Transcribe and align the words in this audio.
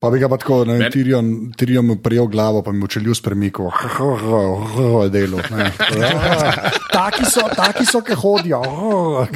Pa 0.00 0.08
bi 0.08 0.16
ga 0.16 0.30
pa 0.32 0.38
tako, 0.40 0.62
ne 0.64 0.78
vem, 0.78 0.86
Tirion, 0.88 1.26
Tirion 1.52 1.90
prijel 2.00 2.24
glavo, 2.32 2.62
pa 2.64 2.72
mi 2.72 2.84
učelju 2.84 3.14
spremikal, 3.14 3.68
delo. 5.12 5.42
Taki 6.96 7.28
so, 7.28 7.44
taki 7.56 7.84
so, 7.84 8.00
ki 8.00 8.16
hodijo. 8.16 8.62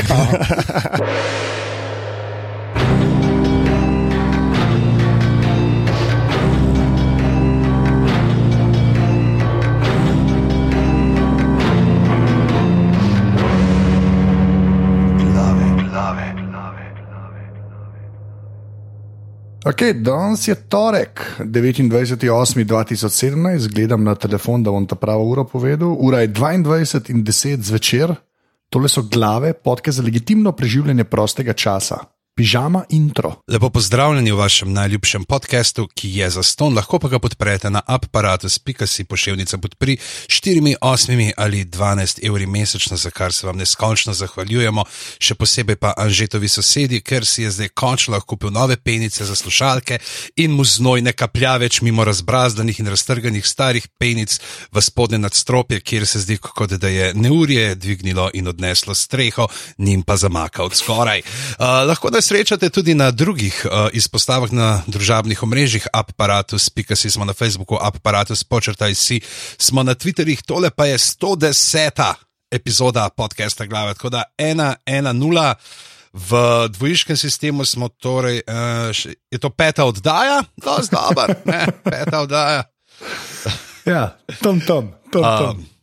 Okay, 19.65 19.97
danes 19.97 20.45
je 20.49 20.53
torek, 20.69 21.41
29.8.2017, 21.41 23.73
gledam 23.73 24.05
na 24.05 24.13
telefon, 24.15 24.63
da 24.63 24.71
bom 24.71 24.87
ta 24.87 24.95
pravo 24.95 25.25
uro 25.25 25.45
povedal. 25.49 25.97
Ura 25.97 26.21
je 26.21 26.29
22 26.29 27.11
in 27.11 27.25
10 27.25 27.63
zvečer, 27.65 28.15
tole 28.69 28.89
so 28.93 29.03
glave, 29.09 29.55
podke 29.57 29.93
za 29.93 30.03
legitimno 30.03 30.53
preživljanje 30.53 31.05
prostega 31.05 31.53
časa. 31.53 31.97
Pižama 32.37 32.85
intro. 32.89 33.37
Lepo 33.49 33.69
pozdravljeni 33.71 34.33
v 34.33 34.37
vašem 34.37 34.73
najljubšem 34.73 35.25
podkastu, 35.25 35.87
ki 35.95 36.09
je 36.19 36.31
za 36.31 36.43
ston, 36.43 36.75
lahko 36.75 36.99
pa 36.99 37.09
ga 37.09 37.19
podprete 37.19 37.71
na 37.71 37.81
aparatus.si 37.87 39.05
pošiljnica 39.05 39.59
podpri 39.59 39.97
4, 40.27 40.75
8 40.81 41.33
ali 41.37 41.65
12 41.65 42.27
evri 42.27 42.47
mesečno, 42.47 42.97
za 42.97 43.11
kar 43.11 43.33
se 43.33 43.47
vam 43.47 43.57
neskončno 43.57 44.15
zahvaljujemo, 44.15 44.85
še 45.19 45.35
posebej 45.35 45.77
pa 45.77 45.93
Anžetovi 45.97 46.49
sosedi, 46.49 47.01
ker 47.01 47.27
si 47.27 47.43
je 47.43 47.51
zdaj 47.51 47.69
končno 47.69 48.17
lahko 48.17 48.35
kupil 48.35 48.51
nove 48.51 48.77
penice 48.77 49.25
za 49.25 49.35
slušalke 49.35 49.99
in 50.37 50.51
mu 50.51 50.65
znoj 50.65 51.07
ne 51.07 51.13
kaplja 51.13 51.55
več 51.63 51.81
mimo 51.87 52.05
razbrazdanih 52.05 52.81
in 52.81 52.91
raztrganih 52.91 53.47
starih 53.47 53.87
penic 53.99 54.41
v 54.73 54.83
spodnje 54.83 55.23
nadstropje, 55.23 55.81
kjer 55.81 56.07
se 56.07 56.25
zdi, 56.27 56.41
kot 56.43 56.75
da 56.83 56.89
je 56.89 57.15
neurje 57.15 57.75
dvignilo 57.75 58.31
in 58.35 58.51
odneslo 58.51 58.95
streho, 58.95 59.47
njim 59.79 60.03
pa 60.03 60.17
zamaka 60.17 60.65
od 60.65 60.75
skoraj. 60.75 61.23
Uh, 61.23 62.24
srečate 62.25 62.71
tudi 62.73 62.95
na 62.95 63.11
drugih 63.11 63.67
uh, 63.67 63.93
izpostavah 63.93 64.53
na 64.53 64.81
družabnih 64.87 65.43
omrežjih, 65.43 65.85
aparatus.com, 65.93 66.97
smo 66.97 67.25
na 67.25 67.37
Facebooku, 67.37 67.77
aparatus, 67.77 68.45
počrtaj 68.45 68.95
si, 68.97 69.21
smo 69.59 69.83
na 69.85 69.93
Twitterjih, 69.95 70.41
tole 70.41 70.71
pa 70.71 70.87
je 70.89 70.99
110. 70.99 72.15
epizoda 72.51 73.09
podcasta 73.09 73.67
Glave, 73.67 73.95
tako 73.95 74.09
da 74.09 74.23
1-1-0. 74.39 75.55
V 76.13 76.33
dvojiškem 76.69 77.17
sistemu 77.17 77.65
smo 77.65 77.89
torej, 77.89 78.41
uh, 78.47 79.13
je 79.31 79.39
to 79.39 79.51
peta 79.51 79.85
oddaja, 79.85 80.45
zelo 80.65 81.09
dobro, 81.13 81.35
peta 81.91 82.21
oddaja. 82.21 82.63
Ja, 83.85 84.17
tam, 84.43 84.61
tam, 84.61 84.95
tam. 85.13 85.23
tam. 85.23 85.51
Um, 85.51 85.74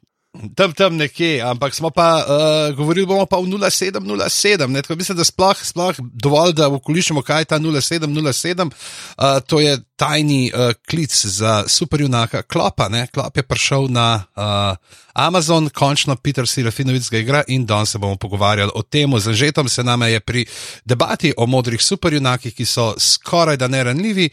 tam, 0.55 0.73
tam 0.73 0.95
nekje, 0.95 1.41
ampak 1.43 1.75
smo 1.75 1.89
pa 1.89 2.23
uh, 2.23 2.75
govorili 2.75 3.05
bomo 3.05 3.25
pa 3.25 3.37
v 3.37 3.51
0707. 3.51 4.95
Mislim, 4.95 5.17
da 5.17 5.23
sploh, 5.23 5.57
sploh 5.63 5.95
dovolj, 5.99 6.53
da 6.53 6.69
okolišemo, 6.69 7.21
kaj 7.21 7.41
je 7.41 7.45
ta 7.45 7.59
0707. 7.59 8.71
Uh, 8.71 9.39
to 9.47 9.59
je 9.59 9.77
tajni 9.95 10.51
uh, 10.55 10.71
klic 10.89 11.25
za 11.25 11.63
superjunaka 11.67 12.41
Klopa. 12.41 12.89
Ne? 12.89 13.07
Klop 13.07 13.37
je 13.37 13.43
prišel 13.43 13.87
na 13.89 14.23
uh, 14.35 14.77
Amazon, 15.13 15.69
končno 15.69 16.15
Peter 16.15 16.47
Sirafinovic 16.47 17.09
ga 17.09 17.17
igra 17.17 17.43
in 17.47 17.65
danes 17.65 17.91
se 17.91 17.97
bomo 17.97 18.15
pogovarjali 18.15 18.71
o 18.75 18.81
tem. 18.81 19.19
Z 19.19 19.27
Anžetom 19.27 19.69
se 19.69 19.83
nam 19.83 20.01
je 20.01 20.19
pri 20.19 20.45
debati 20.85 21.33
o 21.37 21.45
modrih 21.45 21.83
superjunakih, 21.83 22.55
ki 22.55 22.65
so 22.65 22.93
skoraj 22.97 23.57
da 23.57 23.67
neranljivi, 23.67 24.29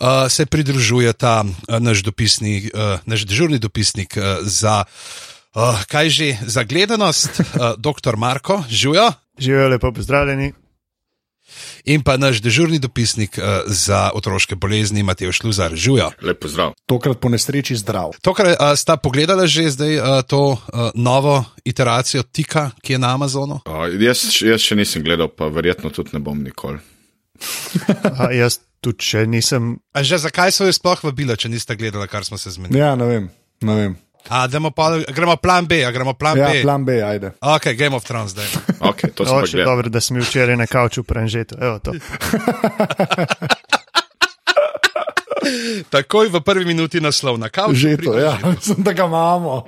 uh, 0.00 0.30
se 0.30 0.46
pridružuje 0.46 1.12
ta 1.12 1.42
uh, 1.44 1.78
naš, 1.78 2.02
dopisni, 2.06 2.70
uh, 2.74 3.00
naš 3.04 3.26
dežurni 3.26 3.58
dopisnik 3.58 4.16
uh, 4.16 4.46
za. 4.46 4.84
Uh, 5.50 5.82
kaj 5.90 6.06
že 6.14 6.38
za 6.46 6.62
gledanost, 6.62 7.40
uh, 7.40 7.74
doktor 7.78 8.16
Marko, 8.16 8.62
živijo? 8.68 9.12
Živijo 9.38 9.68
lepo, 9.68 9.92
pozdravljeni. 9.92 10.52
In 11.84 12.02
pa 12.02 12.14
naš 12.16 12.38
dežurni 12.38 12.78
dopisnik 12.78 13.34
uh, 13.38 13.66
za 13.66 14.10
otroške 14.14 14.54
bolezni, 14.54 15.02
Matej 15.02 15.32
Šluzar, 15.32 15.74
živijo. 15.74 16.10
Lepo 16.22 16.48
zdrav. 16.48 16.72
Tokrat 16.86 17.18
po 17.18 17.28
nesreči 17.28 17.74
zdrav. 17.76 18.14
Tokrat 18.22 18.60
uh, 18.60 18.78
sta 18.78 18.94
pogledala 18.96 19.46
že 19.46 19.70
zdaj 19.70 19.98
uh, 19.98 20.22
to 20.22 20.54
uh, 20.54 20.90
novo 20.94 21.44
iteracijo 21.64 22.22
Tika, 22.22 22.70
ki 22.82 22.92
je 22.92 22.98
na 22.98 23.14
Amazonu? 23.14 23.58
Uh, 23.66 23.90
jaz, 23.98 24.22
jaz 24.42 24.62
še 24.62 24.78
nisem 24.78 25.02
gledal, 25.02 25.32
pa 25.34 25.48
verjetno 25.50 25.90
tudi 25.90 26.14
ne 26.14 26.22
bom 26.22 26.38
nikoli. 26.38 26.78
uh, 27.42 28.30
jaz 28.30 28.60
tudi 28.78 29.02
še 29.02 29.26
nisem. 29.26 29.80
A 29.90 30.06
že 30.06 30.22
zakaj 30.22 30.54
so 30.54 30.70
jo 30.70 30.78
sploh 30.78 31.02
vabila, 31.10 31.34
če 31.34 31.50
niste 31.50 31.74
gledali, 31.74 32.06
kar 32.06 32.22
smo 32.22 32.38
se 32.38 32.54
zmenili? 32.54 32.78
Ja, 32.78 32.94
ne 32.94 33.10
vem. 33.10 33.26
Ne 33.66 33.74
vem. 33.74 33.98
A, 34.28 34.48
pa, 34.76 34.98
gremo 35.12 35.36
plan 35.36 35.66
B, 35.66 35.84
a 35.84 35.90
gremo 35.90 36.14
plan 36.14 36.38
ja, 36.38 36.48
B. 36.48 36.62
Plan 36.62 36.84
B, 36.84 37.02
ajde. 37.02 37.32
Ok, 37.40 37.72
Game 37.74 37.96
of 37.96 38.04
Thrones, 38.04 38.30
zdaj. 38.30 38.46
Okay, 38.90 39.12
to 39.12 39.22
je 39.24 39.46
že 39.46 39.64
dobro, 39.64 39.88
da 39.88 40.00
smo 40.00 40.20
včeraj 40.20 40.56
na 40.56 40.66
kauču 40.66 41.04
prenžeti. 41.04 41.54
Takoj 45.90 46.28
v 46.28 46.40
prvi 46.40 46.64
minuti 46.64 47.00
naslov 47.00 47.38
na 47.38 47.48
kauču. 47.48 47.76
Že 47.76 47.96
to, 47.96 48.18
ja, 48.18 48.38
mislim, 48.44 48.82
da 48.84 48.92
ga 48.92 49.04
imamo. 49.04 49.64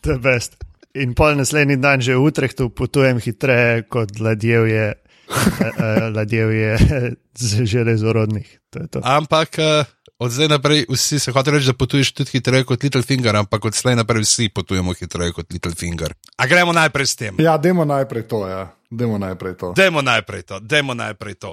To 0.00 0.10
je 0.10 0.18
best. 0.18 0.56
In 0.94 1.14
pol 1.14 1.36
naslednji 1.36 1.76
dan 1.76 2.00
že 2.00 2.16
v 2.16 2.24
Utrehtu 2.24 2.70
potujem 2.72 3.20
hitreje 3.20 3.82
kot 3.90 4.20
ladjevje, 4.20 4.94
ladjevje 6.16 6.78
z 7.34 7.64
železorodnih. 7.66 8.60
Ampak. 9.02 9.58
Od 10.18 10.30
zdaj 10.32 10.48
naprej 10.48 10.86
vsi 10.88 11.18
se 11.18 11.32
hoče 11.32 11.50
reči, 11.50 11.66
da 11.66 11.72
potuješ 11.72 12.12
tudi 12.12 12.30
hitreje 12.30 12.64
kot 12.64 12.82
Little 12.82 13.02
Finger, 13.02 13.36
ampak 13.36 13.64
od 13.64 13.74
zdaj 13.74 13.96
naprej 13.96 14.22
vsi 14.22 14.48
potujemo 14.48 14.94
hitreje 14.94 15.32
kot 15.32 15.52
Little 15.52 15.74
Finger. 15.76 16.14
A 16.36 16.46
gremo 16.46 16.72
najprej 16.72 17.06
s 17.06 17.16
tem? 17.16 17.34
Ja, 17.38 17.58
demo 17.58 17.84
najprej 17.84 18.22
to, 18.22 18.48
ja. 18.48 18.72
Demo 18.90 19.18
najprej 19.18 19.54
to. 19.56 19.72
Demo 19.76 20.02
najprej 20.02 20.42
to, 20.42 20.60
demo 20.60 20.94
najprej 20.94 21.34
to. 21.34 21.52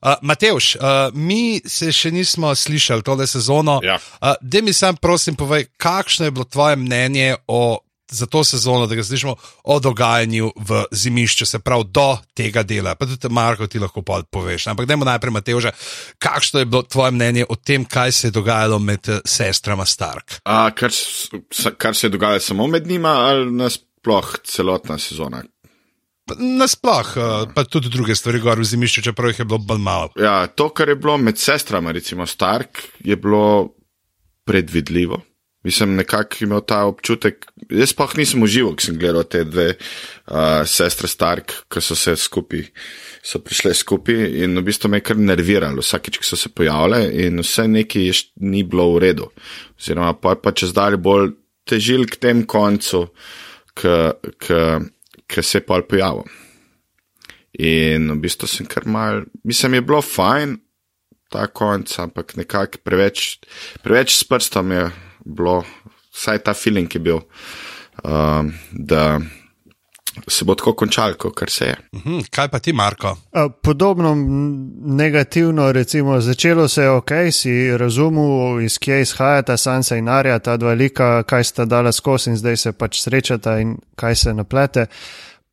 Uh, 0.00 0.14
Matejš, 0.22 0.76
uh, 0.76 0.80
mi 1.12 1.60
se 1.66 1.92
še 1.92 2.10
nismo 2.10 2.54
slišali 2.54 3.02
tole 3.02 3.26
sezono. 3.26 3.80
Ja. 3.82 3.98
Uh, 4.22 4.32
Dej 4.40 4.62
mi 4.62 4.72
sam, 4.72 4.96
prosim, 4.96 5.36
povej, 5.36 5.66
kakšno 5.76 6.24
je 6.24 6.30
bilo 6.30 6.44
tvoje 6.44 6.76
mnenje 6.76 7.36
o 7.46 7.76
za 8.10 8.26
to 8.26 8.44
sezono, 8.44 8.86
da 8.86 8.94
ga 8.94 9.04
slišimo 9.04 9.34
o 9.64 9.80
dogajanju 9.80 10.52
v 10.56 10.84
zimišču, 10.92 11.46
se 11.46 11.58
pravi 11.58 11.84
do 11.88 12.16
tega 12.34 12.62
dela. 12.62 12.94
Pa 12.94 13.06
tudi 13.06 13.28
Marko 13.30 13.66
ti 13.66 13.78
lahko 13.78 14.02
poveš. 14.30 14.66
Ampak 14.66 14.86
dajmo 14.86 15.04
najprej, 15.04 15.32
Matej, 15.32 15.72
kakšno 16.18 16.60
je 16.60 16.66
bilo 16.66 16.82
tvoje 16.82 17.10
mnenje 17.10 17.44
o 17.48 17.56
tem, 17.56 17.84
kaj 17.84 18.12
se 18.12 18.26
je 18.26 18.30
dogajalo 18.30 18.78
med 18.78 19.08
eh, 19.08 19.20
sestrama 19.24 19.84
Stark? 19.84 20.40
A, 20.44 20.70
kar, 20.70 20.90
kar 21.76 21.96
se 21.96 22.06
je 22.06 22.10
dogajalo 22.10 22.40
samo 22.40 22.66
med 22.66 22.86
njima 22.86 23.08
ali 23.08 23.52
nasploh 23.52 24.36
celotna 24.44 24.98
sezona? 24.98 25.42
Nasploh, 26.36 27.16
eh, 27.16 27.46
pa 27.54 27.64
tudi 27.64 27.88
druge 27.88 28.14
stvari, 28.14 28.40
gor 28.40 28.60
v 28.60 28.64
zimišču, 28.64 29.02
čeprav 29.02 29.32
jih 29.32 29.38
je 29.38 29.48
bilo 29.48 29.58
bolj 29.58 29.78
malo. 29.78 30.12
Ja, 30.20 30.46
to, 30.46 30.68
kar 30.68 30.88
je 30.88 30.96
bilo 30.96 31.16
med 31.16 31.38
sestrama, 31.38 31.92
recimo 31.92 32.26
Stark, 32.26 32.82
je 33.04 33.16
bilo 33.16 33.74
predvidljivo. 34.44 35.22
Mislim, 35.66 35.96
nekako 35.98 36.36
imel 36.40 36.60
ta 36.62 36.84
občutek. 36.86 37.46
Jaz 37.70 37.92
pa 37.92 38.06
nisem 38.16 38.42
užival, 38.42 38.76
ko 38.78 38.84
sem 38.86 38.98
gledal 38.98 39.24
te 39.26 39.42
dve 39.44 39.72
uh, 39.74 40.62
sestre 40.66 41.10
Stark, 41.10 41.52
ki 41.66 41.82
so 41.82 41.96
se 41.98 42.14
skupaj, 42.16 42.62
so 43.26 43.40
prišle 43.42 43.74
skupaj 43.74 44.22
in 44.44 44.54
v 44.54 44.62
bistvu 44.68 44.90
me 44.92 45.00
je 45.00 45.08
kar 45.10 45.18
nerviralo, 45.18 45.82
vsakeč, 45.82 46.20
ko 46.22 46.28
so 46.28 46.38
se 46.38 46.52
pojavile 46.54 47.02
in 47.24 47.42
vse 47.42 47.66
nekaj 47.68 48.06
je 48.06 48.14
ni 48.46 48.62
bilo 48.62 48.86
v 48.94 49.02
redu. 49.08 49.26
Oziroma, 49.80 50.14
pa, 50.14 50.36
pa 50.38 50.54
če 50.54 50.70
zdaj 50.70 50.96
bolj 51.02 51.34
težil 51.68 52.06
k 52.06 52.20
tem 52.22 52.44
koncu, 52.46 53.08
ki 53.74 55.42
se 55.42 55.58
je 55.58 55.66
pa 55.66 55.80
pojavil. 55.82 56.24
In 57.58 58.12
v 58.14 58.20
bistvu 58.22 58.46
sem 58.46 58.70
kar 58.70 58.86
mal, 58.86 59.24
mislim, 59.42 59.74
je 59.74 59.82
bilo 59.82 60.00
fajn 60.04 60.54
ta 61.28 61.48
konc, 61.50 61.90
ampak 61.98 62.36
nekako 62.38 62.80
preveč, 62.86 63.40
preveč 63.82 64.14
s 64.14 64.24
prstom 64.24 64.72
je 64.72 64.86
bilo, 65.28 65.62
vsaj 66.14 66.42
ta 66.44 66.54
feeling 66.54 66.94
je 66.94 67.00
bil, 67.00 67.20
um, 68.04 68.52
da 68.72 69.20
se 70.28 70.44
bo 70.44 70.54
tako 70.54 70.72
končalo, 70.72 71.14
kot 71.14 71.50
se 71.50 71.64
je. 71.64 71.76
Mhm, 71.94 72.18
kaj 72.30 72.48
pa 72.48 72.58
ti, 72.58 72.72
Marko? 72.72 73.16
Podobno 73.62 74.14
negativno, 74.84 75.72
recimo, 75.72 76.20
začelo 76.20 76.68
se 76.68 76.82
je 76.82 76.90
ok, 76.90 77.10
si 77.32 77.76
razumel, 77.76 78.60
iz 78.60 78.78
kje 78.78 79.00
izhajata 79.00 79.56
Sansa 79.56 79.96
in 79.96 80.08
Arja, 80.08 80.38
ta 80.38 80.56
dva 80.56 80.72
lika, 80.72 81.22
kaj 81.22 81.44
sta 81.44 81.64
dala 81.64 81.92
skozi 81.92 82.30
in 82.30 82.36
zdaj 82.36 82.56
se 82.56 82.72
pač 82.72 83.02
srečata 83.02 83.58
in 83.60 83.76
kaj 83.96 84.14
se 84.14 84.34
naplete. 84.34 84.86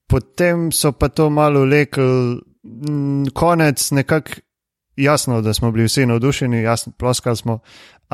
Potem 0.07 0.71
so 0.71 0.91
pa 0.91 1.09
to 1.09 1.29
malo 1.29 1.65
lekli, 1.65 2.39
konec 3.33 3.91
nekako. 3.91 4.41
Jasno, 4.95 5.41
da 5.41 5.53
smo 5.53 5.71
bili 5.71 5.85
vsi 5.85 6.05
navdušeni, 6.05 6.61
jasno, 6.61 6.93
ploskali 6.97 7.37
smo, 7.37 7.59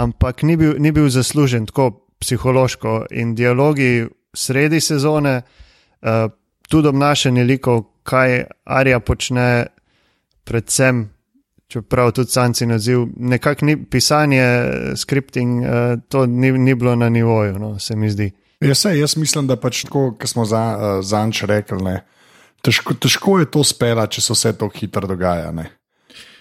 ampak 0.03 0.43
ni 0.43 0.57
bil, 0.57 0.75
ni 0.79 0.91
bil 0.91 1.09
zaslužen 1.09 1.65
tako 1.69 2.07
psihološko 2.21 3.05
in 3.11 3.35
dialogi 3.35 4.07
sredi 4.33 4.81
sezone, 4.81 5.41
uh, 5.41 6.29
tudi 6.69 6.87
obnašanje 6.87 7.43
likov, 7.43 7.83
kaj 8.03 8.43
Arja 8.65 8.99
počne, 8.99 9.65
predvsem 10.43 11.09
čeprav 11.71 12.11
tudi 12.11 12.31
sanci 12.31 12.65
naziv, 12.65 13.05
nekako 13.15 13.65
ni 13.65 13.77
pisanje, 13.85 14.45
skripting, 14.95 15.63
uh, 15.63 15.99
to 16.09 16.25
ni, 16.25 16.51
ni 16.51 16.75
bilo 16.75 16.95
na 16.95 17.09
nivoju, 17.09 17.59
no, 17.59 17.79
se 17.79 17.95
mi 17.95 18.09
zdi. 18.09 18.31
Ja, 18.61 18.75
sej, 18.75 18.99
jaz 18.99 19.15
mislim, 19.17 19.47
da 19.47 19.55
pač 19.57 19.85
tako, 19.87 20.11
kot 20.19 20.29
smo 20.29 20.45
za, 20.45 20.61
uh, 20.75 21.05
zanč 21.05 21.43
rekli, 21.49 21.81
ne, 21.83 22.01
težko, 22.61 22.93
težko 22.93 23.39
je 23.39 23.49
to 23.51 23.63
spela, 23.63 24.05
če 24.07 24.21
se 24.21 24.35
vse 24.35 24.53
to 24.57 24.69
hitro 24.75 25.07
dogaja. 25.07 25.51
Ne. 25.55 25.69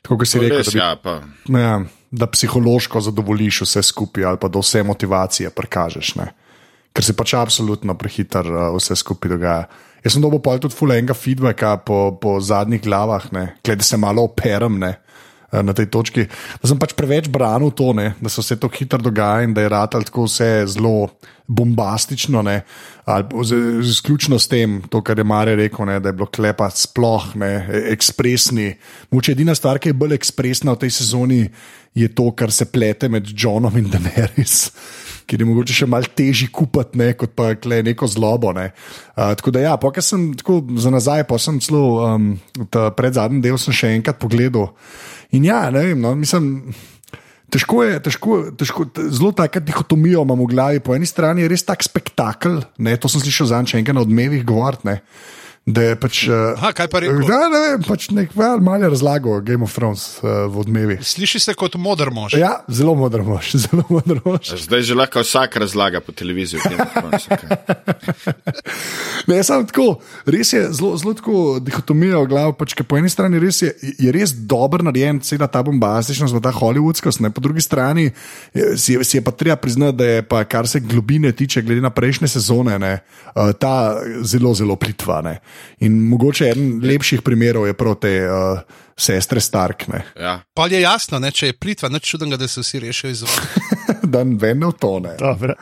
Tako 0.02 0.20
kot 0.20 0.28
si 0.28 0.38
To 0.38 0.44
rekel, 0.44 0.58
res, 0.60 0.72
bi, 0.74 0.80
ja, 0.80 0.90
pa. 1.00 1.20
ja, 1.56 1.78
da 2.10 2.26
psihološko 2.26 3.00
zadovoljiš 3.00 3.60
vse 3.62 3.82
skupaj, 3.82 4.24
ali 4.24 4.38
pa 4.40 4.48
da 4.48 4.58
vse 4.58 4.82
motivacije 4.82 5.50
prikažeš. 5.50 6.14
Ne. 6.18 6.30
Ker 6.92 7.06
se 7.06 7.14
pač 7.16 7.34
absolutno 7.38 7.94
prehiter 7.94 8.46
uh, 8.50 8.74
vse 8.76 8.96
skupaj 8.98 9.30
dogaja. 9.30 9.68
Jaz 10.04 10.16
sem 10.16 10.22
dobil 10.22 10.40
pa 10.42 10.56
tudi 10.58 10.74
fulenga 10.74 11.14
feedbacka 11.14 11.76
po, 11.86 12.16
po 12.20 12.38
zadnjih 12.40 12.82
glavah, 12.82 13.28
glede 13.64 13.84
se 13.84 13.96
malo 14.00 14.24
operem 14.24 14.78
ne, 14.80 14.94
na 15.52 15.74
tej 15.74 15.90
točki. 15.90 16.26
Da 16.62 16.70
sem 16.70 16.78
pač 16.78 16.94
preveč 16.94 17.28
branil 17.32 17.74
to, 17.74 17.90
ne, 17.96 18.14
da 18.22 18.30
se 18.30 18.42
vse 18.42 18.56
to 18.60 18.70
hitro 18.70 19.02
dogaja 19.02 19.44
in 19.46 19.54
da 19.54 19.64
je 19.64 19.72
rad 19.72 19.96
tako 19.98 20.28
vse 20.28 20.66
zelo 20.70 21.10
bombastično. 21.50 22.42
Ne, 22.46 22.62
ali 23.04 23.44
z, 23.44 23.58
z, 23.82 23.90
izključno 23.90 24.38
s 24.38 24.48
tem, 24.48 24.80
to, 24.90 25.02
kar 25.02 25.18
je 25.18 25.26
Mare 25.26 25.56
rekel, 25.58 25.86
ne, 25.86 25.98
da 26.00 26.08
je 26.08 26.18
bilo 26.20 26.30
klepa 26.30 26.70
sploh 26.70 27.34
ne, 27.34 27.52
e- 27.66 27.84
ekspresni. 27.92 28.74
Moče 29.10 29.34
edina 29.34 29.54
stvar, 29.58 29.82
ki 29.82 29.90
je 29.90 29.98
bolj 29.98 30.14
ekspresna 30.20 30.76
v 30.76 30.84
tej 30.86 30.94
sezoni, 31.00 31.42
je 31.94 32.06
to, 32.14 32.30
kar 32.38 32.52
se 32.54 32.68
plete 32.70 33.08
med 33.10 33.26
Johnom 33.34 33.74
in 33.78 33.90
Daenerys. 33.90 34.70
Ker 35.30 35.38
je 35.38 35.46
mogoče 35.46 35.74
še 35.74 35.86
malo 35.86 36.10
težje 36.18 36.48
kupiti, 36.50 36.98
ne, 36.98 37.12
kot 37.18 37.36
pa 37.38 37.52
kle 37.54 37.84
neko 37.86 38.06
zlobo. 38.10 38.50
Ne. 38.54 38.72
Uh, 39.14 39.30
tako 39.38 39.52
da, 39.54 39.62
ja, 39.62 39.76
pokaj 39.78 40.02
sem 40.02 40.24
tako 40.38 40.58
za 40.82 40.90
nazaj, 40.90 41.22
pa 41.30 41.38
sem 41.38 41.60
celo 41.62 42.00
um, 42.02 42.32
pred 42.98 43.14
zadnjim 43.14 43.42
delom 43.44 43.60
še 43.62 43.92
enkrat 43.94 44.18
pogledal. 44.22 44.72
In 45.36 45.46
ja, 45.46 45.68
ne 45.70 45.84
vem, 45.90 46.00
no, 46.00 46.14
mislim. 46.18 46.74
Težko 47.50 47.82
je, 47.82 47.98
težko, 47.98 48.36
težko, 48.54 48.84
zelo 49.10 49.32
tako 49.34 49.58
dihotomijo 49.66 50.22
imamo 50.22 50.46
v 50.46 50.52
glavi. 50.52 50.82
Po 50.86 50.94
eni 50.94 51.06
strani 51.06 51.42
je 51.42 51.50
res 51.50 51.64
tak 51.66 51.82
spektakel, 51.82 52.60
ne, 52.78 52.94
to 52.94 53.10
sem 53.10 53.22
slišal 53.24 53.48
za 53.50 53.58
enkrat 53.58 53.96
na 53.96 54.04
odmevih 54.06 54.44
govoriti. 54.46 54.86
Da 55.68 55.82
je 55.82 55.96
pač. 56.00 56.22
Aha, 56.32 56.70
kaj 56.72 56.88
pa 56.88 57.02
rekel? 57.04 57.20
Da, 57.28 57.40
ne 57.52 57.58
vem, 57.60 57.82
pač 57.84 58.08
nek 58.16 58.32
malo 58.34 58.88
razlago 58.88 59.36
Game 59.44 59.66
of 59.66 59.74
Thrones 59.76 60.18
uh, 60.22 60.48
v 60.48 60.62
odmevih. 60.64 61.02
Sliši 61.04 61.40
se 61.44 61.54
kot 61.58 61.76
modr 61.76 62.08
mož. 62.14 62.34
Ja, 62.40 62.62
zelo 62.72 62.94
modro 62.96 63.26
mož, 63.26 63.52
zelo 63.66 63.84
modro 63.92 64.16
mož. 64.24 64.54
Zdaj 64.64 64.86
že 64.88 64.96
lahko 64.96 65.20
vsak 65.20 65.60
razlaga 65.60 66.00
po 66.00 66.16
televiziji. 66.16 66.64
Thrones. 66.64 67.28
Ne, 69.28 69.36
samo 69.44 69.62
tako, 69.68 70.00
res 70.26 70.48
je 70.50 70.62
zelo, 70.74 70.94
zelo 70.98 71.12
tako 71.14 71.60
dihotomija 71.62 72.18
v 72.24 72.28
glavi. 72.32 72.54
Pač, 72.58 72.72
po 72.88 72.96
eni 72.98 73.10
strani 73.12 73.38
res 73.38 73.60
je, 73.62 73.68
je 74.00 74.10
res 74.14 74.32
dobro 74.32 74.82
narejen, 74.82 75.20
cela 75.22 75.46
ta 75.46 75.60
bombastičnost, 75.62 76.34
ta 76.42 76.50
hollywoodskost, 76.54 77.22
ne, 77.22 77.30
po 77.30 77.44
drugi 77.44 77.62
strani 77.62 78.08
je, 78.08 78.72
si, 78.80 78.96
je, 78.96 79.04
si 79.06 79.18
je 79.18 79.22
pa 79.22 79.30
treba 79.30 79.60
priznati, 79.60 79.98
da 80.00 80.08
je, 80.08 80.24
pa, 80.26 80.42
kar 80.48 80.66
se 80.66 80.80
globine 80.82 81.30
tiče, 81.36 81.62
glede 81.62 81.84
na 81.84 81.92
prejšnje 81.94 82.32
sezone, 82.32 82.78
ne, 82.80 82.94
ta 83.60 83.74
zelo, 84.26 84.54
zelo 84.56 84.74
plitva. 84.80 85.20
Ne. 85.28 85.36
In 85.86 85.96
mogoče 86.10 86.50
eden 86.50 86.80
lepših 86.84 87.22
primerov 87.22 87.66
je 87.66 87.76
prav 87.76 87.96
te 88.02 88.12
uh, 88.26 88.60
sestre 88.98 89.40
Stark, 89.40 89.88
ne, 89.88 90.04
ja. 90.20 90.40
Pa 90.54 90.68
je 90.68 90.80
jasno, 90.80 91.18
ne, 91.18 91.32
če 91.32 91.52
je 91.52 91.56
plitva, 91.56 91.88
nič 91.88 92.12
čudnega, 92.12 92.36
da 92.40 92.48
se 92.48 92.60
vsi 92.60 92.82
rešijo 92.84 93.10
iz 93.10 93.24
vode. 93.24 93.66
da 94.12 94.24
ne 94.24 94.36
vem, 94.40 94.64
v 94.68 94.72
tone. 94.80 95.16
Dobro. 95.18 95.56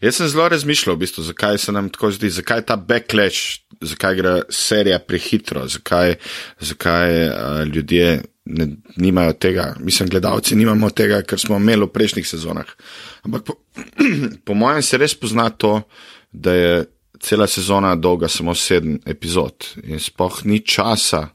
Jaz 0.00 0.16
sem 0.16 0.28
zelo 0.28 0.48
razmišljal, 0.48 0.96
v 0.96 1.04
bistvu, 1.04 1.24
zakaj 1.24 1.58
se 1.58 1.72
nam 1.72 1.88
tako 1.92 2.10
zdi, 2.12 2.30
zakaj 2.30 2.64
ta 2.68 2.76
backlash, 2.76 3.62
zakaj 3.80 4.16
gre 4.16 4.34
serija 4.52 4.98
prehitro, 4.98 5.66
zakaj, 5.68 6.16
zakaj 6.60 7.26
uh, 7.28 7.62
ljudje 7.68 8.22
ne, 8.44 8.68
nimajo 8.96 9.32
tega. 9.32 9.74
Mislim, 9.80 10.08
gledalci 10.08 10.56
nimamo 10.56 10.90
tega, 10.90 11.22
kar 11.22 11.38
smo 11.38 11.56
imeli 11.56 11.86
v 11.86 11.92
prejšnjih 11.92 12.28
sezonah. 12.28 12.66
Ampak 13.22 13.44
po, 13.44 13.58
po 14.46 14.54
mojem 14.54 14.82
se 14.82 14.98
res 14.98 15.14
pozna 15.14 15.50
to, 15.50 15.80
da 16.32 16.54
je 16.54 16.84
cela 17.20 17.46
sezona 17.46 17.94
dolga 17.96 18.28
samo 18.28 18.54
sedem 18.54 18.98
epizod 19.06 19.66
in 19.84 20.00
spoh 20.00 20.44
ni 20.44 20.60
časa 20.60 21.28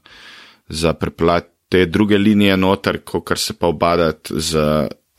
za 0.68 0.92
preplati 0.92 1.52
te 1.68 1.86
druge 1.86 2.18
linije 2.18 2.56
noter, 2.56 3.00
kot 3.04 3.24
kar 3.26 3.38
se 3.38 3.54
pa 3.58 3.66
obadati 3.66 4.40
z. 4.40 4.58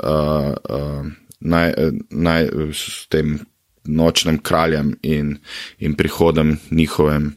Uh, 0.04 0.54
uh, 0.70 1.06
naj, 1.40 1.74
naj, 2.10 2.50
s 2.74 3.08
tem 3.10 3.40
nočnim 3.84 4.40
kraljem 4.44 4.96
in, 5.02 5.38
in 5.80 5.96
prihodom 5.96 6.58
njihovem 6.72 7.32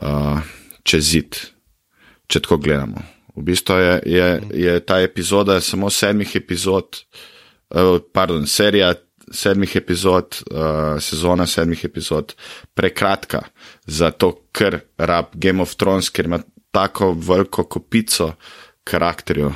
uh, 0.00 0.40
čez 0.82 1.10
zid, 1.10 1.38
če 2.26 2.40
tako 2.40 2.58
gledamo. 2.62 3.02
V 3.34 3.42
bistvu 3.42 3.78
je, 3.80 3.94
je, 4.06 4.28
je 4.54 4.80
ta 4.86 5.00
epizoda 5.02 5.60
samo 5.60 5.90
sedmih 5.90 6.36
epizod, 6.36 7.00
uh, 7.70 7.98
pardon, 8.12 8.46
serija 8.46 8.94
sedmih 9.34 9.76
epizod, 9.76 10.40
uh, 10.50 10.96
sezona 11.02 11.46
sedmih 11.46 11.84
epizod, 11.84 12.34
prekratka 12.74 13.42
za 13.86 14.10
to, 14.10 14.32
ker 14.54 14.80
rab 14.98 15.34
Game 15.34 15.62
of 15.62 15.74
Thrones, 15.76 16.10
ker 16.10 16.30
ima 16.30 16.40
tako 16.74 17.12
veliko 17.12 17.64
kopico 17.70 18.32
karakterjev. 18.84 19.52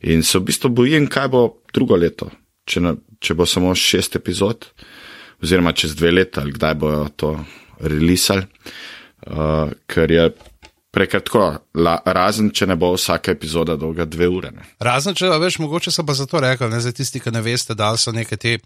In 0.00 0.22
se 0.22 0.38
v 0.38 0.48
bistvu 0.50 0.70
bojim, 0.70 1.06
kaj 1.10 1.28
bo 1.32 1.42
drugo 1.74 1.96
leto, 1.96 2.30
če, 2.66 2.82
na, 2.82 2.94
če 3.20 3.34
bo 3.34 3.46
samo 3.46 3.74
šest 3.74 4.18
epizod, 4.18 4.68
oziroma 5.42 5.72
čez 5.76 5.94
dve 5.96 6.12
leta, 6.12 6.42
ali 6.42 6.54
kdaj 6.56 6.74
bojo 6.80 7.06
to 7.16 7.32
releasali, 7.80 8.46
uh, 9.26 9.72
ker 9.86 10.12
je 10.12 10.28
prekratko, 10.96 11.48
la, 11.76 11.98
razen 12.16 12.48
če 12.56 12.70
ne 12.70 12.76
bo 12.80 12.94
vsaka 12.94 13.34
epizoda 13.36 13.76
dolga 13.76 14.06
dve 14.08 14.28
ure. 14.32 14.52
Ne. 14.54 14.64
Razen, 14.80 15.16
če 15.16 15.28
veš, 15.42 15.58
mogoče 15.60 15.92
so 15.92 16.06
pa 16.08 16.16
zato 16.16 16.40
rekli, 16.40 16.70
ne 16.72 16.80
za 16.80 16.92
tisti, 16.96 17.20
ki 17.20 17.34
ne 17.34 17.42
veste, 17.44 17.76
da 17.76 17.92
so 18.00 18.14
neke 18.16 18.38
te, 18.40 18.56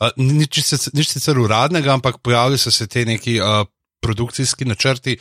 uh, 0.00 0.08
nič, 0.16 0.60
sicer- 0.62 0.94
nič 0.94 1.08
sicer 1.12 1.38
uradnega, 1.38 1.92
ampak 1.94 2.18
pojavili 2.22 2.58
so 2.58 2.70
se 2.70 2.86
te 2.86 3.04
neki 3.04 3.40
uh, 3.40 3.66
produkcijski 4.00 4.64
načrti, 4.64 5.16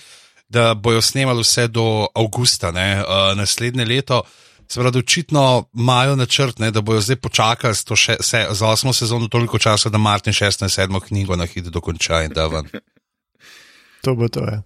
da 0.49 0.73
bojo 0.73 1.01
snemali 1.01 1.41
vse 1.41 1.67
do 1.67 2.07
avgusta 2.15 2.71
ne, 2.71 3.01
uh, 3.01 3.37
naslednje 3.37 3.85
leto. 3.85 4.23
Se 4.67 4.79
pravi, 4.79 4.91
da 4.91 4.99
očitno 4.99 5.65
imajo 5.77 6.15
načrt, 6.15 6.59
ne, 6.59 6.71
da 6.71 6.81
bojo 6.81 7.01
zdaj 7.01 7.15
počakali 7.15 7.75
še, 7.95 8.17
se, 8.21 8.47
za 8.49 8.67
osmo 8.67 8.93
sezono 8.93 9.27
toliko 9.27 9.59
časa, 9.59 9.89
da 9.89 9.97
Martin 9.97 10.33
6. 10.33 10.63
in 10.63 10.69
7. 10.69 11.01
knjigo 11.07 11.35
na 11.35 11.45
hitro 11.45 11.71
dokonča 11.71 12.23
in 12.25 12.33
da 12.33 12.47
ven. 12.47 12.69
To 14.05 14.13
bo 14.15 14.27
to. 14.29 14.43
Ja. 14.45 14.61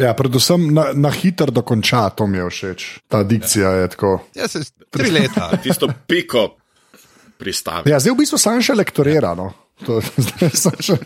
Ja, 0.00 0.14
predvsem 0.16 0.70
na, 0.74 0.92
na 0.94 1.10
hitro 1.10 1.52
dokonča, 1.52 2.08
to 2.16 2.26
mi 2.26 2.38
je 2.38 2.46
všeč. 2.48 2.84
Ta 3.08 3.22
dikcija 3.22 3.70
je 3.70 3.88
tako. 3.88 4.12
Ja, 4.34 4.48
se, 4.48 4.62
tri 4.90 5.10
leta. 5.10 5.50
Tisto 5.62 5.90
piko 6.06 6.56
pristavi. 7.40 7.90
Ja, 7.90 7.98
zdaj 8.02 8.14
v 8.14 8.20
bistvu 8.20 8.38
sam 8.40 8.60
še 8.64 8.76
lektorira. 8.76 9.32
No. 9.38 9.50
To, 9.88 9.98
še, 10.86 10.96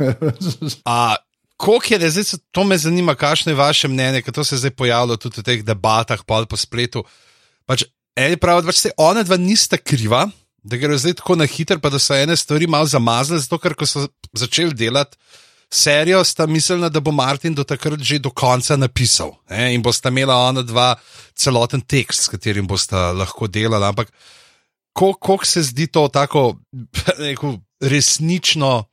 A, 0.83 1.15
koliko 1.57 1.95
je, 1.95 1.99
da 2.03 2.11
zdaj, 2.11 2.27
se- 2.35 2.41
to 2.51 2.65
me 2.67 2.79
zanima, 2.79 3.15
kakšno 3.15 3.55
je 3.55 3.61
vaše 3.61 3.91
mnenje, 3.91 4.25
ker 4.27 4.35
to 4.35 4.45
se 4.45 4.57
je 4.59 4.65
zdaj 4.67 4.75
pojavilo 4.75 5.17
tudi 5.17 5.41
v 5.41 5.47
teh 5.47 5.63
debatah, 5.67 6.25
pol 6.27 6.49
po 6.51 6.59
spletu. 6.59 7.05
Pač, 7.71 7.87
eni 8.19 8.37
pravijo, 8.37 8.67
da 8.67 8.75
se 8.75 8.91
ona 9.01 9.23
dva 9.23 9.39
nista 9.39 9.79
kriva, 9.79 10.27
da 10.65 10.81
gre 10.81 10.99
zdaj 10.99 11.21
tako 11.21 11.37
na 11.39 11.47
hiter, 11.47 11.79
pa 11.79 11.93
da 11.93 12.01
so 12.01 12.17
ene 12.17 12.37
stvari 12.37 12.67
malo 12.67 12.89
zamazali, 12.89 13.41
zato 13.41 13.59
ker 13.63 13.77
ko 13.79 13.87
so 13.87 14.07
začeli 14.35 14.75
delati. 14.75 15.17
Serijo 15.75 16.21
sta 16.25 16.47
mislila, 16.47 16.89
da 16.93 17.01
bo 17.03 17.11
Martin 17.11 17.55
do 17.57 17.65
takrat 17.67 17.99
že 17.99 18.21
do 18.23 18.31
konca 18.31 18.77
napisal 18.77 19.33
ne? 19.51 19.73
in 19.75 19.83
bosta 19.83 20.13
imela 20.13 20.37
ona 20.47 20.63
dva 20.63 20.93
celoten 21.35 21.81
tekst, 21.83 22.27
s 22.27 22.31
katerim 22.31 22.67
bosta 22.69 23.11
lahko 23.17 23.49
delala. 23.51 23.89
Ampak 23.91 24.13
koliko 24.95 25.45
se 25.45 25.63
zdi 25.63 25.87
to 25.87 26.09
tako 26.09 26.57
neko 27.27 27.59
resnično 27.81 28.85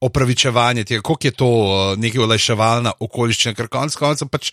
opravičevanje 0.00 0.84
tega, 0.84 1.02
koliko 1.02 1.26
je 1.26 1.30
to 1.30 1.48
uh, 1.48 1.98
nekaj 1.98 2.22
olajševalna 2.22 2.92
okoliščina, 3.00 3.54
ker 3.54 3.70
konec 3.72 3.96
koncev 3.96 4.28
pač 4.28 4.50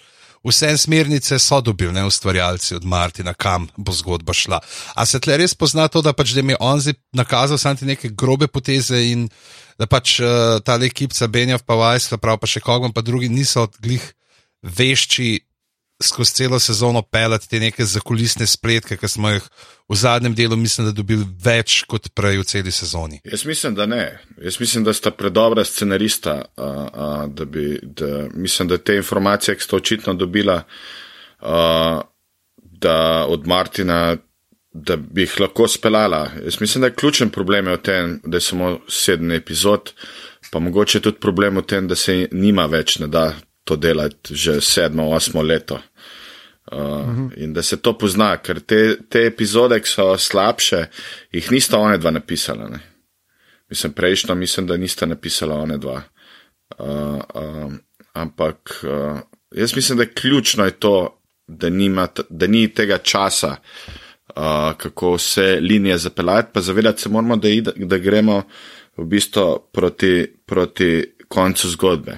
vse 0.47 0.71
smernice 0.77 1.39
so 1.39 1.59
dobili, 1.61 1.91
ne 1.93 2.05
ustvarjalci 2.05 2.75
od 2.75 2.85
Martina, 2.85 3.33
kam 3.33 3.67
bo 3.77 3.93
zgodba 3.93 4.33
šla. 4.33 4.61
A 4.95 5.05
se 5.05 5.19
tle 5.19 5.37
res 5.37 5.53
pozna 5.53 5.87
to, 5.91 6.01
da 6.01 6.13
pač 6.13 6.33
da 6.37 6.41
mi 6.41 6.55
je 6.55 6.61
on 6.63 6.79
zdaj 6.81 6.95
nakazal 7.17 7.59
samo 7.61 7.75
te 7.75 7.85
neke 7.85 8.09
grobe 8.09 8.47
poteze 8.47 9.03
in 9.11 9.27
da 9.77 9.89
pač 9.91 10.19
uh, 10.21 10.61
ta 10.63 10.79
ekipca 10.81 11.27
Benjov 11.27 11.65
pa 11.65 11.75
Vajs, 11.75 12.13
prav 12.21 12.39
pa 12.39 12.47
še 12.47 12.63
Kogman 12.63 12.93
pa 12.93 13.03
drugi 13.03 13.29
niso 13.29 13.67
glih 13.81 14.05
vešči 14.61 15.39
skozi 16.01 16.33
celo 16.33 16.59
sezono 16.59 17.01
pelati 17.01 17.49
te 17.49 17.59
neke 17.59 17.85
zakulisne 17.85 18.47
spletke, 18.47 18.97
ki 18.97 19.07
smo 19.07 19.29
jih 19.29 19.43
v 19.89 19.95
zadnjem 19.95 20.35
delu, 20.35 20.55
mislim, 20.55 20.87
da 20.87 20.95
dobili 20.95 21.25
več 21.43 21.81
kot 21.89 22.09
prej 22.15 22.39
v 22.41 22.47
celi 22.47 22.71
sezoni. 22.71 23.21
Jaz 23.27 23.45
mislim, 23.45 23.75
da 23.75 23.85
ne. 23.85 24.05
Jaz 24.41 24.59
mislim, 24.59 24.83
da 24.87 24.93
sta 24.93 25.11
predobra 25.11 25.65
scenarista, 25.65 26.37
a, 26.55 26.71
a, 26.93 27.27
da 27.27 27.45
bi, 27.45 27.79
da, 27.83 28.27
mislim, 28.33 28.71
da 28.71 28.77
te 28.77 28.95
informacije, 28.95 29.55
ki 29.55 29.63
sta 29.63 29.75
očitno 29.75 30.13
dobila 30.13 30.63
a, 31.39 32.01
da 32.81 33.25
od 33.27 33.47
Martina, 33.47 34.17
da 34.73 34.95
bi 34.95 35.21
jih 35.21 35.39
lahko 35.39 35.67
speljala. 35.67 36.29
Jaz 36.43 36.61
mislim, 36.61 36.81
da 36.81 36.87
je 36.87 36.95
ključen 36.95 37.29
problem 37.29 37.67
je 37.67 37.75
v 37.75 37.81
tem, 37.81 38.19
da 38.23 38.37
je 38.37 38.41
samo 38.41 38.79
sedem 38.87 39.31
epizod, 39.31 39.93
pa 40.51 40.59
mogoče 40.59 40.99
tudi 40.99 41.19
problem 41.19 41.57
v 41.57 41.65
tem, 41.67 41.87
da 41.87 41.95
se 41.95 42.27
nima 42.31 42.65
več, 42.65 42.99
ne 42.99 43.07
da 43.07 43.33
to 43.63 43.75
delati 43.75 44.35
že 44.35 44.61
sedmo, 44.61 45.09
osmo 45.11 45.41
leto. 45.41 45.79
Uh, 46.71 46.77
uh 46.77 47.07
-huh. 47.07 47.43
In 47.43 47.53
da 47.53 47.61
se 47.61 47.77
to 47.77 47.97
pozna, 47.97 48.37
ker 48.37 48.59
te, 48.59 48.97
te 49.09 49.25
epizode, 49.25 49.79
ki 49.79 49.89
so 49.89 50.17
slabše, 50.17 50.85
jih 51.31 51.51
nista 51.51 51.77
one 51.77 51.97
dva 51.97 52.11
napisala. 52.11 52.69
Ne? 52.69 52.79
Mislim, 53.69 53.93
prejšnjo 53.93 54.35
mislim, 54.35 54.67
da 54.67 54.77
nista 54.77 55.05
napisala 55.05 55.55
one 55.55 55.77
dva. 55.77 56.01
Uh, 56.79 56.87
uh, 56.87 57.73
ampak 58.13 58.83
uh, 58.83 59.19
jaz 59.51 59.75
mislim, 59.75 59.97
da 59.97 60.05
ključno 60.05 60.65
je 60.65 60.71
to, 60.71 61.21
da, 61.47 61.69
nima, 61.69 62.07
da 62.29 62.47
ni 62.47 62.73
tega 62.73 62.97
časa, 62.97 63.55
uh, 64.35 64.35
kako 64.77 65.13
vse 65.13 65.57
linije 65.61 65.97
zapeljati, 65.97 66.49
pa 66.53 66.61
zavedati 66.61 67.01
se 67.01 67.09
moramo, 67.09 67.35
da, 67.35 67.49
ide, 67.49 67.71
da 67.75 67.97
gremo 67.97 68.43
v 68.97 69.05
bistvu 69.05 69.59
proti, 69.71 70.35
proti 70.45 71.13
koncu 71.27 71.69
zgodbe. 71.69 72.17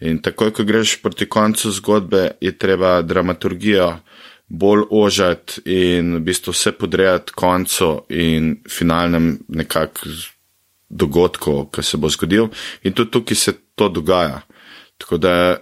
In 0.00 0.20
takoj, 0.22 0.52
ko 0.54 0.64
greš 0.64 1.00
proti 1.02 1.26
koncu 1.26 1.70
zgodbe, 1.74 2.30
je 2.40 2.52
treba 2.58 3.02
dramaturgijo 3.02 3.96
bolj 4.48 4.84
ožati 4.90 5.60
in 5.64 6.14
v 6.16 6.20
bistvu 6.20 6.52
vse 6.54 6.72
podrejati 6.72 7.32
koncu 7.36 7.88
in 8.08 8.56
finalnem 8.70 9.38
nekak 9.48 10.00
dogodku, 10.88 11.66
ki 11.72 11.82
se 11.82 11.96
bo 11.96 12.08
zgodil. 12.08 12.48
In 12.82 12.92
tudi 12.92 13.10
tukaj 13.10 13.36
se 13.36 13.52
to 13.74 13.88
dogaja. 13.88 14.40
Tako 14.98 15.18
da 15.18 15.56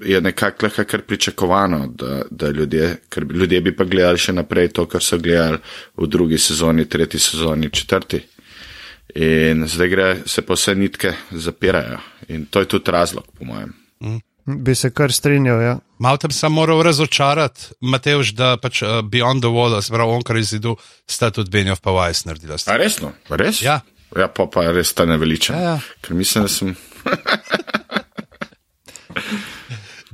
je 0.00 0.20
nekako 0.20 0.66
lahko 0.66 0.84
kar 0.84 1.02
pričakovano, 1.02 1.86
da, 1.86 2.22
da 2.30 2.50
ljudje, 2.50 2.96
ker 3.08 3.26
ljudje 3.30 3.60
bi 3.60 3.76
pa 3.76 3.84
gledali 3.84 4.18
še 4.18 4.32
naprej 4.32 4.68
to, 4.68 4.86
kar 4.86 5.02
so 5.02 5.18
gledali 5.18 5.58
v 5.96 6.06
drugi 6.06 6.38
sezoni, 6.38 6.88
tretji 6.88 7.20
sezoni, 7.20 7.70
četrti. 7.70 8.20
In 9.16 9.64
zdaj 9.68 9.88
gre, 9.88 10.06
se 10.28 10.42
pa 10.44 10.54
vse 10.54 10.74
nitke 10.76 11.14
zapirajo. 11.30 11.98
In 12.28 12.46
to 12.52 12.60
je 12.60 12.68
tudi 12.68 12.92
razlog, 12.92 13.24
po 13.38 13.44
mojem. 13.48 13.72
Mm. 14.04 14.20
Bi 14.46 14.74
se 14.74 14.90
kar 14.94 15.12
strinjal. 15.12 15.62
Ja. 15.62 15.78
Malo 15.98 16.20
tam 16.22 16.30
sem 16.30 16.52
moral 16.52 16.82
razočarati, 16.82 17.72
Mateoš, 17.80 18.30
da 18.36 18.56
pač 18.62 18.82
uh, 18.82 19.00
Beyond 19.02 19.42
the 19.42 19.50
Wall, 19.50 19.80
zelo 19.82 20.06
onkar 20.12 20.36
izidu, 20.36 20.76
sta 21.08 21.30
tudi 21.30 21.50
Benjov 21.50 21.80
pa 21.82 21.90
Vajs 21.96 22.26
naredila. 22.28 22.60
A 22.66 22.76
resno? 22.76 23.12
Res? 23.30 23.62
Ja. 23.64 23.80
Ja, 24.16 24.28
pa, 24.28 24.46
pa 24.46 24.68
res 24.70 24.92
ta 24.94 25.08
neveliča. 25.08 25.56
Ja, 25.56 25.72
ja. 25.72 25.78
Ker 26.04 26.14
mislim, 26.14 26.46
da 26.46 26.52
sem. 26.52 26.76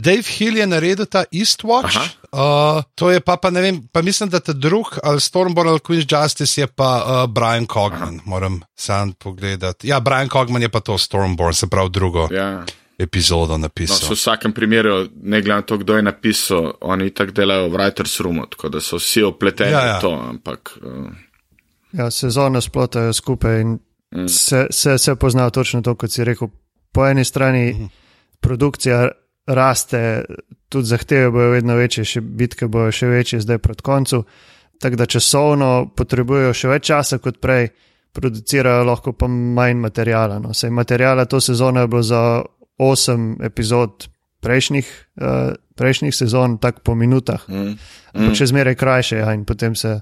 Dave 0.03 0.27
Hill 0.27 0.59
je 0.59 0.67
naredil 0.67 1.07
ta 1.07 1.25
Eastwatch, 1.31 1.97
uh, 2.33 2.83
to 2.95 3.11
je 3.11 3.21
pa, 3.21 3.37
pa 3.37 3.51
ne 3.55 3.63
vem, 3.63 3.77
pa 3.93 4.03
mislim, 4.03 4.31
da 4.31 4.41
ta 4.41 4.53
drug, 4.53 4.99
ali 5.03 5.21
Stormborn 5.21 5.69
ali 5.69 5.79
Queen's 5.79 6.09
Justice 6.11 6.61
je 6.61 6.67
pa 6.67 6.91
uh, 6.99 7.31
Brian 7.31 7.67
Cogman, 7.67 8.19
Aha. 8.19 8.25
moram 8.25 8.61
sam 8.75 9.13
pogledati. 9.13 9.89
Ja, 9.89 10.01
Brian 10.01 10.29
Cogman 10.29 10.63
je 10.63 10.69
pa 10.69 10.81
to 10.81 10.99
Stormborn, 10.99 11.55
se 11.55 11.67
pravi 11.67 11.91
drugo. 11.91 12.29
Ja. 12.31 12.65
Epizodo 12.99 13.59
napisal. 13.59 13.99
No, 14.03 14.15
v 14.15 14.19
vsakem 14.19 14.53
primeru, 14.53 15.09
ne 15.23 15.41
glede 15.43 15.55
na 15.55 15.63
to, 15.63 15.79
kdo 15.79 15.97
je 15.97 16.03
napisal, 16.03 16.73
oni 16.81 17.11
tako 17.11 17.33
delajo 17.33 17.69
v 17.69 17.79
Writer's 17.79 18.21
Room, 18.21 18.43
tako 18.51 18.69
da 18.69 18.81
so 18.81 18.99
vsi 18.99 19.23
opleteni 19.23 19.73
ja, 19.73 19.87
ja. 19.87 19.97
v 19.99 20.01
to. 20.01 20.13
Ampak, 20.29 20.77
uh... 20.83 21.09
Ja, 21.93 22.11
sezone 22.11 22.61
splotajo 22.61 23.13
skupaj 23.13 23.61
in 23.61 23.79
mm. 24.15 24.29
se, 24.29 24.67
se, 24.71 24.99
se 24.99 25.15
pozna 25.17 25.51
točno 25.51 25.83
to, 25.83 25.95
kot 25.95 26.11
si 26.11 26.25
rekel. 26.25 26.49
Po 26.93 27.07
eni 27.07 27.25
strani 27.25 27.73
mm. 27.73 27.89
produkcija 28.41 29.09
raste, 29.47 30.25
tudi 30.69 30.87
zahteve 30.87 31.31
bojo 31.31 31.51
vedno 31.51 31.77
večje, 31.77 32.05
še 32.05 32.21
bitke 32.21 32.69
bojo 32.69 32.93
še 32.93 33.09
večje, 33.11 33.41
zdaj 33.41 33.59
proti 33.59 33.83
koncu. 33.83 34.23
Tako 34.83 34.99
da 34.99 35.07
časovno 35.07 35.71
potrebujejo 35.97 36.55
še 36.55 36.71
več 36.71 36.87
časa 36.91 37.19
kot 37.23 37.39
prej, 37.43 37.69
producirajo 38.13 38.85
lahko 38.85 39.13
pa 39.17 39.29
manj 39.29 39.79
materijala. 39.83 40.39
No. 40.43 40.55
Sej 40.55 40.71
materijala 40.71 41.25
to 41.25 41.41
sezono 41.41 41.81
je 41.81 41.89
bilo 41.89 42.03
za 42.03 42.43
8 42.79 43.45
epizod 43.47 44.09
prejšnjih, 44.43 44.89
uh, 45.23 45.53
prejšnjih 45.79 46.15
sezon, 46.15 46.59
tako 46.59 46.83
po 46.85 46.95
minutah, 46.99 47.45
mm. 47.49 47.77
Mm. 48.15 48.33
če 48.35 48.49
zmeraj 48.51 48.75
krajše, 48.75 49.21
ja, 49.23 49.31
in 49.35 49.45
potem 49.47 49.77
se, 49.79 50.01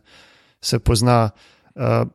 se 0.60 0.78
pozna. 0.80 1.28
Uh, 1.76 2.08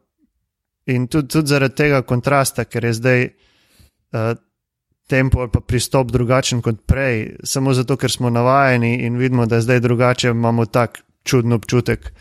in 0.89 1.07
tudi, 1.07 1.29
tudi 1.37 1.53
zaradi 1.53 1.77
tega 1.77 2.01
kontrasta, 2.01 2.65
ker 2.65 2.89
je 2.89 2.93
zdaj. 2.97 3.29
Uh, 4.13 4.33
tempo 5.07 5.39
ali 5.39 5.49
pa 5.53 5.59
pristop 5.59 6.11
drugačen 6.11 6.61
kot 6.61 6.81
prej, 6.85 7.35
samo 7.43 7.73
zato, 7.73 7.97
ker 7.97 8.11
smo 8.11 8.29
navajeni 8.29 8.95
in 9.05 9.17
vidimo, 9.17 9.45
da 9.45 9.55
je 9.55 9.61
zdaj 9.61 9.79
drugače, 9.79 10.29
imamo 10.29 10.65
tak 10.65 11.03
čuden 11.23 11.53
občutek. 11.53 12.13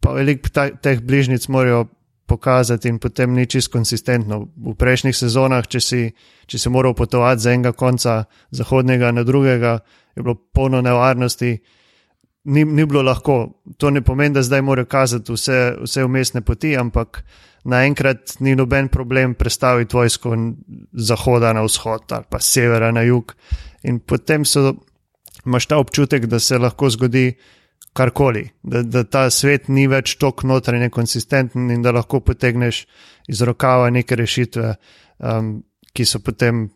Pa 0.00 0.12
veliko 0.12 0.48
teh 0.82 1.00
bližnjic 1.02 1.48
morajo 1.48 1.86
pokazati 2.28 2.88
in 2.88 2.98
potem 2.98 3.32
ni 3.34 3.46
čisto 3.46 3.72
konsistentno. 3.72 4.46
V 4.56 4.74
prejšnjih 4.76 5.16
sezonah, 5.16 5.64
če 5.66 5.80
si, 5.80 6.02
če 6.46 6.58
si 6.60 6.70
moral 6.70 6.94
potovati 6.94 7.40
z 7.40 7.56
enega 7.56 7.72
konca 7.72 8.24
zahodnega 8.52 9.12
na 9.16 9.24
drugega, 9.24 9.78
je 10.16 10.22
bilo 10.22 10.36
polno 10.36 10.82
nevarnosti. 10.84 11.56
Ni, 12.48 12.64
ni 12.64 12.84
bilo 12.84 13.02
lahko. 13.02 13.60
To 13.80 13.90
ne 13.90 14.04
pomeni, 14.04 14.36
da 14.36 14.44
zdaj 14.44 14.62
morajo 14.62 14.86
kazati 14.86 15.32
vse, 15.32 15.58
vse 15.82 16.04
umestne 16.04 16.44
poti, 16.44 16.76
ampak 16.76 17.24
naenkrat 17.68 18.38
ni 18.40 18.54
noben 18.56 18.88
problem 18.88 19.34
predstaviti 19.34 19.96
vojsko 19.96 20.34
z 20.92 21.06
zahoda 21.10 21.52
na 21.52 21.62
vzhod 21.66 22.12
ali 22.12 22.24
pa 22.30 22.40
severa 22.40 22.90
na 22.92 23.02
jug. 23.02 23.34
In 23.84 24.00
potem 24.00 24.44
so, 24.44 24.74
imaš 25.46 25.66
ta 25.66 25.78
občutek, 25.78 26.26
da 26.26 26.40
se 26.40 26.58
lahko 26.58 26.90
zgodi 26.90 27.32
karkoli, 27.92 28.48
da, 28.62 28.82
da 28.82 29.04
ta 29.04 29.28
svet 29.30 29.68
ni 29.68 29.86
več 29.90 30.16
tako 30.20 30.46
notranje 30.46 30.90
konsistenten 30.90 31.70
in 31.70 31.82
da 31.82 31.92
lahko 31.92 32.20
potegneš 32.20 32.84
iz 33.28 33.42
rokava 33.42 33.90
neke 33.90 34.16
rešitve, 34.16 34.74
um, 35.18 35.58
ki 35.92 36.04
so 36.06 36.20
potem 36.24 36.68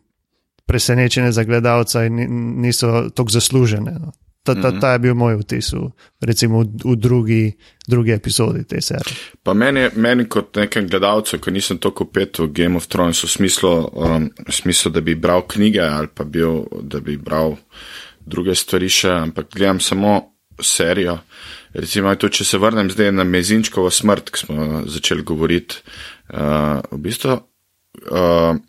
presenečene 0.67 1.31
za 1.31 1.43
gledalca 1.43 2.05
in 2.05 2.19
niso 2.61 3.09
tako 3.15 3.35
zaslužene. 3.35 3.93
No. 3.99 4.11
Ta, 4.43 4.55
ta, 4.55 4.71
mhm. 4.71 4.79
ta 4.79 4.91
je 4.91 4.99
bil 4.99 5.13
moj 5.15 5.37
vtis, 5.39 5.69
v, 5.71 5.85
recimo 6.19 6.65
v, 6.65 6.81
v 6.83 6.95
drugi, 6.99 7.43
drugi 7.87 8.11
epizodi 8.11 8.65
te 8.67 8.81
serije. 8.83 9.15
Pa 9.39 9.53
meni, 9.55 9.85
meni 9.95 10.25
kot 10.27 10.59
nekem 10.59 10.89
gledalcu, 10.91 11.39
ki 11.39 11.53
nisem 11.55 11.79
tako 11.79 12.09
pet 12.11 12.41
v 12.43 12.49
Game 12.51 12.75
of 12.75 12.89
Thrones, 12.91 13.23
v 13.23 13.31
smislu, 13.31 13.71
um, 13.95 14.27
v 14.27 14.55
smislu, 14.55 14.91
da 14.91 14.99
bi 14.99 15.15
bral 15.15 15.45
knjige 15.47 15.79
ali 15.87 16.11
pa 16.11 16.27
bil, 16.27 16.65
da 16.83 16.99
bi 16.99 17.15
bral 17.15 17.55
druge 18.27 18.55
stvari 18.55 18.91
še, 18.91 19.13
ampak 19.29 19.47
gledam 19.55 19.79
samo 19.79 20.17
serijo. 20.59 21.21
Recimo, 21.73 22.11
to, 22.19 22.27
če 22.27 22.43
se 22.43 22.59
vrnem 22.59 22.91
zdaj 22.91 23.15
na 23.15 23.23
Mezinčkovo 23.23 23.87
smrt, 23.91 24.27
ki 24.27 24.43
smo 24.43 24.83
začeli 24.91 25.23
govoriti, 25.23 25.79
uh, 26.35 26.83
v 26.91 26.99
bistvu 27.07 27.39
uh, 27.39 28.59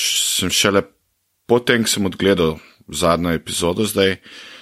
sem 0.00 0.48
šele 0.48 0.86
potem, 1.44 1.84
ko 1.84 1.92
sem 1.92 2.08
odgledal 2.08 2.56
zadnjo 2.88 3.36
epizodo 3.36 3.84
zdaj 3.84 4.16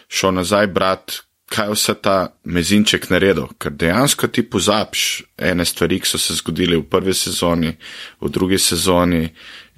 šel 0.09 0.35
nazaj 0.35 0.67
brati, 0.67 1.21
kaj 1.49 1.71
vse 1.73 1.95
ta 2.03 2.17
mezinček 2.45 3.09
naredil, 3.11 3.49
ker 3.59 3.73
dejansko 3.73 4.29
ti 4.29 4.45
pozabiš 4.50 5.05
ene 5.38 5.65
stvari, 5.65 6.00
ki 6.00 6.11
so 6.11 6.21
se 6.21 6.37
zgodile 6.37 6.77
v 6.77 6.85
prvi 6.91 7.15
sezoni, 7.17 7.73
v 8.21 8.31
drugi 8.31 8.59
sezoni 8.61 9.23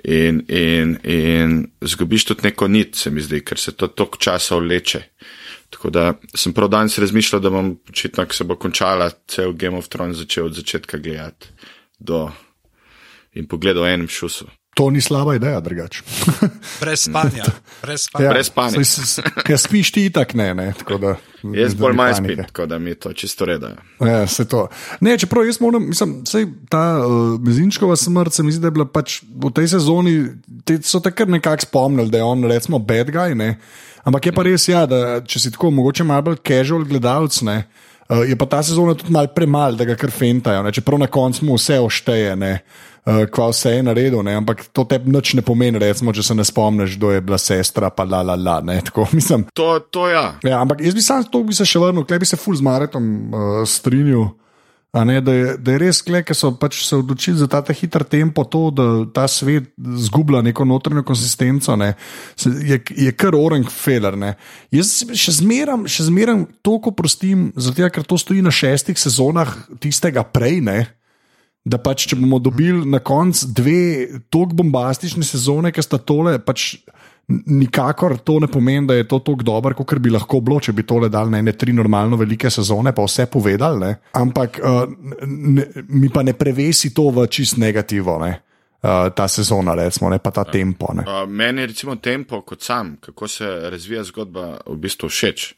in, 0.04 0.42
in, 0.48 0.96
in 1.04 1.54
zgubiš 1.80 2.26
tudi 2.32 2.48
neko 2.48 2.68
nit, 2.68 2.96
se 2.98 3.10
mi 3.10 3.22
zdi, 3.22 3.44
ker 3.46 3.58
se 3.58 3.72
to 3.72 3.86
tok 3.86 4.18
časa 4.18 4.58
vleče. 4.58 5.02
Tako 5.70 5.90
da 5.94 6.12
sem 6.34 6.52
prav 6.52 6.68
danes 6.68 6.98
razmišljal, 6.98 7.40
da 7.40 7.50
bom 7.50 7.76
očitno, 7.88 8.26
ko 8.26 8.34
se 8.34 8.44
bo 8.44 8.56
končala 8.58 9.10
cel 9.30 9.52
Game 9.52 9.78
of 9.78 9.88
Thrones, 9.88 10.18
začel 10.18 10.50
od 10.50 10.58
začetka 10.58 10.98
gledati 10.98 11.54
do 11.98 12.30
in 13.38 13.46
pogledal 13.46 13.86
enem 13.86 14.08
šusu. 14.08 14.48
To 14.80 14.90
ni 14.90 15.00
slaba 15.00 15.34
ideja, 15.34 15.60
drugače. 15.60 16.02
Brez 16.80 17.00
spanja. 17.00 17.44
Brez 17.82 18.06
spanja. 18.06 18.26
Ja, 18.26 18.32
Brez 18.32 18.46
spanja. 18.46 18.80
Ja, 19.48 19.58
spiš 19.58 19.92
ti 19.92 20.06
tak, 20.10 20.32
ne, 20.34 20.54
ne. 20.54 20.72
Da, 21.00 21.10
jaz 21.52 21.74
bolj 21.76 21.98
manj 21.98 22.14
spim, 22.16 22.40
tako 22.46 22.66
da 22.66 22.78
mi 22.78 22.94
to 22.94 23.12
čisto 23.12 23.44
reda. 23.44 23.74
Ja, 24.00 24.26
se 24.26 24.48
to. 24.48 24.68
Ne, 25.00 25.18
čeprav 25.18 25.44
jaz 25.44 25.60
moram, 25.60 25.84
mislim, 25.88 26.14
sej, 26.24 26.46
ta 26.72 27.04
uh, 27.04 27.36
mezinčkova 27.44 27.96
smrt 27.96 28.32
se 28.32 28.42
mi 28.42 28.52
zdi, 28.56 28.62
da 28.64 28.72
je 28.72 28.76
bila 28.78 28.88
pač 28.88 29.20
v 29.44 29.52
tej 29.52 29.68
sezoni, 29.74 30.16
te 30.64 30.78
so 30.80 31.02
takrat 31.04 31.28
nekako 31.28 31.68
spomnili, 31.68 32.08
da 32.08 32.24
je 32.24 32.24
on, 32.24 32.48
recimo, 32.48 32.80
bad 32.80 33.12
guy, 33.12 33.36
ne. 33.36 33.58
Ampak 34.08 34.30
je 34.30 34.32
pa 34.32 34.48
res, 34.48 34.64
ja, 34.68 34.86
da 34.88 35.20
če 35.20 35.44
si 35.44 35.52
tako 35.52 35.74
mogoče 35.76 36.08
malo 36.08 36.30
bolj 36.30 36.40
casual 36.40 36.88
gledalec, 36.88 37.42
ne. 37.44 37.66
Uh, 38.08 38.24
je 38.24 38.32
pa 38.34 38.48
ta 38.48 38.62
sezona 38.64 38.96
tudi 38.96 39.12
malo 39.12 39.28
premalo, 39.36 39.76
da 39.76 39.84
ga 39.84 40.00
kar 40.00 40.08
fentajo, 40.08 40.64
ne? 40.64 40.72
čeprav 40.72 41.04
na 41.04 41.06
koncu 41.12 41.44
mu 41.44 41.60
vse 41.60 41.76
ošteje. 41.84 42.32
Ne? 42.40 42.54
Uh, 43.06 43.24
kva 43.32 43.50
vse 43.50 43.76
je 43.76 43.84
naredil, 43.86 44.22
ne? 44.26 44.34
ampak 44.40 44.66
to 44.72 44.84
te 44.88 45.00
nič 45.04 45.34
ne 45.38 45.44
pomeni, 45.46 45.80
recimo, 45.80 46.12
če 46.12 46.24
se 46.30 46.36
ne 46.36 46.46
spomniš, 46.46 46.98
kdo 46.98 47.14
je 47.14 47.24
bila 47.24 47.38
sestra, 47.40 47.90
pa 47.90 48.04
la 48.04 48.22
la 48.22 48.36
la. 48.36 48.60
Tako, 48.90 49.08
mislim, 49.12 49.46
to, 49.54 49.78
to 49.90 50.08
ja. 50.08 50.34
ja. 50.44 50.60
Ampak 50.60 50.84
jaz 50.84 50.94
bi 50.94 51.04
sam 51.04 51.24
to 51.24 51.44
bi 51.44 51.56
se 51.56 51.66
še 51.68 51.82
vrnil, 51.82 52.04
klej 52.08 52.22
bi 52.22 52.28
se 52.28 52.40
full 52.40 52.58
z 52.58 52.66
Maretom 52.66 53.08
uh, 53.30 53.62
strinjal. 53.68 54.30
Ne, 54.90 55.20
da, 55.22 55.32
je, 55.32 55.50
da 55.62 55.74
je 55.76 55.78
res, 55.78 56.00
ker 56.02 56.34
so 56.34 56.48
pač 56.58 56.80
se 56.82 56.96
odločili 56.98 57.38
za 57.38 57.46
ta 57.46 57.62
hiter 57.62 58.02
tempo, 58.02 58.42
to, 58.42 58.64
da 58.74 58.86
ta 59.14 59.28
svet 59.30 59.68
zgublja 59.78 60.40
neko 60.42 60.66
notranjo 60.66 61.04
konsistenco, 61.06 61.76
ne, 61.78 61.92
je, 62.42 62.80
je 62.98 63.12
kar 63.14 63.36
orang 63.38 63.68
feler. 63.70 64.18
Ne. 64.18 64.32
Jaz 64.74 65.04
še 65.14 65.36
zmeraj, 65.38 65.86
še 65.86 66.08
zmeraj 66.08 66.42
toliko 66.66 66.90
prostim, 66.90 67.52
zato, 67.54 67.86
ker 67.86 68.02
to 68.02 68.18
stoji 68.18 68.42
na 68.42 68.50
šestih 68.50 68.98
sezonah 68.98 69.54
tistega 69.78 70.26
prej. 70.26 70.58
Ne, 70.66 70.80
da 71.70 71.78
pač, 71.78 72.08
če 72.10 72.18
bomo 72.18 72.40
dobili 72.42 72.82
na 72.88 72.98
koncu 72.98 73.52
dve 73.54 73.82
tako 74.32 74.58
bombastične 74.62 75.26
sezone, 75.26 75.72
ki 75.74 75.84
sta 75.84 76.00
tole, 76.02 76.38
pač 76.42 76.74
nikakor 77.30 78.16
to 78.18 78.38
ne 78.40 78.48
pomeni, 78.50 78.86
da 78.86 78.94
je 78.94 79.08
to 79.08 79.18
tako 79.18 79.42
dobro, 79.46 79.74
kot 79.74 79.98
bi 79.98 80.10
lahko 80.10 80.40
bilo, 80.40 80.60
če 80.60 80.74
bi 80.74 80.82
tole 80.86 81.08
dal 81.08 81.30
na 81.30 81.38
ene 81.38 81.54
tri 81.56 81.72
normalno 81.76 82.18
velike 82.20 82.50
sezone, 82.50 82.92
pa 82.96 83.06
vse 83.06 83.26
povedal. 83.30 83.78
Ne? 83.78 83.94
Ampak 84.18 84.58
uh, 84.58 84.84
ne, 85.26 85.66
mi 85.88 86.10
pa 86.10 86.24
ne 86.26 86.34
prevesi 86.34 86.94
to 86.94 87.10
v 87.14 87.26
čist 87.30 87.60
negativo. 87.62 88.18
Ne? 88.24 88.32
Uh, 88.80 89.10
ta 89.12 89.26
sezona, 89.28 89.74
recimo, 89.76 90.08
ne 90.08 90.18
pa 90.18 90.32
ta 90.32 90.46
ja. 90.46 90.52
tempo. 90.56 90.88
Uh, 90.96 91.28
meni 91.28 91.60
je 91.62 91.70
recimo 91.74 91.96
tempo 92.00 92.40
kot 92.42 92.64
sam, 92.64 92.94
kako 93.00 93.28
se 93.28 93.48
razvija 93.70 94.04
zgodba, 94.08 94.54
v 94.66 94.76
bistvu 94.80 95.10
všeč, 95.12 95.50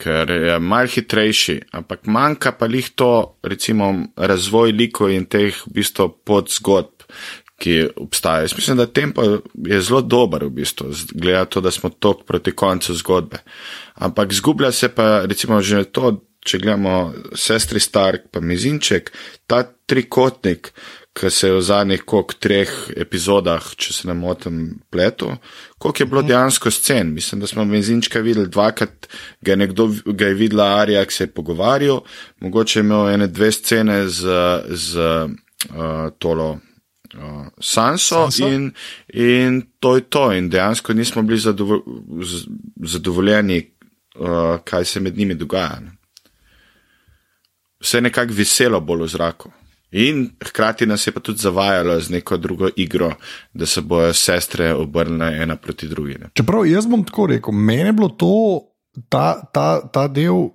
ker 0.00 0.30
je 0.30 0.56
mal 0.62 0.88
hitrejši, 0.88 1.58
ampak 1.76 2.08
manjka 2.08 2.54
pa 2.56 2.68
jih 2.70 2.88
to, 2.96 3.12
recimo, 3.42 3.92
razvoj 4.16 4.72
liko 4.72 5.10
in 5.12 5.26
teh 5.28 5.54
v 5.66 5.74
bistvu 5.80 6.08
podzgodb, 6.24 7.06
ki 7.60 7.76
obstajajo. 8.00 8.48
Jaz 8.48 8.56
mislim, 8.56 8.78
da 8.80 8.86
tempo 8.86 9.22
je 9.54 9.80
zelo 9.84 10.00
dober, 10.00 10.46
v 10.48 10.54
bistvu, 10.62 10.94
glede 11.12 11.44
to, 11.52 11.60
da 11.60 11.70
smo 11.70 11.90
tok 11.92 12.24
proti 12.24 12.54
koncu 12.56 12.96
zgodbe. 12.96 13.42
Ampak 14.00 14.32
zgublja 14.32 14.72
se 14.72 14.88
pa, 14.88 15.26
recimo, 15.28 15.60
že 15.60 15.84
to, 15.92 16.14
če 16.40 16.58
gledamo 16.62 17.12
sestri 17.36 17.80
Stark, 17.80 18.30
pa 18.32 18.40
Mizinček, 18.40 19.12
ta 19.44 19.60
trikotnik, 19.86 20.72
ki 21.20 21.30
se 21.30 21.48
je 21.48 21.56
v 21.58 21.62
zadnjih 21.62 22.02
kok 22.08 22.32
treh 22.40 22.70
epizodah, 22.96 23.64
če 23.76 23.92
se 23.92 24.08
ne 24.08 24.14
motim, 24.16 24.80
pletu, 24.90 25.28
koliko 25.78 26.02
je 26.02 26.06
bilo 26.06 26.22
mhm. 26.22 26.28
dejansko 26.28 26.72
scen. 26.72 27.12
Mislim, 27.14 27.40
da 27.40 27.50
smo 27.50 27.64
Mizinčka 27.64 28.22
videli 28.24 28.48
dvakrat, 28.48 29.08
ga 29.40 29.52
je 29.52 29.56
nekdo, 29.56 29.90
ga 30.06 30.30
je 30.30 30.38
videla 30.38 30.70
Arija, 30.80 31.04
ki 31.04 31.14
se 31.14 31.28
je 31.28 31.34
pogovarjal, 31.34 32.02
mogoče 32.40 32.78
je 32.78 32.86
imel 32.86 33.12
ene 33.12 33.28
dve 33.28 33.52
scene 33.52 34.02
z, 34.08 34.40
z 34.70 35.04
uh, 35.04 36.08
tolo 36.18 36.50
uh, 36.52 37.46
Sanso, 37.60 38.24
Sanso? 38.30 38.48
In, 38.48 38.72
in 39.12 39.62
to 39.80 39.96
je 39.98 40.08
to. 40.08 40.30
In 40.32 40.48
dejansko 40.48 40.96
nismo 40.96 41.22
bili 41.22 41.38
zadovo 41.38 41.82
zadovoljeni, 42.86 43.62
uh, 44.16 44.58
kaj 44.64 44.84
se 44.84 45.00
med 45.00 45.18
njimi 45.18 45.34
dogaja. 45.34 45.80
Ne. 45.84 45.96
Vse 47.80 47.96
je 47.96 48.08
nekako 48.08 48.36
veselo 48.36 48.80
bolj 48.80 49.02
v 49.02 49.08
zraku. 49.08 49.52
In 49.92 50.28
hkrati 50.44 50.86
nas 50.86 51.06
je 51.06 51.12
pa 51.12 51.20
tudi 51.20 51.38
zavajalo 51.42 52.00
z 52.00 52.10
neko 52.10 52.36
drugo 52.36 52.68
igro, 52.76 53.12
da 53.54 53.66
se 53.66 53.80
bojo 53.80 54.12
sestre 54.14 54.72
obrnile 54.74 55.42
ena 55.42 55.56
proti 55.56 55.88
drugi. 55.88 56.14
Ne. 56.14 56.30
Čeprav 56.34 56.66
jaz 56.66 56.86
bom 56.86 57.04
tako 57.04 57.26
rekel, 57.26 57.52
meni 57.52 57.88
je 57.88 57.92
bilo 57.92 58.08
to, 58.08 58.60
ta, 59.08 59.42
ta, 59.52 59.80
ta 59.92 60.08
del, 60.08 60.48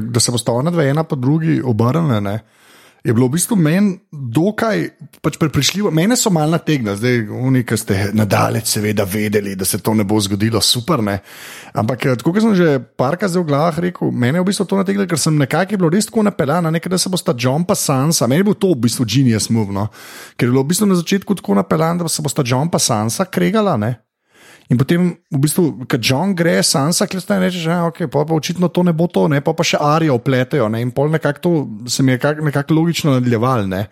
da 0.00 0.20
se 0.20 0.32
bo 0.32 0.38
sta 0.38 0.52
ona 0.52 0.70
dve 0.70 0.88
ena 0.90 1.04
pa 1.04 1.16
drugi 1.16 1.62
obrnile 1.64 2.40
je 3.04 3.12
bilo 3.12 3.26
v 3.26 3.36
bistvu 3.36 3.56
meni 3.56 3.98
dokaj 4.12 4.88
pač 5.24 5.38
prepričljivo. 5.40 5.90
Mene 5.90 6.16
so 6.20 6.30
malo 6.30 6.52
nategnili, 6.54 6.96
zdaj 6.96 7.18
oni, 7.32 7.64
ki 7.64 7.78
ste 7.80 7.96
nadalje, 8.12 8.60
seveda, 8.68 9.06
vedeli, 9.08 9.54
da 9.56 9.64
se 9.64 9.80
to 9.82 9.94
ne 9.96 10.04
bo 10.04 10.20
zgodilo, 10.20 10.60
super. 10.60 11.02
Ne? 11.02 11.18
Ampak, 11.72 12.06
eh, 12.06 12.20
kot 12.22 12.40
sem 12.40 12.54
že 12.54 12.78
parkrat 13.00 13.32
zdaj 13.32 13.42
v 13.42 13.48
glavah 13.48 13.78
rekel, 13.88 14.12
mene 14.12 14.38
je 14.38 14.44
v 14.44 14.48
bistvu 14.52 14.68
to 14.68 14.76
nategnilo, 14.76 15.08
ker 15.08 15.18
sem 15.18 15.38
nekako 15.40 15.80
bil 15.80 15.90
res 15.96 16.10
tako 16.10 16.26
napeljana, 16.28 16.70
nekaj, 16.70 16.92
da 16.92 17.00
se 17.00 17.08
bo 17.08 17.16
sta 17.16 17.34
John 17.38 17.64
pa 17.64 17.74
Sansa, 17.74 18.28
meni 18.28 18.44
je 18.44 18.50
bil 18.52 18.58
to 18.60 18.74
v 18.76 18.84
bistvu 18.84 19.08
genius 19.08 19.48
move, 19.50 19.72
no? 19.72 19.88
ker 20.36 20.48
je 20.48 20.52
bilo 20.52 20.62
v 20.62 20.70
bistvu 20.74 20.86
na 20.92 21.00
začetku 21.00 21.40
tako 21.40 21.56
napeljana, 21.56 22.04
da 22.04 22.12
se 22.12 22.22
bo 22.22 22.28
sta 22.28 22.44
John 22.44 22.68
pa 22.68 22.78
Sansa 22.78 23.24
kregala. 23.24 23.76
Ne? 23.80 24.03
In 24.72 24.80
potem, 24.80 25.12
v 25.28 25.38
bistvu, 25.44 25.84
ko 25.84 25.98
John 26.00 26.32
gre, 26.32 26.56
Sansa, 26.64 27.04
ki 27.04 27.20
ste 27.20 27.36
reči, 27.36 27.60
da 27.68 27.82
okay, 27.84 28.08
pa, 28.08 28.24
pa 28.24 28.32
očitno 28.32 28.70
to 28.72 28.80
ne 28.86 28.94
bo 28.96 29.04
to, 29.12 29.26
ne, 29.28 29.42
pa, 29.44 29.52
pa 29.52 29.66
še 29.66 29.76
Arijo 29.76 30.16
opletejo. 30.16 30.70
Ne, 30.72 30.80
in 30.80 30.92
pol 30.94 31.12
nekako 31.12 31.42
to 31.44 31.52
se 31.90 32.02
mi 32.02 32.14
je 32.14 32.16
nekako 32.16 32.48
nekak 32.48 32.72
logično 32.72 33.18
nadaljeval, 33.18 33.68
ne, 33.68 33.82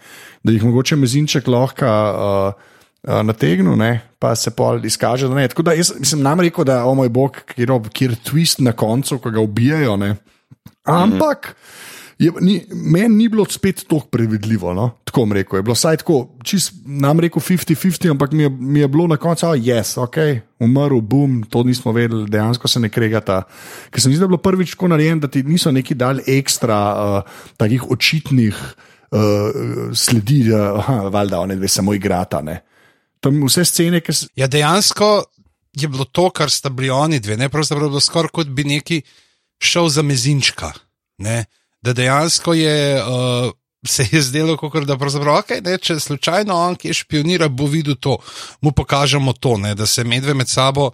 da 0.40 0.54
jih 0.54 0.64
mogoče 0.64 0.96
mezinček 0.96 1.50
lahko 1.52 1.84
uh, 1.84 2.56
uh, 3.04 3.20
nategnil, 3.20 3.76
ne, 3.76 3.92
pa 4.16 4.32
se 4.38 4.54
pol 4.56 4.80
izkaže. 4.88 5.28
Da 5.28 5.36
ne. 5.42 5.44
Tako 5.52 5.68
da 5.68 5.76
jaz 5.76 5.92
sem 6.08 6.24
nam 6.24 6.40
rekel, 6.40 6.64
da 6.64 6.86
oh 6.88 6.96
moj 6.96 7.12
bog, 7.12 7.44
kjer 7.52 8.16
je 8.16 8.22
twist 8.24 8.64
na 8.64 8.72
koncu, 8.72 9.20
ko 9.20 9.34
ga 9.34 9.44
ubijajo. 9.44 10.00
Ne. 10.00 10.16
Ampak. 10.88 11.52
Mm 11.52 11.58
-hmm. 11.58 11.91
Meni 12.30 13.16
ni 13.16 13.28
bilo 13.28 13.44
spet 13.50 13.84
tako 13.88 14.06
predvidljivo. 14.10 14.74
No? 14.74 14.90
Tako 15.04 15.20
vam 15.20 15.32
rekel. 15.32 15.58
Je 15.58 15.62
bilo 15.62 15.74
vsaj 15.74 15.96
tako, 15.96 16.28
čist 16.44 16.72
nam 16.86 17.20
rekel 17.20 17.42
50-50, 17.42 18.10
ampak 18.10 18.32
mi 18.32 18.42
je, 18.42 18.50
mi 18.50 18.80
je 18.80 18.88
bilo 18.88 19.06
na 19.06 19.16
koncu, 19.16 19.46
da 19.46 19.54
je 19.54 19.74
yes, 19.74 19.98
ok, 20.00 20.16
umrl, 20.58 21.00
boom, 21.00 21.42
to 21.50 21.62
nismo 21.62 21.92
vedeli, 21.92 22.30
dejansko 22.30 22.68
se 22.68 22.80
ne 22.80 22.88
kregata. 22.88 23.42
Ker 23.90 24.00
se 24.02 24.08
mi 24.08 24.14
zdi, 24.14 24.20
da 24.20 24.24
je 24.24 24.34
bilo 24.34 24.42
prvič 24.42 24.76
tako 24.76 24.92
narejeno, 24.94 25.20
da 25.20 25.28
ti 25.28 25.42
niso 25.42 25.72
neki 25.72 25.94
dali 25.94 26.22
ekstra 26.26 26.78
uh, 26.94 27.32
takih 27.56 27.90
očitnih 27.90 28.54
uh, 29.10 29.90
sledi, 29.94 30.44
da 30.50 30.74
uh, 31.08 31.38
oni 31.42 31.56
dve 31.56 31.68
samo 31.68 31.94
igrata. 31.94 32.42
Ne? 32.42 32.60
Tam 33.20 33.42
vse 33.46 33.64
scene, 33.64 34.00
ki 34.00 34.12
so. 34.12 34.30
Ja, 34.36 34.46
dejansko 34.46 35.24
je 35.72 35.88
bilo 35.88 36.04
to, 36.04 36.30
kar 36.30 36.50
sta 36.50 36.70
bili 36.70 36.90
oni 36.90 37.20
dve, 37.20 37.36
ne 37.36 37.48
pravzaprav 37.48 37.88
bilo 37.88 38.00
skoraj 38.00 38.32
kot 38.32 38.46
bi 38.46 38.64
neki 38.64 39.02
šel 39.62 39.88
za 39.88 40.02
mezinčka. 40.02 40.72
Ne? 41.18 41.44
Da 41.82 41.92
dejansko 41.92 42.54
je, 42.54 43.02
uh, 43.02 43.50
se 43.86 44.06
je 44.12 44.22
zdelo, 44.22 44.56
kot 44.56 44.84
da 44.84 44.96
okay, 44.96 45.62
ne, 45.64 45.78
če 45.78 45.98
slučajno 46.00 46.54
on, 46.54 46.76
ki 46.76 46.94
špionira, 46.94 47.48
bo 47.48 47.66
videl 47.66 47.98
to, 47.98 48.18
mu 48.60 48.72
pokažemo 48.72 49.32
to, 49.32 49.56
ne, 49.58 49.74
da 49.74 49.86
se 49.86 50.04
medve 50.04 50.34
med 50.34 50.48
sabo. 50.48 50.90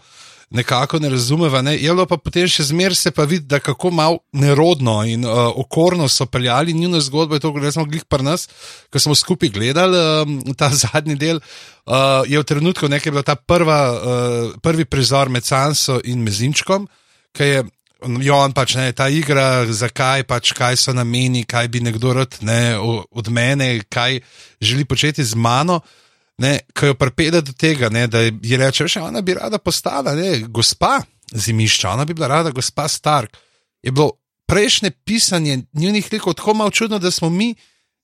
Nekako 0.51 0.97
ne 0.99 1.11
razumeva, 1.13 1.61
ne? 1.63 1.75
je 1.77 1.93
bilo 1.93 2.07
pa 2.09 2.17
potem 2.17 2.47
še 2.49 2.65
zmeraj 2.71 2.97
se 2.97 3.11
pa 3.13 3.27
vidi, 3.29 3.45
da 3.45 3.59
kako 3.61 3.91
malo 3.93 4.23
nerodno 4.33 5.03
in 5.05 5.27
uh, 5.29 5.53
okorno 5.61 6.07
so 6.09 6.25
peljali 6.25 6.73
njihovo 6.73 7.01
zgodbo. 7.05 7.37
Je 7.37 7.43
to, 7.45 7.51
kar 7.53 7.73
smo 7.73 7.85
glih 7.85 8.07
pri 8.09 8.25
nas, 8.25 8.47
ko 8.89 8.99
smo 8.99 9.15
skupaj 9.15 9.53
gledali 9.53 10.01
um, 10.23 10.39
ta 10.57 10.71
zadnji 10.83 11.19
del. 11.21 11.43
Uh, 11.85 12.25
je 12.25 12.41
v 12.41 12.49
trenutku 12.49 12.89
nekaj 12.89 13.13
bila 13.13 13.23
ta 13.23 13.37
prva, 13.37 13.81
uh, 13.93 14.57
prvi 14.65 14.89
prizor 14.89 15.29
med 15.29 15.45
Sanso 15.45 16.01
in 16.09 16.25
Mezinčkom, 16.25 16.89
ki 17.37 17.51
je 17.53 17.63
Jo, 17.99 18.37
on 18.45 18.53
pač 18.55 18.77
ne, 18.79 18.93
ta 18.95 19.09
igra, 19.11 19.67
zakaj 19.67 20.23
pač, 20.29 20.53
kaj 20.55 20.77
so 20.79 20.93
nameni, 20.95 21.43
kaj 21.49 21.67
bi 21.69 21.81
nekdo 21.83 22.13
rad 22.15 22.37
ne, 22.47 22.79
od 22.79 23.31
mene, 23.35 23.81
kaj 23.91 24.21
želi 24.63 24.85
početi 24.87 25.25
z 25.25 25.35
mano. 25.35 25.81
Ko 26.79 26.93
jo 26.93 26.95
pripede 26.95 27.41
do 27.43 27.53
tega, 27.53 27.91
ne, 27.91 28.07
da 28.07 28.23
ji 28.23 28.57
reče, 28.57 28.87
da 28.95 29.09
ona 29.09 29.23
bi 29.27 29.35
rada 29.35 29.59
postala 29.59 30.15
ne, 30.15 30.45
gospa 30.47 31.01
zimišča, 31.35 31.91
ona 31.91 32.05
bi 32.07 32.15
bila 32.15 32.29
rada 32.29 32.51
gospa 32.55 32.87
Stark. 32.89 33.35
Je 33.83 33.91
bilo 33.91 34.13
prejšnje 34.47 34.91
pisanje 34.91 35.59
njihovih 35.73 36.13
likov 36.13 36.35
tako 36.39 36.55
malo 36.55 36.71
čudno, 36.71 36.99
da 36.99 37.11
smo 37.11 37.31
mi 37.31 37.55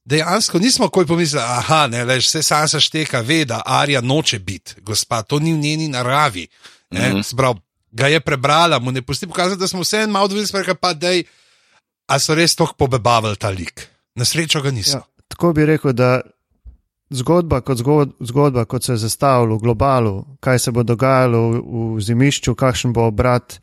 dejansko 0.04 0.59
nismo 0.59 0.88
koj 0.88 1.07
pomislili, 1.07 1.44
aha, 1.46 1.87
ne, 1.87 2.04
veš, 2.04 2.26
vse 2.26 2.42
sansa 2.42 2.80
šteka, 2.80 3.20
ve, 3.20 3.44
da 3.44 3.62
Arja 3.66 4.00
noče 4.00 4.38
biti 4.38 4.74
gospa, 4.83 5.22
to 5.22 5.38
ni 5.38 5.52
v 5.52 5.59
njeni 5.59 5.88
naravi. 5.88 6.48
Mm 6.90 6.98
-hmm 6.98 7.54
ga 7.94 8.11
je 8.11 8.20
prebrala, 8.20 8.78
mu 8.78 8.92
ne 8.92 9.02
pusti 9.02 9.26
pokazati, 9.26 9.61
da 9.61 9.68
smo 9.68 9.80
vse 9.80 10.04
en 10.04 10.11
malo 10.11 10.24
odvisni, 10.24 10.61
pa 10.80 10.92
da 10.94 11.14
je, 11.14 11.24
a 12.07 12.18
so 12.18 12.35
res 12.35 12.57
toliko 12.57 12.74
pobebavili 12.85 13.37
ta 13.37 13.50
lik. 13.50 13.87
Na 14.14 14.24
srečo 14.24 14.62
ga 14.62 14.70
niso. 14.70 14.98
Ja, 14.98 15.24
tako 15.28 15.52
bi 15.52 15.66
rekel, 15.66 15.92
da 15.92 16.20
zgodba 17.11 17.61
kot, 17.61 17.78
zgod, 17.78 18.16
zgodba, 18.20 18.64
kot 18.64 18.85
se 18.85 18.92
je 18.92 19.04
zastavila 19.07 19.54
v 19.54 19.62
globalu, 19.62 20.14
kaj 20.40 20.59
se 20.59 20.72
bo 20.72 20.83
dogajalo 20.83 21.42
v, 21.50 21.62
v 21.96 22.00
zimišču, 22.02 22.54
kakšen 22.54 22.92
bo 22.92 23.07
obrat, 23.11 23.61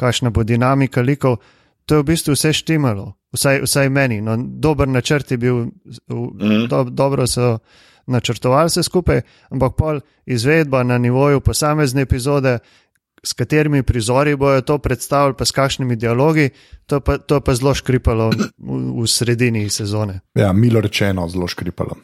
kakšna 0.00 0.30
bo 0.30 0.44
dinamika 0.44 1.02
likov, 1.02 1.38
to 1.86 2.00
je 2.00 2.02
v 2.02 2.08
bistvu 2.08 2.34
vse 2.34 2.52
štimalo, 2.56 3.12
vsaj, 3.36 3.64
vsaj 3.68 3.90
meni. 3.92 4.20
No, 4.24 4.36
dober 4.38 4.88
načrt 4.88 5.30
je 5.30 5.38
bil, 5.38 5.66
mhm. 6.10 6.68
do, 6.68 6.84
dobro 6.90 7.26
so. 7.26 7.58
Načrtovali 8.06 8.68
se 8.70 8.82
skupaj, 8.84 9.22
ampak 9.48 9.76
pol 9.78 10.00
izvedba 10.28 10.82
na 10.84 10.98
nivoju 10.98 11.40
posamezne 11.40 12.02
epizode 12.04 12.58
s 13.24 13.32
katerimi 13.32 13.82
prizori 13.82 14.36
bojo 14.36 14.60
to 14.60 14.78
predstavili, 14.78 15.34
pa 15.38 15.44
s 15.44 15.50
kakšnimi 15.50 15.96
dialogi, 15.96 16.50
to 16.86 17.00
pa, 17.00 17.18
to 17.18 17.40
pa 17.40 17.54
zelo 17.54 17.74
škripalo 17.74 18.30
v, 18.30 18.48
v 19.02 19.06
sredini 19.08 19.70
sezone. 19.70 20.20
Ja, 20.34 20.52
milo 20.52 20.80
rečeno, 20.80 21.28
zelo 21.28 21.48
škripalo. 21.48 21.96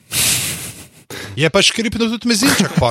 Je 1.37 1.51
pa 1.51 1.63
škripno 1.63 2.09
tudi 2.09 2.29
mezinček. 2.29 2.75
Pa, 2.79 2.91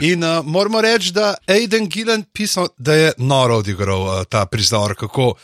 In 0.00 0.24
uh, 0.24 0.44
moramo 0.44 0.80
reči, 0.80 1.12
da 1.12 1.34
je 1.46 1.54
Aiden 1.54 1.88
Gillen 1.88 2.24
pisal, 2.32 2.68
da 2.78 2.94
je 2.94 3.12
noro 3.18 3.56
odigral 3.56 4.02
uh, 4.02 4.24
ta 4.28 4.46
prizor, 4.46 4.94
kako 4.94 5.34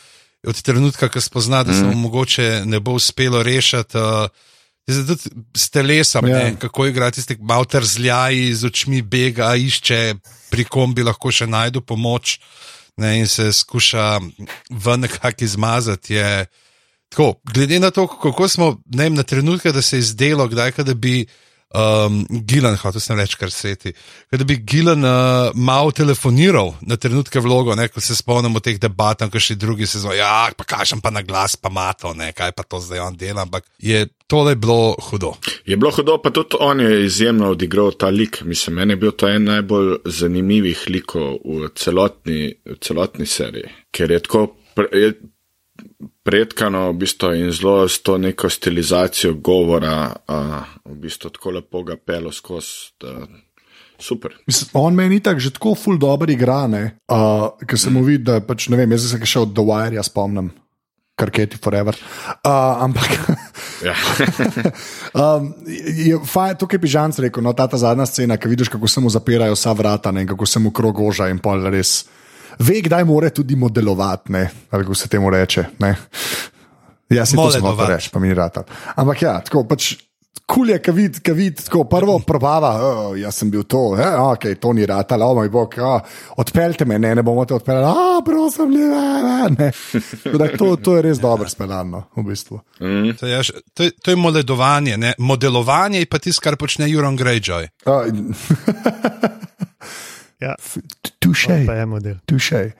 od 0.47 0.61
trenutka, 0.61 1.09
ko 1.09 1.21
spozna, 1.21 1.63
da 1.63 1.73
se 1.73 1.83
mu 1.83 1.91
mm. 1.91 1.99
mogoče 1.99 2.61
ne 2.65 2.79
bo 2.79 2.91
uspelo 2.91 3.43
rešiti. 3.43 3.97
Uh, 3.97 4.29
Zdaj, 4.89 5.05
tudi 5.05 5.43
s 5.55 5.69
telesom, 5.69 6.27
ja. 6.27 6.37
ne, 6.37 6.55
kako 6.59 6.87
igrati, 6.89 7.21
ste 7.21 7.37
malo 7.39 7.65
trzljaji, 7.65 8.53
z 8.55 8.65
očmi 8.65 9.01
bega, 9.01 9.53
išče, 9.55 10.15
pri 10.51 10.65
kom 10.65 10.95
bi 10.97 11.05
lahko 11.05 11.31
še 11.31 11.47
najdel 11.47 11.83
pomoč 11.85 12.39
ne, 12.97 13.19
in 13.19 13.27
se 13.27 13.51
skuša 13.53 14.19
v 14.69 14.97
nekako 14.97 15.45
izmazati. 15.45 16.13
Je, 16.13 16.45
tako, 17.09 17.33
glede 17.53 17.79
na 17.79 17.91
to, 17.91 18.07
kako 18.07 18.47
smo 18.47 18.81
ne, 18.85 19.09
na 19.09 19.23
trenutke, 19.23 19.71
da 19.71 19.81
se 19.81 19.97
je 19.97 20.09
zdelo, 20.11 20.47
kdaj, 20.47 20.73
da 20.83 20.93
bi 20.93 21.25
um, 21.73 22.21
Gilan, 22.29 22.77
sem 22.99 23.17
reči, 23.19 23.37
kar 23.39 23.51
sveti. 23.51 23.93
Da 24.31 24.43
bi 24.47 24.57
Gilan 24.57 25.03
uh, 25.05 25.51
malo 25.55 25.91
telefoniral 25.91 26.73
na 26.81 26.97
trenutke 26.97 27.39
vlogo, 27.39 27.75
ne, 27.75 27.87
ko 27.91 28.01
se 28.01 28.15
spomnimo 28.15 28.59
teh 28.63 28.79
debat, 28.81 29.23
ko 29.31 29.39
še 29.39 29.55
drugi 29.59 29.87
se 29.87 30.01
zvojo, 30.03 30.19
ja, 30.19 30.49
pa 30.57 30.67
kažem 30.67 31.01
pa 31.01 31.11
na 31.13 31.23
glas, 31.25 31.55
pa 31.55 31.71
mato, 31.73 32.13
ne, 32.17 32.31
kaj 32.37 32.53
pa 32.57 32.63
to 32.67 32.81
zdaj 32.83 33.05
on 33.07 33.17
dela, 33.19 33.45
ampak 33.45 33.67
je 33.79 34.05
tole 34.31 34.55
bilo 34.55 34.95
hudo. 35.09 35.33
Je 35.67 35.77
bilo 35.77 35.91
hudo, 35.95 36.17
pa 36.23 36.31
tudi 36.31 36.59
on 36.59 36.79
je 36.79 37.05
izjemno 37.05 37.51
odigral 37.55 37.91
ta 37.99 38.09
lik. 38.09 38.41
Mislim, 38.47 38.79
meni 38.79 38.95
je 38.95 39.03
bil 39.03 39.11
to 39.11 39.27
en 39.27 39.49
najbolj 39.49 39.97
zanimivih 40.05 40.85
likov 40.89 41.41
v 41.43 41.71
celotni, 41.75 42.55
v 42.65 42.79
celotni 42.83 43.27
seriji, 43.27 43.71
ker 43.91 44.11
je 44.11 44.23
tako 44.23 44.47
pre, 44.75 44.87
je 44.95 45.13
predkano 46.23 46.89
v 46.91 46.97
bistvu 47.01 47.33
in 47.37 47.51
zelo 47.51 47.87
s 47.89 48.01
to 48.01 48.17
neko 48.17 48.49
stilizacijo 48.49 49.33
govora, 49.33 50.13
a, 50.27 50.63
v 50.85 50.95
bistvu 50.95 51.29
tako 51.29 51.57
lepo 51.57 51.83
ga 51.83 51.97
pelo 51.97 52.31
skozi. 52.31 52.93
da- 53.01 53.27
Super. 54.01 54.33
Mislim, 54.47 54.69
on 54.73 54.95
meni 54.95 55.19
tako 55.19 55.39
že 55.39 55.51
tako 55.53 55.75
ful 55.75 55.97
dobro 55.97 56.31
igra, 56.31 56.65
uh, 56.65 57.53
ker 57.67 57.79
se 57.79 57.89
mu 57.89 58.01
vidi, 58.01 58.23
da 58.23 58.39
pač, 58.41 58.65
ne 58.69 58.77
vem, 58.77 58.91
jaz 58.91 59.05
sem 59.05 59.19
se 59.21 59.25
še 59.29 59.39
od 59.39 59.53
The 59.53 59.61
Wire 59.61 59.93
ja 59.93 60.03
spomnim, 60.03 60.49
karketi 61.15 61.57
forever. 61.61 61.93
Uh, 62.41 62.81
ampak 62.81 63.05
Ja. 63.81 63.95
um, 65.37 65.53
je 65.97 66.19
fajn, 66.25 66.57
tukaj 66.61 66.79
bi 66.81 66.89
Žanc 66.89 67.19
rekel, 67.25 67.43
no, 67.43 67.53
ta, 67.57 67.65
ta 67.69 67.77
zadnja 67.81 68.05
scena, 68.05 68.37
ki 68.37 68.51
vidiš, 68.51 68.69
kako 68.69 68.87
se 68.87 69.01
mu 69.01 69.09
zapirajo 69.09 69.55
vsa 69.57 69.73
vrata 69.77 70.11
ne, 70.13 70.25
in 70.25 70.29
kako 70.29 70.45
se 70.45 70.61
mu 70.61 70.71
krog 70.73 70.99
oža 71.01 71.29
in 71.33 71.41
pol 71.41 71.65
res. 71.73 72.03
Ve, 72.59 72.81
kdaj 72.81 73.03
mora 73.03 73.29
tudi 73.29 73.55
modelovati, 73.55 74.31
ne, 74.31 74.49
ali 74.71 74.83
kako 74.83 74.95
se 74.95 75.07
temu 75.07 75.29
reče. 75.29 75.65
Ne. 75.79 75.95
Ja, 77.09 77.25
se 77.25 77.35
to 77.35 77.41
Moledovat. 77.41 77.89
reči, 77.89 78.09
pa 78.13 78.19
mi 78.19 78.27
ni 78.27 78.33
rata. 78.33 78.63
Ampak 78.95 79.21
ja, 79.21 79.39
tako 79.39 79.67
pač. 79.67 79.95
Kul 80.51 80.69
je, 80.69 80.77
ki 80.83 80.91
vidi, 80.91 81.19
ki 81.23 81.31
vidi, 81.31 81.63
tako 81.63 81.85
prvo 81.87 82.17
probava, 82.27 82.71
oh, 82.83 83.13
jaz 83.15 83.37
sem 83.39 83.51
bil 83.51 83.63
to, 83.63 83.95
eh, 83.95 84.15
ok, 84.19 84.49
to 84.59 84.73
ni 84.75 84.83
rata, 84.85 85.15
oh 85.23 85.35
moj 85.35 85.47
bog, 85.49 85.75
oh, 85.79 86.01
odpeljte 86.43 86.85
me, 86.85 86.97
ne, 86.99 87.13
ne 87.15 87.23
bomo 87.23 87.45
te 87.47 87.55
odpeljali, 87.55 87.85
ah, 87.87 88.19
prosim, 88.25 88.73
ne, 88.73 88.87
ne, 89.23 89.49
ne. 89.55 89.69
Tako 90.23 90.57
To, 90.57 90.75
to 90.75 90.95
je 90.97 91.01
res 91.07 91.21
dobro 91.23 91.47
speljano, 91.49 92.03
v 92.15 92.23
bistvu. 92.27 92.59
To 93.19 93.27
je, 93.27 93.39
to 93.73 93.83
je, 93.83 93.91
to 93.91 94.11
je 94.11 94.15
moledovanje, 94.19 94.97
ne? 94.97 95.13
modelovanje 95.19 96.03
je 96.03 96.09
pa 96.11 96.19
tisto, 96.19 96.43
kar 96.43 96.59
počne 96.59 96.89
Juron 96.89 97.15
Greyjoy. 97.17 97.69
Uh, 97.85 98.11
Ja, 100.41 100.55
Tušej, 101.19 101.65
pa 101.65 101.73
je 101.73 101.85
model. 101.85 102.15
tušej. 102.25 102.71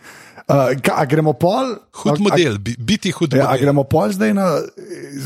Uh, 0.43 0.56
ka, 0.78 0.93
a 0.95 1.06
gremo 1.06 1.34
pol? 1.34 1.78
Hud 1.93 2.12
a- 2.12 2.15
a- 2.15 2.24
model, 2.24 2.58
bi, 2.58 2.74
biti 2.76 3.12
hud 3.12 3.32
Ja, 3.32 3.39
a 3.39 3.45
model. 3.45 3.62
gremo 3.62 3.84
pol 3.86 4.10
zdaj 4.10 4.34
na 4.34 4.47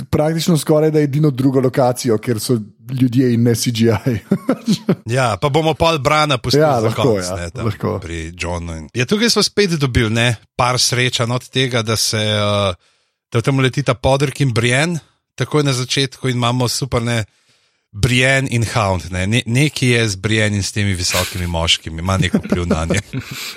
praktično 0.05 0.57
skoraj 0.57 0.91
da 0.91 0.99
edino 0.99 1.31
drugo 1.31 1.59
lokacijo, 1.59 2.17
kjer 2.17 2.39
so 2.39 2.57
ljudje 2.91 3.33
in 3.33 3.43
ne 3.43 3.55
CGI. 3.55 4.19
Ja, 5.07 5.37
pa 5.37 5.49
bomo 5.49 5.73
pol 5.73 5.97
Brana 5.97 6.37
pustili 6.37 6.61
Ja, 6.61 6.75
za 6.75 6.87
lahko, 6.87 7.01
konec, 7.03 7.25
ja, 7.25 7.35
ne, 7.37 7.49
tam 7.49 7.65
lahko. 7.65 7.99
pri 7.99 8.33
Johnu. 8.35 8.75
in- 8.75 8.89
Ja, 8.93 9.05
tukaj 9.05 9.29
smo 9.29 9.43
spet 9.43 9.69
dobili 9.71 10.09
ne, 10.11 10.27
par 10.55 10.75
srečanj 10.77 11.31
od 11.31 11.49
tega, 11.49 11.81
da 11.81 11.95
se 11.95 12.17
uh, 12.19 12.75
da 13.31 13.39
v 13.39 13.43
tem 13.43 13.59
letita 13.59 13.93
Podrk 13.93 14.41
in 14.41 14.51
Brian, 14.51 14.99
takoj 15.35 15.63
na 15.63 15.73
začetku 15.73 16.27
in 16.27 16.35
imamo 16.35 16.67
super 16.67 17.01
ne. 17.01 17.23
Brian 17.95 18.47
in 18.51 18.65
Hound, 18.73 19.07
ne. 19.11 19.23
ne, 19.27 19.41
neki 19.45 19.93
je 19.93 20.09
z 20.09 20.15
Brian 20.19 20.53
in 20.53 20.63
s 20.63 20.75
temi 20.75 20.93
visokimi 20.93 21.47
moškimi, 21.47 22.03
ima 22.03 22.17
neko 22.17 22.41
vpliv 22.43 22.67
na 22.67 22.85
nje. 22.85 22.99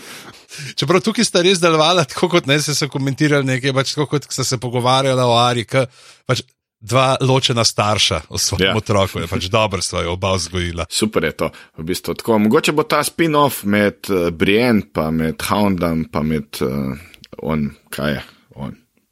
Čeprav 0.78 1.02
tukaj 1.02 1.26
sta 1.26 1.42
res 1.42 1.58
delovala 1.58 2.04
tako, 2.06 2.28
kot 2.36 2.46
ne 2.46 2.60
se 2.62 2.74
so 2.74 2.86
komentirali, 2.90 3.46
nekaj 3.46 3.74
pač 3.74 3.96
tako, 3.96 4.06
kot 4.14 4.30
sta 4.30 4.46
se 4.46 4.60
pogovarjala 4.62 5.26
o 5.26 5.34
Ari, 5.42 5.66
ki 5.66 5.82
pač 6.26 6.44
dva 6.78 7.16
ločena 7.20 7.64
starša 7.66 8.20
o 8.28 8.38
svojem 8.38 8.68
Ja. 8.68 8.70
yeah. 8.70 8.78
otroku, 8.78 9.18
je 9.18 9.26
pač 9.26 9.50
dobro 9.50 9.82
sta 9.82 10.06
jo 10.06 10.14
oba 10.14 10.36
vzgojila. 10.38 10.86
Super 10.90 11.24
je 11.24 11.32
to. 11.32 11.50
V 11.78 11.90
bistvu, 11.90 12.14
tako, 12.14 12.38
mogoče 12.38 12.72
bo 12.78 12.86
ta 12.86 13.02
spin-off 13.02 13.66
med 13.66 14.06
uh, 14.06 14.30
Brienne, 14.30 14.86
pa 14.92 15.10
med 15.10 15.42
Houndom, 15.50 16.06
pa 16.12 16.22
med 16.22 16.62
uh, 16.62 16.94
on, 17.42 17.72
kaj 17.90 18.14
je. 18.14 18.26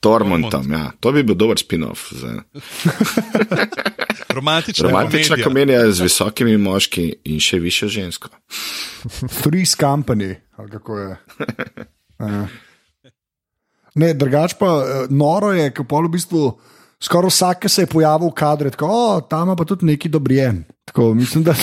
Tormontom, 0.06 0.72
ja. 0.72 0.90
To 1.00 1.12
bi 1.12 1.24
bil 1.26 1.38
dober 1.38 1.58
spin-off. 1.60 2.10
Za 2.14 2.34
Romantična, 4.36 4.88
romantična 4.88 5.36
komedija. 5.36 5.48
komedija 5.48 5.92
z 5.92 6.06
visokimi 6.06 6.56
moški 6.56 7.06
in 7.24 7.40
še 7.40 7.58
više 7.58 7.88
žensko. 7.88 8.28
Three's 9.42 9.76
Company, 9.80 10.34
ali 10.56 10.70
kako 10.70 10.98
je. 10.98 11.16
Ja. 12.20 12.46
Ne, 13.96 14.12
drugač 14.14 14.54
pa 14.60 14.66
eh, 14.84 15.06
noro 15.10 15.52
je, 15.56 15.70
pol 15.88 16.08
v 16.08 16.16
bistvu 16.18 16.42
skoraj 17.02 17.32
vsak, 17.32 17.60
ki 17.64 17.68
se 17.68 17.82
je 17.82 17.90
pojavil 17.90 18.30
v 18.30 18.34
kadru, 18.36 18.70
tako, 18.70 18.88
o, 18.90 19.20
tam 19.20 19.48
ima 19.48 19.56
pa 19.56 19.64
tudi 19.64 19.86
neki 19.86 20.08
dobrijen. 20.08 20.64
Tako, 20.84 21.14
mislim, 21.14 21.44
da 21.44 21.54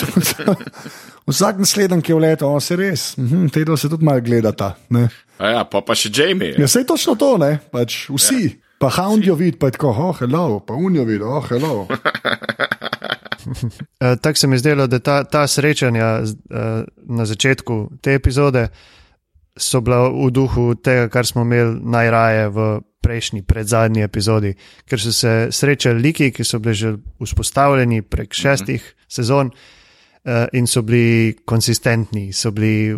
vsak 1.30 1.58
naslednji, 1.58 2.02
ki 2.02 2.12
je 2.12 2.16
vletel, 2.16 2.48
o, 2.48 2.60
se 2.60 2.76
res, 2.76 3.16
mhm, 3.18 3.48
te 3.52 3.64
dol 3.64 3.76
se 3.80 3.88
tudi 3.88 4.04
malo 4.04 4.20
gledata. 4.20 4.74
Ne. 4.94 5.08
A 5.38 5.50
ja, 5.56 5.64
pa, 5.64 5.80
pa 5.82 5.96
še 5.98 6.12
Jamie. 6.14 6.54
Ja, 6.58 6.68
sej 6.70 6.86
točno 6.86 7.16
to, 7.18 7.34
ne, 7.42 7.58
pač 7.72 8.04
vsi. 8.12 8.44
Ja. 8.44 8.60
Pa 8.78 8.90
Hound 8.90 9.24
jo 9.24 9.36
vidi, 9.38 9.56
pa 9.56 9.70
je 9.70 9.78
tako, 9.78 9.94
oh, 9.94 10.16
hello, 10.18 10.58
pa 10.60 10.74
unijo 10.74 11.06
vidi, 11.08 11.22
oh, 11.24 11.44
hello. 11.48 11.86
Uh, 13.46 14.18
Tako 14.22 14.38
se 14.38 14.46
mi 14.50 14.58
zdelo, 14.58 14.86
da 14.86 14.98
ta, 14.98 15.22
ta 15.24 15.46
srečanja 15.46 16.20
uh, 16.20 16.82
na 17.08 17.24
začetku 17.24 17.88
te 18.02 18.14
epizode 18.18 18.68
so 19.56 19.80
bila 19.80 20.08
v 20.10 20.30
duhu 20.34 20.74
tega, 20.74 21.08
kar 21.08 21.26
smo 21.26 21.42
imeli 21.42 21.78
najraje 21.80 22.48
v 22.48 22.66
prejšnji, 23.04 23.44
predzadnji 23.44 24.02
epizodi, 24.02 24.54
ker 24.88 25.00
so 25.00 25.12
se 25.12 25.32
srečali 25.52 26.00
liki, 26.00 26.30
ki 26.32 26.44
so 26.44 26.58
bili 26.58 26.74
že 26.74 26.94
vzpostavljeni 27.20 28.02
prek 28.02 28.32
šestih 28.32 28.82
mm 28.82 28.86
-hmm. 28.86 29.14
sezon 29.14 29.50
uh, 29.50 30.46
in 30.52 30.66
so 30.66 30.82
bili 30.82 31.36
konsistentni, 31.44 32.32
so 32.32 32.50
bili 32.50 32.96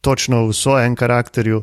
točno 0.00 0.46
v 0.46 0.52
svojem 0.52 0.96
karakterju. 0.96 1.62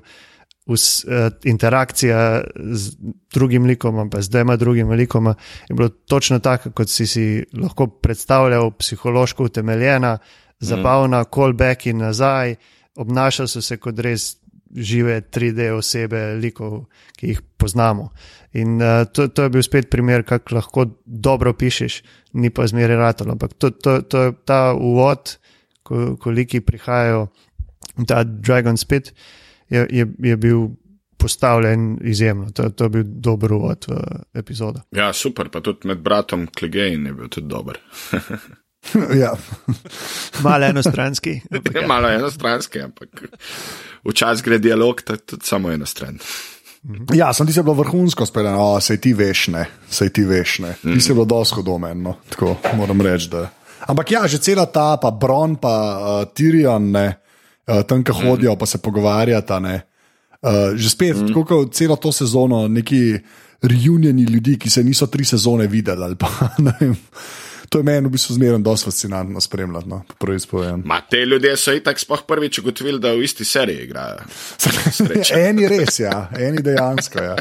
Vs, 0.68 1.04
uh, 1.04 1.12
interakcija 1.44 2.44
z 2.74 2.98
drugim 3.34 3.66
likom, 3.66 4.10
pa 4.10 4.22
z 4.22 4.30
dvema 4.30 4.56
drugima 4.56 4.96
likoma, 4.96 5.36
je 5.70 5.76
bilo 5.76 5.90
točno 5.90 6.40
tako, 6.40 6.72
kot 6.72 6.90
si 6.90 7.08
si 7.08 7.46
lahko 7.54 7.88
predstavljal, 7.88 8.72
psihološko 8.72 9.44
utemeljena, 9.44 10.18
zabavna, 10.60 11.24
callback 11.24 11.86
in 11.86 11.98
nazaj, 11.98 12.56
obnašali 12.96 13.50
so 13.50 13.62
se 13.62 13.78
kot 13.78 14.00
res 14.00 14.36
žive 14.76 15.22
3D 15.32 15.70
osebe, 15.72 16.36
likov, 16.42 16.86
ki 17.16 17.32
jih 17.32 17.42
poznamo. 17.58 18.10
In 18.60 18.82
uh, 18.82 19.06
to, 19.08 19.28
to 19.28 19.48
je 19.48 19.54
bil 19.54 19.64
spet 19.64 19.90
primer, 19.92 20.24
kako 20.28 20.56
lahko 20.56 20.86
dobro 21.06 21.54
pišeš, 21.54 22.02
ni 22.42 22.50
pa 22.50 22.68
zmeraj 22.68 23.00
ratalo. 23.00 23.36
Ampak 23.36 23.54
to, 23.54 23.72
to, 23.72 24.02
to 24.02 24.24
je 24.24 24.34
ta 24.46 24.74
uvod, 24.74 25.38
ko, 25.84 26.16
ko 26.20 26.32
liki 26.32 26.62
prihajajo, 26.66 27.28
ta 28.08 28.24
Dragon 28.24 28.78
Spit 28.78 29.14
je, 29.70 29.88
je, 29.90 30.08
je 30.20 30.38
bil 30.38 30.68
postavljen 31.18 31.98
izjemno. 32.04 32.52
To, 32.52 32.70
to 32.70 32.90
je 32.90 32.90
bil 32.90 33.04
dober 33.08 33.54
uvod 33.54 33.88
v 33.88 34.02
epizodo. 34.34 34.84
Ja, 34.96 35.14
super, 35.14 35.50
pa 35.50 35.62
tudi 35.64 35.88
med 35.88 36.04
bratom 36.04 36.48
Klegein 36.52 37.06
je 37.06 37.14
bil 37.14 37.32
tudi 37.32 37.48
dober. 37.48 37.80
ja. 39.24 39.34
Malo 40.44 40.66
enostranski. 40.66 41.42
ampak 41.52 41.76
Je 41.76 41.82
ja. 41.82 41.88
malo 41.88 42.10
enostranski, 42.10 42.82
ampak 42.82 43.10
včasih 44.06 44.46
gre 44.46 44.60
dialog 44.60 45.02
tudi 45.02 45.46
samo 45.46 45.72
eno 45.72 45.86
stran. 45.86 46.20
Ja, 47.14 47.34
sem 47.34 47.48
ti 47.48 47.54
se 47.54 47.64
bilo 47.64 47.74
vrhunsko 47.74 48.26
speljano, 48.26 48.62
oh, 48.62 48.78
sej 48.84 49.00
ti 49.02 49.14
veš, 49.18 49.48
ne, 49.56 49.64
sej 49.90 50.12
ti 50.14 50.22
veš, 50.22 50.60
ne. 50.62 50.76
Ti 50.84 51.00
si 51.02 51.14
bilo 51.14 51.26
dosto 51.26 51.64
domenno, 51.66 52.20
tako 52.30 52.58
moram 52.78 53.02
reči. 53.02 53.30
Da. 53.32 53.48
Ampak 53.90 54.12
ja, 54.12 54.28
že 54.30 54.38
cela 54.38 54.68
ta, 54.70 54.98
pa 55.02 55.10
Bron, 55.12 55.58
pa 55.58 55.74
uh, 55.74 56.30
Tyrion, 56.30 56.92
ne, 56.94 57.08
uh, 57.66 57.82
tam, 57.90 58.04
ki 58.06 58.14
hodijo, 58.14 58.54
pa 58.56 58.70
se 58.70 58.78
pogovarjata, 58.78 59.60
ne. 59.60 59.80
Uh, 60.46 60.78
že 60.78 60.94
spet, 60.94 61.18
mm. 61.18 61.34
tako 61.34 61.46
kot 61.46 61.74
celo 61.74 61.98
to 61.98 62.12
sezono, 62.14 62.68
neki 62.70 63.18
reunjeni 63.66 64.30
ljudi, 64.30 64.60
ki 64.62 64.70
se 64.70 64.84
niso 64.84 65.08
tri 65.10 65.26
sezone 65.26 65.66
videli. 65.68 66.04
ali 66.04 66.16
Pa, 66.16 66.30
ne 66.66 66.74
vem. 66.80 66.94
To 67.70 67.80
je 67.80 67.84
meni 67.84 68.08
v 68.08 68.12
bistvu 68.12 68.36
zmerno 68.36 68.60
dosti 68.60 68.86
fascinantno 68.86 69.42
spremljati, 69.42 69.90
no, 69.90 70.04
po 70.08 70.16
prvi 70.20 70.40
spojem. 70.40 70.82
Ma 70.86 71.02
te 71.02 71.26
ljudje 71.26 71.58
so 71.58 71.74
itak 71.74 72.00
sploh 72.00 72.26
prvič 72.28 72.60
ugotovili, 72.60 73.00
da 73.00 73.14
v 73.14 73.24
isti 73.24 73.46
seriji 73.46 73.84
igrajo. 73.84 74.26
Eni 75.48 75.68
res, 75.68 76.00
ja, 76.00 76.30
eni 76.40 76.62
dejansko. 76.62 77.24
Ja. 77.24 77.36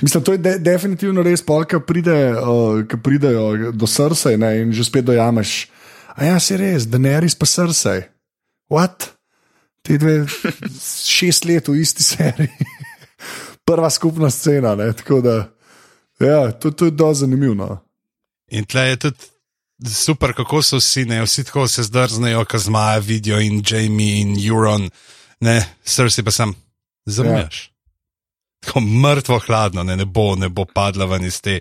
Mislim, 0.00 0.24
to 0.24 0.32
je 0.32 0.38
de 0.38 0.58
definitivno 0.58 1.22
res, 1.22 1.42
pol, 1.42 1.64
ki 1.66 1.80
pride, 1.86 2.16
uh, 2.38 2.98
pridejo 3.02 3.72
do 3.72 3.86
srca 3.86 4.32
in 4.32 4.72
že 4.72 4.84
spet 4.86 5.04
dojameš. 5.04 5.68
A 6.14 6.24
ja, 6.24 6.38
si 6.40 6.56
res, 6.56 6.86
da 6.86 6.98
ne 6.98 7.16
res 7.20 7.34
pa 7.34 7.46
srce. 7.46 8.02
What? 8.70 9.10
Te 9.82 9.98
dve, 9.98 10.26
šest 11.16 11.48
let 11.48 11.68
v 11.68 11.80
isti 11.80 12.04
seriji, 12.04 12.68
prva 13.66 13.90
skupna 13.90 14.30
scena. 14.30 14.74
Ne? 14.78 14.92
Tako 14.92 15.20
da, 15.24 15.36
ja, 16.20 16.50
to, 16.52 16.70
to 16.70 16.90
je 16.90 16.94
dosti 16.94 17.20
zanimivo. 17.24 17.54
No. 17.54 17.70
In 18.50 18.66
tle 18.66 18.88
je 18.88 18.96
tudi 19.06 19.30
super, 19.88 20.34
kako 20.36 20.62
so 20.62 20.80
vsi, 20.80 21.04
ne, 21.04 21.22
vsi 21.24 21.44
tako 21.44 21.68
se 21.68 21.82
zdrznejo, 21.82 22.44
ko 22.44 22.58
zmaja 22.58 22.98
vidijo 22.98 23.40
in 23.40 23.62
Jamie 23.66 24.20
in 24.20 24.36
Euron, 24.48 24.90
ne, 25.40 25.56
srce 25.84 26.24
pa 26.24 26.30
sem, 26.30 26.54
zamujaš. 27.06 27.62
Ja. 27.64 27.70
Tako 28.66 28.80
mrtvo 28.80 29.38
hladno, 29.46 29.82
ne, 29.82 29.96
ne, 29.96 30.04
bo, 30.04 30.34
ne 30.36 30.48
bo 30.48 30.64
padla 30.64 31.06
ven 31.08 31.24
iz 31.24 31.40
te 31.40 31.60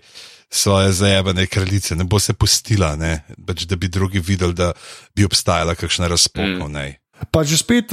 svoje 0.50 0.92
zajebane 0.92 1.48
kraljice, 1.48 1.96
ne 1.96 2.04
bo 2.04 2.20
se 2.20 2.34
pustila, 2.34 2.96
ne, 2.96 3.22
pač, 3.48 3.64
da 3.70 3.76
bi 3.76 3.88
drugi 3.88 4.20
videli, 4.20 4.54
da 4.54 4.72
bi 5.16 5.26
obstajala 5.26 5.76
kakšna 5.76 6.08
razpoka 6.08 6.66
v 6.66 6.72
njej. 6.74 6.98
Pa 7.32 7.44
že 7.44 7.58
spet, 7.60 7.92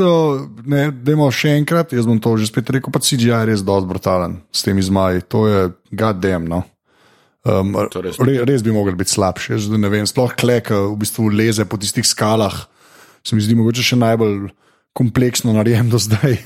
ne, 0.64 0.90
dajmo 0.90 1.26
še 1.34 1.56
enkrat, 1.58 1.92
jaz 1.92 2.06
bom 2.06 2.18
to 2.22 2.36
že 2.38 2.46
spet 2.46 2.70
rekel, 2.70 2.94
pa 2.94 3.02
CGI 3.02 3.34
je 3.34 3.44
res 3.50 3.62
dosti 3.66 3.90
brutalen 3.90 4.38
s 4.54 4.62
temi 4.62 4.82
zmaji, 4.82 5.26
to 5.26 5.46
je 5.50 5.60
goddamn. 5.90 6.46
No. 6.46 6.62
Um, 7.46 7.74
res. 8.02 8.18
re, 8.18 8.40
res 8.48 8.64
bi 8.66 8.74
mogli 8.74 8.96
biti 8.98 9.14
slabši. 9.14 9.52
Jaz 9.54 9.68
ne 9.70 9.90
vem, 9.92 10.06
sploh 10.08 10.34
klek, 10.34 10.72
v 10.74 10.96
bistvu 10.98 11.30
leze 11.30 11.66
po 11.68 11.78
tistih 11.78 12.06
skalah. 12.06 12.64
Se 13.26 13.36
mi 13.36 13.44
zdi 13.44 13.54
mogoče 13.58 13.84
še 13.86 13.98
najbolj 14.00 14.48
kompleksno 14.96 15.52
narejen 15.52 15.90
do 15.92 16.00
zdaj, 16.00 16.38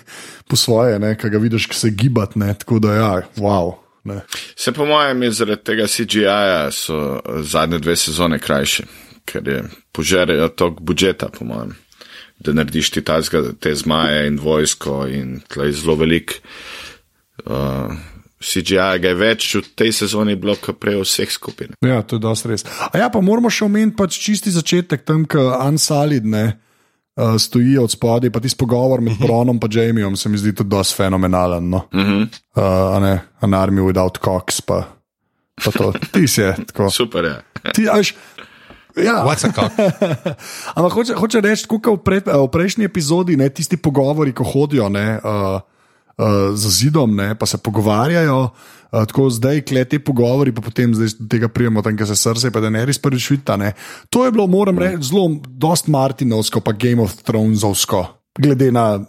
po 0.51 0.59
svoje, 0.59 0.99
ki 0.99 1.31
ga 1.31 1.39
vidiš, 1.39 1.69
ki 1.71 1.79
se 1.79 1.91
gibati. 1.95 2.39
ne, 2.39 2.55
Tako 2.55 2.81
da, 2.83 2.95
ja, 2.95 3.13
wow. 3.39 3.79
Ne. 4.05 4.21
Se 4.57 4.73
po 4.73 4.87
mojem 4.89 5.23
je 5.23 5.31
zaradi 5.31 5.65
tega 5.65 5.87
CGI-ja 5.87 6.71
so 6.73 7.21
eh, 7.21 7.43
zadnje 7.43 7.79
dve 7.79 7.97
sezone 7.97 8.39
krajše, 8.39 8.87
ker 9.29 9.49
je 9.49 9.63
požerejo 9.93 10.49
tok 10.49 10.81
budžeta, 10.81 11.29
po 11.29 11.45
mojem, 11.45 11.77
da 12.41 12.53
narediš 12.57 12.91
ti 12.91 13.05
tazga, 13.05 13.43
te 13.61 13.75
zmaje 13.77 14.27
in 14.27 14.39
vojsko 14.41 15.05
in 15.07 15.41
tle 15.49 15.69
je 15.69 15.77
zelo 15.83 15.99
velik. 16.01 16.41
Uh, 17.45 17.93
CGI 18.41 18.97
ga 19.03 19.13
je 19.13 19.19
več 19.21 19.47
v 19.59 19.63
tej 19.77 19.93
sezoni 19.93 20.35
bilo, 20.41 20.57
kot 20.57 20.81
prej 20.81 21.03
vseh 21.05 21.29
skupin. 21.29 21.77
Ja, 21.85 22.01
to 22.01 22.17
je 22.17 22.25
dosti 22.25 22.49
res. 22.49 22.65
A 22.65 22.97
ja, 22.97 23.11
pa 23.13 23.21
moramo 23.21 23.53
še 23.53 23.67
omeniti 23.69 23.99
pač 24.01 24.17
čisti 24.17 24.53
začetek, 24.55 25.05
tam, 25.05 25.29
ko 25.29 25.53
Ansalid 25.61 26.25
ne. 26.25 26.49
Uh, 27.21 27.35
stoji 27.43 27.75
od 27.77 27.91
spodaj, 27.91 28.31
pa 28.33 28.41
tisti 28.41 28.57
pogovor 28.57 29.03
med 29.05 29.19
Bronom 29.21 29.59
in 29.61 29.73
Jamieom 29.75 30.15
se 30.17 30.31
mi 30.31 30.39
zdi 30.39 30.55
tudi 30.55 30.71
dosti 30.71 30.95
fenomenalen. 30.97 31.69
No? 31.69 31.85
Uh 31.93 32.01
-huh. 32.01 32.23
uh, 32.57 32.97
a 32.97 32.99
ne, 33.01 33.21
an 33.41 33.55
army 33.55 33.83
without 33.83 34.17
cox, 34.25 34.61
pa, 34.61 34.89
pa 35.65 35.71
to, 35.71 35.93
ti 36.13 36.29
si 36.29 36.41
je 36.41 36.55
tako. 36.67 36.91
Super 37.01 37.25
je. 37.25 37.37
Ti, 37.75 37.89
až, 37.93 38.15
ja, 38.97 39.27
What's 39.27 39.45
a 39.45 39.53
cock? 39.53 39.75
Ampak 40.77 40.93
hoče, 40.93 41.15
hoče 41.15 41.41
reči, 41.41 41.67
kot 41.67 41.87
v, 41.87 41.99
pred, 42.05 42.25
v 42.27 42.49
prejšnji 42.49 42.85
epizodi, 42.85 43.37
ne, 43.37 43.51
tisti 43.51 43.77
pogovori, 43.77 44.33
ko 44.33 44.45
hodijo 44.45 44.89
ne, 44.89 45.19
uh, 45.19 45.61
uh, 46.21 46.53
za 46.55 46.71
zidom, 46.71 47.17
ne, 47.17 47.35
pa 47.35 47.47
se 47.47 47.59
pogovarjajo. 47.59 48.43
Uh, 48.91 49.07
tako 49.07 49.29
zdaj, 49.31 49.63
kle 49.65 49.85
te 49.85 49.99
pogovori, 50.03 50.53
pa 50.53 50.61
potem 50.61 50.95
zdaj 50.95 51.17
tega 51.31 51.49
prijemo, 51.49 51.83
tam, 51.83 51.97
ki 51.97 52.07
se 52.11 52.17
srce, 52.19 52.51
pa 52.53 52.61
da 52.61 52.71
ne 52.71 52.85
res 52.87 52.99
prvič 52.99 53.31
vidita. 53.31 53.57
ne. 53.57 53.73
To 54.11 54.25
je 54.27 54.33
bilo, 54.35 54.47
moram 54.47 54.79
reči, 54.79 55.09
zelo, 55.13 55.29
dost 55.49 55.89
Martinovsko, 55.89 56.61
pa 56.61 56.73
Game 56.73 57.03
of 57.03 57.15
Thronesovsko, 57.23 58.05
glede 58.39 58.73
na 58.73 59.01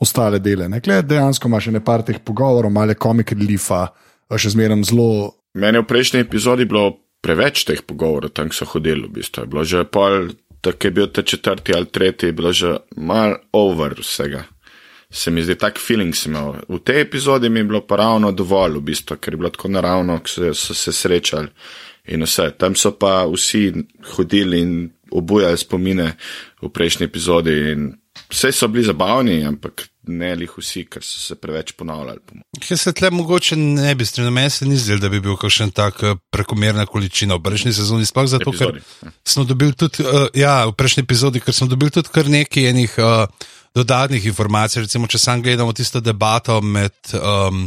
ostale 0.00 0.38
dele. 0.38 0.68
ne. 0.68 0.80
Kle, 0.80 1.02
dejansko 1.02 1.48
imaš 1.48 1.70
še 1.70 1.76
nekaj 1.78 2.06
teh 2.10 2.18
pogovorov, 2.18 2.72
malo 2.72 2.94
komik 2.98 3.32
reliefa, 3.32 3.86
uh, 3.88 4.36
še 4.36 4.56
zmeraj 4.56 4.90
zelo. 4.90 5.38
Meni 5.54 5.78
v 5.82 5.88
prejšnji 5.88 6.24
epizodi 6.24 6.66
bilo 6.66 6.98
preveč 7.22 7.62
teh 7.68 7.82
pogovorov, 7.86 8.34
tam 8.34 8.50
so 8.50 8.66
hodili, 8.66 9.06
v 9.06 9.20
bistvu. 9.20 9.46
Je 9.46 9.50
bilo 9.52 9.62
že 9.62 9.84
pol, 9.86 10.34
tako 10.64 10.88
je 10.88 10.90
bil 10.90 11.06
ta 11.06 11.22
četrti 11.22 11.76
ali 11.76 11.86
tretji, 11.86 12.32
je 12.32 12.34
bilo 12.34 12.50
že 12.52 12.82
mal 12.96 13.38
over 13.52 13.94
vsega. 14.00 14.48
Se 15.12 15.30
mi 15.30 15.42
zdi, 15.44 15.58
tak 15.60 15.78
feeling 15.78 16.16
sem 16.16 16.32
imel. 16.32 16.62
V 16.68 16.80
tej 16.80 17.02
epizodi 17.04 17.50
mi 17.52 17.60
je 17.60 17.68
bilo 17.68 17.82
pa 17.86 18.00
ravno 18.00 18.32
dovolj, 18.32 18.78
v 18.80 18.86
bistvu, 18.92 19.18
ker 19.20 19.34
je 19.34 19.40
bilo 19.42 19.50
tako 19.52 19.68
naravno, 19.68 20.18
ko 20.24 20.28
so, 20.28 20.54
so 20.56 20.74
se 20.74 20.92
srečali 20.92 21.48
in 22.08 22.24
vse. 22.24 22.50
Tam 22.58 22.74
so 22.74 22.94
pa 22.98 23.26
vsi 23.28 23.72
hodili 24.16 24.60
in 24.60 24.90
obujali 25.12 25.58
spomine 25.58 26.14
v 26.62 26.70
prejšnji 26.72 27.04
epizodi 27.04 27.58
in 27.72 27.90
vse 28.32 28.52
so 28.52 28.68
bili 28.68 28.84
zabavni, 28.84 29.42
ampak 29.44 29.84
ne 30.08 30.32
lih 30.34 30.50
vsi, 30.58 30.84
ker 30.90 31.04
so 31.04 31.20
se 31.20 31.36
preveč 31.38 31.72
ponavljali. 31.78 32.42
Ker 32.58 32.78
se 32.78 32.92
tle 32.92 33.10
mogoče 33.14 33.56
ne 33.56 33.94
bi 33.94 34.06
strinjal, 34.06 34.32
meni 34.34 34.50
se 34.50 34.66
ni 34.66 34.76
zdelo, 34.76 35.04
da 35.04 35.08
bi 35.12 35.20
bil 35.20 35.36
kakšen 35.36 35.70
tak 35.70 36.02
eh, 36.02 36.16
prekomerna 36.34 36.86
količina 36.86 37.38
v 37.38 37.44
prejšnji 37.46 37.72
sezoni, 37.76 38.08
sploh 38.08 38.26
zato, 38.26 38.50
ker 38.50 38.72
Epizodi. 38.72 39.14
smo 39.24 39.44
dobili 39.44 39.76
tudi, 39.78 40.02
uh, 40.02 40.26
ja, 40.34 40.64
v 40.66 40.74
prejšnji 40.74 41.04
epizodi, 41.06 41.40
ker 41.40 41.54
smo 41.54 41.68
dobili 41.70 41.94
tudi 41.94 42.10
kar 42.12 42.28
nekaj 42.28 42.70
enih 42.72 42.98
uh, 42.98 43.50
dodatnih 43.74 44.26
informacij. 44.26 44.82
Recimo, 44.86 45.06
če 45.06 45.18
sam 45.18 45.42
gledamo 45.42 45.72
tisto 45.72 46.00
debato 46.00 46.60
med 46.60 46.94
um, 47.16 47.66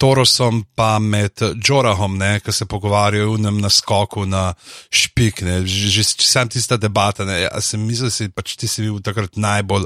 Torosom 0.00 0.62
pa 0.74 0.98
med 0.98 1.42
Džorahom, 1.60 2.16
ki 2.40 2.52
se 2.52 2.64
pogovarjajo 2.64 3.34
v 3.34 3.40
enem 3.42 3.58
naskoku 3.60 4.24
na 4.24 4.54
špik. 4.88 5.42
Ne, 5.44 5.60
že, 5.68 5.90
že 5.92 6.04
sam 6.24 6.48
tista 6.48 6.78
debata, 6.80 7.26
ne, 7.28 7.42
ja, 7.42 7.52
sem 7.60 7.82
mislil, 7.84 8.08
da 8.08 8.16
si 8.16 8.30
pač 8.32 8.56
ti 8.56 8.68
si 8.68 8.86
bil 8.86 9.02
takrat 9.04 9.36
najbolj. 9.36 9.84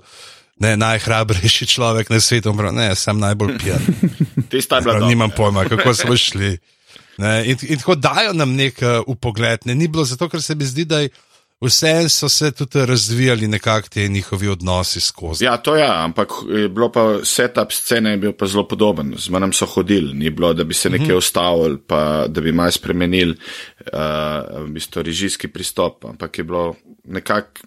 Ne, 0.62 0.76
najhrabrejši 0.78 1.66
človek 1.66 2.12
na 2.14 2.20
svetu, 2.22 2.52
ne, 2.54 2.92
sem 2.94 3.18
najbolj 3.18 3.56
pijan. 3.58 3.82
Tista 4.52 4.78
je 4.78 4.86
bila 4.86 4.94
Prav, 4.94 5.02
dobra. 5.02 5.10
nimam 5.10 5.34
pojma, 5.34 5.64
kako 5.66 5.94
smo 5.98 6.14
šli. 6.14 6.52
Ne, 7.18 7.32
in, 7.50 7.58
in 7.66 7.82
tako 7.82 7.98
dajo 7.98 8.36
nam 8.38 8.54
nek 8.54 8.78
uh, 8.82 9.00
upogled. 9.10 9.66
Ne, 9.66 9.74
ni 9.74 9.90
bilo 9.90 10.06
zato, 10.06 10.30
ker 10.30 10.42
se 10.42 10.54
mi 10.54 10.66
zdi, 10.66 10.86
da 10.86 11.02
vse 11.64 12.09
so 12.09 12.29
se 12.29 12.50
tudi 12.53 12.87
razvijali 12.87 13.48
nekako 13.48 13.88
ti 13.88 14.09
njihovi 14.09 14.48
odnosi 14.48 15.00
skozi. 15.00 15.44
Ja, 15.44 15.57
to 15.57 15.77
ja, 15.77 16.05
ampak 16.05 16.29
je 16.48 16.68
bilo 16.68 16.92
pa 16.92 17.18
setup 17.24 17.72
scene 17.72 18.11
je 18.11 18.16
bil 18.16 18.33
pa 18.33 18.46
zelo 18.46 18.68
podoben. 18.68 19.14
Z 19.18 19.29
menem 19.29 19.53
so 19.53 19.66
hodili, 19.66 20.14
ni 20.14 20.31
bilo, 20.31 20.53
da 20.55 20.64
bi 20.64 20.74
se 20.74 20.90
nekaj 20.90 21.16
ustavili, 21.16 21.79
pa 21.87 22.27
da 22.29 22.40
bi 22.40 22.53
malo 22.53 22.70
spremenili 22.70 23.37
uh, 23.92 24.64
v 24.64 24.70
bistvu 24.70 25.03
režijski 25.03 25.48
pristop, 25.48 26.05
ampak 26.05 26.38
je 26.38 26.44
bilo 26.44 26.74
nekako, 27.05 27.66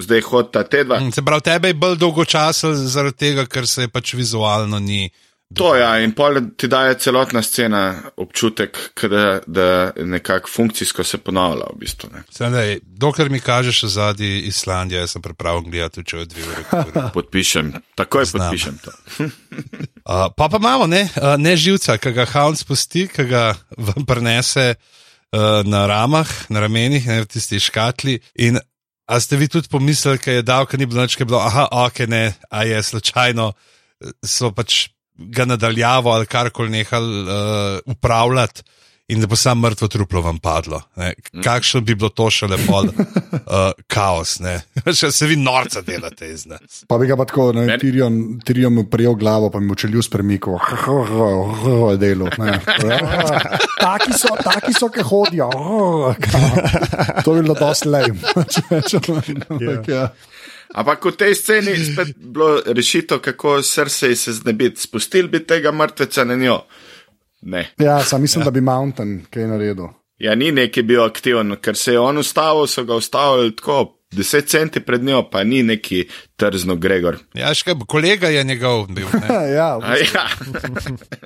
zdaj 0.00 0.20
hodita 0.20 0.64
te 0.64 0.84
dva. 0.84 1.00
Mm, 1.00 1.12
Se 1.12 1.22
pravi, 1.22 1.42
tebe 1.42 1.68
je 1.68 1.74
bolj 1.74 1.96
dolgo 1.96 2.24
časa 2.24 2.74
zaradi 2.74 3.16
tega, 3.16 3.46
ker 3.46 3.66
se 3.66 3.82
je 3.82 3.88
pač 3.88 4.14
vizualno 4.14 4.78
ni. 4.78 5.10
To 5.56 5.74
je, 5.74 5.80
ja, 5.80 5.94
in 6.04 6.12
pol 6.12 6.36
ti 6.60 6.68
daje 6.68 6.98
celotna 7.00 7.40
scena 7.42 7.94
občutek, 8.20 8.78
ke 8.92 9.08
da, 9.08 9.22
da 9.46 9.92
nekako 9.96 10.50
funkcijsko 10.52 11.04
se 11.04 11.18
ponavlja 11.18 11.70
v 11.72 11.78
bistvu. 11.80 12.10
Ne. 12.12 12.22
Sedaj, 12.30 12.78
dokler 12.84 13.30
mi 13.32 13.40
kažeš 13.40 13.82
zadnji 13.94 14.42
Islandija, 14.50 15.00
jaz 15.00 15.16
sem 15.16 15.24
pripravljen 15.24 15.70
gledati, 15.70 16.04
če 16.04 16.18
je 16.18 16.26
dve 16.34 16.44
uri. 16.52 16.66
Podpišem, 17.16 17.72
takoj 17.96 18.28
Znam. 18.28 18.44
podpišem 18.44 18.78
to. 18.84 18.92
Uh, 20.08 20.30
pa 20.36 20.46
pa 20.48 20.56
imamo 20.56 20.86
ne, 20.86 21.02
uh, 21.20 21.34
ne 21.36 21.50
živca, 21.56 21.98
ki 22.00 22.14
ga 22.16 22.24
Hound 22.32 22.56
spusti, 22.56 23.02
ki 23.12 23.26
ga 23.28 23.42
vam 23.76 24.06
prenese 24.08 24.70
uh, 24.72 25.60
na 25.68 25.82
ramah, 25.86 26.30
na 26.48 26.62
ramenih, 26.64 27.04
ne 27.04 27.18
v 27.20 27.28
tisti 27.28 27.60
škatli. 27.60 28.14
In 28.40 28.56
a 29.04 29.20
ste 29.20 29.36
vi 29.36 29.48
tudi 29.52 29.68
pomislili, 29.68 30.16
da 30.24 30.32
je 30.32 30.46
dal, 30.48 30.64
ker 30.64 30.80
ni 30.80 30.86
bilo 30.88 31.04
noč, 31.04 31.16
ker 31.16 31.26
je 31.26 31.28
bilo, 31.28 31.42
aha, 31.44 31.68
ok, 31.72 32.06
ne, 32.08 32.22
a 32.48 32.64
je 32.64 32.80
slučajno, 32.82 33.52
eh, 33.52 34.16
so 34.24 34.48
pač 34.56 34.88
ga 35.18 35.44
nadaljavo 35.44 36.10
ali 36.10 36.26
karkoli 36.26 36.70
nehali 36.70 37.22
uh, 37.22 37.28
upravljati. 37.86 38.62
In 39.08 39.20
da 39.20 39.26
bo 39.26 39.36
samo 39.36 39.64
mrtvo 39.64 39.88
truplo 39.88 40.20
vam 40.20 40.36
padlo. 40.38 40.82
Ne. 40.96 41.14
Kakšno 41.44 41.80
bi 41.80 41.94
bilo 41.94 42.10
to 42.12 42.26
še 42.30 42.44
lepo, 42.46 42.82
uh, 42.82 42.90
kaos, 43.86 44.34
ne. 44.38 44.58
Še 44.92 45.08
se 45.10 45.26
vi 45.26 45.36
norca 45.36 45.80
delate 45.80 46.28
iz 46.28 46.42
nas. 46.44 46.82
Pa 46.84 46.98
bi 47.00 47.08
ga 47.08 47.16
pa 47.16 47.24
tako, 47.24 47.46
ne, 47.56 47.64
Meni- 47.64 47.80
Tirion, 47.80 48.18
Tirion 48.44 48.74
mu 48.74 48.84
prijel 48.84 49.16
glavo, 49.16 49.48
pa 49.48 49.60
mi 49.60 49.72
očelju 49.72 50.02
spremikal, 50.04 50.60
delo. 52.02 52.28
ne. 52.36 52.58
Taki 53.80 54.12
so, 54.12 54.36
taki 54.44 54.76
so, 54.76 54.90
ki 54.92 55.00
hodijo. 55.00 55.48
To 57.24 57.36
je 57.36 57.42
bilo 57.42 57.56
dosti. 57.56 57.88
Ja. 59.88 60.08
Ampak 60.74 61.04
v 61.04 61.16
tej 61.16 61.34
sceni 61.34 61.70
je 61.70 62.12
bilo 62.16 62.60
rešitev, 62.66 63.22
kako 63.24 63.62
srce 63.62 64.16
se 64.16 64.32
znebiti. 64.32 64.80
Spustili 64.80 65.28
bi 65.28 65.40
tega 65.46 65.72
mrtveca 65.72 66.24
na 66.24 66.36
njo. 66.36 66.60
Ne. 67.40 67.70
ja, 67.78 68.04
sam 68.04 68.20
mislim, 68.22 68.44
da 68.44 68.50
bi 68.50 68.60
Mountain 68.60 69.24
kaj 69.30 69.46
naredil. 69.46 69.86
Ja, 70.18 70.34
ni 70.34 70.52
neki 70.52 70.82
bil 70.82 71.04
aktiven, 71.04 71.56
ker 71.62 71.76
se 71.76 71.92
je 71.92 72.00
on 72.00 72.18
ustavil, 72.18 72.66
so 72.66 72.82
ga 72.84 72.96
ustavili 72.98 73.54
tako 73.56 73.98
10 74.12 74.46
centi 74.46 74.80
pred 74.80 75.04
njo, 75.04 75.22
pa 75.30 75.44
ni 75.44 75.62
neki 75.62 76.08
trzno 76.36 76.76
Gregor. 76.76 77.18
Ja, 77.34 77.52
še 77.54 77.68
kaj, 77.68 77.76
kolega 77.86 78.28
je 78.32 78.44
njegov 78.44 78.86
bil. 78.90 79.06
Ne. 79.12 79.28
Ja, 79.58 79.68
A 79.82 79.96
ja, 79.96 80.26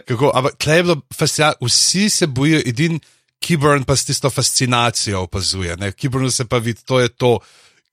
Kako, 0.08 0.32
ampak 0.34 0.58
tle 0.58 0.76
je 0.76 0.82
bilo 0.82 1.00
fascinantno, 1.14 1.66
vsi 1.66 2.08
se 2.10 2.26
bojijo, 2.26 2.60
edin 2.66 3.00
Kiburn 3.42 3.84
pa 3.84 3.96
s 3.96 4.04
tisto 4.04 4.30
fascinacijo 4.30 5.24
opazuje. 5.26 5.76
Ne? 5.76 5.92
Kiburn 5.92 6.30
se 6.30 6.44
pa 6.44 6.58
vidi, 6.58 6.84
to 6.86 7.00
je 7.00 7.08
to, 7.08 7.38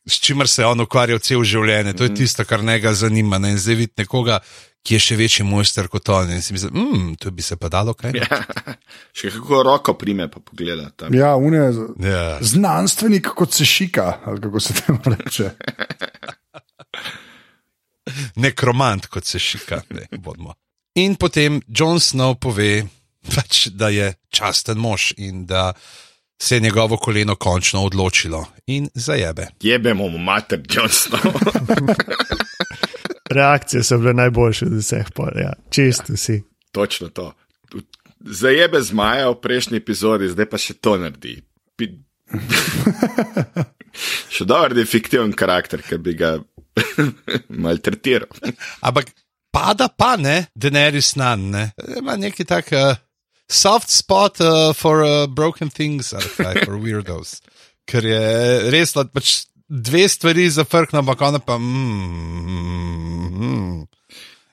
s 0.08 0.20
čimer 0.20 0.48
se 0.48 0.62
je 0.62 0.68
on 0.68 0.80
ukvarjal 0.80 1.20
cel 1.20 1.44
življenje, 1.44 1.94
to 1.94 2.04
je 2.04 2.16
tisto, 2.16 2.46
kar 2.46 2.64
njega 2.64 2.94
zanima. 2.94 3.38
Ne? 3.38 3.52
In 3.52 3.58
zdaj 3.58 3.76
vidi 3.76 3.94
nekoga, 3.98 4.40
ki 4.84 4.96
je 4.96 5.00
še 5.02 5.16
večji 5.16 5.44
mojster 5.46 5.88
kot 5.88 6.10
on. 6.10 6.32
In 6.32 6.42
si 6.42 6.54
misli, 6.54 6.72
mm, 6.72 7.16
to 7.16 7.32
bi 7.32 7.42
se 7.42 7.56
pa 7.56 7.70
dalo 7.70 7.94
kaj. 7.94 8.16
ja. 8.16 8.40
Še 9.18 9.32
kako 9.32 9.64
roko 9.64 9.94
prime, 9.94 10.28
pa 10.28 10.40
pogleda 10.40 10.90
tam. 10.92 11.14
ja 11.14 11.36
une, 11.36 11.60
Ja. 12.00 12.38
znanstvenik 12.42 13.28
kot 13.36 13.54
se 13.54 13.66
šika, 13.66 14.20
ali 14.26 14.42
kako 14.42 14.60
se 14.60 14.74
temu 14.74 15.00
reče. 15.06 15.52
Nekromant, 18.36 19.06
kot 19.08 19.26
se 19.26 19.40
šika. 19.40 19.82
Ne, 19.90 20.08
bodimo. 20.18 20.54
in 20.96 21.16
potem 21.16 21.62
Jon 21.68 22.00
Snow 22.00 22.36
pove, 22.36 22.88
pač, 23.36 23.68
da 23.72 23.90
je 23.90 24.14
časten 24.30 24.78
mož 24.78 25.14
in 25.18 25.46
da 25.46 25.74
se 26.42 26.56
je 26.56 26.60
njegovo 26.60 26.98
koleno 26.98 27.36
končno 27.36 27.84
odločilo 27.84 28.46
in 28.68 28.90
zajebe. 28.94 29.48
Jebemo 29.62 30.08
mu 30.08 30.18
mater, 30.18 30.62
Johnston. 30.70 31.20
Reakcije 33.30 33.84
so 33.84 33.98
bile 33.98 34.14
najboljše 34.14 34.66
od 34.66 34.74
vseh, 34.74 35.06
pol, 35.16 35.30
ja. 35.36 35.54
čist 35.70 36.10
vsi. 36.10 36.44
Točno 36.72 37.10
to. 37.10 37.34
Zajebe 38.20 38.82
zmaja 38.82 39.30
v 39.30 39.42
prejšnji 39.42 39.78
epizodi, 39.78 40.30
zdaj 40.30 40.50
pa 40.50 40.58
še 40.58 40.74
to 40.74 40.98
naredi. 40.98 41.40
Pi... 41.76 41.88
še 44.36 44.46
dober 44.46 44.78
je 44.78 44.86
fiktiven 44.86 45.34
karakter, 45.34 45.82
ki 45.86 45.98
bi 45.98 46.16
ga 46.20 46.36
maltretiral. 47.64 48.30
Ampak 48.82 49.14
pada 49.52 49.88
pa 49.88 50.16
ne, 50.18 50.48
Daenerys 50.56 51.16
nan, 51.16 51.50
ne. 51.52 51.72
Ima 52.00 52.18
neki 52.18 52.46
tak 52.46 52.74
uh, 52.74 52.98
soft 53.50 53.90
spot 53.90 54.40
uh, 54.42 54.74
for 54.74 55.04
uh, 55.04 55.28
broken 55.28 55.70
things, 55.70 56.14
ali 56.14 56.30
kaj, 56.38 56.66
for 56.66 56.78
weirdos. 56.78 57.40
Ker 57.90 58.06
je 58.06 58.20
res, 58.70 58.94
da 58.94 59.04
pač 59.10 59.46
dve 59.70 60.06
stvari 60.10 60.50
zafrknem, 60.54 61.02
ampak 61.02 61.22
ona 61.26 61.40
pa. 61.42 61.58
Mm, 61.58 63.26
mm, 63.34 63.88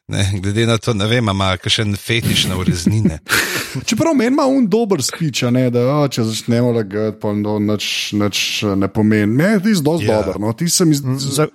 ne, 0.08 0.24
glede 0.40 0.66
na 0.66 0.78
to, 0.78 0.94
ne 0.96 1.06
vem, 1.10 1.28
ima 1.28 1.50
še 1.60 1.84
en 1.84 1.96
fetiš 2.00 2.46
na 2.48 2.56
ureznine. 2.60 3.18
Čeprav 3.88 4.14
meni 4.16 4.32
ima 4.32 4.46
un 4.48 4.68
dober 4.72 5.02
speech, 5.04 5.44
a 5.44 5.50
ne, 5.52 5.66
da 5.70 5.84
o, 5.98 6.08
če 6.08 6.24
začnemo 6.30 6.72
lagati, 6.76 7.18
pa 7.20 7.32
no, 7.36 7.58
nič, 7.60 8.12
nič 8.16 8.42
ne 8.76 8.88
pomeni. 8.88 9.28
Meni 9.28 9.58
je 9.58 9.64
ti 9.68 9.74
zelo 9.82 9.98
Ja. 10.00 10.20
dober. 10.22 10.40
No. 10.40 10.52
Ti 10.56 10.68
se 10.72 10.84
mi 10.88 10.96
zdi 10.96 11.16
Za, 11.20 11.48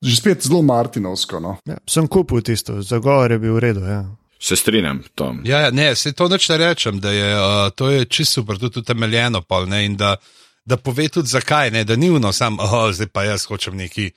že 0.00 0.16
spet 0.16 0.44
zelo 0.48 0.62
Martinovsko. 0.64 1.40
No. 1.40 1.56
ja, 1.68 1.76
sem 1.88 2.08
kupil 2.08 2.40
tisto, 2.46 2.80
zagovor 2.80 3.32
je 3.32 3.38
bil 3.42 3.56
v 3.58 3.64
redu. 3.68 3.84
Ja. 3.84 4.04
Se 4.38 4.56
strinjam, 4.56 5.02
Tom. 5.14 5.40
Ja, 5.44 5.60
ja, 5.60 5.70
ne, 5.70 5.94
se 5.94 6.12
to 6.12 6.28
neč 6.28 6.48
ne 6.48 6.56
rečem, 6.56 7.00
da 7.00 7.12
je 7.12 7.34
uh, 7.36 7.70
to 7.74 7.90
je 7.90 8.04
čisto 8.04 8.40
super, 8.40 8.58
tudi 8.58 8.78
utemeljeno, 8.78 9.40
pol, 9.42 9.68
ne, 9.68 9.84
in 9.86 9.96
da, 9.96 10.16
da 10.64 10.76
pove 10.76 11.08
tudi 11.08 11.28
zakaj, 11.28 11.70
ne, 11.70 11.84
da 11.84 11.96
ni 11.96 12.10
uno, 12.10 12.32
sam, 12.32 12.58
oh, 12.60 12.90
zdaj 12.92 13.08
pa 13.12 13.24
jaz 13.24 13.46
hočem 13.48 13.76
neki. 13.76 14.10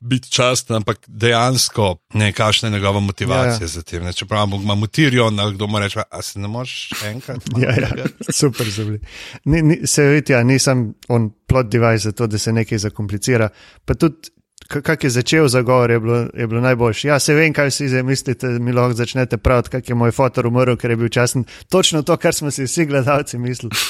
Biti 0.00 0.28
časten, 0.30 0.76
ampak 0.76 0.98
dejansko 1.08 1.86
ne, 2.20 2.26
kakšna 2.32 2.68
je 2.68 2.72
njegova 2.72 3.00
motivacija 3.00 3.54
Ja, 3.54 3.64
ja, 3.64 3.66
za 3.66 3.82
tem. 3.82 4.04
Ne, 4.04 4.12
čeprav 4.12 4.48
ima 4.52 4.74
mutirion, 4.74 5.40
ali 5.40 5.54
kdo 5.54 5.66
mu 5.66 5.78
reče, 5.78 6.02
a 6.10 6.22
se 6.22 6.38
ne 6.38 6.48
moreš 6.48 6.90
enkrat. 7.04 7.40
Ja, 7.62 7.70
ja, 7.70 7.74
pregledati?" 7.74 8.32
super 8.32 8.72
so 8.72 8.84
bili. 8.84 9.00
Ni, 9.44 9.62
ni, 9.62 9.86
se 9.86 10.04
vidi, 10.04 10.32
ja, 10.32 10.42
nisem 10.42 10.94
on 11.08 11.30
plot 11.46 11.66
device 11.72 12.04
za 12.04 12.12
to, 12.12 12.26
da 12.26 12.38
se 12.38 12.52
nekaj 12.52 12.78
zakomplicira. 12.78 13.48
Pa 13.84 13.94
tudi, 13.94 14.35
kak 14.68 15.04
je 15.04 15.10
začel 15.10 15.48
zagovor, 15.48 15.90
je 15.90 16.00
bilo, 16.00 16.18
je 16.34 16.46
bilo 16.46 16.60
najboljše. 16.60 17.08
Ja, 17.08 17.18
se 17.18 17.34
vem, 17.34 17.52
kaj 17.52 17.70
si 17.70 17.88
zdaj 17.88 18.02
mislite, 18.02 18.46
mi 18.46 18.72
lahko 18.72 18.94
začnete 18.94 19.36
praviti, 19.36 19.70
kak 19.70 19.88
je 19.88 19.94
moj 19.94 20.12
fotor 20.12 20.46
umrl, 20.46 20.76
ker 20.76 20.90
je 20.90 20.96
bil 20.96 21.08
časen. 21.08 21.44
Točno 21.68 22.02
to, 22.02 22.16
kar 22.16 22.34
smo 22.34 22.50
si 22.50 22.64
vsi 22.64 22.86
gledalci 22.86 23.38
mislili. 23.38 23.74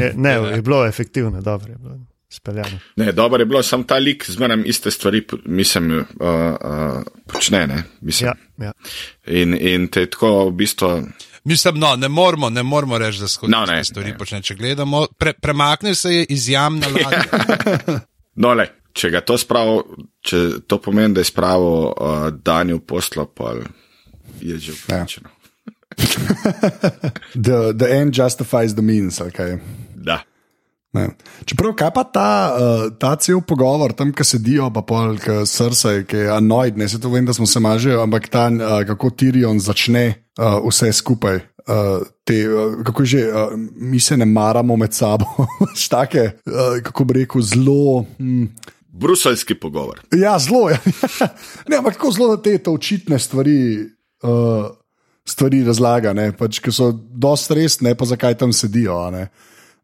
Je, 0.00 0.12
ne, 0.16 0.30
je 0.30 0.62
bilo 0.62 0.86
efektivno, 0.86 1.40
dobro 1.40 1.72
je 1.72 1.78
bilo 1.78 1.98
speljano. 2.28 2.78
Ne, 2.96 3.12
dobro 3.12 3.40
je 3.40 3.46
bilo, 3.46 3.62
sam 3.62 3.84
ta 3.84 3.94
lik 3.94 4.24
zmeraj 4.30 4.62
iste 4.64 4.90
stvari, 4.90 5.26
mislim, 5.44 5.98
uh, 5.98 6.04
uh, 6.20 7.02
počne. 7.26 7.66
Ne, 7.66 7.82
mislim. 8.00 8.30
Ja, 8.58 8.64
ja. 8.64 8.72
In, 9.26 9.56
in 9.60 9.88
te 9.88 10.06
tako 10.10 10.48
v 10.48 10.52
bistvu. 10.52 11.02
Mislim, 11.44 11.78
no, 11.78 11.96
ne 11.96 12.08
moramo, 12.08 12.50
ne 12.50 12.62
moramo 12.62 12.98
reči, 12.98 13.20
da 13.20 13.28
skozi 13.28 13.52
No, 13.52 13.64
ne, 13.66 13.78
te 13.78 13.84
stvari 13.84 14.10
ne. 14.10 14.18
počne. 14.18 14.42
Če 14.42 14.54
gledamo, 14.54 15.06
pre, 15.18 15.32
premakne 15.32 15.94
se 15.94 16.14
je 16.14 16.26
iz 16.28 16.48
jam 16.48 16.78
na 16.78 16.86
ladjo. 16.88 18.00
No, 18.36 18.50
le, 18.54 18.66
če 18.94 19.10
ga 19.10 19.20
to 19.26 19.36
spravo, 19.38 19.82
če 20.24 20.66
to 20.70 20.78
pomeni, 20.82 21.14
da 21.16 21.24
je 21.24 21.30
spravo 21.30 21.72
uh, 21.90 22.28
danju 22.30 22.80
poslo, 22.86 23.26
pa 23.26 23.56
je 24.40 24.58
že 24.58 24.76
vključeno. 24.78 25.30
The, 27.34 27.72
the 27.72 27.86
end 27.86 28.14
justifies 28.14 28.74
the 28.74 28.82
means. 28.82 29.20
ali 29.20 29.30
kaj. 29.30 29.58
Da. 29.94 30.22
Ne. 30.94 31.08
Čeprav, 31.44 31.72
kaj 31.74 31.90
pa 31.94 32.04
ta, 32.06 32.30
uh, 32.54 32.84
ta 32.98 33.16
cel 33.18 33.40
pogovor, 33.42 33.92
tam, 33.98 34.12
ki 34.14 34.26
sedijo, 34.26 34.68
pa 34.74 34.84
pol, 34.86 35.16
ki 35.18 35.42
srce, 35.50 36.04
ki 36.06 36.22
je 36.22 36.28
anoid, 36.30 36.78
ne 36.78 36.86
se 36.88 37.00
to 37.02 37.10
vem, 37.10 37.26
da 37.26 37.34
smo 37.34 37.46
se 37.50 37.62
mažili, 37.62 37.98
ampak 37.98 38.28
ta, 38.30 38.46
uh, 38.46 38.76
kako 38.86 39.10
Tirion 39.10 39.58
začne 39.62 40.04
uh, 40.38 40.60
vse 40.62 40.92
skupaj. 40.94 41.42
Uh, 41.64 42.04
te, 42.28 42.44
uh, 42.46 42.76
kako 42.86 43.06
že, 43.08 43.24
uh, 43.26 43.56
mi 43.74 43.98
se 44.00 44.16
ne 44.16 44.26
maramo 44.28 44.76
med 44.76 44.94
sabo, 44.94 45.26
štake, 45.86 46.28
uh, 46.46 46.78
kako 46.86 47.08
bi 47.10 47.20
rekel, 47.24 47.42
zelo. 47.42 48.04
Hm, 48.18 48.46
Bruselski 48.94 49.54
pogovor. 49.54 50.00
Ja, 50.14 50.38
zelo 50.38 50.68
je. 50.70 50.78
ne, 51.68 51.76
ampak 51.76 51.94
tako 51.94 52.12
zelo, 52.12 52.36
da 52.36 52.42
te 52.42 52.70
očitne 52.70 53.18
stvari, 53.18 53.58
uh, 54.22 54.66
stvari 55.26 55.64
razlaga, 55.66 56.12
ne, 56.12 56.30
pač, 56.36 56.60
ki 56.62 56.72
so 56.72 56.92
dosti 56.94 57.58
resne, 57.58 57.94
pa 57.98 58.06
zakaj 58.06 58.38
tam 58.38 58.52
sedijo. 58.52 59.00
a 59.02 59.10
Ne, 59.10 59.28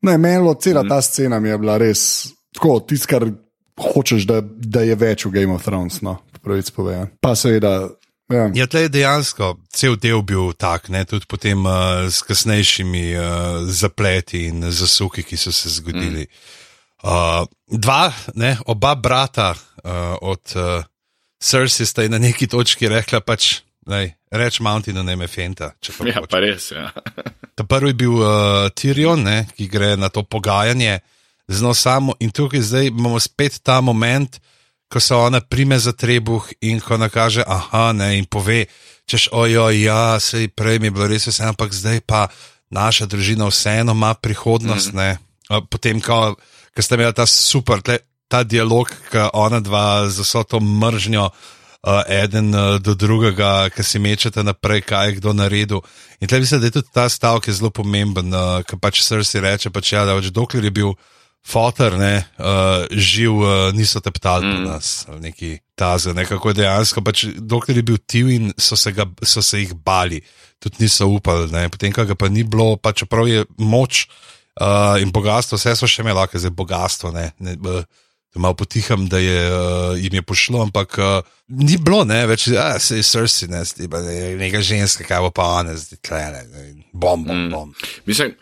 ne 0.02 0.18
meni 0.18 0.54
cela 0.62 0.84
ta 0.88 1.02
scena 1.02 1.40
mi 1.40 1.48
je 1.48 1.58
bila 1.58 1.78
res 1.78 2.02
tako, 2.54 2.80
tisto, 2.80 3.10
kar 3.10 3.26
hočeš, 3.80 4.28
da, 4.30 4.40
da 4.44 4.84
je 4.86 4.94
več 4.94 5.26
v 5.26 5.34
Game 5.40 5.54
of 5.54 5.64
Thrones, 5.64 6.00
no, 6.06 6.20
pravic 6.42 6.70
povedano. 6.70 7.10
Pa 7.20 7.34
seveda. 7.34 7.90
Ja. 8.30 8.46
Ja, 8.54 8.66
tle 8.70 8.84
je 8.84 8.92
dejansko 8.94 9.56
cel 9.74 9.96
del 9.98 10.20
bil 10.22 10.52
tak, 10.54 10.86
ne, 10.94 11.02
tudi 11.02 11.26
potem 11.26 11.64
uh, 11.66 12.06
s 12.06 12.22
kasnejšimi 12.22 13.04
uh, 13.18 13.24
zapleti 13.66 14.44
in 14.46 14.68
zasuki, 14.70 15.26
ki 15.26 15.34
so 15.34 15.50
se 15.50 15.72
zgodili. 15.80 16.28
Uh, 17.00 17.48
dva, 17.66 18.12
ne, 18.34 18.58
oba 18.68 18.94
brata 18.94 19.54
uh, 19.54 20.16
od 20.20 20.52
uh, 20.56 20.84
Cersei 21.40 21.86
sta 21.88 22.04
na 22.08 22.18
neki 22.20 22.44
točki 22.46 22.88
rekla, 22.92 23.22
pač, 23.24 23.62
lej, 23.88 24.12
reč 24.28 24.60
Mountainu 24.60 25.02
ne 25.02 25.16
me 25.16 25.28
fenta. 25.28 25.72
Ja, 26.04 26.20
pa 26.28 26.42
res. 26.44 26.70
Ja. 26.76 26.92
Ta 27.56 27.64
prvi 27.64 27.94
je 27.94 28.00
bil 28.04 28.20
uh, 28.20 28.68
Tyrion, 28.76 29.24
ne, 29.24 29.48
ki 29.56 29.68
gre 29.72 29.94
na 29.96 30.12
to 30.12 30.22
pogajanje 30.22 31.00
z 31.50 31.62
njo 31.64 31.74
samo, 31.74 32.14
in 32.20 32.30
tukaj 32.30 32.60
zdaj 32.60 32.86
imamo 32.92 33.18
spet 33.20 33.58
ta 33.62 33.80
moment, 33.80 34.38
ko 34.92 35.00
se 35.00 35.14
ona 35.14 35.40
prime 35.40 35.78
za 35.78 35.92
trebuh 35.92 36.52
in 36.60 36.80
ko 36.80 36.94
ona 36.94 37.08
kaže, 37.08 37.42
aha, 37.46 37.92
ne, 37.92 38.18
in 38.18 38.24
pove, 38.24 38.64
češ, 39.06 39.28
ojo, 39.32 39.70
ja, 39.70 40.20
sej 40.20 40.48
prej 40.48 40.78
mi 40.78 40.86
je 40.86 40.94
bilo 40.94 41.08
res 41.10 41.26
vse, 41.26 41.48
ampak 41.48 41.72
zdaj 41.74 42.00
pa 42.06 42.28
naša 42.70 43.06
družina 43.06 43.48
vseeno 43.50 43.92
ima 43.92 44.14
prihodnost, 44.14 44.92
mm. 44.92 44.96
ne. 44.96 45.18
Uh, 45.50 45.64
potem, 45.66 45.98
ko, 46.00 46.36
ko 46.74 46.82
sta 46.82 46.98
imela 46.98 47.12
ta 47.16 47.26
super, 47.26 47.82
tle, 47.82 47.98
ta 48.30 48.44
dialog, 48.46 48.90
ki 49.10 49.30
ona 49.34 49.60
dva 49.60 50.08
z 50.08 50.22
vso 50.22 50.44
to 50.46 50.60
mržnjo 50.62 51.30
uh, 51.30 52.02
eden 52.06 52.54
uh, 52.54 52.78
do 52.78 52.94
drugega, 52.94 53.70
ki 53.74 53.82
si 53.82 53.98
mečete 53.98 54.44
naprej, 54.46 54.84
kaj 54.86 55.08
je 55.08 55.16
kdo 55.18 55.34
naredil. 55.34 55.80
In 56.20 56.28
tle 56.30 56.40
mislim, 56.40 56.60
da 56.60 56.70
je 56.70 56.78
tudi 56.78 56.92
ta 56.94 57.08
stavek 57.08 57.50
zelo 57.50 57.72
pomemben, 57.74 58.30
uh, 58.34 58.60
ki 58.62 58.78
pač 58.78 59.02
srsi 59.02 59.42
reče, 59.42 59.74
pač, 59.74 59.94
ja, 59.96 60.04
da 60.06 60.14
pač 60.18 60.30
dokler 60.30 60.68
je 60.68 60.74
bil 60.74 60.94
fotor, 61.40 61.96
ne, 61.96 62.20
uh, 62.38 62.84
živ, 62.92 63.40
uh, 63.40 63.70
niso 63.72 64.00
teptali 64.04 64.46
mm. 64.46 64.64
nas, 64.68 65.08
neki 65.20 65.56
taze, 65.74 66.12
nekako 66.14 66.52
dejansko, 66.52 67.02
pač 67.02 67.24
dokler 67.40 67.80
je 67.80 67.86
bil 67.88 67.98
tiv 68.04 68.28
in 68.28 68.52
so 68.60 68.76
se, 68.76 68.92
ga, 68.92 69.08
so 69.24 69.42
se 69.42 69.62
jih 69.64 69.72
bali, 69.74 70.20
tudi 70.60 70.84
niso 70.84 71.08
upali, 71.08 71.48
ne, 71.54 71.64
potem, 71.72 71.94
ko 71.96 72.04
ga 72.04 72.14
pa 72.14 72.28
ni 72.28 72.44
bilo, 72.44 72.74
pa 72.76 72.92
čeprav 72.92 73.28
je 73.28 73.46
moč 73.56 74.04
uh, 74.60 75.00
in 75.02 75.10
bogatstvo, 75.12 75.58
vse 75.58 75.74
so 75.78 75.88
še 75.88 76.04
imeli, 76.04 76.18
lahko 76.18 76.40
zdaj 76.40 76.54
bogatstvo, 76.56 77.12
ne. 77.16 77.30
ne 77.40 77.56
uh, 77.64 77.82
Malo 78.38 78.54
potiham, 78.54 79.08
da 79.10 79.18
je, 79.18 79.38
uh, 79.50 79.96
jim 79.98 80.14
je 80.14 80.22
pošlo, 80.22 80.60
ampak 80.62 80.92
uh, 81.02 81.30
ni 81.48 81.80
bilo, 81.82 82.04
ne, 82.06 82.20
več, 82.30 82.46
a 82.54 82.76
se 82.78 83.00
je 83.00 83.06
srsi, 83.08 83.48
ne, 83.50 83.64
neka 84.38 84.60
ženska, 84.62 85.02
kaj 85.08 85.24
bo 85.24 85.32
pa 85.34 85.48
ona, 85.58 85.74
zdaj 85.74 85.98
tlele, 86.06 86.44
ne, 86.52 86.68
bom, 86.92 87.24
bom, 87.26 87.48
bom. 87.50 87.74
Mislim, 88.06 88.36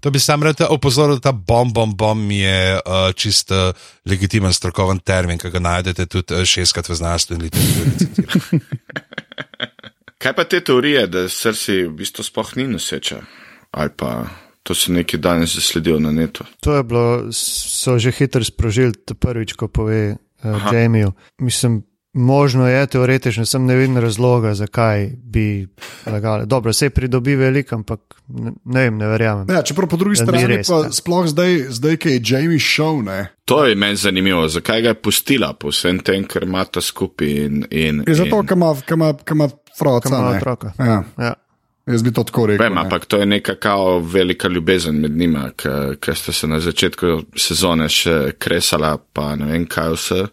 To 0.00 0.10
bi 0.10 0.20
sam 0.20 0.42
rad 0.42 0.60
opozoril, 0.68 1.16
da 1.16 1.20
ta 1.20 1.32
bom, 1.32 1.72
bom, 1.72 1.94
bom 1.96 2.30
je 2.30 2.78
uh, 2.78 3.12
čist 3.16 3.50
uh, 3.50 3.72
legitimen 4.06 4.52
strokoven 4.52 4.98
termin, 4.98 5.38
ki 5.38 5.50
ga 5.50 5.62
najdete 5.62 6.06
tudi 6.06 6.36
uh, 6.36 6.44
šestkrat 6.46 6.88
v 6.88 6.98
znanstveni 6.98 7.48
literaturi. 7.48 8.60
kaj 10.22 10.36
pa 10.36 10.44
te 10.44 10.60
teorije, 10.60 11.06
da 11.06 11.24
srce 11.28 11.80
v 11.88 11.96
bistvu 11.98 12.26
sploh 12.26 12.54
ni 12.60 12.68
noseča? 12.70 13.22
Ali 13.70 13.90
pa 13.96 14.28
to 14.68 14.74
se 14.74 14.92
neki 14.92 15.16
danes 15.16 15.54
zasledijo 15.54 15.98
na 15.98 16.12
netu? 16.12 16.44
To 16.60 16.76
je 16.76 16.82
bilo, 16.82 17.32
so 17.32 17.98
že 17.98 18.10
hitro 18.10 18.44
sprožili, 18.44 18.92
to 18.92 19.14
prvič, 19.14 19.52
ko 19.52 19.68
pove 19.68 20.16
uh, 20.42 20.72
Jamiju. 20.72 21.12
Mislim, 21.38 21.82
možno 22.12 22.68
je, 22.68 22.86
teoretično, 22.86 23.46
sem 23.46 23.64
ne 23.66 23.76
vidim 23.76 23.96
razloga, 23.98 24.54
zakaj 24.54 25.10
bi 25.24 25.68
lagali. 26.06 26.46
Dobro, 26.46 26.72
se 26.72 26.90
pridobi 26.90 27.36
veliko, 27.36 27.74
ampak 27.74 28.00
ne, 28.28 28.52
ne 28.64 28.82
vem, 28.82 28.98
ne 28.98 29.06
verjamem. 29.06 29.46
Ja, 29.50 29.62
čeprav 29.62 29.88
po 29.88 29.96
drugi 29.96 30.16
strani, 30.16 30.46
res, 30.46 30.68
pa 30.68 30.82
ne. 30.82 30.92
sploh 30.92 31.26
zdaj, 31.32 31.58
zdaj 31.70 31.96
ki 31.96 32.08
je 32.08 32.20
Jamie 32.24 32.60
šel, 32.60 33.02
ne, 33.08 33.32
To 33.48 33.64
je 33.64 33.74
meni 33.74 33.96
zanimivo, 33.96 34.48
zakaj 34.48 34.82
ga 34.82 34.88
je 34.88 35.00
pustila 35.00 35.54
po 35.56 35.72
vsem 35.72 36.02
tem, 36.04 36.28
ker 36.28 36.44
ima 36.44 36.64
ta 36.64 36.84
skupaj. 36.84 37.28
In, 37.28 37.64
in, 37.70 38.04
je 38.06 38.14
zato, 38.14 38.42
in, 38.42 38.46
ker 38.46 38.56
ima, 38.60 38.74
ker 38.84 39.00
ima, 39.00 39.12
ker 39.24 39.36
ima 39.36 39.48
froca. 39.78 40.08
Ker 40.08 40.18
ima 40.18 40.36
otroka. 40.36 40.72
Ja, 40.78 41.02
Ja. 41.18 41.34
Jaz 41.88 42.02
bi 42.02 42.12
to 42.12 42.22
tako 42.22 42.46
rekel. 42.46 42.64
Vem, 42.64 42.78
ampak 42.78 43.06
to 43.06 43.16
je 43.16 43.26
neka 43.26 43.54
kao 43.56 43.98
velika 44.00 44.48
ljubezen 44.48 44.94
med 44.96 45.12
njima, 45.12 45.50
ker 45.56 46.16
ste 46.16 46.32
se 46.32 46.46
na 46.46 46.60
začetku 46.60 47.06
sezone 47.36 47.88
še 47.88 48.32
kresala, 48.38 48.98
pa 49.12 49.34
ne 49.34 49.46
vem 49.46 49.66
kaj 49.66 49.90
vse, 49.90 50.26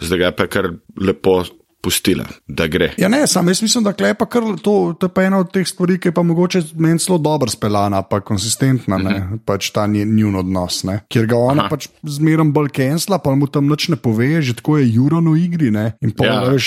zdaj 0.00 0.18
ga 0.18 0.24
je 0.24 0.36
pa 0.36 0.46
kar 0.48 0.68
lepo 0.96 1.42
pustila, 1.80 2.24
da 2.44 2.66
gre. 2.66 2.88
Ja, 2.98 3.06
ne, 3.08 3.20
sam 3.26 3.46
jaz 3.48 3.60
mislim, 3.62 3.84
da 3.84 3.92
klepa 3.92 4.26
kar 4.26 4.42
to, 4.58 4.72
to 4.98 5.06
je 5.06 5.12
pa 5.14 5.22
ena 5.22 5.38
od 5.38 5.52
teh 5.54 5.62
stvari, 5.62 5.94
ki 5.96 6.08
je 6.08 6.12
pa 6.12 6.22
mogoče 6.22 6.62
meni 6.74 6.98
zelo 6.98 7.18
dobro 7.18 7.46
speljana, 7.48 8.02
pa 8.02 8.18
konsistentna, 8.20 8.98
ne, 8.98 9.14
Mhm. 9.14 9.36
pač 9.46 9.70
ta 9.70 9.86
njen 9.86 10.10
njun 10.16 10.36
odnos, 10.36 10.82
ne, 10.84 11.00
kjer 11.08 11.26
ga 11.26 11.36
ona 11.36 11.62
Aha. 11.62 11.68
pač 11.70 11.86
zmeraj 12.04 12.50
bolj 12.50 12.68
kensla, 12.70 13.18
pa 13.18 13.30
mu 13.30 13.46
tam 13.46 13.68
nič 13.68 13.88
ne 13.88 13.96
pove, 13.96 14.42
že 14.42 14.54
tako 14.54 14.78
je 14.78 14.90
Juran 14.90 15.30
v 15.30 15.38
igri, 15.38 15.70
ne, 15.70 15.92
in 16.02 16.10
pa 16.10 16.26
Ja. 16.26 16.42
je, 16.50 16.58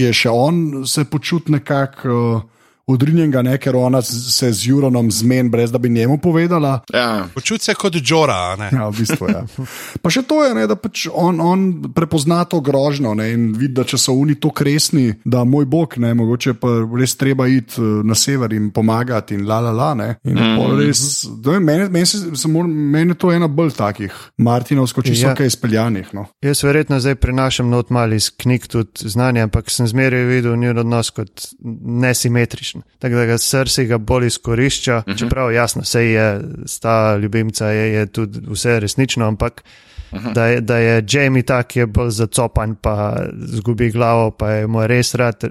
je 0.00 0.12
še 0.12 0.30
on 0.30 0.86
se 0.86 1.04
počuti 1.04 1.52
nekako. 1.52 2.08
Uh, 2.08 2.42
odrinjenega, 2.88 3.42
ne, 3.42 3.58
ker 3.60 3.76
ona 3.76 4.02
se 4.02 4.52
z 4.52 4.66
Juronom 4.70 5.10
zmen, 5.12 5.50
brez 5.50 5.72
da 5.72 5.78
bi 5.78 5.88
njemu 5.88 6.18
povedala. 6.18 6.80
Ja, 6.94 7.26
Počuti 7.34 7.64
se 7.64 7.74
kot 7.74 7.92
Džora. 8.00 8.56
ne. 8.56 8.70
Ja, 8.72 8.88
v 8.88 8.96
bistvu, 8.98 9.28
ja. 9.30 9.44
Pa 10.02 10.10
še 10.10 10.22
to 10.28 10.40
je, 10.44 10.54
ne, 10.54 10.66
da 10.70 10.76
pač 10.76 11.06
on, 11.12 11.40
on 11.40 11.66
prepozna 11.94 12.44
to 12.48 12.60
grožnjo 12.64 13.14
ne, 13.18 13.30
in 13.32 13.52
vidi, 13.58 13.74
da 13.74 13.84
če 13.84 13.98
so 14.00 14.14
oni 14.16 14.38
to 14.40 14.50
kresni, 14.50 15.12
da 15.24 15.44
moj 15.44 15.66
bog, 15.68 15.98
ne, 16.00 16.14
mogoče 16.14 16.54
pa 16.60 16.68
res 16.98 17.16
treba 17.20 17.46
iti 17.48 17.80
eh, 17.80 18.02
na 18.06 18.14
sever 18.18 18.52
in 18.56 18.70
pomagati 18.74 19.34
in 19.36 19.46
la 19.48 19.60
la 19.60 19.72
la. 19.72 19.90
Ne, 19.94 20.08
in 20.24 20.38
mm. 20.38 20.78
res, 20.80 21.02
da, 21.44 21.58
meni, 21.60 21.88
meni, 21.92 22.06
se, 22.06 22.48
mora, 22.48 22.68
meni 22.68 23.14
je 23.14 23.18
to 23.18 23.32
ena 23.34 23.48
bolj 23.48 23.74
takih 23.78 24.14
Martinovsko, 24.38 25.02
če 25.02 25.14
so 25.14 25.28
Ja. 25.28 25.34
kaj 25.36 25.50
izpeljanih. 25.50 26.12
No. 26.16 26.26
Jaz 26.44 26.62
verjetno 26.64 27.00
zdaj 27.02 27.18
prenašam 27.20 27.68
not 27.70 27.90
mal 27.90 28.12
iz 28.14 28.30
knjig 28.30 28.68
tudi 28.70 29.10
znanje, 29.10 29.42
ampak 29.48 29.70
sem 29.70 29.86
zmeraj 29.90 30.24
videl 30.30 30.56
njun 30.56 30.78
odnos 30.84 31.10
kot 31.10 31.48
nesimetričen. 31.58 32.77
Tako 32.98 33.14
da 33.14 33.24
ga 33.24 33.38
srce 33.38 33.84
ga 33.84 33.98
bolj 33.98 34.26
izkorišča, 34.26 34.96
uh 34.96 35.04
-huh. 35.04 35.18
čeprav 35.18 35.52
jasno, 35.52 35.82
vse 35.82 36.04
je, 36.04 36.40
sta 36.66 37.16
ljubimca 37.16 37.66
je, 37.66 37.92
je 37.92 38.06
tudi 38.06 38.40
vse 38.50 38.80
resnično, 38.80 39.26
ampak 39.26 39.64
uh 40.12 40.18
-huh. 40.18 40.32
da, 40.32 40.46
je, 40.46 40.60
da 40.60 40.76
je 40.76 41.04
Jamie 41.08 41.42
tak, 41.42 41.76
je 41.76 41.86
bolj 41.86 42.10
zacopan, 42.10 42.74
pa 42.74 43.22
zgubi 43.38 43.90
glavo, 43.90 44.30
pa 44.30 44.50
je 44.50 44.66
mu 44.66 44.86
res 44.86 45.14
rad. 45.14 45.44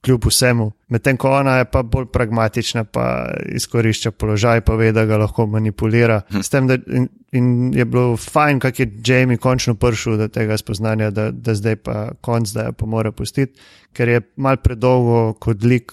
Kljub 0.00 0.24
vsemu, 0.26 0.72
medtem 0.88 1.16
ko 1.16 1.30
ona 1.30 1.56
je 1.56 1.64
pa 1.64 1.82
bolj 1.82 2.06
pragmatična, 2.12 2.84
pa 2.84 3.32
izkorišča 3.46 4.10
položaj, 4.10 4.60
pa 4.60 4.74
ve, 4.74 4.92
da 4.92 5.04
ga 5.04 5.16
lahko 5.16 5.46
manipulira. 5.46 6.20
S 6.42 6.48
tem, 6.48 6.66
da 6.66 6.74
in, 6.74 7.08
in 7.32 7.74
je 7.74 7.84
bilo 7.84 8.16
fajn, 8.16 8.60
kako 8.60 8.82
je 8.82 8.90
Jamie 9.06 9.36
končno 9.36 9.74
prišel 9.74 10.16
do 10.16 10.28
tega 10.28 10.56
spoznanja, 10.56 11.10
da, 11.10 11.30
da 11.30 11.54
zdaj 11.54 11.76
pa 11.76 12.10
konc, 12.20 12.52
da 12.52 12.64
jo 12.68 12.72
pa 12.72 12.86
mora 12.86 13.12
pustiti, 13.12 13.60
ker 13.92 14.08
je 14.08 14.20
mal 14.36 14.56
predolgo 14.56 15.32
kot 15.40 15.64
lik 15.64 15.92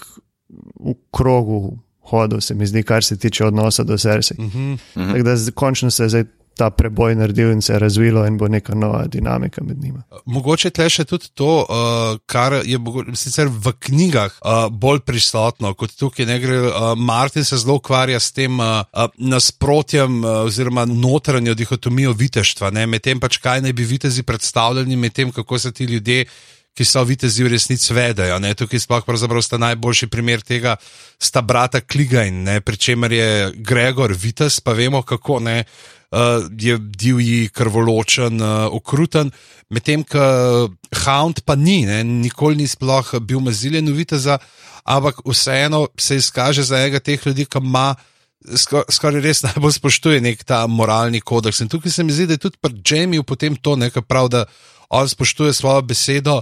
v 0.79 0.95
krogu 1.11 1.77
hodil, 2.09 2.41
se 2.41 2.55
mi 2.55 2.67
zdi, 2.67 2.83
kar 2.83 3.03
se 3.03 3.17
tiče 3.17 3.45
odnosa 3.45 3.83
do 3.83 3.97
srca. 3.97 4.35
Uh 4.37 4.45
-huh. 4.45 4.77
Tako 4.93 5.23
da 5.23 5.35
končno 5.55 5.91
se 5.91 6.03
je 6.03 6.09
zdaj 6.09 6.23
ta 6.57 6.69
preboj 6.69 7.15
naredil 7.15 7.51
in 7.51 7.61
se 7.61 7.73
je 7.73 7.79
razvilo, 7.79 8.25
in 8.27 8.37
bo 8.37 8.47
neka 8.47 8.75
nova 8.75 9.05
dinamika 9.07 9.63
med 9.63 9.83
njima. 9.83 10.03
Mogoče 10.25 10.69
tle 10.69 10.89
še 10.89 11.05
tudi 11.05 11.29
to, 11.33 11.65
uh, 11.65 12.19
kar 12.25 12.53
je 12.65 12.79
sicer 13.15 13.47
v 13.47 13.73
knjigah 13.79 14.37
uh, 14.41 14.67
bolj 14.69 14.99
prisotno 14.99 15.73
kot 15.73 15.95
tukaj. 15.97 16.25
Ne 16.25 16.39
gre, 16.39 16.59
uh, 16.61 16.93
Martin 16.97 17.45
se 17.45 17.57
zelo 17.57 17.79
ukvarja 17.81 18.19
s 18.19 18.31
tem 18.31 18.59
uh, 18.59 18.83
uh, 18.93 19.09
nasprotjem 19.17 20.23
uh, 20.23 20.43
oziroma 20.45 20.85
notranjo 20.85 21.53
dihotomijo 21.53 22.13
viteštva, 22.13 22.71
medtem 22.85 23.19
pač 23.19 23.37
kaj 23.41 23.61
naj 23.65 23.73
bi 23.73 23.85
vitezi 23.85 24.23
predstavljali, 24.23 24.95
medtem 24.95 25.31
kako 25.31 25.59
se 25.59 25.71
ti 25.71 25.89
ljudje. 25.89 26.25
Ki 26.73 26.85
so 26.89 27.03
vitezi 27.05 27.43
v 27.45 27.51
resnici 27.53 27.93
vedajo. 27.93 28.39
Ne? 28.41 28.55
Tukaj 28.57 28.81
sploh 28.81 29.03
sta 29.45 29.59
najboljši 29.61 30.07
primer 30.09 30.41
tega, 30.41 30.75
sta 31.21 31.41
brata 31.45 31.81
Kligajn, 31.81 32.43
ne? 32.43 32.61
pri 32.61 32.77
čemer 32.77 33.11
je 33.13 33.51
Gregor 33.55 34.13
vitez, 34.17 34.57
pa 34.59 34.73
vemo 34.73 35.03
kako 35.05 35.39
ne, 35.39 35.63
uh, 36.13 36.49
je 36.49 36.77
divji, 36.79 37.49
krvoločen, 37.53 38.41
uh, 38.41 38.73
okruten, 38.73 39.29
medtem 39.69 40.01
ko 40.01 40.69
Hound 41.05 41.43
pa 41.45 41.55
ni, 41.55 41.83
ne? 41.85 42.01
nikoli 42.03 42.63
ni 42.63 42.67
sploh 42.67 43.19
bil 43.21 43.43
maziljen 43.45 43.93
v 43.93 43.99
viteza, 44.01 44.39
ampak 44.83 45.21
vseeno 45.29 45.87
se 45.97 46.17
izkaže 46.17 46.65
za 46.65 46.81
enega 46.81 46.99
teh 46.99 47.21
ljudi, 47.25 47.45
ki 47.45 47.61
ima. 47.61 47.93
Skoraj 48.43 48.91
skor 48.91 49.15
res 49.23 49.39
najbolj 49.45 49.77
spoštuje 49.77 50.19
nek 50.19 50.41
ta 50.43 50.65
moralni 50.67 51.21
kodeks. 51.23 51.61
In 51.63 51.69
tukaj 51.71 51.93
se 51.95 52.03
mi 52.03 52.11
zdi, 52.11 52.25
da 52.27 52.35
je 52.35 52.41
tudi 52.43 52.59
pri 52.59 52.75
Jamiju 52.83 53.23
potem 53.23 53.55
to 53.55 53.77
nekaj 53.79 54.03
prav, 54.03 54.27
da 54.27 54.41
on 54.89 55.07
spoštuje 55.09 55.53
svojo 55.53 55.81
besedo, 55.81 56.41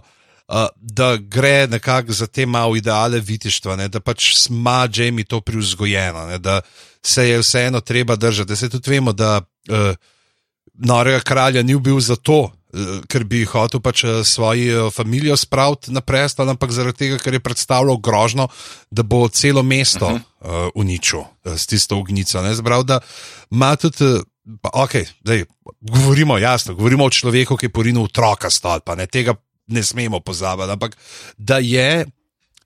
da 0.76 1.18
gre 1.18 1.68
nekako 1.68 2.12
za 2.12 2.28
te 2.28 2.46
malo 2.46 2.76
ideale 2.76 3.20
vitištva, 3.20 3.76
ne, 3.76 3.88
da 3.88 4.00
pač 4.00 4.34
ima 4.50 4.88
Jamie 4.94 5.26
to 5.26 5.42
privzgojeno, 5.42 6.26
ne, 6.28 6.38
da 6.38 6.62
se 7.04 7.30
je 7.30 7.40
vseeno 7.40 7.80
treba 7.82 8.16
držati. 8.16 8.50
Da 8.50 8.56
se 8.56 8.70
tudi 8.70 8.90
vemo, 8.90 9.14
da 9.14 9.38
uh, 9.70 9.96
norega 10.74 11.20
kralja 11.20 11.64
ni 11.64 11.76
bil 11.80 12.00
zato, 12.00 12.40
uh, 12.42 12.50
ker 13.08 13.24
bi 13.24 13.46
hotel 13.46 13.80
pač 13.80 14.04
uh, 14.04 14.10
svojo 14.28 14.90
družino 14.98 15.38
spraviti 15.38 15.92
na 15.92 16.02
prestol, 16.02 16.50
ampak 16.50 16.72
zaradi 16.72 16.98
tega, 16.98 17.18
ker 17.18 17.34
je 17.34 17.40
predstavljal 17.40 17.98
grožno, 17.98 18.48
da 18.92 19.04
bo 19.04 19.28
celo 19.30 19.64
mesto 19.64 20.06
uh 20.06 20.12
-huh. 20.12 20.66
uh, 20.66 20.72
uničil 20.76 21.20
uh, 21.20 21.56
s 21.56 21.68
tisto 21.68 21.98
ognico. 21.98 22.42
Ne, 22.42 22.56
zbral, 22.56 22.84
da 22.84 23.00
ima 23.52 23.76
tudi. 23.76 24.04
Uh, 24.04 24.22
okay, 24.74 25.06
dej, 25.24 25.46
govorimo 25.82 26.38
jasno, 26.38 26.74
govorimo 26.74 27.06
o 27.06 27.10
človeku, 27.10 27.58
ki 27.58 27.66
je 27.66 27.70
porinil 27.70 28.04
otroka 28.04 28.50
stolpa, 28.50 28.96
ne, 28.96 29.08
tega 29.08 29.36
ne 29.72 29.84
smemo 29.84 30.20
pozabiti, 30.20 30.72
ampak 30.72 30.98
da 31.38 31.58
je 31.58 32.06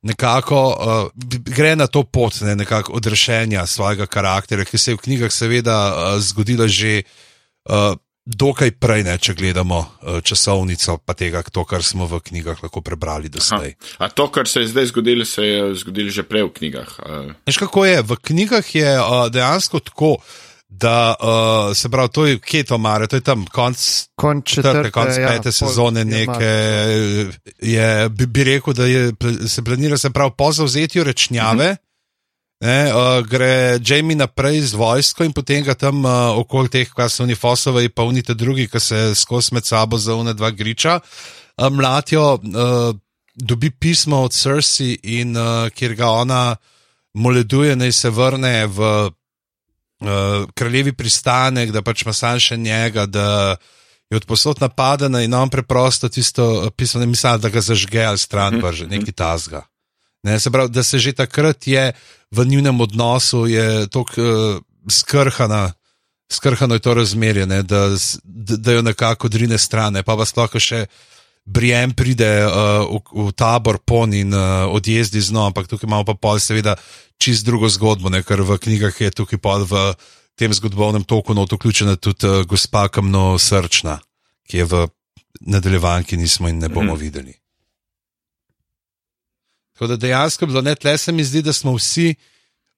nekako, 0.05 0.61
uh, 0.69 1.25
gre 1.41 1.75
na 1.75 1.87
to 1.87 2.03
pot 2.03 2.41
ne, 2.41 2.55
nekako 2.55 2.93
odrešenja 2.93 3.65
svojega 3.65 4.05
karakterja, 4.05 4.65
ki 4.65 4.77
se 4.77 4.91
je 4.91 4.95
v 4.95 5.03
knjigah 5.07 5.33
seveda 5.33 5.77
uh, 5.89 6.19
zgodila 6.21 6.67
že 6.67 7.01
uh, 7.65 7.97
dokaj 8.25 8.71
prej, 8.81 9.03
ne, 9.05 9.17
če 9.17 9.33
gledamo 9.37 9.79
uh, 9.81 10.21
časovnico, 10.25 10.97
pa 11.05 11.13
tega, 11.17 11.41
to, 11.45 11.65
kar 11.65 11.85
smo 11.85 12.05
v 12.09 12.21
knjigah 12.21 12.61
lahko 12.61 12.81
prebrali 12.85 13.29
do 13.29 13.41
zdaj. 13.41 13.73
A 13.97 14.09
to, 14.09 14.29
kar 14.33 14.49
se 14.49 14.65
je 14.65 14.73
zdaj 14.73 14.89
zgodilo, 14.93 15.25
se 15.25 15.45
je 15.45 15.75
zgodilo 15.81 16.13
že 16.13 16.25
prej 16.25 16.49
v 16.49 16.53
knjigah. 16.53 16.89
Veš, 17.45 17.61
kako 17.65 17.85
je? 17.85 18.01
V 18.01 18.17
knjigah 18.29 18.75
je 18.75 18.97
uh, 18.97 19.25
dejansko 19.33 19.81
tako, 19.89 20.17
da 20.77 21.15
uh, 21.19 21.75
se 21.75 21.89
pravi, 21.89 22.09
to 22.09 22.25
je 22.25 22.39
kje 22.39 22.63
to 22.63 22.77
mare, 22.77 23.07
to 23.07 23.15
je 23.15 23.21
tam 23.21 23.45
konc 23.45 24.07
Konč 24.15 24.49
četrte, 24.49 24.69
četrte, 24.69 24.91
konc 24.91 25.17
ja, 25.17 25.27
pete 25.27 25.51
sezone, 25.51 26.05
neke, 26.05 26.29
malo. 26.29 27.31
je, 27.61 28.09
bi, 28.09 28.25
bi 28.25 28.43
rekel, 28.43 28.73
da 28.73 28.85
je, 28.85 29.11
se 29.47 29.63
planira 29.63 29.97
se 29.97 30.09
prav 30.09 30.31
po 30.31 30.51
zavzetju 30.51 31.03
rečnjave. 31.03 31.75
Ne, 32.63 32.93
uh, 32.93 33.19
gre 33.27 33.79
Jamie 33.85 34.15
naprej 34.15 34.61
z 34.61 34.79
vojsko 34.79 35.25
in 35.27 35.33
potem 35.35 35.63
ga 35.63 35.73
tam 35.75 36.05
uh, 36.05 36.37
okoli 36.39 36.71
teh, 36.71 36.89
kaj 36.89 37.09
so 37.11 37.23
oni 37.23 37.35
Fosovi, 37.35 37.89
pa 37.89 38.03
unite 38.07 38.33
drugi, 38.33 38.69
ki 38.71 38.79
se 38.79 38.99
skozi 39.15 39.53
med 39.53 39.67
sabo 39.67 39.99
zaune 39.99 40.33
dva 40.33 40.49
griča, 40.55 40.99
uh, 40.99 41.67
mlatijo, 41.69 42.33
uh, 42.33 42.95
dobi 43.35 43.69
pismo 43.71 44.23
od 44.23 44.33
Cersei 44.33 44.95
in 45.19 45.35
uh, 45.37 45.67
kjer 45.75 45.95
ga 45.99 46.09
ona 46.15 46.55
moleduje, 47.13 47.75
naj 47.75 47.91
se 47.91 48.09
vrne 48.09 48.65
v 48.67 49.11
uh, 50.01 50.49
kraljevi 50.53 50.93
pristanek, 50.93 51.71
da 51.71 51.81
pač 51.81 52.03
ima 52.05 52.13
sam 52.13 52.39
še 52.39 52.57
njega, 52.57 53.05
da 53.05 53.55
je 54.09 54.17
odposod 54.17 54.61
napadena 54.61 55.21
in 55.21 55.33
on 55.33 55.49
preprosto 55.49 56.09
tisto 56.09 56.69
pismo, 56.77 56.99
ne 56.99 57.09
mislim, 57.09 57.39
da 57.41 57.49
ga 57.49 57.61
zažge 57.61 58.03
ali 58.03 58.17
stran 58.17 58.61
vrže, 58.61 58.87
neki 58.87 59.11
tasga. 59.11 59.65
Ne, 60.23 60.39
se 60.39 60.51
pravi, 60.51 60.69
da 60.73 60.83
se 60.83 60.99
že 60.99 61.13
takrat 61.13 61.67
je 61.67 61.91
v 62.31 62.45
njunem 62.45 62.81
odnosu 62.81 63.45
tako 63.91 64.21
uh, 64.21 64.61
skrhana, 64.89 65.73
skrhano 66.31 66.75
je 66.75 66.79
to 66.79 66.93
razmerje, 66.93 67.45
ne, 67.45 67.63
da, 67.63 67.89
da, 68.23 68.71
jo 68.71 68.81
nekako 68.81 69.29
drine 69.29 69.57
strane, 69.57 70.03
pa 70.03 70.17
pa 70.17 70.25
sploh 70.25 70.57
še. 70.59 70.85
Brijem 71.45 71.93
pride 71.93 72.25
uh, 72.45 72.89
v, 72.89 73.29
v 73.29 73.33
tabor 73.37 73.77
pon 73.85 74.13
in 74.13 74.33
uh, 74.33 74.65
odjezdi 74.73 75.21
z 75.21 75.29
njo, 75.29 75.45
ampak 75.45 75.69
tukaj 75.69 75.85
imamo 75.85 76.05
pa 76.07 76.15
pol, 76.17 76.41
seveda, 76.41 76.73
čist 77.21 77.45
drugo 77.45 77.69
zgodbo, 77.69 78.09
ne, 78.09 78.23
ker 78.25 78.41
v 78.41 78.57
knjigah 78.57 78.97
je 78.97 79.11
tukaj 79.13 79.37
pol 79.37 79.65
v 79.69 79.93
tem 80.35 80.49
zgodovnem 80.49 81.05
toku 81.05 81.37
not 81.37 81.53
vključena 81.53 81.95
tudi 82.01 82.27
uh, 82.27 82.41
gospa 82.49 82.87
Kamno 82.89 83.37
Srčna, 83.37 83.99
ki 84.49 84.57
je 84.57 84.65
v 84.65 84.87
nadaljevanki 85.45 86.17
nismo 86.17 86.49
in 86.49 86.59
ne 86.59 86.69
bomo 86.69 86.95
mm. 86.95 86.99
videli. 86.99 87.33
Tako 89.75 89.87
da 89.87 89.95
dejansko 90.01 90.45
bilo 90.49 90.61
ne 90.61 90.75
tle, 90.75 90.97
se 90.97 91.11
mi 91.11 91.23
zdi, 91.23 91.41
da 91.45 91.53
smo 91.53 91.75
vsi, 91.75 92.15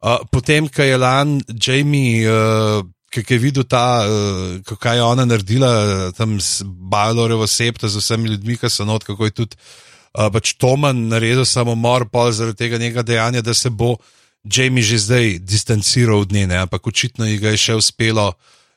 uh, 0.04 0.20
potem, 0.32 0.68
ko 0.68 0.84
je 0.84 0.98
lan 0.98 1.40
Jamie, 1.48 2.28
uh, 2.28 2.84
ki 3.12 3.24
je 3.30 3.40
videl 3.40 3.64
ta, 3.64 4.04
uh, 4.04 4.76
kaj 4.80 4.98
je 4.98 5.04
ona 5.04 5.26
naredila 5.26 5.72
uh, 5.72 6.16
tam 6.18 6.40
z 6.42 6.64
Bajlorevo 6.66 7.48
septo, 7.48 7.88
z 7.88 8.02
vsemi 8.04 8.30
ljudmi, 8.30 8.58
ki 8.58 8.70
so 8.70 8.86
not, 8.86 9.04
kako 9.08 9.30
je 9.30 9.36
tudi 9.44 9.56
uh, 9.58 10.28
pač 10.34 10.54
Toman 10.60 11.08
naredil 11.12 11.46
samomor, 11.46 12.10
pa 12.12 12.30
zaradi 12.32 12.66
tega 12.66 12.78
njega 12.78 13.02
dejanja, 13.02 13.42
da 13.42 13.54
se 13.54 13.70
bo 13.70 13.96
Jamie 14.44 14.84
že 14.84 14.98
zdaj 14.98 15.40
distanciral 15.40 16.20
od 16.24 16.32
nje, 16.32 16.48
ne? 16.48 16.58
ampak 16.58 16.88
očitno 16.88 17.26
ji 17.26 17.38
ga 17.38 17.52
je 17.52 17.58
še 17.58 17.76
uspelo 17.76 18.34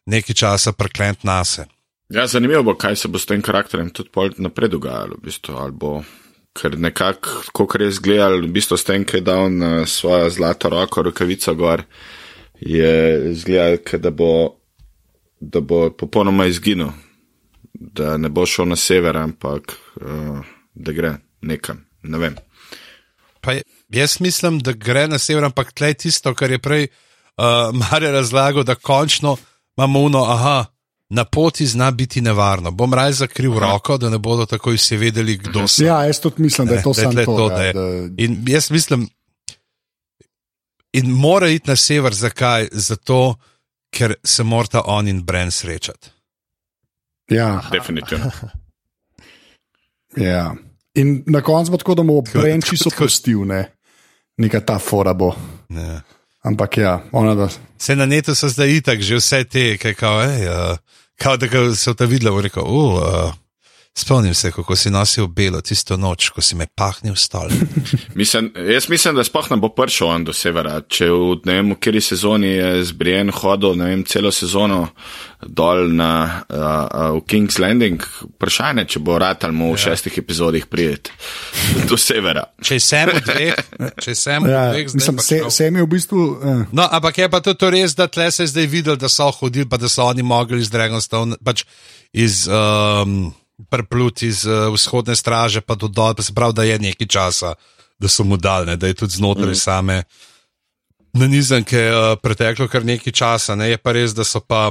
nekaj 0.06 0.34
časa 0.34 0.72
preklent 0.72 1.24
nase. 1.24 1.66
Ja, 2.10 2.26
zanimivo 2.26 2.62
bo, 2.62 2.74
kaj 2.74 2.96
se 2.96 3.08
bo 3.08 3.18
s 3.18 3.26
tem 3.26 3.42
karakterjem 3.42 3.92
tudi 3.94 4.10
naprej 4.42 4.72
dogajalo. 4.74 5.20
V 5.20 5.30
bistvu, 5.30 5.54
ali 5.54 5.72
bo, 5.72 6.02
ker 6.58 6.74
nekako, 6.74 7.44
kot 7.54 7.78
je 7.78 7.86
izgledal, 7.86 8.40
v 8.42 8.50
bistvu 8.50 8.74
s 8.74 8.86
tem, 8.88 9.04
ki 9.06 9.20
je 9.20 9.26
dal 9.28 9.46
svojo 9.86 10.30
zlato 10.34 10.72
roko, 10.74 11.04
rokavico 11.06 11.54
gor, 11.54 11.84
je 12.60 12.92
izgledal, 13.32 13.76
ke 13.78 13.98
da 13.98 14.10
bo, 14.10 14.54
da 15.40 15.60
bo 15.60 15.90
popolnoma 15.90 16.46
izginil, 16.46 16.88
da 17.74 18.16
ne 18.16 18.28
bo 18.28 18.46
šel 18.46 18.68
na 18.68 18.76
sever, 18.76 19.16
ampak 19.16 19.72
uh, 19.96 20.38
da 20.74 20.92
gre 20.92 21.12
nekam. 21.40 21.84
Ne 22.02 22.18
vem. 22.18 22.36
Pa 23.40 23.52
je- 23.52 23.62
jaz 23.90 24.20
mislim, 24.20 24.58
da 24.58 24.72
gre 24.72 25.08
na 25.08 25.18
sever, 25.18 25.44
ampak 25.44 25.72
tle 25.72 25.88
je 25.88 25.94
tisto, 25.96 26.34
kar 26.34 26.50
je 26.50 26.58
prej 26.58 26.86
uh, 26.86 27.44
Marja 27.74 28.10
razlagal, 28.10 28.62
da 28.62 28.74
končno 28.74 29.36
imamo 29.76 30.00
uno, 30.00 30.24
aha, 30.24 30.64
na 31.08 31.24
poti 31.24 31.66
zna 31.66 31.90
biti 31.90 32.20
nevarno. 32.20 32.70
Bom 32.70 32.94
raje 32.94 33.12
zakril 33.14 33.52
aha. 33.52 33.60
roko, 33.62 33.96
da 33.96 34.10
ne 34.10 34.18
bodo 34.18 34.46
takoj 34.46 34.74
vsi 34.74 34.96
vedeli, 34.96 35.36
kdo 35.38 35.68
so. 35.68 35.84
Ja, 35.84 36.04
jaz 36.04 36.20
tudi 36.20 36.42
mislim, 36.42 36.68
da 36.68 36.74
je 36.74 36.82
to 36.82 36.92
Ne, 36.92 37.02
da 37.04 37.20
je 37.20 37.24
samo 37.26 37.38
to. 37.38 37.48
to, 37.48 37.52
ja, 37.52 37.56
da 37.56 37.64
je. 37.64 37.72
da, 37.72 38.10
In 38.18 38.44
jaz 38.46 38.70
mislim, 38.70 39.08
In 40.92 41.10
mora 41.10 41.48
iti 41.48 41.70
na 41.70 41.76
sever, 41.76 42.14
zakaj? 42.14 42.68
Zato, 42.72 43.36
ker 43.94 44.14
se 44.24 44.42
morata 44.42 44.82
on 44.86 45.08
in 45.08 45.22
Bren 45.24 45.50
srečati. 45.50 46.08
Ja, 47.30 47.62
Definitivno. 47.72 48.30
ja. 50.16 50.54
In 50.94 51.22
na 51.26 51.40
koncu 51.40 51.70
bo 51.70 51.76
tako, 51.78 51.94
da 51.94 52.02
bo 52.02 52.22
Tako- 52.22 52.40
Brenči 52.40 52.76
so 52.76 52.90
tako- 52.90 53.04
pustil, 53.04 53.44
ne. 53.46 53.72
Neka 54.36 54.60
ta 54.60 54.78
fora 54.78 55.14
bo. 55.14 55.34
Ne. 55.68 56.00
Ampak 56.42 56.76
ja, 56.76 57.02
ona 57.12 57.34
da. 57.34 57.48
Se 57.78 57.96
na 57.96 58.06
netu 58.06 58.34
so 58.34 58.48
zdaj 58.48 58.68
itak 58.76 59.00
že 59.00 59.16
vse 59.16 59.44
te, 59.44 59.76
kaj 59.78 59.94
kao, 59.94 60.22
ej, 60.22 60.48
uh, 60.48 60.76
kao 61.20 61.36
da 61.36 61.46
ga 61.46 61.74
so 61.76 61.94
ta 61.94 62.04
videla, 62.04 62.40
rekel, 62.40 62.64
uh, 62.64 63.34
spomnim 63.98 64.34
se, 64.34 64.50
kako 64.52 64.76
si 64.76 64.90
nosil 64.90 65.26
belo 65.26 65.60
tisto 65.60 65.96
noč, 65.96 66.28
ko 66.28 66.42
si 66.42 66.56
me 66.56 66.66
pahnil 66.74 67.14
v 67.14 67.18
stol. 67.18 67.50
Mislim, 68.20 68.52
jaz 68.54 68.88
mislim, 68.88 69.14
da 69.14 69.24
sploh 69.24 69.50
ne 69.50 69.56
bo 69.56 69.68
prišel 69.74 70.08
on 70.08 70.24
do 70.24 70.32
severa. 70.32 70.80
Če 70.88 71.10
v 71.10 71.40
ne 71.44 71.58
vem, 71.58 71.72
v 71.74 71.78
kateri 71.78 72.00
sezoni 72.04 72.52
je 72.54 72.84
zbrijen 72.90 73.32
hodil, 73.34 73.74
ne 73.78 73.90
vem, 73.90 74.04
celo 74.06 74.32
sezono 74.34 74.88
dol 75.40 75.88
na 75.96 76.12
uh, 76.26 76.56
uh, 76.56 77.16
v 77.16 77.22
King's 77.26 77.58
Landing, 77.62 78.02
vprašanje, 78.36 78.84
če 78.94 79.02
bo 79.04 79.18
ratal 79.18 79.54
mu 79.56 79.72
v 79.72 79.78
ja. 79.78 79.88
šestih 79.88 80.18
epizodih 80.20 80.66
prijeti 80.70 81.10
do 81.88 81.98
severa. 81.98 82.44
Če 82.62 82.80
sem 82.82 83.10
v 83.14 83.22
dveh, 83.24 83.62
če 84.04 84.14
sem 84.14 84.44
v 84.44 84.52
Ja, 84.52 84.64
dveh, 84.74 84.90
zdaj 84.92 85.00
mislim, 85.00 85.22
se, 85.24 85.40
sem 85.56 85.80
je 85.80 85.86
v 85.86 85.90
bistvu. 85.90 86.26
Eh. 86.36 86.64
No, 86.76 86.84
ampak 86.84 87.22
je 87.24 87.30
pa 87.32 87.40
to, 87.44 87.56
to 87.56 87.72
res, 87.72 87.96
da 87.96 88.08
tle 88.08 88.28
se 88.30 88.44
je 88.44 88.52
zdaj 88.52 88.68
videl, 88.70 89.00
da 89.00 89.08
so 89.08 89.30
hodili, 89.40 89.68
pa 89.68 89.80
da 89.80 89.88
so 89.88 90.06
oni 90.10 90.22
mogli 90.22 90.60
iz 90.60 90.70
Dragonstone, 90.70 91.40
pač 91.44 91.64
iz 92.12 92.44
um, 92.50 93.30
prpluti 93.70 94.26
iz 94.26 94.44
uh, 94.46 94.72
vzhodne 94.74 95.16
straže, 95.16 95.60
pa 95.60 95.74
do 95.74 95.88
dol, 95.88 96.14
pa 96.14 96.22
se 96.22 96.34
pravi, 96.34 96.54
da 96.54 96.64
je 96.64 96.78
nekaj 96.78 97.06
časa, 97.06 97.54
da 97.98 98.08
so 98.08 98.24
mu 98.24 98.36
dal, 98.36 98.64
ne, 98.66 98.76
da 98.76 98.86
je 98.86 98.94
tudi 98.94 99.18
znotraj 99.18 99.52
mm. 99.52 99.60
same 99.60 100.02
nanizanke 101.12 101.90
uh, 101.90 102.18
preteklo 102.22 102.68
kar 102.68 102.84
nekaj 102.84 103.12
časa. 103.12 103.54
Ne, 103.54 103.70
je 103.70 103.78
pa 103.78 103.92
res, 103.92 104.14
da 104.14 104.24
so 104.24 104.40
pa 104.40 104.70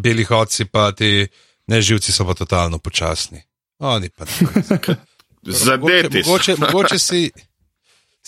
beli 0.00 0.24
hodci, 0.24 0.68
pa 0.68 0.92
ti 0.92 1.26
neživci 1.68 2.12
so 2.12 2.26
pa 2.28 2.34
totalno 2.34 2.78
počasni. 2.78 3.42
Oni 3.78 4.10
pa. 4.10 4.24
Zadeti. 5.42 6.22
Mogoče, 6.26 6.56
mogoče 6.58 6.98
si, 6.98 7.30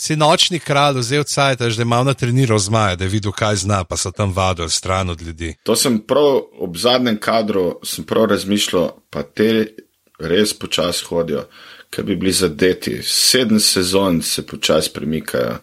si 0.01 0.16
nočni 0.16 0.59
kralj 0.59 0.98
vzel 0.98 1.24
cajt, 1.24 1.59
da 1.59 1.66
je 1.66 1.84
malo 1.84 2.05
natreniral 2.05 2.59
zmaja, 2.59 2.96
da 2.96 3.05
je 3.05 3.11
videl, 3.12 3.32
kaj 3.36 3.57
zna, 3.66 3.84
pa 3.84 3.96
so 3.96 4.11
tam 4.11 4.32
vadili 4.32 4.70
stran 4.70 5.11
od 5.11 5.22
ljudi. 5.22 5.55
To 5.62 5.76
sem 5.76 5.98
prav 5.98 6.40
ob 6.59 6.76
zadnjem 6.76 7.18
kadru, 7.20 7.80
sem 7.84 8.05
prav 8.05 8.30
razmišljal, 8.32 8.88
pa 9.11 9.22
te 9.22 9.66
res 10.18 10.55
počasi 10.59 11.05
hodijo, 11.05 11.44
ker 11.92 12.05
bi 12.05 12.16
bili 12.16 12.32
zadeti. 12.32 13.03
Sedem 13.05 13.61
sezon 13.61 14.22
se 14.22 14.46
počasi 14.46 14.92
premikajo 14.94 15.59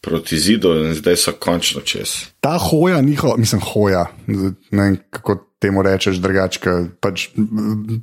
proti 0.00 0.38
zidu 0.38 0.74
in 0.84 0.94
zdaj 0.94 1.16
so 1.16 1.32
končno 1.40 1.80
čez. 1.80 2.12
Ta 2.40 2.58
hoja, 2.58 3.00
njihova, 3.00 3.36
mislim, 3.36 3.60
hoja, 3.72 4.06
ne 4.26 4.82
vem, 4.82 4.98
kako 5.10 5.44
temu 5.58 5.82
rečeš, 5.82 6.16
drugače, 6.16 6.60
pač 7.00 7.28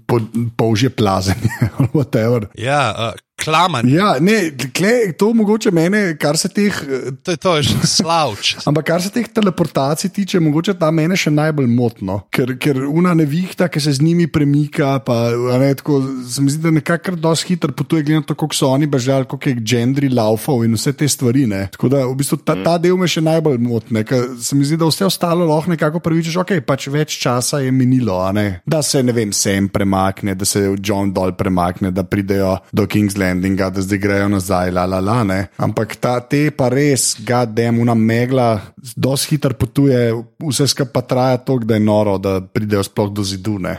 po, 0.08 0.20
polžje 0.58 0.90
plazenje 0.90 1.50
ali 1.78 1.88
whatever. 1.98 2.48
Ja, 2.58 2.96
uh, 2.98 3.25
klaman, 3.36 3.90
Ja, 3.90 4.16
ne, 4.20 4.52
kle, 4.74 5.12
to 5.18 5.34
mogoče 5.34 5.72
mene, 5.72 6.16
kar 6.18 6.38
se 6.38 6.50
teh. 6.50 6.72
eh, 6.72 7.12
to 7.24 7.32
je 7.32 7.38
to, 7.38 7.56
je 7.58 7.64
že 7.64 7.88
slavč. 7.88 8.56
Ampak 8.70 8.86
kar 8.86 9.02
se 9.02 9.10
teh 9.10 9.28
teleportacij 9.28 10.10
tiče, 10.10 10.40
mogoče 10.40 10.74
ta 10.80 10.92
mene 10.92 11.18
še 11.20 11.32
najbolj 11.32 11.68
motno, 11.68 12.22
ker, 12.34 12.56
ker 12.58 12.80
una 12.88 13.14
nevihta, 13.14 13.68
ki 13.70 13.80
se 13.80 13.94
z 13.94 14.02
njimi 14.02 14.28
premika, 14.28 15.00
pa 15.06 15.30
a 15.36 15.58
ne, 15.62 15.74
tako, 15.76 16.02
se 16.28 16.42
mi 16.42 16.52
zdi, 16.52 16.64
da 16.64 16.72
nekako 16.72 17.16
dosti 17.16 17.54
hitro 17.54 17.72
potuje, 17.76 18.04
glede 18.04 18.24
na 18.24 18.26
to, 18.26 18.36
kako 18.36 18.56
so 18.56 18.70
oni 18.72 18.88
bežali, 18.88 19.26
koliko 19.30 19.50
je 19.50 19.56
gendri 19.62 20.10
laufal 20.10 20.64
in 20.66 20.74
vse 20.74 20.94
te 20.94 21.08
stvari. 21.08 21.46
Ne. 21.46 21.68
Tako 21.72 21.90
da 21.90 22.06
v 22.08 22.16
bistvu 22.18 22.40
ta, 22.42 22.56
ta 22.64 22.78
del 22.82 22.98
me 22.98 23.08
še 23.08 23.22
najbolj 23.22 23.60
motne, 23.62 24.06
ker 24.08 24.32
se 24.42 24.56
mi 24.56 24.66
zdi, 24.66 24.80
da 24.82 24.90
vse 24.90 25.06
ostalo 25.06 25.46
lahko 25.46 25.74
nekako 25.76 26.00
pravičiš, 26.00 26.40
ok, 26.42 26.56
pač 26.66 26.88
več 26.90 27.20
časa 27.22 27.60
je 27.62 27.72
minilo, 27.72 28.18
a 28.24 28.32
ne. 28.32 28.48
da 28.66 28.82
se 28.82 29.04
ne 29.04 29.14
vem, 29.14 29.32
sem 29.36 29.68
premakne, 29.70 30.36
da 30.36 30.46
se 30.46 30.64
John 30.80 31.12
dol 31.14 31.36
premakne, 31.38 31.92
da 31.92 32.04
pridejo 32.04 32.58
do 32.74 32.88
King's 32.90 33.18
Landinga, 33.26 33.70
da 33.70 33.82
zdaj 33.82 33.98
grejo 33.98 34.28
nazaj, 34.30 34.72
la 34.72 34.86
la 34.86 35.00
la. 35.00 35.24
Ne. 35.24 35.40
Ampak 35.58 35.96
ta 36.02 36.20
te 36.20 36.52
pa 36.52 36.70
res, 36.70 37.16
gadem, 37.26 37.80
una 37.82 37.96
megla, 37.98 38.60
dosti 38.96 39.36
hitro 39.36 39.56
potuje, 39.58 40.14
vse 40.44 40.68
skupaj 40.70 40.94
pa 40.94 41.02
traja 41.02 41.38
toliko, 41.38 41.66
da 41.72 41.80
je 41.80 41.84
noro, 41.84 42.18
da 42.22 42.38
pridejo 42.42 42.84
sploh 42.84 43.10
do 43.14 43.24
zidu. 43.24 43.58
ne. 43.60 43.78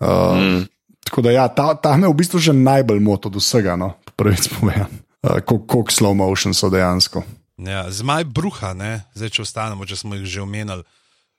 Uh, 0.00 0.38
mm. 0.38 0.64
Tako 1.04 1.22
da 1.22 1.34
ja, 1.34 1.48
ta, 1.48 1.74
ta 1.74 1.96
me 1.96 2.08
v 2.08 2.16
bistvu 2.18 2.40
že 2.40 2.52
najbolj 2.56 3.00
moti 3.00 3.28
od 3.28 3.36
vsega, 3.36 3.76
no, 3.76 3.92
prvič 4.16 4.48
povem. 4.56 4.86
Uh, 5.22 5.38
Koliko 5.46 5.92
slow 5.92 6.14
motion 6.14 6.54
so 6.54 6.70
dejansko. 6.70 7.22
Ja, 7.62 7.84
zmaj 7.90 8.24
bruha, 8.24 8.72
ne? 8.74 9.04
zdaj 9.14 9.36
če 9.36 9.44
ostanemo, 9.44 9.86
če 9.86 10.00
smo 10.00 10.18
jih 10.18 10.26
že 10.26 10.42
omenili. 10.42 10.82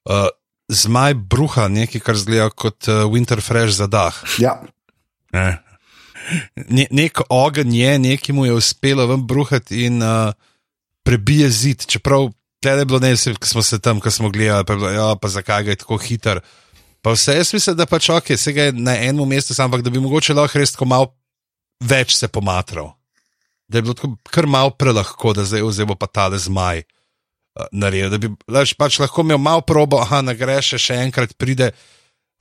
Uh, 0.08 0.30
zmaj 0.72 1.18
bruha, 1.18 1.68
nekaj, 1.68 2.04
kar 2.06 2.16
zgleda 2.16 2.48
kot 2.56 2.88
uh, 2.88 3.04
Winterfresh 3.12 3.76
za 3.76 3.90
dah. 3.92 4.16
Ja, 4.40 4.62
Ne. 5.34 5.62
Ne, 6.69 6.88
nek 6.91 7.21
ogenj 7.30 7.76
je, 7.78 7.93
nekaj 7.99 8.36
mu 8.36 8.45
je 8.45 8.53
uspelo 8.53 9.07
ven 9.07 9.26
bruhati 9.28 9.86
in 9.86 10.01
uh, 10.03 10.34
prebije 11.03 11.49
zid. 11.49 11.86
Čeprav 11.86 12.30
je 12.63 12.86
bilo 12.86 12.99
ne, 12.99 13.13
vse, 13.13 13.34
ko 13.36 13.47
smo 13.47 13.63
se 13.63 13.80
tam, 13.80 13.99
ko 13.99 14.11
smo 14.11 14.30
gledali, 14.30 14.65
pa 14.65 14.76
bilo, 14.76 14.89
ja, 14.89 15.15
pa 15.15 15.28
zakaj 15.28 15.67
je 15.67 15.76
tako 15.76 15.97
hiter. 15.97 16.39
Pa 17.03 17.11
vse 17.11 17.36
jaz 17.36 17.53
mislim, 17.53 17.76
da 17.76 17.86
pač 17.86 18.09
ok, 18.09 18.32
se 18.38 18.53
ga 18.55 18.69
je 18.69 18.71
na 18.71 18.95
enem 18.95 19.28
mestu, 19.28 19.55
ampak 19.61 19.82
da 19.84 19.91
bi 19.91 19.99
mogoče 19.99 20.34
lahko 20.34 20.59
res 20.59 20.71
tako 20.71 20.86
malo 20.86 21.11
več 21.84 22.15
se 22.17 22.28
pomatral. 22.28 22.93
Da 23.67 23.78
je 23.78 23.86
bilo 23.86 23.95
tako 23.97 24.15
kar 24.32 24.47
malo 24.47 24.71
prelahko, 24.78 25.34
da 25.34 25.45
zdaj 25.47 25.63
vzemo 25.67 25.95
pa 25.99 26.07
tale 26.07 26.39
zmaj. 26.39 26.84
Naredil, 27.71 28.09
da 28.09 28.17
bi 28.17 28.32
laž, 28.49 28.74
pač 28.80 28.97
lahko 29.01 29.21
imel 29.21 29.38
malo 29.38 29.61
probo, 29.61 29.99
aha, 30.01 30.24
nagreše, 30.26 30.80
še 30.82 30.97
enkrat 31.03 31.36
pride. 31.38 31.74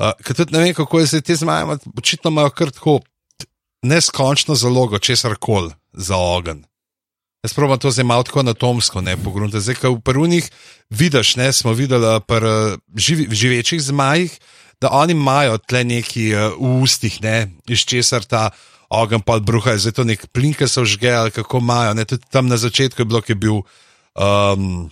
Uh, 0.00 0.14
ker 0.24 0.36
tudi 0.38 0.54
ne 0.54 0.62
vem, 0.62 0.74
kako 0.76 1.02
je 1.02 1.10
zdaj 1.10 1.24
te 1.26 1.36
zmaje, 1.36 1.76
očitno 1.98 2.32
imajo 2.32 2.54
kar 2.56 2.72
tako 2.72 3.00
neskončno 3.82 4.54
zalogo, 4.54 4.98
česar 4.98 5.36
koli 5.40 5.72
za 5.92 6.16
ogen. 6.16 6.64
Jaz 7.42 7.54
pravim 7.54 7.78
to 7.78 7.90
zdaj 7.90 8.04
malo 8.04 8.22
tako 8.22 8.40
anatomsko, 8.40 9.00
ne 9.00 9.16
pogrunte. 9.16 9.60
Zdaj, 9.60 9.80
ko 9.82 9.90
v 9.96 10.00
perunih 10.00 10.46
vidiš, 10.90 11.36
ne, 11.36 11.52
smo 11.52 11.72
videli 11.74 12.06
uh, 12.06 12.22
pri 12.22 12.46
uh, 12.46 12.78
živi, 12.94 13.26
živečih 13.34 13.82
zmajih, 13.82 14.36
da 14.80 14.90
oni 14.94 15.12
imajo 15.12 15.58
tle 15.58 15.82
neki 15.84 16.30
uh, 16.34 16.54
v 16.54 16.82
ustih, 16.86 17.18
ne, 17.22 17.50
iz 17.66 17.82
česar 17.82 18.22
ta 18.24 18.50
ogen 18.92 19.24
pa 19.26 19.40
bruha, 19.40 19.74
zdaj 19.74 19.96
to 19.96 20.04
nek 20.06 20.26
plin, 20.30 20.54
ki 20.54 20.68
so 20.70 20.84
žgeli, 20.86 21.34
kako 21.34 21.58
imajo. 21.58 21.96
Ne, 21.98 22.04
tudi 22.04 22.22
tam 22.30 22.46
na 22.46 22.56
začetku 22.56 23.02
je 23.02 23.08
bilo, 23.10 23.22
ki 23.24 23.34
je 23.34 23.40
bil 23.40 23.58
um, 24.14 24.90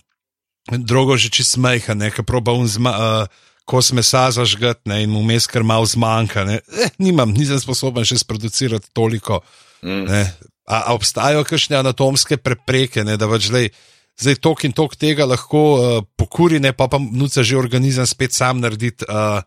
drugo 0.66 1.16
že 1.16 1.30
čist 1.30 1.54
smejha, 1.54 1.94
ne, 1.94 2.10
ki 2.10 2.26
proba 2.26 2.56
un 2.58 2.66
zma. 2.66 2.96
Uh, 2.98 3.49
Kos 3.70 3.92
mesa 3.94 4.24
zažgat, 4.34 4.80
ne, 4.90 5.04
in 5.04 5.12
mu 5.14 5.22
mes 5.22 5.46
kar 5.46 5.62
malo 5.62 5.86
zmanjka. 5.86 6.42
Ne. 6.48 6.58
Eh, 6.74 6.90
nimam, 6.98 7.30
nisem 7.30 7.60
sposoben 7.62 8.06
še 8.08 8.18
sproducirati 8.24 8.90
toliko. 8.96 9.38
Ne. 9.86 10.24
A, 10.66 10.90
a 10.90 10.96
obstajajo 10.96 11.44
kakšne 11.46 11.78
anatomske 11.78 12.36
prepreke, 12.42 13.04
ne, 13.06 13.14
da 13.18 13.28
pač 13.30 13.46
zdaj, 13.50 13.70
zdaj 14.20 14.36
tok 14.42 14.66
in 14.66 14.74
tok 14.76 14.96
tega 14.98 15.26
lahko 15.26 15.62
uh, 15.74 16.02
pokuri, 16.18 16.58
ne, 16.62 16.74
pa 16.76 16.90
pa 16.90 16.98
nuca 16.98 17.42
že 17.46 17.58
organizem 17.58 18.06
spet 18.06 18.34
sam 18.36 18.60
narediti 18.62 19.06
uh, 19.06 19.40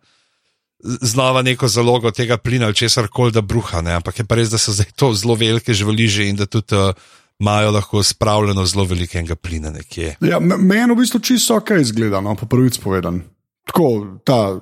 znova 0.84 1.44
neko 1.46 1.68
zalogo 1.72 2.12
tega 2.12 2.38
plina 2.38 2.66
ali 2.68 2.76
česar 2.76 3.08
koli, 3.08 3.32
da 3.32 3.42
bruha. 3.42 3.84
Ne. 3.84 3.94
Ampak 4.00 4.20
je 4.20 4.26
pa 4.28 4.40
res, 4.40 4.52
da 4.52 4.60
so 4.60 4.74
zdaj 4.76 4.92
to 5.00 5.14
zelo 5.16 5.36
velike 5.40 5.76
živaliže 5.76 6.28
in 6.28 6.40
da 6.40 6.48
tudi 6.48 6.76
uh, 6.76 6.92
imajo 7.40 7.72
lahko 7.72 8.04
spravljeno 8.04 8.66
zelo 8.66 8.84
velikega 8.88 9.36
plina 9.36 9.72
nekje. 9.72 10.16
Ja, 10.22 10.40
me- 10.40 10.58
meni 10.58 10.94
v 10.94 11.00
bistvu 11.04 11.20
čisto 11.20 11.56
ok 11.60 11.78
izgleda, 11.82 12.22
no, 12.24 12.36
po 12.36 12.46
prvič 12.48 12.80
povedan. 12.84 13.22
Tako, 13.64 14.20
ta, 14.28 14.60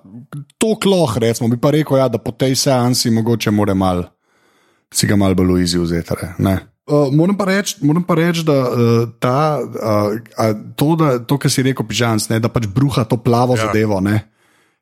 to 0.62 0.76
kloh, 0.78 1.18
recimo, 1.18 1.49
bi 1.49 1.58
pa 1.58 1.72
rekel, 1.74 1.97
ja, 1.97 2.08
da 2.08 2.20
po 2.22 2.32
tej 2.32 2.56
seansi 2.56 3.10
mogoče 3.12 3.52
more 3.52 3.74
mal, 3.74 4.04
si 4.93 5.08
ga 5.10 5.18
mal 5.18 5.34
bolj 5.36 5.66
vzeti. 5.66 6.14
ne. 6.38 6.60
Uh, 6.91 7.08
moram 7.14 7.38
pa 7.38 7.45
reči, 7.45 7.78
moram 7.86 8.04
pa 8.04 8.18
reči, 8.18 8.43
da 8.43 8.58
uh, 8.68 9.10
ta, 9.22 9.62
uh, 9.62 10.18
a, 10.38 10.45
to, 10.76 10.95
da, 10.99 11.20
to, 11.24 11.38
kar 11.38 11.52
si 11.54 11.64
rekel, 11.64 11.86
pižans, 11.88 12.28
ne, 12.30 12.39
da 12.41 12.49
pač 12.49 12.66
bruha 12.68 13.06
to 13.08 13.18
plavo 13.22 13.56
ja. 13.56 13.68
zadevo. 13.70 14.02
Ne, 14.02 14.28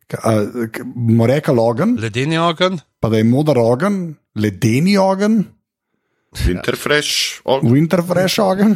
Ka- 0.10 0.22
a, 0.24 0.32
k- 0.72 0.84
bomo 0.84 1.28
rekli 1.30 1.60
ogen, 1.60 1.96
Ledeni 2.02 2.40
ogen, 2.42 2.80
pa 3.00 3.12
da 3.12 3.20
je 3.20 3.28
moder 3.28 3.60
ogen, 3.62 4.16
ledeni 4.36 4.98
ogen, 4.98 5.44
Winterfresh, 6.46 7.42
og, 7.46 7.64
winterfresh 7.66 8.40
ogen. 8.42 8.76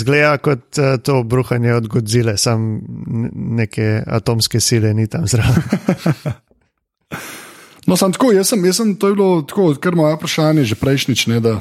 Zgleda 0.00 0.36
kot 0.38 0.78
uh, 0.78 0.96
to 1.02 1.22
bruhanje 1.22 1.74
od 1.74 1.88
Godzile, 1.88 2.36
sam 2.38 2.80
neke 3.34 4.02
atomske 4.06 4.60
sile 4.60 4.94
ni 4.94 5.06
tam 5.06 5.26
zraven. 5.26 5.62
No, 7.88 7.96
sem 7.98 8.12
tako, 8.14 8.28
jaz 8.30 8.52
sem, 8.52 8.64
jaz 8.68 8.78
sem, 8.78 8.92
to 8.94 9.08
je 9.10 9.16
bilo 9.18 9.42
tako, 9.42 9.72
kar 9.82 9.96
moje 9.98 10.14
vprašanje, 10.14 10.62
že 10.68 10.76
prejšnjič, 10.78 11.26
ne, 11.32 11.40
da 11.42 11.56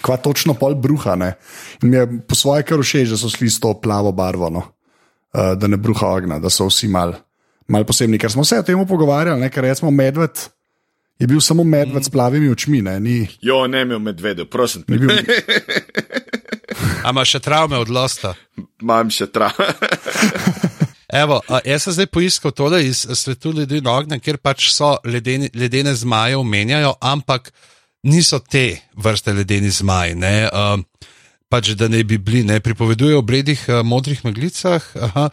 kva 0.00 0.16
točno 0.22 0.54
pol 0.56 0.76
bruha. 0.78 1.16
Ne. 1.18 1.34
In 1.82 1.90
mi 1.90 1.98
je 1.98 2.06
po 2.28 2.38
svoje 2.38 2.64
kar 2.64 2.80
všeč, 2.80 3.12
da 3.12 3.18
so 3.20 3.28
šli 3.32 3.50
s 3.50 3.60
to 3.60 3.74
plavo 3.76 4.14
barvo, 4.16 4.48
no. 4.50 4.62
uh, 5.34 5.52
da 5.58 5.68
ne 5.68 5.76
bruha 5.76 6.14
ognja, 6.16 6.38
da 6.40 6.52
so 6.52 6.68
vsi 6.70 6.88
mal, 6.88 7.16
mal 7.68 7.84
posebni. 7.84 8.20
Ker 8.22 8.32
smo 8.32 8.44
se 8.44 8.60
o 8.62 8.64
tem 8.64 8.80
pogovarjali, 8.86 9.40
ne, 9.42 9.50
ker 9.50 9.66
recimo 9.66 9.90
medved. 9.90 10.46
Je 11.18 11.26
bil 11.26 11.40
samo 11.40 11.64
medved 11.64 12.04
s 12.04 12.12
plavimi 12.12 12.50
očmi, 12.52 12.82
ne, 12.84 12.98
ni, 13.00 13.22
jo, 13.40 13.62
ne 13.66 13.86
imel 13.86 14.02
medvedu, 14.04 14.44
prosim. 14.52 14.84
te. 14.84 14.92
ni 14.92 14.98
bil. 15.00 15.12
A 17.06 17.12
imaš 17.14 17.36
še 17.36 17.40
travme 17.44 17.78
od 17.78 17.90
losta? 17.92 18.32
Imam 18.82 19.10
še 19.14 19.28
travme. 19.30 19.68
Evo, 21.22 21.38
a, 21.46 21.60
jaz 21.62 21.84
sem 21.86 21.94
zdaj 21.94 22.08
poiskal 22.10 22.50
tole 22.50 22.80
iz 22.82 23.04
svetu 23.14 23.52
ljudi 23.54 23.78
in 23.78 23.86
ognja, 23.86 24.18
kjer 24.18 24.40
pač 24.42 24.72
so 24.74 24.96
ledeni, 25.06 25.46
ledene 25.54 25.94
zmaje 25.94 26.34
omenjajo, 26.40 26.96
ampak 26.98 27.52
niso 28.10 28.40
te 28.42 28.80
vrste 28.98 29.36
ledeni 29.36 29.70
zmaji. 29.70 30.16
Ne, 30.18 30.34
um, 30.50 30.82
pač, 31.46 31.76
da 31.78 31.86
ne 31.88 32.02
bi 32.02 32.18
bili, 32.18 32.42
ne 32.42 32.58
pripovedujejo 32.60 33.22
o 33.22 33.26
bledih 33.26 33.62
uh, 33.70 33.84
modrih 33.86 34.24
meglicah. 34.26 34.90
Aha, 35.06 35.28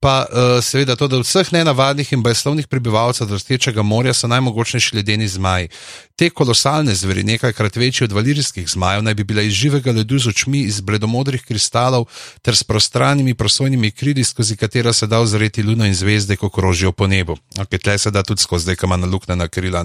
pa 0.00 0.26
uh, 0.28 0.64
seveda 0.64 0.96
to, 0.96 1.08
da 1.08 1.18
vseh 1.20 1.52
nenavadnih 1.52 2.12
in 2.12 2.22
brezslovnih 2.22 2.68
prebivalcev 2.68 3.28
Drstečega 3.28 3.82
morja 3.82 4.14
so 4.14 4.28
najmogočnejši 4.28 4.96
ledeni 4.96 5.28
zmaji. 5.28 5.68
Te 6.16 6.30
kolosalne 6.30 6.94
zveri, 6.94 7.24
nekajkrat 7.24 7.76
večji 7.76 8.04
od 8.04 8.12
valirijskih 8.12 8.68
zmajev, 8.68 9.02
naj 9.02 9.14
bi 9.14 9.24
bile 9.24 9.46
iz 9.46 9.52
živega 9.52 9.92
ledu 9.92 10.18
z 10.18 10.28
očmi, 10.28 10.60
iz 10.68 10.80
bledomodrih 10.80 11.44
kristalov 11.44 12.06
ter 12.42 12.56
s 12.56 12.64
prostranimi 12.64 13.34
prosojnimi 13.34 13.90
krili, 13.90 14.24
skozi 14.24 14.56
katera 14.56 14.92
se 14.92 15.06
da 15.06 15.20
ozreti 15.20 15.62
luno 15.62 15.86
in 15.86 15.94
zvezde, 15.94 16.36
ko 16.36 16.48
krožijo 16.50 16.92
po 16.92 17.06
nebu. 17.06 17.36
Ok, 17.58 17.78
tle 17.82 17.98
se 17.98 18.10
da 18.10 18.22
tudi 18.22 18.42
skozi, 18.42 18.76
ko 18.76 18.86
ima 18.86 18.96
naluknjena 18.96 19.48
krila. 19.48 19.84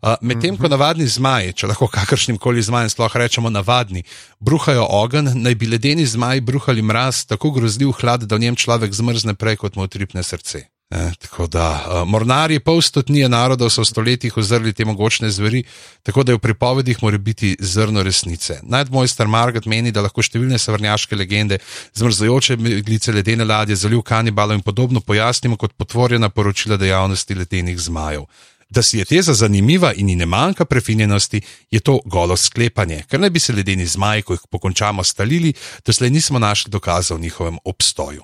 Uh, 0.00 0.14
Medtem 0.24 0.56
ko 0.56 0.68
navadni 0.72 1.04
zmaji, 1.04 1.52
če 1.60 1.68
lahko 1.68 1.84
kakršnim 1.92 2.38
koli 2.40 2.62
zmajem 2.64 2.88
sploh 2.88 3.16
rečemo 3.20 3.50
navadni, 3.52 4.00
bruhajo 4.40 4.86
ogenj, 4.96 5.34
naj 5.36 5.54
bi 5.60 5.68
ledeni 5.68 6.06
zmaji 6.08 6.40
bruhali 6.40 6.80
mraz, 6.82 7.26
tako 7.28 7.50
grozljiv 7.52 7.92
hlad, 8.00 8.24
da 8.24 8.38
v 8.38 8.46
njem 8.46 8.56
človek 8.56 8.96
zmrzne 8.96 9.34
prej, 9.36 9.58
kot 9.60 9.76
mu 9.76 9.84
utripne 9.84 10.24
srce. 10.24 10.62
E, 10.90 11.02
tako 11.20 11.46
da, 11.46 11.66
uh, 11.84 12.08
mornarji 12.08 12.62
pol 12.64 12.80
stotnije 12.82 13.28
narodov 13.28 13.68
so 13.70 13.84
v 13.84 13.86
stoletjih 13.86 14.38
ozrli 14.40 14.72
te 14.72 14.86
mogočne 14.88 15.28
zveri, 15.30 15.60
tako 16.02 16.24
da 16.24 16.32
je 16.32 16.38
v 16.38 16.42
pripovedih 16.48 17.02
mora 17.02 17.18
biti 17.18 17.52
zrno 17.60 18.02
resnice. 18.02 18.56
Najdmojster 18.62 19.28
Margaret 19.28 19.68
meni, 19.70 19.92
da 19.92 20.02
lahko 20.02 20.24
številne 20.24 20.58
savrnjaške 20.58 21.14
legende, 21.14 21.60
zmrzajoče 21.94 22.56
glice 22.88 23.12
ledene 23.12 23.44
ladje, 23.44 23.76
zaliv 23.76 24.00
kanibalov 24.02 24.56
in 24.56 24.64
podobno 24.64 25.04
pojasnimo 25.04 25.60
kot 25.60 25.76
potvorjena 25.76 26.32
poročila 26.32 26.80
dejavnosti 26.80 27.36
ledenih 27.38 27.78
zmajev. 27.78 28.24
Da 28.70 28.82
si 28.82 28.98
je 28.98 29.04
teza 29.04 29.34
zanimiva 29.34 29.92
in 29.98 30.08
ji 30.08 30.16
ne 30.16 30.26
manjka 30.26 30.64
prefinjenosti, 30.64 31.40
je 31.70 31.80
to 31.80 31.98
golo 32.04 32.36
sklepanje, 32.36 33.02
ker 33.10 33.20
naj 33.20 33.30
bi 33.30 33.42
se 33.42 33.52
ledeni 33.52 33.86
zmaji, 33.86 34.22
ko 34.22 34.36
jih 34.38 34.44
pokončamo, 34.50 35.04
stalili, 35.04 35.52
doslej 35.86 36.10
nismo 36.10 36.38
našli 36.38 36.70
dokazov 36.70 37.18
o 37.18 37.20
njihovem 37.20 37.58
obstoju. 37.64 38.22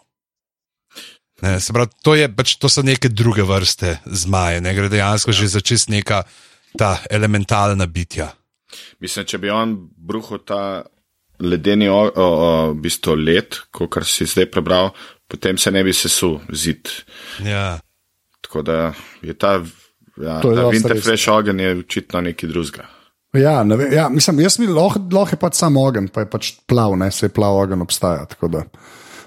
Ne, 1.43 1.59
pravi, 1.73 1.91
to, 2.03 2.15
je, 2.15 2.29
pač, 2.33 2.57
to 2.57 2.69
so 2.73 2.83
neke 2.83 3.09
druge 3.13 3.45
vrste 3.45 3.99
zmaje, 4.07 4.61
ne 4.65 4.73
gre 4.75 4.89
dejansko 4.89 5.35
ja. 5.35 5.41
že 5.41 5.49
za 5.59 5.61
čist 5.61 5.91
neka 5.93 6.23
ta 6.79 6.97
elementalna 7.11 7.87
bitja. 7.87 8.31
Mislim, 9.01 9.27
če 9.29 9.39
bi 9.39 9.51
on 9.53 9.75
bruhal 9.97 10.41
ta 10.49 10.61
ledeni 11.41 11.89
o, 11.93 11.99
o, 12.09 12.27
o, 12.27 12.75
bistvo 12.75 13.15
let, 13.15 13.59
kot 13.71 13.99
si 14.09 14.25
zdaj 14.25 14.49
prebral, 14.53 14.95
potem 15.29 15.59
se 15.61 15.71
ne 15.71 15.85
bi 15.85 15.93
sesul 15.93 16.39
zid. 16.53 16.89
Ja. 17.45 17.77
Tako 18.41 18.63
da 18.63 18.79
je 19.23 19.35
ta, 19.37 19.59
ja, 20.17 20.41
ta 20.43 20.69
Winterfresh 20.73 21.31
ogen 21.33 21.61
je 21.61 21.79
očitno 21.79 22.21
nekaj 22.21 22.49
drugega. 22.49 22.89
Ja, 23.37 23.65
ne 23.65 23.77
ve, 23.77 23.89
ja, 23.95 24.09
mislim, 24.09 24.41
jaz 24.41 24.59
mi 24.59 24.67
lahko 24.67 25.03
loh 25.13 25.33
je 25.33 25.39
pač 25.41 25.59
samo 25.59 25.83
ogen, 25.85 26.09
pa 26.09 26.25
je 26.25 26.31
pač 26.31 26.53
plav, 26.69 26.97
ne 26.99 27.11
se 27.13 27.29
plav 27.29 27.57
ogen 27.57 27.83
obstaja. 27.85 28.27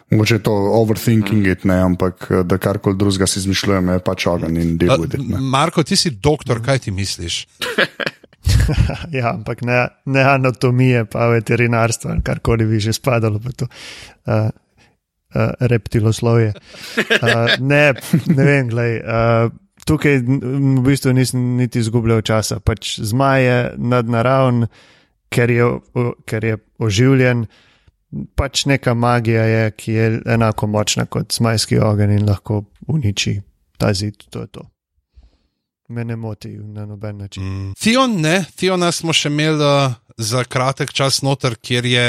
Mogoče 0.09 0.39
je 0.39 0.43
to 0.43 0.53
overthinking, 0.79 1.43
mm. 1.43 1.51
it, 1.51 1.65
ne, 1.69 1.77
ampak 1.85 2.25
da 2.49 2.57
karkoli 2.57 2.97
drugega 2.97 3.27
si 3.29 3.43
izmišljujem, 3.43 3.91
je 3.93 4.05
pač 4.05 4.25
ogen 4.31 4.57
in 4.57 4.77
del. 4.81 5.05
Marko, 5.39 5.83
ti 5.85 5.99
si 5.99 6.15
doktor, 6.17 6.63
kaj 6.65 6.87
ti 6.87 6.93
misliš? 6.95 7.43
ja, 9.19 9.35
ampak 9.35 9.61
ne, 9.67 9.83
ne 10.09 10.23
anatomije, 10.31 11.05
pa 11.11 11.29
veterinarstva, 11.35 12.17
karkoli 12.25 12.65
bi 12.65 12.81
že 12.81 12.95
spadalo 12.97 13.41
v 13.41 13.53
to. 13.53 13.69
Uh, 14.25 14.49
Uh, 15.29 15.53
reptiloslovje. 15.61 16.55
Uh, 17.21 17.53
ne, 17.61 17.93
ne 18.33 18.45
vem, 18.47 18.71
gledaj, 18.71 18.95
uh, 18.97 19.51
tukaj 19.85 20.19
v 20.23 20.81
bistvu 20.85 21.13
nisem 21.13 21.55
niti 21.57 21.79
izgubljal 21.79 22.21
časa. 22.21 22.59
Pač 22.59 22.97
zmaj 22.99 23.43
je 23.43 23.57
nadnaraven, 23.77 24.67
ker 25.29 25.51
je, 25.51 25.67
ker 26.25 26.45
je 26.45 26.57
oživljen, 26.79 27.45
pač 28.35 28.65
neka 28.65 28.93
magija 28.93 29.43
je, 29.45 29.71
ki 29.71 29.93
je 29.93 30.09
enako 30.25 30.67
močna 30.67 31.05
kot 31.05 31.33
zmajski 31.33 31.79
ogenj 31.79 32.17
in 32.17 32.27
lahko 32.29 32.63
uniči 32.87 33.39
ta 33.77 33.93
zid. 33.93 34.17
To 34.29 34.41
je 34.41 34.47
to. 34.47 34.65
Me 35.89 36.05
ne 36.05 36.15
moti 36.15 36.49
na 36.49 36.85
noben 36.85 37.17
način. 37.17 37.43
Mm. 37.43 37.73
Fion, 37.79 38.19
ne, 38.21 38.43
Fiona 38.57 38.91
smo 38.91 39.13
še 39.13 39.31
imeli 39.31 39.57
uh, 39.57 39.95
za 40.17 40.43
kratek 40.43 40.93
čas 40.93 41.21
noter, 41.25 41.55
kjer 41.55 41.85
je 41.85 42.03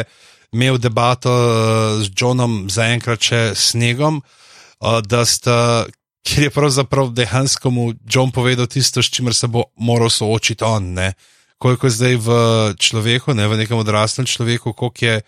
imel 0.52 0.76
debato 0.78 1.32
uh, 1.32 2.02
z 2.04 2.12
Johnom, 2.16 2.66
zaenkrat 2.68 3.24
še 3.24 3.40
snegom, 3.56 4.20
uh, 4.20 5.00
da 5.00 5.24
sta. 5.24 5.86
Ker 6.26 6.42
je 6.42 6.50
pravzaprav 6.50 7.10
dejansko 7.16 7.70
mu 7.70 7.92
John 8.04 8.30
povedal 8.30 8.66
tisto, 8.66 9.02
s 9.02 9.10
čimer 9.10 9.34
se 9.34 9.48
bo 9.48 9.64
moral 9.76 10.10
soočiti 10.10 10.64
on, 10.64 10.92
ne? 10.94 11.12
koliko 11.60 11.86
je 11.86 11.90
zdaj 11.90 12.16
v 12.16 12.28
človeku, 12.80 13.34
ne 13.36 13.44
v 13.48 13.56
nekem 13.60 13.76
odraslem 13.76 14.26
človeku, 14.26 14.72
koliko, 14.72 15.04
je, 15.04 15.20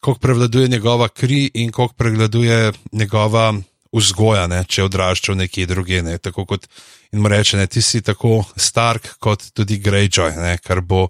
koliko 0.00 0.20
prevladuje 0.20 0.68
njegova 0.68 1.08
kri 1.08 1.50
in 1.54 1.72
koliko 1.72 1.94
prevladuje 1.94 2.72
njegova 2.92 3.52
vzgoja, 3.92 4.46
ne? 4.46 4.64
če 4.64 4.80
je 4.80 4.84
odraščal 4.84 5.36
nekje 5.36 5.66
druge. 5.66 6.02
Ne? 6.02 6.18
Tako 6.18 6.46
kot 6.48 6.66
mu 7.12 7.28
reče, 7.28 7.56
ne? 7.56 7.66
ti 7.66 7.82
si 7.82 8.02
tako 8.02 8.44
Stark 8.56 9.18
kot 9.18 9.50
tudi 9.52 9.78
Greyjoy, 9.78 10.36
ne? 10.40 10.58
kar 10.58 10.80
bo 10.80 11.08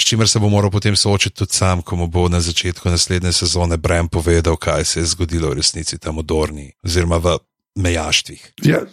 s 0.00 0.04
čimer 0.04 0.28
se 0.28 0.38
bo 0.38 0.48
moral 0.48 0.70
potem 0.70 0.96
soočiti 0.96 1.36
tudi 1.36 1.52
sam, 1.52 1.82
ko 1.82 1.96
mu 1.96 2.06
bo 2.06 2.28
na 2.28 2.40
začetku 2.40 2.88
naslednje 2.88 3.32
sezone 3.32 3.76
Brem 3.76 4.08
povedal, 4.08 4.56
kaj 4.56 4.84
se 4.84 5.00
je 5.00 5.06
zgodilo 5.06 5.50
v 5.50 5.60
resnici 5.60 5.98
tam 5.98 6.16
v 6.16 6.24
Dorni 6.24 6.72
oziroma 6.84 7.18
v 7.20 7.36
Mejaštvih. 7.80 8.44
Ja, 8.68 8.84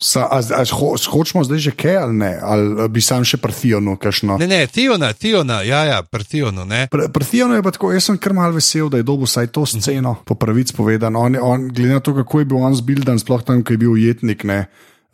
sa, 0.00 0.28
a, 0.28 0.40
a, 0.44 0.62
ho, 0.76 0.92
hočemo 0.96 1.44
zdaj 1.44 1.58
že 1.58 1.72
kaj 1.72 1.96
ali 1.96 2.14
ne, 2.20 2.32
ali 2.42 2.88
bi 2.92 3.00
sam 3.00 3.24
še 3.24 3.40
prtijonu 3.40 3.96
kakšno? 3.96 4.36
Ne, 4.40 4.48
ne, 4.48 4.60
tijona, 4.68 5.12
tijona, 5.16 5.62
ja, 5.64 5.84
ja, 5.88 6.02
prtijonu, 6.02 6.66
ne. 6.68 6.86
Prtijonu 6.90 7.56
je 7.56 7.64
pa 7.64 7.72
tako, 7.72 7.92
jaz 7.96 8.10
sem 8.10 8.20
kar 8.20 8.36
mal 8.36 8.52
vesel, 8.52 8.90
da 8.92 9.00
je 9.00 9.08
dobil 9.08 9.28
vsaj 9.28 9.48
to 9.56 9.64
sceno, 9.66 10.18
po 10.28 10.36
pravic 10.36 10.72
povedano. 10.76 11.24
On, 11.24 11.36
on, 11.40 11.68
glede 11.72 11.96
na 11.96 12.04
to, 12.04 12.14
kako 12.14 12.44
je 12.44 12.50
bil 12.52 12.60
on 12.60 12.76
zbildan, 12.76 13.20
sploh 13.22 13.44
tam, 13.44 13.64
ko 13.64 13.72
je 13.72 13.80
bil 13.80 13.96
ujetnik, 13.96 14.44
ne, 14.44 14.66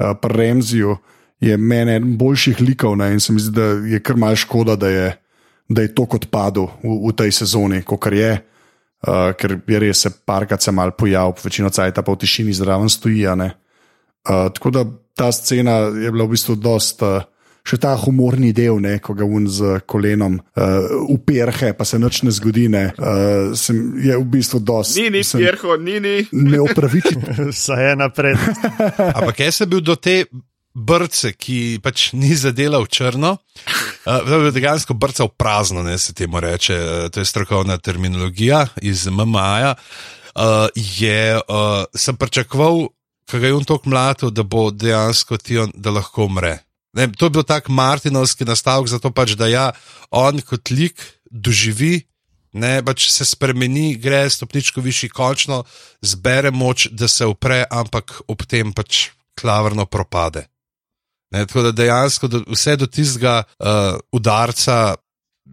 uh, 0.02 0.14
pri 0.18 0.38
Remziju. 0.42 0.98
Je 1.42 1.56
meni 1.58 1.96
eden 1.96 2.14
boljših 2.18 2.60
likov, 2.62 2.94
ne, 2.98 3.12
in 3.14 3.20
se 3.22 3.34
mi 3.34 3.42
zdi, 3.42 3.54
da 3.56 3.64
je 3.86 3.98
kar 4.02 4.18
mal 4.18 4.36
škoda, 4.38 4.76
da 4.78 4.90
je, 4.90 5.08
da 5.68 5.82
je 5.82 5.90
to 5.94 6.06
kot 6.06 6.28
padlo 6.30 6.68
v, 6.82 6.98
v 7.08 7.14
tej 7.18 7.34
sezoni, 7.34 7.82
kot 7.82 8.06
je, 8.14 8.36
uh, 9.08 9.32
ker 9.38 9.58
je 9.68 9.82
res 9.82 10.04
se 10.06 10.10
parkrat 10.10 10.62
se 10.62 10.72
mal 10.72 10.94
pojavil, 10.98 11.36
večino 11.44 11.70
cajta 11.70 12.02
pa 12.02 12.12
v 12.12 12.22
tišini 12.22 12.54
zraven 12.56 12.90
stoji. 12.92 13.26
Uh, 13.26 13.50
tako 14.54 14.70
da 14.70 14.86
ta 15.16 15.32
scena 15.32 15.92
je 15.92 16.10
bila 16.10 16.24
v 16.24 16.36
bistvu 16.36 16.56
dost. 16.56 17.02
Uh, 17.02 17.22
Še 17.62 17.76
ta 17.78 17.92
humorni 17.94 18.48
del, 18.50 18.80
ne, 18.82 18.96
ko 18.98 19.14
ga 19.14 19.22
un 19.22 19.44
z 19.46 19.76
kolenom 19.86 20.34
uh, 20.34 20.94
uperhe, 21.14 21.68
pa 21.78 21.86
se 21.86 22.00
noč 22.02 22.24
ne 22.26 22.32
zgodi, 22.34 22.64
ne, 22.66 22.88
uh, 22.90 23.52
sem, 23.54 23.78
je 24.02 24.16
v 24.18 24.24
bistvu 24.32 24.58
dosti. 24.66 25.04
Ni, 25.06 25.20
ni, 25.20 25.44
perho, 25.44 25.76
ni, 25.78 26.00
ni. 26.02 26.16
Ne 26.34 26.58
opraviči. 26.58 27.14
Vse 27.52 27.78
je 27.78 27.92
napred. 27.94 28.34
Ampak 29.18 29.44
jaz 29.46 29.62
sem 29.62 29.70
bil 29.70 29.84
do 29.86 29.94
te 29.94 30.24
brce, 30.74 31.32
ki 31.36 31.80
pač 31.84 32.10
ni 32.16 32.32
zadelal 32.36 32.86
črno, 32.88 33.36
uh, 33.36 34.48
dejansko 34.54 34.96
brca 34.96 35.26
v 35.28 35.34
prazno, 35.36 35.84
ne 35.84 35.98
se 35.98 36.14
temu 36.16 36.40
reče, 36.40 36.76
uh, 36.78 37.06
to 37.12 37.20
je 37.20 37.28
strokovna 37.28 37.78
terminologija 37.78 38.66
iz 38.82 39.06
MMA-ja. 39.06 39.74
Uh, 40.32 40.68
je, 40.74 41.36
uh, 41.36 41.84
sem 41.94 42.16
pričakoval, 42.16 42.88
kaj 43.28 43.46
je 43.46 43.54
on 43.54 43.64
tako 43.68 43.92
mlad, 43.92 44.24
da 44.32 44.42
bo 44.42 44.70
dejansko 44.70 45.36
ti 45.36 45.58
on, 45.58 45.72
da 45.74 45.92
lahko 45.92 46.24
umre. 46.24 46.58
Ne, 46.96 47.08
to 47.12 47.28
je 47.28 47.30
bil 47.36 47.44
tak 47.44 47.68
Martinovski 47.68 48.44
nastavek, 48.44 48.88
zato 48.88 49.12
pač, 49.12 49.36
da 49.36 49.48
ja, 49.48 49.70
on 50.10 50.40
kot 50.44 50.72
lik 50.72 51.00
doživi, 51.30 52.02
ne, 52.52 52.80
pač 52.84 53.08
se 53.12 53.24
spremeni, 53.24 53.94
gre 54.00 54.24
stopničko 54.30 54.84
višji, 54.84 55.08
končno 55.12 55.62
zbere 56.04 56.52
moč, 56.52 56.88
da 56.92 57.08
se 57.08 57.28
upre, 57.28 57.64
ampak 57.70 58.20
ob 58.28 58.44
tem 58.48 58.72
pač 58.76 59.08
klavrno 59.40 59.86
propade. 59.88 60.51
Ne, 61.32 61.46
tako 61.46 61.62
da 61.62 61.72
dejansko 61.72 62.28
do, 62.28 62.42
vse 62.46 62.76
do 62.76 62.86
tistega 62.86 63.42
uh, 63.42 64.00
udarca 64.12 64.94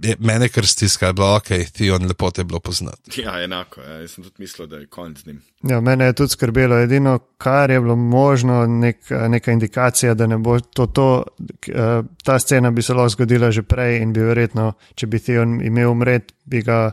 je 0.01 0.15
mene 0.19 0.49
kar 0.49 0.67
stiska, 0.67 1.05
da 1.05 1.09
je 1.09 1.13
bilo 1.13 1.35
ok, 1.35 1.71
ti 1.73 1.91
on 1.91 2.07
lepo 2.07 2.31
te 2.31 2.41
je 2.41 2.45
bilo 2.45 2.59
poznati. 2.59 3.21
Ja, 3.21 3.43
enako, 3.43 3.81
ja. 3.81 3.93
jaz 3.93 4.11
sem 4.11 4.23
tudi 4.23 4.35
mislil, 4.37 4.67
da 4.67 4.77
je 4.77 4.85
konc 4.85 5.17
z 5.17 5.25
njim. 5.25 5.41
Ja, 5.63 5.81
mene 5.81 6.05
je 6.05 6.13
tudi 6.13 6.29
skrbelo, 6.29 6.77
edino, 6.79 7.19
kar 7.37 7.71
je 7.71 7.79
bilo 7.81 7.95
možno, 7.95 8.65
nek, 8.67 8.97
neka 9.29 9.51
indikacija, 9.51 10.13
da 10.13 10.27
ne 10.27 10.37
bo 10.37 10.59
to, 10.59 10.85
to, 10.85 11.23
ta 12.23 12.39
scena 12.39 12.71
bi 12.71 12.81
se 12.81 12.93
lahko 12.93 13.09
zgodila 13.09 13.51
že 13.51 13.61
prej 13.61 13.97
in 14.01 14.13
bi 14.13 14.23
verjetno, 14.23 14.71
če 14.95 15.07
bi 15.07 15.19
ti 15.19 15.37
on 15.37 15.59
imel 15.61 15.91
umret, 15.91 16.31
bi 16.45 16.61
ga 16.63 16.91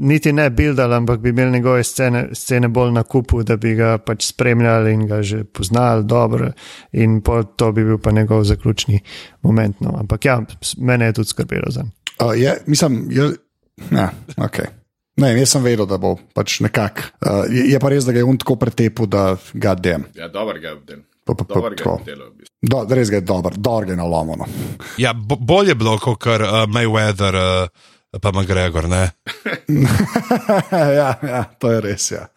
niti 0.00 0.32
ne 0.32 0.48
bildal, 0.50 0.92
ampak 0.92 1.20
bi 1.20 1.28
imel 1.28 1.50
njegove 1.50 1.84
scene, 1.84 2.28
scene 2.32 2.68
bolj 2.68 2.92
na 2.92 3.02
kupu, 3.02 3.42
da 3.42 3.56
bi 3.56 3.74
ga 3.74 3.98
pač 3.98 4.24
spremljali 4.32 4.92
in 4.92 5.06
ga 5.06 5.22
že 5.22 5.44
poznali 5.44 6.04
dobro 6.04 6.50
in 6.92 7.20
to 7.56 7.72
bi 7.72 7.84
bil 7.84 7.98
pa 7.98 8.10
njegov 8.10 8.44
zaključni 8.44 9.00
moment. 9.42 9.80
No. 9.80 9.96
Ampak 10.00 10.24
ja, 10.24 10.40
mene 10.78 11.04
je 11.04 11.12
tudi 11.12 11.28
skrbelo 11.28 11.70
za 11.70 11.82
njim. 11.82 11.92
Uh, 12.22 12.32
je, 12.38 12.56
mislim, 12.66 13.06
je, 13.10 13.30
ja, 13.90 14.10
ok. 14.36 14.58
Ne, 15.16 15.32
jaz 15.38 15.54
sem 15.54 15.64
vedel, 15.64 15.86
da 15.88 15.96
bo 16.00 16.14
pač 16.36 16.60
nekako. 16.64 17.08
Uh, 17.20 17.44
je, 17.48 17.64
je 17.72 17.80
pa 17.80 17.88
res, 17.92 18.04
da 18.04 18.12
ga 18.12 18.20
je 18.20 18.28
on 18.28 18.38
tako 18.40 18.58
pretepil, 18.60 19.08
da 19.08 19.36
ga 19.52 19.74
dem. 19.74 20.04
Ja, 20.16 20.28
dober 20.32 20.60
ga 20.60 20.68
je 20.68 20.76
obdel. 20.76 21.02
Pa, 21.26 21.34
pa, 21.34 21.44
pa, 21.44 21.60
ga 21.72 21.90
obdelal. 21.90 22.30
v 22.30 22.44
bistvu. 22.44 22.54
Do, 22.70 22.84
res 22.94 23.10
ga 23.10 23.18
je 23.18 23.26
dober, 23.26 23.56
dober 23.56 23.88
ga 23.88 23.96
je 23.96 23.98
nalomono. 23.98 24.46
Ja, 25.00 25.10
bo, 25.16 25.40
bolje 25.40 25.72
je 25.72 25.80
bilo 25.80 25.96
kot 25.98 26.28
uh, 26.28 26.62
Mayweather, 26.70 27.40
uh, 27.40 28.20
pa 28.20 28.32
McGregor. 28.32 28.88
Ne? 28.92 29.10
ja, 31.00 31.10
ja, 31.16 31.42
to 31.58 31.72
je 31.72 31.80
res. 31.84 32.10
Ja. 32.12 32.28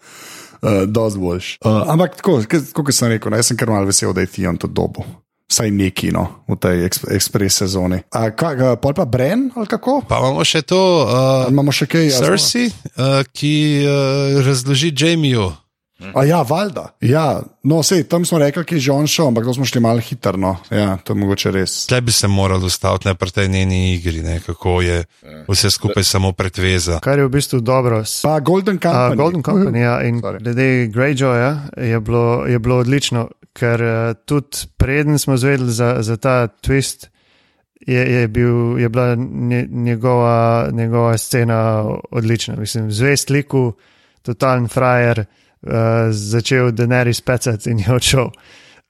Uh, 0.60 0.84
Dost 0.88 1.20
boljš. 1.20 1.58
Uh, 1.64 1.84
ampak 1.92 2.18
tako, 2.20 2.40
kot 2.48 2.96
sem 2.96 3.14
rekel, 3.14 3.32
ne, 3.32 3.44
jaz 3.44 3.52
sem 3.52 3.60
kar 3.60 3.72
mal 3.72 3.88
vesel, 3.88 4.16
da 4.16 4.24
je 4.26 4.32
Tion 4.34 4.60
to 4.60 4.68
dobo. 4.68 5.06
Vsaj 5.50 5.72
neki 5.74 6.12
no, 6.14 6.46
v 6.46 6.56
tej 6.62 6.86
eks- 6.86 7.08
ekspres 7.10 7.58
sezoni. 7.58 7.98
A, 8.14 8.30
kaj, 8.30 8.78
pol 8.78 8.94
pa 8.94 9.06
Bren 9.10 9.50
ali 9.58 9.66
kako? 9.66 10.04
Pa 10.06 10.22
imamo 10.22 10.46
še 10.46 10.62
to, 10.62 10.78
uh, 11.10 11.50
imamo 11.50 11.74
še 11.74 11.88
kaj? 11.90 12.06
Cersei, 12.14 12.68
uh, 12.70 13.26
ki 13.34 13.54
uh, 13.82 14.46
razloži 14.46 14.94
Jamieju. 14.94 15.50
A 16.14 16.24
ja, 16.26 16.42
valjda. 16.42 16.94
Ja, 17.02 17.42
no, 17.64 17.82
sej, 17.84 18.06
tam 18.08 18.24
smo 18.26 18.40
rekli, 18.40 18.64
ki 18.66 18.78
je 18.78 18.84
že 18.88 18.92
on 18.96 19.08
šel, 19.08 19.28
ampak 19.28 19.44
to 19.44 19.54
smo 19.54 19.66
šli 19.68 19.82
malo 19.84 20.00
hitro. 20.00 20.38
No. 20.40 20.56
Ja, 20.72 20.96
to 21.04 21.14
je 21.14 21.20
mogoče 21.20 21.52
res. 21.52 21.74
Tle 21.92 22.00
bi 22.02 22.12
se 22.16 22.28
morali 22.28 22.66
ustaviti 22.66 23.08
ne 23.08 23.16
pri 23.20 23.32
tej 23.36 23.48
njeni 23.52 23.80
igri, 23.96 24.22
ne, 24.24 24.40
kako 24.40 24.80
je 24.82 25.04
vse 25.48 25.72
skupaj 25.76 26.04
samo 26.04 26.32
pretveza. 26.32 27.02
Kar 27.04 27.20
je 27.20 27.26
v 27.28 27.34
bistvu 27.34 27.60
dobro. 27.60 28.04
Pa 28.24 28.40
Golden 28.40 28.80
A, 28.80 28.88
Company. 28.88 29.16
Golden 29.16 29.44
Company, 29.44 29.84
ja, 29.84 30.00
in 30.08 30.22
Sorry. 30.22 30.44
glede 30.44 30.88
Greyjoya 30.88 31.58
je 31.78 32.00
bilo, 32.00 32.46
je 32.48 32.60
bilo 32.60 32.80
odlično, 32.80 33.28
ker 33.54 33.84
uh, 33.84 34.16
tudi 34.26 34.70
preden 34.78 35.20
smo 35.20 35.38
zvedeli 35.38 35.72
za, 35.72 35.98
za 36.00 36.18
ta 36.18 36.48
twist, 36.48 37.10
je, 37.88 38.00
je, 38.00 38.28
bil, 38.28 38.80
je 38.80 38.90
bila 38.90 39.16
nje, 39.16 39.68
njegova, 39.70 40.70
njegova 40.72 41.18
scena 41.18 41.84
odlična. 42.12 42.56
Mislim, 42.56 42.92
zvest 42.92 43.30
liku, 43.30 43.74
totalen 44.22 44.68
frajer, 44.68 45.20
uh, 45.20 45.26
začel 46.10 46.72
Daenerys 46.72 47.22
pecati 47.22 47.70
in 47.72 47.80
je 47.80 47.94
odšel. 47.94 48.32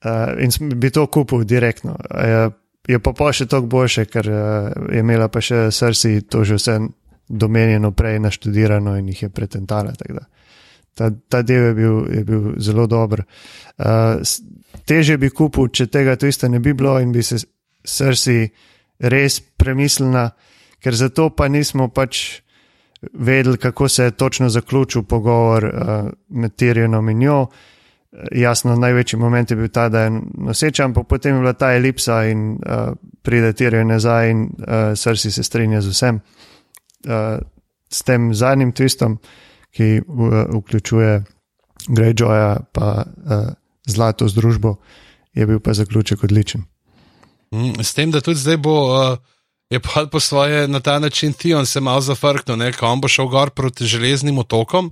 Uh, 0.05 0.39
in 0.39 0.79
bi 0.79 0.89
to 0.89 1.07
kupil 1.07 1.43
direktno. 1.43 1.97
Uh, 2.09 2.53
je 2.87 2.99
pa 2.99 3.13
pa 3.13 3.33
še 3.35 3.49
toliko 3.49 3.67
boljše, 3.67 4.05
ker 4.05 4.29
uh, 4.31 4.69
je 4.93 5.01
imela 5.03 5.27
pa 5.27 5.41
še 5.43 5.69
Cersei 5.75 6.21
to 6.21 6.43
že 6.47 6.55
vse 6.55 6.77
domenjeno 7.29 7.91
prej 7.91 8.19
naštudirano 8.19 8.95
in 8.97 9.09
jih 9.11 9.23
je 9.23 9.29
pretentala. 9.29 9.93
Ta, 10.93 11.11
ta 11.29 11.41
del 11.41 11.69
je 11.69 11.73
bil, 11.73 11.97
je 12.15 12.23
bil 12.23 12.47
zelo 12.57 12.87
dober. 12.87 13.25
Uh, 13.77 14.23
teže 14.85 15.17
bi 15.17 15.29
kupil, 15.29 15.69
če 15.69 15.89
tega 15.91 16.15
tvista 16.15 16.47
ne 16.47 16.59
bi 16.59 16.73
bilo 16.73 16.97
in 16.99 17.11
bi 17.11 17.23
se 17.23 17.41
Cersei 17.83 18.47
res 18.99 19.39
premislila, 19.39 20.29
ker 20.83 20.95
zato 20.95 21.29
pa 21.35 21.47
nismo 21.47 21.87
pač 21.91 22.41
vedeli, 23.13 23.57
kako 23.57 23.87
se 23.89 24.03
je 24.03 24.11
točno 24.11 24.49
zaključil 24.49 25.03
pogovor 25.03 25.65
uh, 25.65 26.09
med 26.29 26.51
Tyrionom 26.55 27.11
in 27.11 27.17
njo. 27.17 27.47
Eh, 28.11 28.27
Jasno, 28.31 28.75
največji 28.75 29.19
moment 29.19 29.51
je 29.51 29.57
bil 29.57 29.67
ta, 29.67 29.89
da 29.89 30.01
je 30.01 30.21
noseča, 30.37 30.85
ampak 30.85 31.07
potem 31.07 31.35
je 31.35 31.39
bila 31.39 31.53
ta 31.53 31.73
elipsa 31.73 32.23
in 32.25 32.51
uh, 32.51 32.93
pride 33.21 33.53
Tyrion 33.53 33.87
nazaj 33.87 34.31
in 34.31 34.41
uh, 34.41 34.97
Cersei 34.97 35.31
se 35.31 35.43
strinja 35.43 35.81
z 35.81 35.87
vsem. 35.87 36.19
Uh, 37.05 37.39
s 37.89 38.03
tem 38.03 38.33
zadnjim 38.33 38.73
twistom, 38.73 39.17
ki 39.71 40.01
uh, 40.07 40.43
vključuje 40.59 41.23
Greyjoya 41.87 42.59
pa 42.73 43.05
uh, 43.05 43.47
zlato 43.87 44.27
združbo, 44.27 44.75
je 45.33 45.45
bil 45.45 45.59
pa 45.59 45.73
zaključek 45.73 46.23
odličen. 46.23 46.63
Mm, 47.51 47.81
S 47.81 47.93
tem, 47.93 48.11
da 48.11 48.21
tudi 48.21 48.39
zdaj 48.39 48.57
bo, 48.57 48.75
uh, 48.93 49.17
je 49.69 49.79
pa 49.79 50.05
po 50.11 50.19
svoje 50.19 50.67
na 50.67 50.79
ta 50.79 50.99
način 50.99 51.33
Tion 51.33 51.65
se 51.65 51.79
malo 51.79 52.01
zafrknil, 52.01 52.57
ne, 52.57 52.73
ko 52.73 52.87
on 52.87 53.01
bo 53.01 53.07
šel 53.07 53.27
gor 53.27 53.49
proti 53.49 53.85
železnim 53.85 54.37
otokom, 54.37 54.91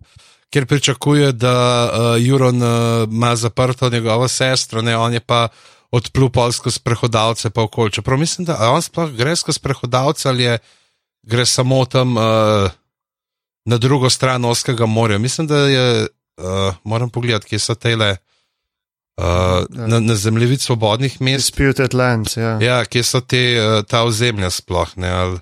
kjer 0.50 0.66
pričakuje, 0.66 1.32
da 1.32 1.90
uh, 1.90 2.26
Juron 2.26 2.62
uh, 2.62 3.10
ima 3.10 3.36
zaprto 3.36 3.90
njegovo 3.90 4.28
sestro, 4.28 4.82
ne, 4.82 4.98
on 4.98 5.14
je 5.14 5.20
pa 5.20 5.48
odplul 5.92 6.30
polsko 6.30 6.72
sprehodalce 6.72 7.50
pa 7.50 7.62
okoli. 7.62 7.92
Čeprav 7.92 8.20
mislim, 8.20 8.46
da 8.46 8.72
on 8.72 8.82
sploh 8.82 9.12
gre 9.12 9.36
skozi 9.36 9.56
sprehodalce 9.56 10.30
ali 10.30 10.44
je, 10.44 10.58
gre 11.24 11.46
samo 11.46 11.86
tam 11.86 12.18
uh, 12.18 12.24
na 13.66 13.78
drugo 13.78 14.10
stran 14.10 14.46
Oskega 14.46 14.86
morja. 14.86 15.18
Mislim, 15.18 15.48
da 15.48 15.58
je, 15.58 16.02
uh, 16.02 16.76
moram 16.84 17.10
pogledati, 17.10 17.48
kje 17.48 17.60
so 17.60 17.76
tele. 17.76 18.12
Uh, 18.12 18.18
na, 19.70 20.00
na 20.00 20.16
zemljevid 20.16 20.62
svobodnih 20.62 21.22
mest, 21.22 21.46
Disputed 21.46 21.94
lands, 21.94 22.38
ja. 22.38 22.58
Ja, 22.62 22.86
kje 22.86 23.04
so 23.04 23.22
te, 23.22 23.42
eh, 23.58 23.82
ta 23.90 24.04
ozemlja 24.06 24.50
sploh, 24.54 24.94
ne, 24.96 25.10
ali 25.10 25.40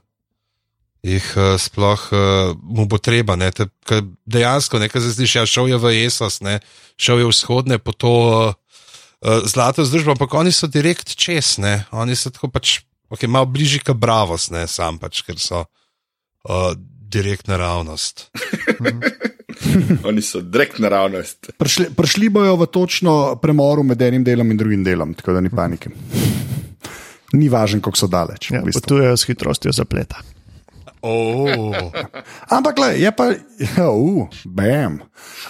jih 1.05 1.25
eh, 1.37 1.57
sploh 1.61 2.05
uh, 2.11 2.55
mu 2.63 2.87
bo 2.89 2.97
treba, 2.97 3.35
ne, 3.37 3.51
te, 3.51 3.67
ke 3.85 4.01
dejansko, 4.25 4.79
nekaj 4.81 5.03
se 5.03 5.11
zdi, 5.13 5.27
ja, 5.35 5.45
šel 5.45 5.69
je 5.69 5.77
v 5.81 5.91
Esos, 6.05 6.39
ne, 6.41 6.59
šel 6.97 7.21
je 7.21 7.27
vzhodne 7.29 7.77
po 7.77 7.93
to 7.93 8.15
uh, 8.49 8.55
zlato 9.45 9.85
združbo, 9.85 10.15
ampak 10.15 10.33
oni 10.33 10.55
so 10.55 10.71
direkt 10.71 11.13
čez, 11.19 11.57
ne, 11.61 11.83
oni 11.91 12.15
so 12.17 12.31
tako 12.33 12.49
pač, 12.49 12.79
ok, 13.13 13.27
malo 13.29 13.51
bližji 13.51 13.83
k 13.85 13.93
bravos, 13.93 14.49
ne, 14.55 14.65
sam 14.71 14.97
pač, 14.97 15.21
ker 15.27 15.37
so 15.37 15.65
uh, 16.47 16.71
direkt 17.11 17.51
naravnost. 17.51 18.31
Oni 20.09 20.21
so 20.21 20.41
direkt 20.41 20.79
naravnost. 20.79 21.51
Prišli, 21.57 21.89
prišli 21.95 22.29
bojo 22.29 22.55
v 22.55 22.67
točno 22.67 23.35
premoru 23.41 23.83
med 23.83 24.01
enim 24.01 24.23
delom 24.23 24.51
in 24.51 24.57
drugim 24.57 24.83
delom, 24.83 25.13
tako 25.13 25.37
da 25.37 25.41
ni 25.41 25.49
panike. 25.49 25.89
Ni 27.33 27.49
važno, 27.49 27.81
kako 27.81 27.97
so 27.97 28.07
daleč. 28.07 28.51
ja 28.51 28.61
v 28.61 28.69
bistvu. 28.69 28.81
potujejo 28.81 29.17
s 29.17 29.27
hitrostjo 29.27 29.73
zapleta. 29.75 30.21
Oh. 31.05 31.91
Ampak, 32.49 32.79
le, 32.81 32.95
je 32.97 33.11
pa, 33.13 33.29
ja, 33.61 33.89
uh, 33.91 34.25
bam. 34.45 35.03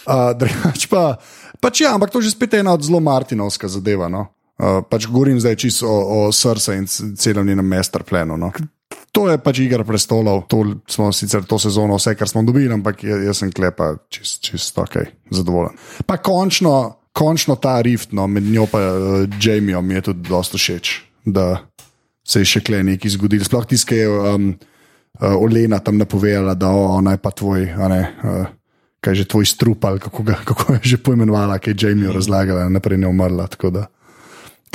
Uh, 0.04 0.34
drugač 0.36 0.88
pa, 0.92 1.16
pač 1.64 1.86
ja, 1.86 1.94
ampak 1.96 2.12
to 2.12 2.20
je 2.20 2.28
že 2.28 2.36
spet 2.36 2.60
ena 2.60 2.76
od 2.76 2.84
zelo 2.84 3.00
Martinovska 3.00 3.72
zadeva. 3.72 4.12
No? 4.12 4.28
Uh, 4.60 4.84
pač 4.84 5.08
govorim 5.08 5.40
zdaj 5.40 5.56
čisto 5.56 5.88
o, 5.88 6.28
o 6.28 6.32
srcu 6.32 6.76
in 6.76 6.88
celem 7.16 7.48
njenem 7.48 7.68
masterplanu. 7.72 8.36
No? 8.36 8.52
To 9.16 9.30
je 9.32 9.38
pač 9.40 9.62
igra 9.64 9.86
prestolov, 9.88 10.44
to 10.52 10.64
smo 10.92 11.08
sicer 11.16 11.46
to 11.48 11.60
sezono 11.62 11.96
vse, 11.96 12.18
kar 12.20 12.28
smo 12.28 12.44
dobili, 12.44 12.68
ampak 12.74 13.04
jaz, 13.08 13.40
sem 13.40 13.54
klepa 13.56 13.94
čist, 14.12 14.42
čist 14.44 14.76
ok, 14.82 14.98
zadovoljen. 15.32 15.78
Pa 16.04 16.18
končno, 16.20 17.00
končno 17.16 17.56
ta 17.56 17.78
rift 17.86 18.12
no, 18.12 18.28
med 18.28 18.44
njo 18.44 18.68
in 18.68 18.76
uh, 18.76 19.38
Jamijo 19.40 19.82
mi 19.82 19.96
je 19.96 20.10
tudi 20.12 20.28
dosta 20.30 20.60
všeč, 20.60 20.96
da 21.26 21.64
se 22.28 22.44
je 22.44 22.50
še 22.58 22.64
kle 22.66 22.84
nekaj 22.84 23.16
zgodilo. 23.16 23.48
Sploh 23.48 23.68
tiskaj. 23.72 24.04
Um, 24.08 24.50
uh, 25.22 25.36
Olena 25.40 25.80
tam 25.80 25.98
napovedala, 25.98 26.54
da 26.60 26.70
o, 26.70 26.86
ona 26.98 27.16
je 27.16 27.22
pa 27.24 27.32
tvoj, 27.32 27.66
ne, 27.90 28.02
uh, 28.24 28.48
kaj 29.00 29.14
je 29.14 29.24
že 29.24 29.30
tvoj 29.32 29.46
strup 29.46 29.86
ali 29.86 30.00
kako, 30.00 30.24
ga, 30.24 30.40
kako 30.50 30.74
je 30.74 30.80
že 30.84 30.98
poimenovala, 30.98 31.60
kaj 31.60 31.74
je 31.74 31.88
Jamie 31.88 32.12
razlagala, 32.12 32.70
naprej 32.70 32.98
ne 32.98 33.08
umrla. 33.08 33.48
tako 33.48 33.70
da 33.70 33.88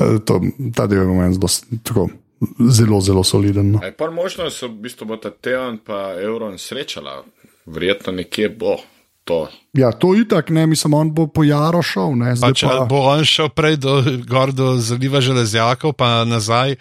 Ta, 0.00 0.06
to, 0.24 0.40
ta 0.72 0.86
del 0.88 1.02
je 1.02 1.12
meni 1.12 1.34
zelo, 1.36 1.48
tako, 1.84 2.08
zelo, 2.70 3.00
zelo 3.00 3.24
soliden. 3.24 3.70
No. 3.72 3.80
Je 3.84 3.92
pa 3.96 4.10
možno, 4.10 4.44
da 4.44 4.50
se 4.50 4.66
v 4.66 4.70
bistvu 4.70 5.06
bo 5.06 5.16
ta 5.16 5.30
Teon 5.30 5.78
pa 5.86 6.14
Euron 6.20 6.58
srečala. 6.58 7.24
Verjetno 7.66 8.12
nekje 8.12 8.48
bo 8.48 8.76
to. 9.24 9.48
Ja, 9.72 9.92
to 9.92 10.14
itak, 10.14 10.50
ne, 10.50 10.66
mislim, 10.66 10.94
on 10.94 11.12
bo 11.14 11.26
po 11.26 11.44
Jaro 11.44 11.82
šel, 11.82 12.16
ne, 12.18 12.34
zdaj 12.36 12.50
Pač, 12.50 12.64
pa. 12.66 12.86
bo 12.88 13.04
on 13.12 13.24
šel 13.24 13.50
prej 13.54 13.76
do, 13.76 14.00
gor 14.26 14.52
do 14.52 14.74
zaliva 14.80 15.20
železjakov, 15.20 15.92
pa 15.92 16.24
nazaj. 16.24 16.76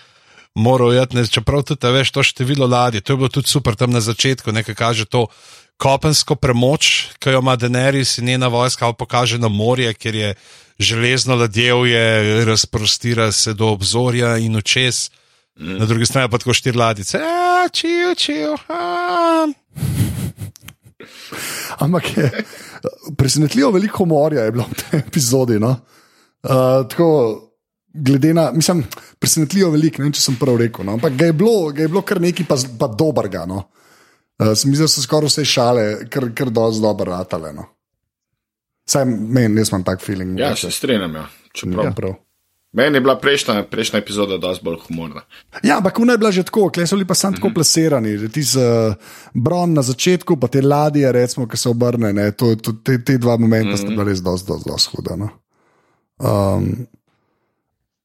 Moral 0.57 0.95
je, 0.95 1.05
ne, 1.14 1.24
čeprav 1.30 1.62
tudi 1.64 1.86
a 1.86 1.93
veš 1.93 2.12
to 2.12 2.24
število 2.26 2.66
ladij, 2.68 3.03
to 3.05 3.14
je 3.14 3.18
bilo 3.18 3.30
tudi 3.30 3.47
super 3.47 3.78
tam 3.78 3.93
na 3.93 4.01
začetku, 4.01 4.51
nekaj 4.51 4.76
kaže 4.76 5.05
to 5.05 5.28
kopensko 5.80 6.36
premoč, 6.36 7.14
ki 7.22 7.38
jo 7.38 7.39
ima 7.39 7.55
Daenerys 7.55 8.18
in 8.20 8.26
njena 8.26 8.49
vojska, 8.51 8.91
pokaže 8.93 9.38
na 9.39 9.47
morje, 9.47 9.93
kjer 9.93 10.16
je 10.16 10.34
železno 10.80 11.36
ladjevje, 11.36 12.45
razprostira 12.45 13.32
se 13.32 13.53
do 13.53 13.70
obzorja 13.72 14.38
in 14.38 14.55
očes. 14.55 15.12
Mm. 15.56 15.78
Na 15.80 15.86
drugi 15.86 16.06
strani 16.06 16.30
pa 16.32 16.38
tako 16.38 16.54
štiri 16.54 16.78
ladice, 16.78 17.18
a 17.18 17.68
čijo, 17.72 18.16
čijo. 18.16 18.58
Ampak 21.80 22.18
je 22.18 22.32
presenetljivo 23.18 23.72
veliko 23.72 23.97
humorja 23.97 24.43
je 24.43 24.52
bilo 24.52 24.66
v 24.72 24.76
tej 24.82 25.00
epizodi. 25.00 25.60
No? 25.60 25.76
Uh, 26.43 26.88
tako, 26.89 27.08
glede 27.93 28.34
na, 28.34 28.52
mislim, 28.52 28.84
presenetljivo 29.20 29.72
veliko, 29.72 30.02
ne 30.02 30.10
vem, 30.10 30.14
če 30.14 30.22
sem 30.22 30.38
prav 30.39 30.60
rekel. 30.62 30.86
No? 30.86 30.95
Ampak 31.00 31.18
ga 31.20 31.30
je 31.30 31.34
bilo, 31.34 31.72
ga 31.72 31.84
je 31.84 31.91
bilo 31.91 32.04
kar 32.08 32.22
nekaj, 32.22 32.47
pa, 32.47 32.60
pa 32.80 32.88
dobrega. 32.88 33.45
No? 33.50 33.66
Uh, 34.39 34.54
sem 34.56 34.72
mislil, 34.72 34.88
da 34.88 34.93
so 34.93 35.04
skoraj 35.04 35.32
vse 35.32 35.45
šale, 35.45 35.86
kar, 36.12 36.30
kar 36.36 36.54
dosti 36.54 36.84
dobro 36.84 37.12
ratale. 37.12 37.54
No? 37.56 37.68
Saj 38.89 39.06
meni, 39.06 39.60
jaz 39.62 39.74
imam 39.74 39.86
tak 39.86 40.02
feeling. 40.02 40.39
Ja, 40.39 40.56
se 40.58 40.72
strinjam. 40.72 41.16
Ja. 41.16 41.28
ni 41.28 41.54
Čeprav, 41.54 41.93
prav. 41.95 42.16
Meni 42.72 42.97
je 42.97 43.01
bila 43.01 43.15
prejšnja, 43.17 43.63
prejšnja 43.65 43.99
epizoda 43.99 44.38
dosti 44.38 44.65
bolj 44.65 44.78
humorna. 44.88 45.24
Ja, 45.63 45.80
ampak 45.80 45.99
una 45.99 46.13
je 46.13 46.22
bila 46.22 46.32
že 46.32 46.43
tako, 46.45 46.67
klej 46.70 46.86
so 46.88 46.99
bili 46.99 47.07
pa 47.09 47.17
sam 47.17 47.34
tako 47.34 47.49
plasirani. 47.55 48.30
Ti 48.30 48.43
z 48.45 48.61
uh, 48.61 48.93
Bron 49.34 49.74
na 49.74 49.82
začetku, 49.82 50.38
pa 50.38 50.47
te 50.47 50.61
ladje, 50.61 51.11
recimo, 51.11 51.47
ki 51.49 51.57
se 51.57 51.70
obrne. 51.70 52.13
Ne, 52.13 52.30
to, 52.32 52.53
to, 52.55 52.78
te, 52.86 52.99
te 53.01 53.17
dva 53.17 53.38
momenta 53.41 53.78
sta 53.78 53.89
bila 53.89 54.05
res 54.05 54.22
dosti, 54.22 54.53
dosti, 54.53 54.70
dosti 54.70 54.93
huda. 54.93 55.17
No. 55.17 55.30
Um, 56.20 56.70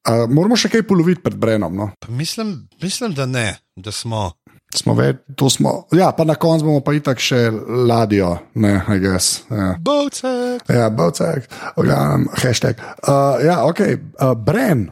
a, 0.08 0.24
moramo 0.32 0.56
še 0.56 0.72
kaj 0.72 0.86
poloviti 0.88 1.20
pred 1.20 1.36
Brenom. 1.36 1.76
No? 1.76 1.90
Pa 2.00 2.08
Mislim, 2.08 2.56
mislim, 2.80 3.12
da 3.12 3.28
ne, 3.28 3.58
da 3.76 3.92
smo. 3.92 4.30
Smo 4.74 4.96
več, 4.98 5.20
to 5.38 5.46
smo. 5.52 5.84
Ja, 5.94 6.10
pa 6.16 6.26
na 6.26 6.34
koncu 6.34 6.66
bomo 6.66 6.80
pa 6.82 6.96
itak 6.96 7.20
še 7.22 7.46
ladjo, 7.86 8.32
ne, 8.58 8.72
I 8.90 8.98
guess. 9.02 9.44
Ja, 9.50 9.74
Bovcek. 9.78 10.64
ja 10.66 10.88
bovcek, 10.90 11.46
ogledam, 11.78 12.26
hashtag. 12.42 12.82
Uh, 13.06 13.38
ja, 13.44 13.60
ok, 13.68 13.84
uh, 14.18 14.32
Bren. 14.34 14.88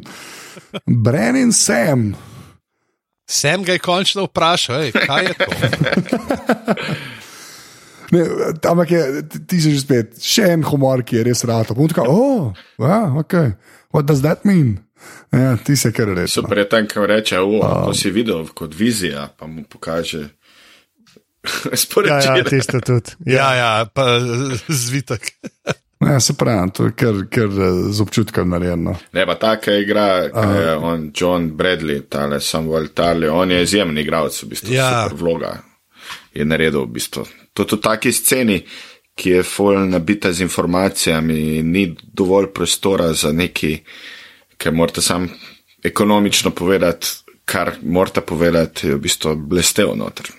Bren 1.04 1.36
in 1.36 1.52
Sam. 1.52 2.14
Sem 3.28 3.64
ga 3.64 3.76
je 3.76 3.84
končno 3.84 4.24
vprašal, 4.30 4.88
ej, 4.88 4.96
kaj 4.96 5.28
je 5.28 5.36
to? 5.38 5.46
Ne, 8.12 8.20
ampak 8.68 8.90
je, 8.90 9.22
ti 9.48 9.58
si 9.58 9.72
že 9.74 9.80
spet, 9.80 10.18
še 10.22 10.52
en 10.54 10.62
humor, 10.68 11.02
ki 11.02 11.16
je 11.18 11.22
res 11.26 11.40
rad. 11.48 11.72
Tako, 11.72 12.04
oh, 12.06 12.52
wow, 12.78 13.16
ok, 13.18 13.56
what 13.90 14.06
does 14.06 14.22
that 14.22 14.44
mean? 14.44 14.83
Ja, 15.32 15.56
ti 15.56 15.76
se 15.76 15.92
kar 15.92 16.08
reče. 16.08 16.32
Super 16.32 16.58
je 16.58 16.68
tam, 16.68 16.86
kam 16.86 17.04
reče, 17.04 17.40
o, 17.40 17.58
to 17.86 17.94
si 17.94 18.10
videl 18.10 18.46
kot 18.46 18.74
vizija, 18.74 19.28
pa 19.38 19.46
mu 19.46 19.64
pokaže 19.64 20.18
Ja, 21.44 21.70
ja, 21.70 21.76
sporočilo. 21.76 22.44
tisto 22.44 22.80
tudi. 22.80 23.10
Ja, 23.26 23.54
ja, 23.54 23.86
pa 23.86 24.04
zvitek. 24.68 25.20
Ja, 26.00 26.20
se 26.20 26.34
pravi, 26.34 26.70
to 26.70 26.84
je 26.84 26.92
kar, 26.92 27.14
kar 27.30 27.44
eh, 27.48 27.92
z 27.92 28.00
občutkom 28.00 28.48
narejeno. 28.50 28.96
Ne, 29.12 29.26
pa 29.26 29.34
ta, 29.34 29.56
ki 29.56 29.70
igra, 29.82 30.28
ki 30.28 30.48
je 30.58 30.74
on 30.76 31.10
John 31.16 31.50
Bradley, 31.50 32.02
tale 32.08 32.40
Samuel 32.40 32.88
Tarly, 32.88 33.28
on 33.28 33.50
je 33.50 33.62
izjemen 33.62 33.98
igralec, 33.98 34.42
v 34.42 34.48
bistvu, 34.48 34.74
Ja. 34.74 35.04
super 35.04 35.18
vloga 35.20 35.52
je 36.34 36.44
naredil, 36.44 36.84
v 36.84 36.92
bistvu. 36.92 37.24
To 37.52 37.62
je 37.62 37.76
v 37.76 37.80
taki 37.80 38.12
sceni, 38.12 38.58
ki 39.14 39.30
je 39.30 39.42
full 39.42 39.78
nabita 39.88 40.32
z 40.32 40.42
informacijami, 40.42 41.62
ni 41.62 41.84
dovolj 42.12 42.50
prostora 42.52 43.12
za 43.12 43.32
neki, 43.32 43.78
ki 44.64 44.72
morate 44.72 45.02
sam 45.04 45.28
ekonomično 45.84 46.50
povedati, 46.50 47.06
kar 47.44 47.74
morate 47.82 48.20
povedati, 48.20 48.86
je 48.86 48.94
v 48.94 49.00
bistvu 49.04 49.36
blestev 49.36 49.92
noter. 49.96 50.30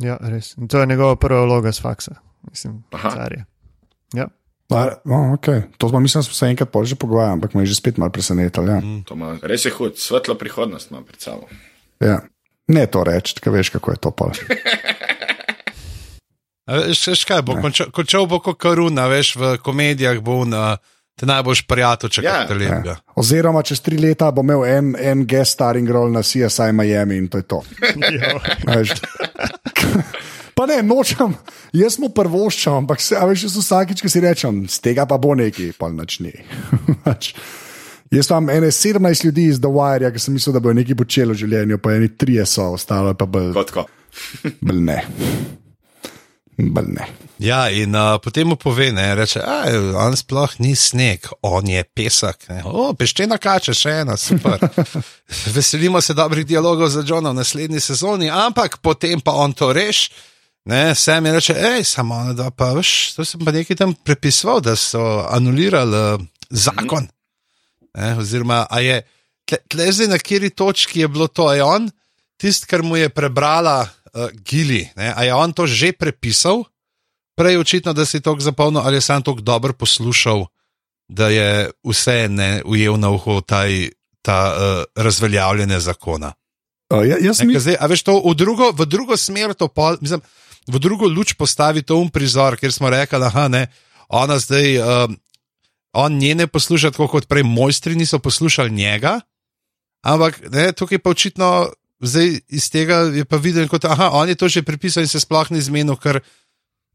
Ja, 0.00 0.16
res. 0.20 0.54
In 0.56 0.68
to 0.68 0.80
je 0.80 0.86
njegova 0.86 1.16
prva 1.16 1.44
vloga 1.44 1.72
z 1.72 1.82
faksa, 1.82 2.14
mislim, 2.50 2.82
Aha. 2.90 3.10
carje. 3.10 3.44
Ja. 4.14 4.28
A, 4.70 4.88
oh, 5.04 5.34
okay. 5.36 5.62
To 5.78 5.88
smo, 5.88 6.00
mislim, 6.00 6.20
da 6.20 6.22
smo 6.22 6.34
se 6.34 6.46
enkrat 6.46 6.70
pol 6.72 6.84
že 6.84 6.96
pogovarjali, 6.96 7.32
ampak 7.32 7.54
me 7.54 7.62
je 7.62 7.66
že 7.66 7.74
spet 7.74 7.96
malo 7.96 8.10
presenetilo. 8.12 8.66
Ja. 8.66 8.80
To 9.04 9.14
ima, 9.14 9.36
res 9.42 9.64
je 9.64 9.70
hud, 9.70 9.98
svetla 10.00 10.34
prihodnost 10.34 10.90
ima 10.90 11.02
pred 11.02 11.20
sabo. 11.20 11.48
Ja. 12.00 12.22
Ne 12.68 12.86
to 12.86 13.04
reči, 13.04 13.36
ker 13.40 13.52
veš, 13.52 13.68
kako 13.76 13.92
je 13.92 13.96
to 14.00 14.10
pol. 14.10 14.32
Veš 16.72 17.24
kaj, 17.26 17.42
bo 17.42 17.56
končal, 17.60 17.90
končal 17.90 18.26
bo 18.30 18.38
kot 18.40 18.56
karuna, 18.56 19.08
veš, 19.10 19.34
v 19.36 19.56
komedijah 19.60 20.20
bo 20.22 20.44
na 20.46 20.78
te 21.16 21.26
najboljš 21.26 21.62
prijatelj, 21.68 22.10
če 22.10 22.22
Ja. 22.24 22.46
kaj 22.48 22.56
lepega. 22.56 22.96
Oziroma, 23.16 23.62
čez 23.62 23.80
tri 23.80 23.98
leta 23.98 24.30
bo 24.30 24.42
imel 24.42 24.64
en, 24.66 24.92
en 24.98 25.26
guest 25.26 25.52
starring 25.52 25.88
role 25.90 26.10
na 26.10 26.22
CSI 26.22 26.72
Miami 26.72 27.16
in 27.16 27.28
to 27.28 27.38
je 27.38 27.46
to. 27.46 27.62
Pa 30.56 30.66
ne, 30.68 30.82
nočem, 30.84 31.32
jaz 31.72 31.96
mu 31.98 32.10
prvoščam, 32.12 32.82
ampak 32.84 33.00
se, 33.00 33.16
a 33.16 33.24
veš, 33.26 33.46
jaz 33.48 33.56
vsakič, 33.56 34.02
ki 34.04 34.10
si 34.12 34.20
rečem, 34.20 34.62
z 34.68 34.82
tega 34.84 35.06
pa 35.08 35.16
bo 35.18 35.32
nekaj, 35.34 35.72
pa 35.80 35.88
nič 35.88 36.20
ni. 36.20 36.32
Pač, 37.06 37.32
Jaz 38.12 38.28
imam 38.28 38.50
ene 38.52 38.68
17 38.68 39.24
ljudi 39.24 39.46
iz 39.48 39.56
The 39.56 39.70
Wire, 39.72 40.10
ki 40.12 40.20
sem 40.20 40.34
mislil, 40.36 40.52
da 40.52 40.60
bojo 40.60 40.76
nekaj 40.76 40.98
počeli 41.00 41.32
v 41.32 41.38
življenju, 41.40 41.78
pa 41.80 41.94
eni 41.96 42.10
trije 42.12 42.44
so, 42.44 42.66
ostalo 42.76 43.14
je 43.14 43.16
pa 43.16 43.24
bolj, 43.24 43.54
Kotko. 43.56 43.86
bolj 44.60 44.82
ne. 44.84 44.98
Bolj 46.56 46.88
ne. 46.92 47.06
Ja, 47.40 47.70
in 47.72 47.96
uh, 47.96 48.18
potem 48.22 48.50
mu 48.52 48.56
pove, 48.60 48.90
ne, 48.92 49.14
reče, 49.14 49.40
"Aj, 49.40 49.76
on 49.96 50.16
sploh 50.16 50.52
ni 50.60 50.76
sneg, 50.76 51.26
on 51.42 51.68
je 51.68 51.84
pesek. 51.84 52.44
Ne. 52.48 52.60
O, 52.64 52.92
peščena 52.92 53.38
kača, 53.40 53.72
še 53.74 53.94
ena, 54.02 54.16
super. 54.16 54.60
Veselimo 55.56 56.00
se 56.00 56.14
dobrih 56.14 56.46
dialogov 56.46 56.92
za 56.92 57.02
Johna 57.08 57.32
v 57.32 57.40
naslednji 57.40 57.80
sezoni, 57.80 58.28
ampak 58.30 58.78
potem 58.82 59.20
pa 59.20 59.32
on 59.32 59.56
to 59.56 59.72
reš. 59.72 60.10
Ne, 60.68 60.94
Sam 60.94 61.26
je 61.26 61.32
reče, 61.32 61.54
hej, 61.54 61.84
samo 61.84 62.20
ona 62.20 62.36
dva, 62.36 62.50
pa 62.50 62.70
veš, 62.76 63.14
to 63.16 63.24
sem 63.24 63.40
pa 63.42 63.50
nekaj 63.50 63.76
tam 63.76 63.94
prepisoval, 63.94 64.60
da 64.60 64.76
so 64.76 65.00
anulirali 65.30 65.96
uh, 65.96 66.20
zakon. 66.50 67.08
Ne, 67.96 68.12
oziroma, 68.20 68.66
a 68.70 68.84
je, 68.84 69.00
tle, 69.48 69.58
tle 69.72 69.88
zdaj 69.92 70.12
na 70.12 70.20
kateri 70.20 70.52
točki 70.52 71.00
je 71.00 71.08
bilo 71.08 71.26
to, 71.32 71.48
je 71.52 71.64
on, 71.64 71.90
tisti, 72.36 72.68
kar 72.68 72.84
mu 72.86 73.00
je 73.00 73.08
prebrala 73.08 73.88
uh, 74.14 74.30
Gili, 74.44 74.88
ne, 74.96 75.12
a 75.16 75.24
je 75.24 75.34
on 75.34 75.52
to 75.52 75.66
že 75.66 75.92
prepisal, 75.92 76.64
prej 77.36 77.58
očitno, 77.58 77.92
da 77.92 78.04
si 78.06 78.20
to 78.20 78.36
zapolnil, 78.38 78.82
ali 78.84 78.96
je 78.96 79.00
sam 79.00 79.22
to 79.22 79.34
dobro 79.34 79.72
poslušal, 79.72 80.46
da 81.08 81.28
je 81.28 81.70
vse 81.84 82.28
ne 82.28 82.62
ujel 82.64 82.96
na 83.00 83.10
uho 83.10 83.40
taj, 83.40 83.90
ta 84.22 84.54
uh, 84.54 85.02
razveljavljene 85.04 85.80
zakona. 85.80 86.32
Uh, 86.92 87.06
ja, 87.08 87.16
jaz 87.20 87.40
Ne, 87.40 87.46
mi, 87.46 87.58
zdaj, 87.60 87.76
a 87.80 87.86
veš, 87.86 88.02
to 88.02 88.20
v 88.20 88.34
drugo, 88.36 88.72
v 88.72 88.86
drugo 88.86 89.16
smer, 89.16 89.54
to 89.54 89.68
pol, 89.68 89.96
mislim, 90.00 90.20
v 90.68 90.78
drugo 90.78 91.08
luč 91.08 91.34
postavi 91.34 91.82
to 91.82 91.98
um 91.98 92.10
prizor, 92.10 92.56
ker 92.56 92.72
smo 92.72 92.90
rekli, 92.90 93.18
da 93.18 93.48
ne, 93.48 93.66
ona 94.08 94.38
zdaj, 94.38 94.78
um, 94.78 95.16
on 95.92 96.18
njene 96.18 96.46
posluša 96.46 96.92
tako 96.92 97.08
kot 97.08 97.28
prej, 97.28 97.42
mojstri 97.42 97.96
niso 97.96 98.18
poslušali 98.18 98.70
njega, 98.70 99.20
ampak 100.04 100.40
ne, 100.52 100.72
tukaj 100.72 100.98
pa 100.98 101.10
očitno. 101.10 101.72
Zdaj 102.02 102.40
iz 102.50 102.70
tega 102.70 103.06
je 103.14 103.24
pa 103.24 103.38
videl, 103.38 103.68
kot, 103.70 103.84
aha, 103.86 104.10
on 104.18 104.28
je 104.28 104.34
to 104.34 104.48
že 104.48 104.62
pripisal 104.66 105.06
in 105.06 105.08
se 105.08 105.20
sploh 105.22 105.50
ni 105.54 105.62
zmenil, 105.62 105.96
ker 105.96 106.18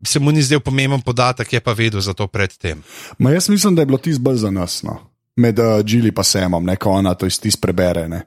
se 0.03 0.19
mu 0.19 0.31
ni 0.31 0.43
zdel 0.43 0.59
pomemben 0.59 1.01
podatek, 1.01 1.53
je 1.53 1.61
pa 1.63 1.73
vedel 1.73 2.01
za 2.01 2.13
to 2.13 2.27
predtem. 2.27 2.83
ma 3.17 3.31
jaz 3.31 3.49
mislim, 3.49 3.75
da 3.75 3.81
je 3.81 3.85
bilo 3.85 3.97
tisto 3.97 4.21
bolj 4.21 4.37
za 4.37 4.51
nas, 4.51 4.83
no. 4.83 4.99
med 5.35 5.59
uh, 5.59 5.79
Džili 5.83 6.11
pa 6.11 6.23
Semom, 6.23 6.65
ne, 6.65 6.75
ko 6.75 6.91
ona 6.91 7.13
to 7.13 7.25
iz 7.25 7.39
tis 7.39 7.55
prebere. 7.55 8.07
Ne. 8.07 8.25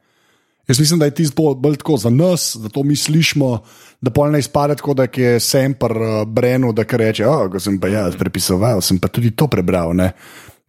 Jaz 0.69 0.81
mislim, 0.81 0.99
da 0.99 1.05
je 1.05 1.15
tisto 1.15 1.55
bolj, 1.55 1.77
tako 1.77 1.97
za 1.97 2.11
nas, 2.11 2.57
da 2.57 2.69
to 2.69 2.83
mi 2.83 2.97
slišimo, 2.97 3.59
da 4.01 4.11
pol 4.11 4.31
ne 4.31 4.39
izpade 4.39 4.75
tako, 4.77 4.95
da 4.95 5.07
je 5.17 5.41
sem 5.41 5.75
pr 5.75 5.97
uh, 5.97 6.29
Brenu, 6.29 6.73
da 6.73 6.85
reče, 6.89 7.27
oh, 7.27 7.51
ko 7.51 7.61
sem 7.61 7.81
pa 7.81 7.89
jaz 7.89 8.17
prepisoval, 8.17 8.81
sem 8.81 8.99
pa 8.99 9.09
tudi 9.09 9.31
to 9.31 9.47
prebral. 9.47 9.93
Ne. 9.97 10.13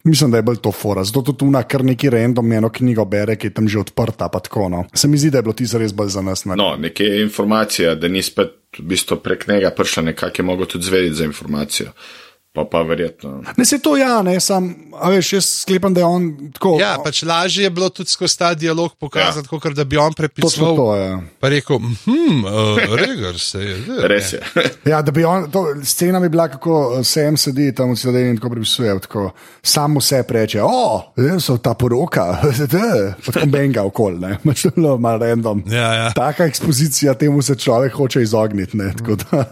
Mislim, 0.04 0.30
da 0.30 0.36
je 0.36 0.42
bolj 0.42 0.56
to 0.56 0.72
fora. 0.72 1.04
Zato 1.04 1.22
tudi 1.22 1.38
tuna 1.38 1.62
kar 1.62 1.84
neki 1.84 2.10
random 2.10 2.52
eno 2.52 2.68
knjigo 2.68 3.04
bere, 3.04 3.36
ki 3.36 3.46
je 3.46 3.54
tam 3.54 3.68
že 3.68 3.78
odprta. 3.78 4.28
Tako, 4.28 4.68
no. 4.68 4.84
Se 4.94 5.08
mi 5.08 5.18
zdi, 5.18 5.30
da 5.30 5.38
je 5.38 5.42
bilo 5.42 5.54
tisto 5.54 5.78
res 5.78 5.94
bolj 5.94 6.08
za 6.08 6.22
nas. 6.22 6.44
Ne. 6.44 6.56
No, 6.56 6.76
neke 6.76 7.06
informacije, 7.22 7.94
da 7.94 8.08
ni 8.08 8.22
spet 8.22 8.58
v 8.78 8.82
bistvu 8.88 9.20
prek 9.22 9.46
njega 9.48 9.70
prišla, 9.70 10.02
nekako 10.02 10.42
je 10.42 10.44
mogel 10.44 10.66
tudi 10.66 10.84
zvedeti 10.84 11.14
za 11.14 11.24
informacijo. 11.24 11.92
Pa 12.52 12.64
pa 12.70 12.82
verjetno. 12.82 13.42
Ne 13.56 13.64
se 13.64 13.78
to 13.78 13.96
ja, 13.96 14.22
ne, 14.22 14.34
sam, 14.40 14.74
a 15.00 15.08
veš, 15.08 15.32
jaz 15.32 15.46
sklepam, 15.62 15.94
da 15.94 16.00
je 16.00 16.04
on 16.04 16.24
tako. 16.52 16.74
Ja, 16.80 16.98
pač 17.04 17.22
lažje 17.24 17.64
je 17.64 17.70
bilo 17.70 17.88
tudi 17.88 18.10
skozi 18.12 18.38
ta 18.38 18.50
dialog 18.54 18.92
pokazati, 19.00 19.48
ja. 19.52 19.58
kot 19.58 19.72
da 19.72 19.84
bi 19.84 19.96
on 19.96 20.12
točno 20.12 20.20
prepisoval. 20.20 20.76
to 20.76 20.96
je. 20.96 21.14
Pa 21.40 21.48
rekel, 21.48 21.78
hm, 21.78 22.44
uh, 22.44 22.96
regar 23.00 23.38
se 23.40 23.58
je. 23.58 23.76
zdaj, 23.84 24.08
Res 24.08 24.32
ne." 24.32 24.38
je. 24.38 24.70
Ja, 24.92 25.00
da 25.02 25.10
bi 25.10 25.24
on, 25.24 25.46
to, 25.50 25.64
scena 25.84 26.20
bi 26.20 26.28
bila, 26.28 26.48
kako 26.48 27.00
sem 27.04 27.36
sedi 27.40 27.70
tam 27.74 27.94
v 27.94 27.96
sedaj 27.96 28.28
in 28.30 28.36
tako 28.36 28.50
prepisuje. 28.52 28.98
Tako, 29.06 29.30
sam 29.62 29.96
vse 29.96 30.20
reče, 30.28 30.60
o, 30.62 31.14
jaz 31.16 31.46
so 31.48 31.56
ta 31.56 31.72
poroka, 31.74 32.26
potem 33.26 33.50
benga 33.50 33.86
okol, 33.88 34.18
ne, 34.20 34.36
je 34.44 34.74
bilo 34.76 34.98
malo 34.98 35.24
random. 35.24 35.64
Ja, 35.72 35.88
ja. 35.94 36.12
Taka 36.12 36.44
ekspozicija, 36.44 37.14
temu 37.14 37.42
se 37.42 37.56
človek 37.56 37.96
hoče 37.96 38.22
izogniti, 38.22 38.76
ne, 38.76 38.92
tako 38.98 39.16
da. 39.24 39.44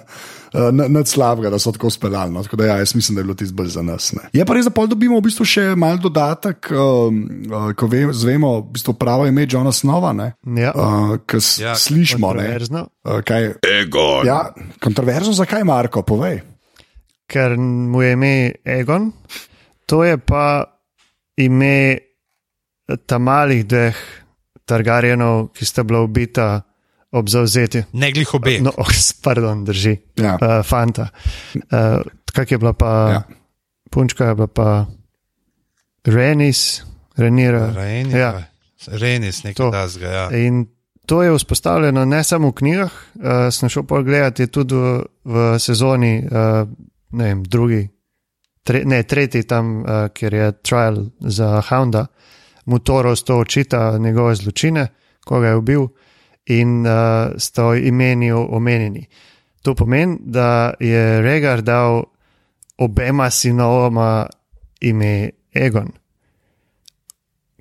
Nad 0.89 1.09
slabega, 1.09 1.51
da 1.51 1.59
so 1.59 1.73
tako 1.73 1.91
speljali. 1.91 2.33
No. 2.33 2.43
Tako 2.43 2.57
da, 2.57 2.67
ja, 2.67 2.77
jaz 2.79 2.95
mislim, 2.95 3.15
da 3.15 3.21
je 3.21 3.25
bilo 3.25 3.35
tisto 3.35 3.55
bolj 3.55 3.69
za 3.69 3.83
nas. 3.83 4.13
Ne. 4.13 4.21
Je 4.33 4.45
pa 4.45 4.55
res, 4.55 4.65
da 4.65 4.71
pol 4.71 4.87
dobimo 4.87 5.19
v 5.19 5.23
bistvu 5.23 5.45
še 5.45 5.65
mal 5.75 5.99
dodatek, 5.99 6.71
um, 6.73 7.21
uh, 7.47 7.71
ko 7.73 7.87
ve, 7.87 8.01
zvemo 8.13 8.61
v 8.61 8.73
bistvu 8.73 8.95
pravo 8.95 9.27
ime 9.27 9.47
Johna 9.47 9.73
Snova, 9.73 10.11
ne, 10.13 10.33
Ja. 10.57 10.73
uh, 10.73 11.17
ki 11.23 11.39
Ja, 11.61 11.75
slišimo. 11.75 12.33
Ne, 12.35 12.43
Kontroverzno, 12.43 12.83
uh, 13.05 13.21
kaj, 13.23 13.53
Ego. 13.63 14.23
ja, 14.27 14.41
kontroverzno, 14.81 15.33
zakaj 15.33 15.65
Marko, 15.65 16.03
povej. 16.03 16.41
ker 17.31 17.55
mu 17.57 18.03
je 18.03 18.13
ime 18.13 18.35
Egon, 18.65 19.13
to 19.87 20.03
je 20.05 20.19
pa 20.19 20.65
ime 21.37 21.99
tam 23.07 23.23
malih 23.23 23.63
dveh 23.65 23.95
Targarjenov, 24.67 25.53
ki 25.55 25.65
sta 25.65 25.83
bila 25.83 26.01
ubita 26.03 26.63
ob 27.13 27.29
zauzetju. 27.29 27.83
Ne 27.93 28.13
glih 28.13 28.35
obe. 28.35 28.59
No, 28.61 28.73
oh, 28.79 28.87
pardon, 29.25 29.65
drži. 29.65 29.97
Ja. 30.17 30.35
Uh, 30.35 30.67
fanta. 30.67 31.09
Uh, 31.55 32.03
Kak 32.33 32.51
je 32.51 32.59
bila 32.59 32.73
pa, 32.73 33.11
Ja. 33.11 33.23
punčka 33.91 34.27
je 34.27 34.35
bila 34.35 34.47
pa 34.47 34.87
Renis, 36.05 36.83
Renira. 37.17 37.73
Renis, 37.75 38.15
Ja. 38.15 38.43
Renis 38.87 39.43
nekaj 39.45 39.55
To. 39.55 39.71
tasga. 39.71 40.07
Ja. 40.09 40.37
In 40.39 40.67
to 41.07 41.23
je 41.23 41.35
vzpostavljeno 41.35 42.05
ne 42.05 42.25
samo 42.25 42.49
v 42.49 42.55
knjigah, 42.55 42.93
uh, 43.15 43.23
sem 43.51 43.69
šel 43.69 43.83
pogledati 43.83 44.47
tudi 44.47 44.75
v, 44.75 44.85
v 45.25 45.59
sezoni, 45.59 46.23
uh, 46.23 46.69
ne 47.11 47.25
vem, 47.25 47.43
drugi, 47.43 47.89
tre, 48.63 48.85
ne, 48.85 49.03
tretji 49.03 49.43
tam, 49.43 49.83
uh, 49.83 49.87
kjer 50.09 50.35
je 50.35 50.53
trial 50.63 50.97
za 51.21 51.61
Hounda, 51.61 52.07
mu 52.65 52.79
Toros 52.79 53.25
to 53.25 53.39
očita 53.39 53.99
njegove 53.99 54.35
zločine, 54.35 54.87
ko 55.25 55.41
ga 55.41 55.49
je 55.49 55.57
ubil 55.57 55.87
in 56.51 56.81
uh, 56.81 56.93
sta 57.37 57.65
o 57.65 57.75
imeni 57.77 58.31
omenjeni. 58.33 59.07
To 59.63 59.75
pomeni, 59.75 60.17
da 60.21 60.49
je 60.81 61.01
Regar 61.21 61.63
dal 61.63 62.03
obema 62.77 63.31
sinovoma 63.31 64.27
ime 64.81 65.31
Egon, 65.53 65.91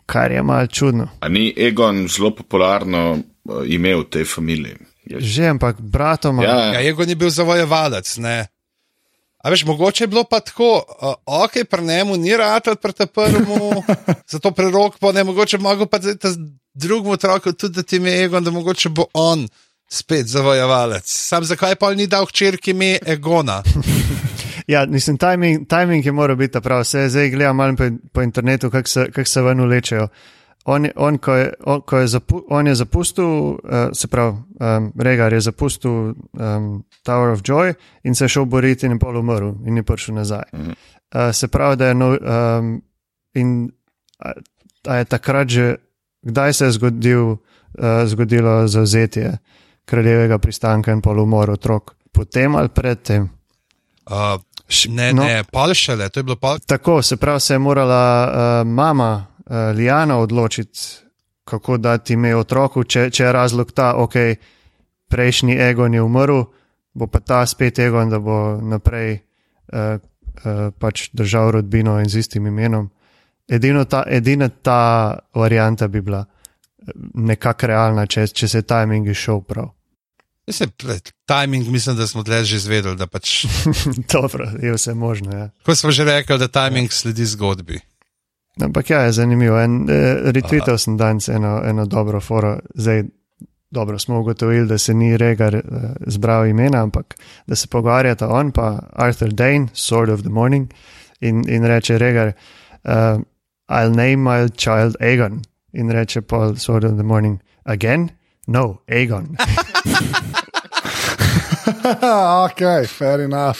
kar 0.06 0.32
je 0.32 0.42
malce 0.42 0.74
čudno. 0.74 1.08
A 1.20 1.30
ni 1.30 1.54
Egon 1.58 2.08
zelo 2.08 2.32
popularno 2.32 3.12
uh, 3.12 3.22
ime 3.66 3.96
v 3.96 4.04
tej 4.06 4.26
familiji. 4.26 4.76
Je- 5.06 5.20
Že, 5.20 5.44
ampak 5.50 5.82
bratoma. 5.82 6.44
Ja, 6.44 6.74
Ja, 6.74 6.82
Egon 6.82 7.10
je 7.10 7.16
bil 7.16 7.30
zavojevalec. 7.30 8.18
Ne? 8.18 8.48
A 9.40 9.50
veš, 9.50 9.66
mogoče 9.66 10.04
je 10.04 10.08
bilo 10.08 10.24
pa 10.24 10.40
tako, 10.40 10.84
uh, 11.02 11.14
ok, 11.26 11.64
pri 11.66 11.84
njemu 11.84 12.18
ni 12.18 12.32
rad, 12.32 12.64
pri 12.76 12.94
tem 12.94 13.08
prvemu, 13.08 13.84
zato 14.32 14.52
prerok 14.52 15.00
pa 15.00 15.12
ne, 15.12 15.24
mogoče 15.24 15.58
mogo 15.58 15.86
pa 15.86 16.00
drugemu 16.74 17.12
otroku 17.12 17.54
tudi 17.54 17.76
da 17.76 17.84
ti 17.84 17.96
ime 17.96 18.24
Egon, 18.24 18.44
da 18.44 18.52
mogoče 18.52 18.90
bo 18.90 19.06
on 19.14 19.48
spet 19.90 20.26
zavojevalec. 20.26 21.04
Sam 21.06 21.44
zakaj 21.44 21.76
pa 21.76 21.94
ni 21.94 22.08
dal 22.08 22.26
hčerki 22.26 22.72
ime 22.72 22.98
Egona? 23.06 23.64
Ja, 24.70 24.86
mislim, 24.86 25.18
timing, 25.18 25.68
timing 25.68 26.06
je 26.06 26.12
moral 26.12 26.36
biti 26.36 26.62
prav. 26.62 26.84
Se 26.84 27.10
zdaj 27.10 27.30
gledam 27.30 27.56
malo 27.56 27.76
po, 27.76 27.84
po 28.14 28.22
internetu, 28.22 28.70
kako 28.70 28.88
se, 28.90 29.12
kak 29.12 29.28
se 29.28 29.42
ven 29.42 29.60
ulečejo. 29.60 30.08
On, 30.66 30.86
je- 30.86 30.92
on, 30.96 31.18
ko 31.18 31.34
je, 31.34 31.54
on, 31.66 31.82
ko 31.82 31.98
je, 31.98 32.08
zapu, 32.08 32.44
on 32.50 32.68
je 32.68 32.76
zapustil, 32.76 33.26
uh, 33.26 33.58
se 33.94 34.08
pravi, 34.08 34.38
um, 34.60 34.94
Regar 35.00 35.34
je 35.34 35.42
zapustil 35.42 35.92
um, 35.92 36.14
Tower 37.04 37.30
of 37.30 37.42
Joy 37.42 37.74
in 38.04 38.16
se 38.16 38.24
je 38.26 38.30
šel 38.30 38.46
boriti 38.46 38.86
in 38.86 38.92
je 38.92 39.00
pol 39.00 39.18
umrl 39.18 39.48
in 39.66 39.74
ni 39.74 39.84
prišel 39.84 40.16
nazaj. 40.16 40.44
Uh, 40.54 40.70
se 41.32 41.48
pravi, 41.48 41.76
da 41.76 41.88
je 41.88 41.94
nov, 41.96 42.14
um, 42.14 42.82
in 43.34 43.72
a, 44.20 44.32
a 44.88 44.96
je 44.96 45.06
takrat 45.06 45.50
že, 45.50 45.76
kdaj 46.22 46.54
se 46.54 46.66
je 46.66 46.72
zgodil, 46.72 47.26
uh, 47.30 47.38
zgodilo 48.06 48.68
zauzetje 48.68 49.38
kraljevega 49.86 50.38
pristanka 50.38 50.92
in 50.92 51.02
pol 51.02 51.20
umor 51.20 51.50
otrok? 51.50 51.96
Potem 52.12 52.56
ali 52.56 52.70
predtem? 52.70 53.30
Uh, 54.10 54.42
ne, 54.90 55.14
no. 55.14 55.24
ne, 55.24 55.44
pol 55.44 55.74
šele, 55.74 56.10
to 56.10 56.20
je 56.20 56.24
bilo 56.24 56.36
pol. 56.36 56.60
Tako, 56.66 57.02
se 57.02 57.18
pravi, 57.18 57.40
se 57.40 57.54
je 57.54 57.60
morala 57.60 58.04
uh, 58.28 58.68
mama 58.68 59.26
uh, 59.26 59.56
Lijana 59.76 60.18
odločiti, 60.18 60.80
kako 61.44 61.78
dati 61.78 62.14
ime 62.14 62.36
otroku, 62.36 62.84
če, 62.84 63.10
če 63.10 63.24
je 63.24 63.32
razlog 63.34 63.72
ta, 63.72 63.94
ok, 63.98 64.16
prejšnji 65.10 65.58
Egon 65.58 65.94
je 65.94 66.02
umrl, 66.02 66.44
bo 66.94 67.08
pa 67.08 67.20
ta 67.20 67.46
spet 67.46 67.80
Egon, 67.80 68.10
da 68.10 68.20
bo 68.20 68.60
naprej 68.62 69.18
uh, 69.74 69.98
uh, 70.46 70.70
pač 70.80 71.10
držal 71.14 71.52
rodbino 71.58 71.98
in 72.00 72.10
z 72.10 72.26
istim 72.26 72.48
imenom. 72.48 72.90
Edino 73.50 73.86
ta, 73.86 74.04
edina 74.08 74.50
ta 74.50 75.20
varianta 75.36 75.88
bi 75.88 76.02
bila 76.02 76.26
eh, 76.26 76.92
nekako 77.14 77.68
realna, 77.68 78.06
če, 78.06 78.28
če 78.28 78.48
se 78.48 78.58
je 78.58 78.68
timing 78.70 79.08
išel 79.10 79.42
prav. 79.42 79.72
Se, 80.50 80.66
timing, 81.26 81.68
mislim, 81.70 81.96
da 81.98 82.08
smo 82.08 82.24
tle 82.24 82.44
že 82.44 82.56
izvedeli, 82.58 82.98
da 82.98 83.08
pač, 83.08 83.46
Dobro, 84.14 84.50
je 84.62 84.74
vse 84.74 84.94
možno. 84.94 85.38
Ja. 85.38 85.50
kot 85.66 85.78
smo 85.78 85.92
že 85.92 86.06
rekli, 86.06 86.38
da 86.38 86.48
timing 86.48 86.92
sledi 86.92 87.26
zgodbi. 87.26 87.80
Ampak 88.62 88.90
ja, 88.90 89.02
je 89.02 89.12
zanimivo. 89.12 89.60
En, 89.62 89.86
eh, 89.90 90.32
retweetal 90.34 90.78
sem 90.78 90.98
danes 90.98 91.30
eno, 91.30 91.62
eno 91.66 91.86
dobro 91.86 92.22
foro. 92.22 92.58
Zdaj, 92.76 93.04
dobro, 93.72 94.00
smo 94.00 94.20
ugotovili, 94.20 94.68
da 94.68 94.78
se 94.78 94.94
ni 94.94 95.18
Regar 95.18 95.56
eh, 95.56 95.62
zbral 96.08 96.48
imena, 96.48 96.84
ampak 96.84 97.16
da 97.48 97.56
se 97.56 97.68
pogovarjata 97.68 98.28
on 98.28 98.52
pa 98.52 98.80
Arthur 98.94 99.30
Dane, 99.34 99.68
Sword 99.74 100.14
of 100.14 100.22
the 100.22 100.30
Morning, 100.30 100.74
in, 101.20 101.46
in 101.50 101.66
reče 101.66 101.98
Regar, 101.98 102.32
uh, 102.84 103.22
I'll 103.70 103.92
name 103.96 104.24
my 104.24 104.48
child 104.58 104.96
Aegon. 105.00 105.42
In 105.74 105.90
reče 105.92 106.22
Paul, 106.22 106.56
Sword 106.56 106.84
of 106.84 106.98
the 106.98 107.04
Morning, 107.04 107.40
again? 107.66 108.10
No, 108.48 108.82
Aegon. 108.88 109.36
ok, 112.46 112.88
fair 112.88 113.22
enough. 113.22 113.60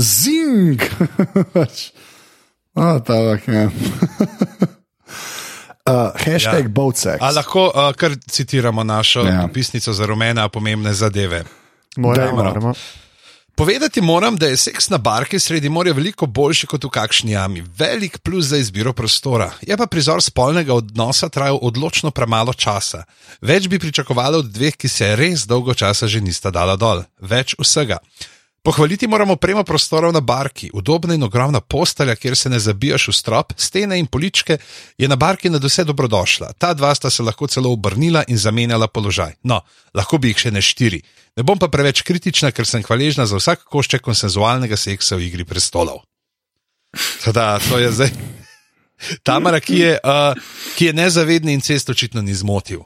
Zing! 0.00 0.80
oh, 2.76 2.98
tak, 3.00 3.48
ja. 3.48 3.70
uh, 5.86 6.12
hashtag 6.16 6.62
Ja. 6.64 6.68
Bowsex. 6.68 7.16
A 7.22 7.30
lahko 7.30 7.70
uh, 7.74 7.92
kar 7.96 8.10
citiramo 8.30 8.84
našo 8.84 9.20
Ja. 9.24 9.48
pisnico 9.52 9.92
za 9.92 10.06
rumene, 10.06 10.42
a 10.42 10.48
pomembne 10.48 10.92
zadeve. 10.92 11.44
Moramo, 11.96 12.36
Dajmo. 12.36 12.44
moramo. 12.44 12.74
Povedati 13.56 14.00
moram, 14.00 14.36
da 14.36 14.46
je 14.46 14.56
seks 14.56 14.88
na 14.88 14.98
barki 14.98 15.38
sredi 15.38 15.68
morja 15.68 15.92
veliko 15.94 16.26
boljši 16.26 16.66
kot 16.66 16.84
v 16.84 16.88
kakšni 16.90 17.32
jami. 17.32 17.62
Velik 17.78 18.18
plus 18.18 18.46
za 18.50 18.56
izbiro 18.58 18.92
prostora. 18.92 19.52
Je 19.62 19.76
pa 19.76 19.86
prizor 19.86 20.22
spolnega 20.22 20.74
odnosa 20.74 21.28
trajal 21.28 21.58
odločno 21.62 22.10
premalo 22.10 22.52
časa. 22.52 23.04
Več 23.40 23.68
bi 23.68 23.78
pričakovali 23.78 24.42
od 24.42 24.50
dveh, 24.50 24.74
ki 24.76 24.88
se 24.88 25.14
res 25.16 25.46
dolgo 25.46 25.74
časa 25.74 26.10
že 26.10 26.20
nista 26.20 26.50
dala 26.50 26.74
dol. 26.76 27.04
Več 27.20 27.54
vsega. 27.58 27.98
Pohvaliti 28.64 29.06
moramo 29.06 29.36
premo 29.36 29.62
prostorov 29.62 30.12
na 30.12 30.20
barki, 30.20 30.70
udobna 30.72 31.14
in 31.14 31.22
ogromna 31.22 31.60
postelja, 31.60 32.16
kjer 32.16 32.36
se 32.36 32.50
ne 32.50 32.58
zabijaš 32.58 33.08
v 33.08 33.12
strop, 33.12 33.52
stene 33.56 33.98
in 34.00 34.06
poličke, 34.06 34.56
je 34.98 35.08
na 35.08 35.16
barki 35.16 35.50
na 35.50 35.60
vse 35.62 35.84
dobrodošla. 35.84 36.54
Ta 36.58 36.72
dva 36.74 36.94
sta 36.94 37.10
se 37.10 37.22
lahko 37.22 37.46
celo 37.46 37.72
obrnila 37.72 38.24
in 38.28 38.38
zamenjala 38.38 38.88
položaj. 38.88 39.36
No, 39.42 39.60
lahko 39.94 40.18
bi 40.18 40.32
jih 40.32 40.40
še 40.46 40.50
ne 40.50 40.62
štiri. 40.64 41.02
Ne 41.34 41.42
bom 41.42 41.58
pa 41.58 41.68
preveč 41.68 42.04
kritična, 42.06 42.52
ker 42.54 42.66
sem 42.66 42.82
hvaležna 42.86 43.26
za 43.26 43.38
vsak 43.40 43.64
košček 43.66 44.04
konsenzualnega 44.04 44.78
seksa 44.78 45.18
v 45.18 45.26
igri 45.28 45.46
prestolov. 45.46 46.04
Teda, 47.24 47.58
to 47.58 47.78
je 47.78 47.90
zdaj. 47.90 48.12
Tamara, 49.26 49.58
ki 49.60 49.78
je, 49.80 49.94
uh, 49.98 50.36
ki 50.78 50.90
je 50.90 50.92
nezavedni 50.94 51.56
in 51.56 51.64
cest 51.64 51.90
očitno 51.90 52.22
ni 52.22 52.34
zmotil. 52.34 52.84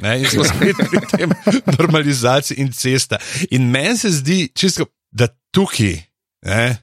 Ne, 0.00 0.20
in 0.20 0.28
smo 0.30 0.44
spet 0.46 0.78
pri 0.78 1.00
tem 1.10 1.34
normalizaciji 1.78 2.60
in 2.62 2.70
cesta. 2.72 3.18
In 3.50 3.66
meni 3.70 3.98
se 3.98 4.12
zdi, 4.20 4.46
čisto, 4.54 4.86
da 5.10 5.26
tukaj, 5.50 5.98
ne, 6.46 6.78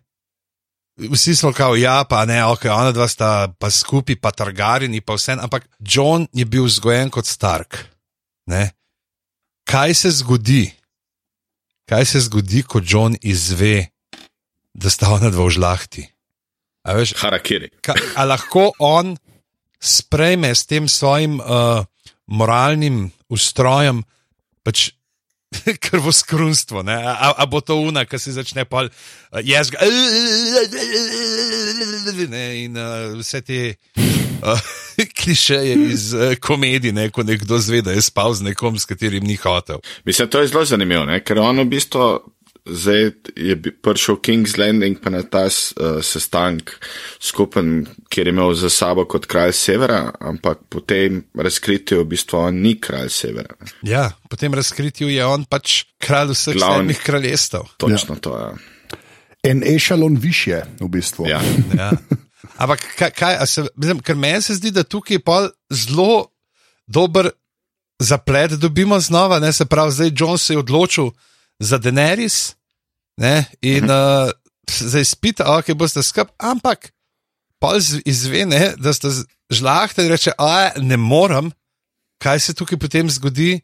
vsi 0.98 1.36
smo 1.36 1.54
kao, 1.54 1.76
ja, 1.76 2.04
pa 2.10 2.26
ne, 2.26 2.44
ok, 2.46 2.66
ona 2.66 2.92
dva 2.92 3.08
sta 3.08 3.48
pa 3.60 3.70
skupaj, 3.72 4.20
pa 4.22 4.32
targarini, 4.32 5.02
pa 5.02 5.16
vse, 5.16 5.38
ampak 5.40 5.70
John 5.80 6.28
je 6.34 6.46
bil 6.46 6.68
vzgojen 6.68 7.10
kot 7.10 7.26
Stark. 7.26 7.80
Ne. 8.52 8.72
Kaj 9.68 9.94
se 9.94 10.12
zgodi? 10.12 10.72
Kaj 11.88 12.06
se 12.06 12.20
zgodi, 12.20 12.66
ko 12.68 12.82
John 12.84 13.16
izve, 13.24 13.88
da 14.74 14.92
sta 14.92 15.14
ona 15.16 15.32
dva 15.32 15.48
v 15.48 15.56
žlahti? 15.56 16.04
A 16.84 16.96
veš, 16.98 17.16
Harakiri. 17.20 17.72
Ka, 17.84 17.96
a 18.16 18.28
lahko 18.28 18.72
on 18.84 19.16
sprejme 19.80 20.52
s 20.52 20.68
tem 20.68 20.88
svojim 20.92 21.40
uh, 21.40 21.84
moralnim 22.28 23.08
ustrojem 23.32 24.04
pač 24.68 24.92
krvoskrunstvo? 25.86 26.84
ne? 26.84 26.96
A, 26.96 27.34
a 27.38 27.46
bo 27.46 27.62
to 27.62 27.80
una, 27.80 28.06
ki 28.06 28.20
se 28.20 28.36
začne 28.36 28.66
pol 28.66 28.90
uh, 28.90 29.42
jezga. 29.44 29.80
Ne, 32.28 32.46
in 32.64 32.78
uh, 32.78 33.16
vse 33.20 33.42
te 33.46 33.62
uh, 34.44 34.62
klišeje 35.22 35.76
iz 35.92 36.10
uh, 36.14 36.34
komedij, 36.42 36.94
ne, 36.96 37.10
ko 37.14 37.24
nekdo 37.24 37.60
zve, 37.64 37.82
da 37.82 37.96
je 37.96 38.04
spal 38.04 38.34
z 38.34 38.50
nekom, 38.50 38.80
s 38.80 38.90
katerim 38.90 39.24
ni 39.24 39.38
hotel. 39.40 39.80
Mislim, 40.06 40.30
to 40.30 40.42
je 40.42 40.52
zelo 40.52 40.66
zanimivo, 40.66 41.08
ker 41.24 41.40
on 41.44 41.64
v 41.64 41.70
bistvu 41.78 42.10
zdaj 42.70 43.12
je 43.36 43.56
bi- 43.56 43.72
prišel 43.72 44.16
King's 44.16 44.58
Landing 44.60 45.00
pa 45.04 45.10
na 45.10 45.24
ta 45.24 45.46
uh, 45.46 46.04
sestank 46.04 46.72
skupen, 47.20 47.88
kjer 48.10 48.28
je 48.28 48.34
imel 48.34 48.54
za 48.54 48.70
sabo 48.70 49.06
kot 49.06 49.26
kralj 49.26 49.54
severa, 49.54 50.12
ampak 50.20 50.60
po 50.70 50.80
tem 50.80 51.24
razkritju 51.36 52.02
v 52.02 52.06
bistvu 52.06 52.38
on 52.38 52.62
ni 52.62 52.76
kralj 52.82 53.10
severa. 53.10 53.56
Ja, 53.82 54.12
po 54.30 54.36
tem 54.36 54.54
razkritju 54.54 55.10
je 55.10 55.26
on 55.26 55.46
pač 55.46 55.84
kralj 55.98 56.34
vseh 56.36 56.56
Glavni. 56.56 56.78
sedmih 56.78 57.04
kraljestev. 57.06 57.62
Točno 57.78 58.16
ja. 58.16 58.20
to 58.22 58.38
je. 58.38 58.50
En 59.44 59.64
ešalon 59.64 60.18
više, 60.18 60.62
v 60.80 60.88
bistvu. 60.88 61.28
Ja. 61.28 61.42
Ja. 61.78 61.92
Ampak 62.58 62.82
kaj, 62.98 63.12
kaj 63.12 63.36
a 63.40 63.46
se, 63.46 63.68
mislim, 63.76 64.00
ker 64.00 64.16
meni 64.16 64.42
se 64.42 64.56
zdi, 64.58 64.72
da 64.72 64.84
tukaj 64.84 65.20
pa 65.20 65.50
zelo 65.70 66.32
dober 66.88 67.30
zaplet 68.00 68.52
dobimo 68.52 69.00
znova, 69.00 69.40
ne 69.40 69.54
se 69.54 69.66
pravi, 69.66 69.92
zdaj 69.92 70.12
John 70.16 70.38
se 70.38 70.54
je 70.54 70.60
odločil 70.60 71.12
za 71.60 71.78
Daenerys 71.78 72.56
ne, 73.18 73.46
in 73.62 73.90
uh, 73.90 74.30
zdaj 74.70 75.06
spita, 75.06 75.48
ok, 75.58 75.74
boste 75.74 76.04
skup, 76.04 76.30
ampak 76.38 76.92
pa 77.60 77.74
izve, 78.06 78.46
ne, 78.46 78.74
da 78.78 78.94
ste 78.94 79.10
žlahta 79.50 80.06
in 80.06 80.12
reče, 80.14 80.36
a 80.38 80.78
ne 80.78 80.98
morem, 80.98 81.50
kaj 82.22 82.40
se 82.40 82.54
tukaj 82.54 82.78
potem 82.80 83.10
zgodi, 83.10 83.58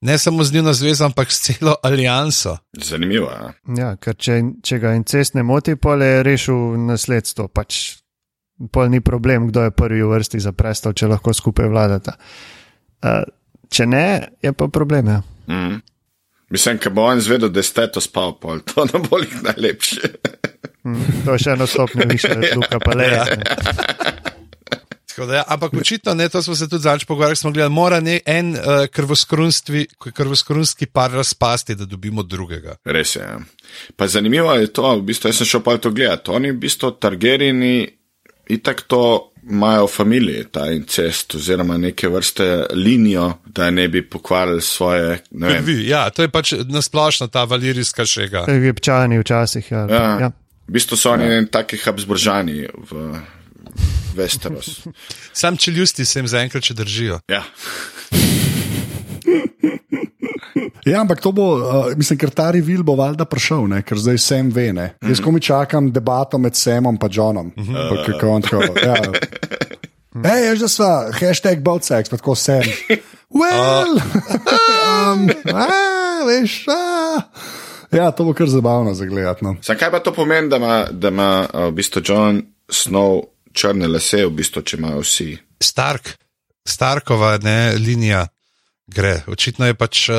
ne 0.00 0.18
samo 0.18 0.44
z 0.44 0.54
njeno 0.54 0.72
zvezo, 0.72 1.04
ampak 1.04 1.32
s 1.32 1.40
celo 1.40 1.74
alijanso. 1.82 2.56
Zanimivo 2.72 3.30
je. 3.30 3.78
Ja, 3.80 3.94
ker 3.96 4.14
če, 4.14 4.42
če 4.62 4.78
ga 4.78 4.92
incest 4.94 5.34
ne 5.34 5.42
moti, 5.42 5.76
pol 5.76 6.02
je 6.02 6.22
rešil 6.22 6.76
nasledstvo. 6.86 7.48
Pač 7.48 7.98
pol 8.72 8.90
ni 8.92 9.00
problem, 9.00 9.48
kdo 9.48 9.66
je 9.66 9.74
prvi 9.74 10.02
v 10.02 10.12
vrsti 10.12 10.40
za 10.40 10.52
prestol, 10.52 10.94
če 10.94 11.10
lahko 11.10 11.34
skupaj 11.34 11.70
vladata. 11.70 12.14
Uh, 13.02 13.24
če 13.70 13.86
ne, 13.86 14.06
je 14.42 14.52
pa 14.52 14.68
problem. 14.70 15.10
Ja. 15.10 15.22
Mm. 15.50 15.80
Mislim, 16.50 16.78
ker 16.78 16.92
bo 16.92 17.04
on 17.04 17.20
zvedel, 17.20 17.48
da 17.52 17.60
je 17.60 17.68
steto 17.68 18.00
spal, 18.00 18.38
pol. 18.40 18.60
to 18.64 18.84
ne 18.84 19.02
bo 19.04 19.18
jih 19.18 19.42
najlepše. 19.42 20.12
Mm, 20.84 21.24
to 21.24 21.36
je 21.36 21.44
še 21.44 21.50
eno 21.50 21.66
stopnjo 21.66 22.06
više, 22.08 22.34
Luka 22.56 22.80
pa 22.84 22.94
le. 22.96 23.10
Tako 25.08 25.26
Da, 25.26 25.34
ja, 25.34 25.44
ampak 25.48 25.74
očitno 25.74 26.14
ne, 26.14 26.28
to 26.28 26.42
smo 26.42 26.54
se 26.54 26.68
tudi 26.68 26.82
zadnjič 26.82 27.04
pogovarjali, 27.04 27.36
smo 27.36 27.50
gledali, 27.50 27.74
mora 27.74 28.00
ne, 28.00 28.20
en 28.26 28.54
uh, 28.54 28.86
krvoskrunski 30.14 30.86
par 30.86 31.10
razpasti, 31.10 31.74
da 31.74 31.84
dobimo 31.84 32.22
drugega. 32.22 32.76
Res 32.84 33.16
je. 33.16 33.22
ja. 33.22 33.40
Pa 33.96 34.06
zanimivo 34.08 34.54
je 34.54 34.72
to, 34.72 34.96
v 34.96 35.02
bistvu, 35.02 35.28
jaz 35.28 35.42
sem 35.42 35.46
šel 35.46 35.60
pa 35.66 35.76
to 35.76 35.90
gledati. 35.90 36.30
Oni 36.30 36.52
v 36.52 36.60
bistvu 36.62 36.90
Targerini 36.90 37.97
itak 38.48 38.82
to 38.86 39.30
imajo 39.50 39.86
v 39.86 39.90
familiji, 39.90 40.44
ta 40.52 40.66
incest, 40.70 41.34
oziroma 41.34 41.78
neke 41.78 42.08
vrste 42.08 42.66
linijo, 42.74 43.32
da 43.46 43.70
ne 43.70 43.88
bi 43.88 44.02
pokvarili 44.02 44.62
svoje. 44.62 45.18
ne 45.30 45.48
vem. 45.48 45.64
Vi, 45.64 45.88
ja, 45.88 46.10
to 46.10 46.22
je 46.22 46.28
pač 46.28 46.52
nasplošno 46.68 47.26
ta 47.28 47.44
valirijska 47.44 48.06
šega. 48.06 48.44
Egipčani 48.48 49.18
včasih. 49.18 49.70
Ja. 49.70 49.86
Ja. 49.90 50.18
Ja. 50.20 50.30
V 50.68 50.72
bistvu 50.72 50.96
so 50.96 51.12
oni 51.12 51.24
ja. 51.24 51.44
taki 51.50 51.78
Habsburžani 51.80 52.66
v 52.90 53.20
Westeros. 54.16 54.86
Sam 55.40 55.56
čeljusti 55.56 56.04
se 56.04 56.18
jim 56.18 56.28
zaenkrat 56.28 56.64
še 56.64 56.74
držijo. 56.74 57.20
Ja. 57.28 57.42
Ja, 60.86 61.00
ampak 61.00 61.20
to 61.20 61.32
bo, 61.32 61.46
uh, 61.56 61.90
mislim, 61.96 62.18
ker 62.18 62.30
ta 62.30 62.50
revil 62.54 62.82
bo 62.86 62.94
valjda 62.98 63.24
prišel, 63.24 63.66
ne? 63.68 63.82
ker 63.82 63.98
zdaj 63.98 64.18
sem 64.22 64.50
ve. 64.54 64.68
Ne? 64.72 64.90
Jaz 65.02 65.22
komi 65.24 65.40
čakam 65.40 65.92
debato 65.92 66.38
med 66.38 66.56
Semom 66.56 66.98
in 67.00 67.08
Johnom. 67.12 67.52
Uh 67.56 67.68
-huh. 67.68 68.06
Kako 68.06 68.28
on 68.28 68.42
tako. 68.42 68.78
Ja. 68.84 68.94
Hej, 70.24 70.48
ješ 70.48 70.58
da 70.58 70.68
sva, 70.68 71.10
hashtag 71.20 71.60
both 71.62 71.84
sex, 71.86 72.10
pa 72.10 72.16
tako 72.16 72.34
sem. 72.34 72.62
Well, 73.30 74.00
um, 74.00 75.28
a, 75.54 75.66
veš, 76.26 76.64
a. 76.68 77.20
Ja, 77.92 78.10
to 78.10 78.24
bo 78.24 78.32
kar 78.32 78.48
zabavno 78.48 78.94
za 78.94 79.04
gledati. 79.04 79.44
No. 79.44 79.56
Sam 79.62 79.76
kaj 79.76 79.90
pa 79.90 80.00
to 80.00 80.12
pomeni, 80.12 80.48
da 80.48 80.56
ima, 80.56 80.86
da 80.90 81.08
ima 81.08 81.46
uh, 81.54 81.60
v 81.68 81.72
bistvu 81.72 82.02
John 82.04 82.42
Snow 82.68 83.22
črne 83.52 83.88
lase, 83.88 84.24
v 84.26 84.30
bistvu, 84.30 84.62
če 84.62 84.76
imajo 84.76 85.02
vsi. 85.02 85.36
Stark, 85.60 86.10
Starkova 86.68 87.38
ne, 87.42 87.74
linija 87.78 88.26
gre. 88.86 89.22
Očitno 89.28 89.66
je 89.66 89.74
pač 89.74 90.08
uh, 90.08 90.16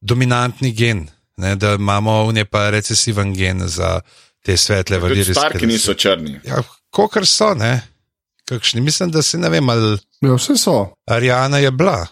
dominantni 0.00 0.72
gen, 0.72 1.06
ne, 1.36 1.56
da 1.56 1.74
imamo 1.74 2.26
v 2.26 2.32
njej 2.34 2.44
pa 2.44 2.70
recesiven 2.70 3.34
gen 3.34 3.60
za 3.68 4.00
te 4.42 4.56
svetle 4.56 4.96
Tudi 4.96 5.02
valirijske. 5.02 5.34
Starki 5.34 5.66
niso 5.66 5.94
črni. 5.94 6.40
Ja, 6.44 6.62
Kokar 6.90 7.26
so, 7.26 7.54
ne? 7.54 7.80
Kakšni, 8.44 8.80
mislim, 8.80 9.10
da 9.10 9.22
se 9.22 9.38
ne 9.38 9.48
vem, 9.48 9.68
ali 9.70 9.98
Ja, 10.20 10.34
vse 10.34 10.56
so. 10.56 10.86
Arijana 11.06 11.58
je 11.58 11.70
bila. 11.70 12.06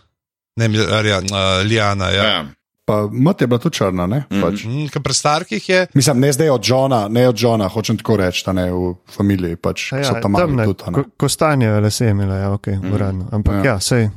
Ne, 0.57 0.64
Arijana, 0.93 1.26
uh, 1.26 1.66
Lijana. 1.66 2.09
Ja. 2.11 2.24
Ja. 2.24 2.47
Pa 2.84 3.09
mat 3.12 3.41
je 3.41 3.47
bila 3.47 3.59
tudi 3.61 3.76
črna, 3.76 4.07
ne? 4.07 4.22
Mm. 4.30 4.41
Pač. 4.41 4.62
Mm, 4.64 4.86
ker 4.89 5.03
pri 5.03 5.14
starkih 5.14 5.68
je, 5.68 5.86
Mislim, 5.95 6.20
ne 6.20 6.32
zdaj 6.32 6.49
od 6.51 6.62
Johna, 6.64 7.09
ne 7.09 7.28
od 7.28 7.41
Johna, 7.41 7.68
hočem 7.68 7.99
tako 7.99 8.16
reči, 8.16 8.43
da 8.47 8.53
ne 8.53 8.72
v 8.72 8.95
familiji. 9.12 9.57
Pač, 9.57 9.93
Ja, 9.93 10.05
so 10.05 10.14
tam 10.22 10.34
temne, 10.34 10.64
tudi. 10.64 10.93
ko, 10.95 11.05
kostanje 11.16 11.68
lase 11.70 12.09
imela, 12.09 12.36
ja, 12.36 12.53
ok, 12.53 12.66
uradno. 12.93 13.28
Ampak 13.32 13.55
Ja. 13.55 13.64
ja, 13.64 13.72
ja 13.72 13.80
sej 13.80 14.09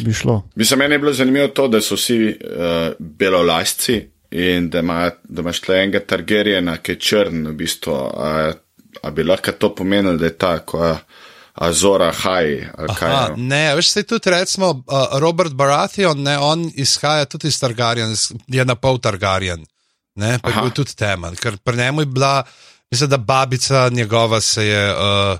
bi 0.00 0.12
šlo. 0.12 0.42
Mislim, 0.54 0.78
meni 0.78 0.94
je 0.94 0.98
bilo 0.98 1.12
zanimivo 1.12 1.48
to, 1.48 1.68
da 1.68 1.80
so 1.80 1.94
vsi 1.94 2.18
uh, 2.28 2.92
belolasci 2.98 4.00
in 4.30 4.70
da, 4.70 4.78
ima, 4.78 5.10
da 5.24 5.42
imaš 5.42 5.60
tle 5.60 5.82
enega 5.82 6.00
Targerjena, 6.00 6.76
ki 6.76 6.92
je 6.92 7.00
črn, 7.00 7.46
v 7.46 7.52
bistvu. 7.52 7.94
A, 7.94 8.52
a 9.02 9.10
bi 9.10 9.24
lahko 9.24 9.52
to 9.52 9.74
pomenilo, 9.74 10.16
da 10.16 10.26
je 10.26 10.38
ta, 10.38 10.58
ko 10.58 10.84
je 10.84 10.94
Azora 11.58 12.12
Haj, 12.12 12.70
ali 12.78 12.94
kaj 12.94 13.12
Aha, 13.12 13.24
je. 13.28 13.36
ne, 13.36 13.62
veš, 13.74 13.90
se 13.90 14.02
tudi 14.02 14.30
recimo 14.30 14.70
uh, 14.70 15.18
Robert 15.18 15.52
Baratheon, 15.52 16.22
ne, 16.22 16.38
on 16.38 16.70
izhaja 16.74 17.24
tudi 17.24 17.48
iz 17.48 17.58
Targaryen, 17.60 18.14
je 18.46 18.64
na 18.64 18.74
pol 18.74 19.00
Targaryen, 19.02 19.64
ne, 20.14 20.38
pa 20.38 20.52
je 20.52 20.54
Aha. 20.54 20.62
bil 20.62 20.74
tudi 20.76 20.94
temen, 20.96 21.34
ker 21.36 21.58
pri 21.64 21.76
njemu 21.76 22.04
je 22.04 22.06
bila, 22.06 22.44
mislim, 22.90 23.10
da 23.10 23.16
babica 23.16 23.88
njegova 23.88 24.40
se 24.40 24.66
je, 24.66 24.84
uh, 24.92 25.38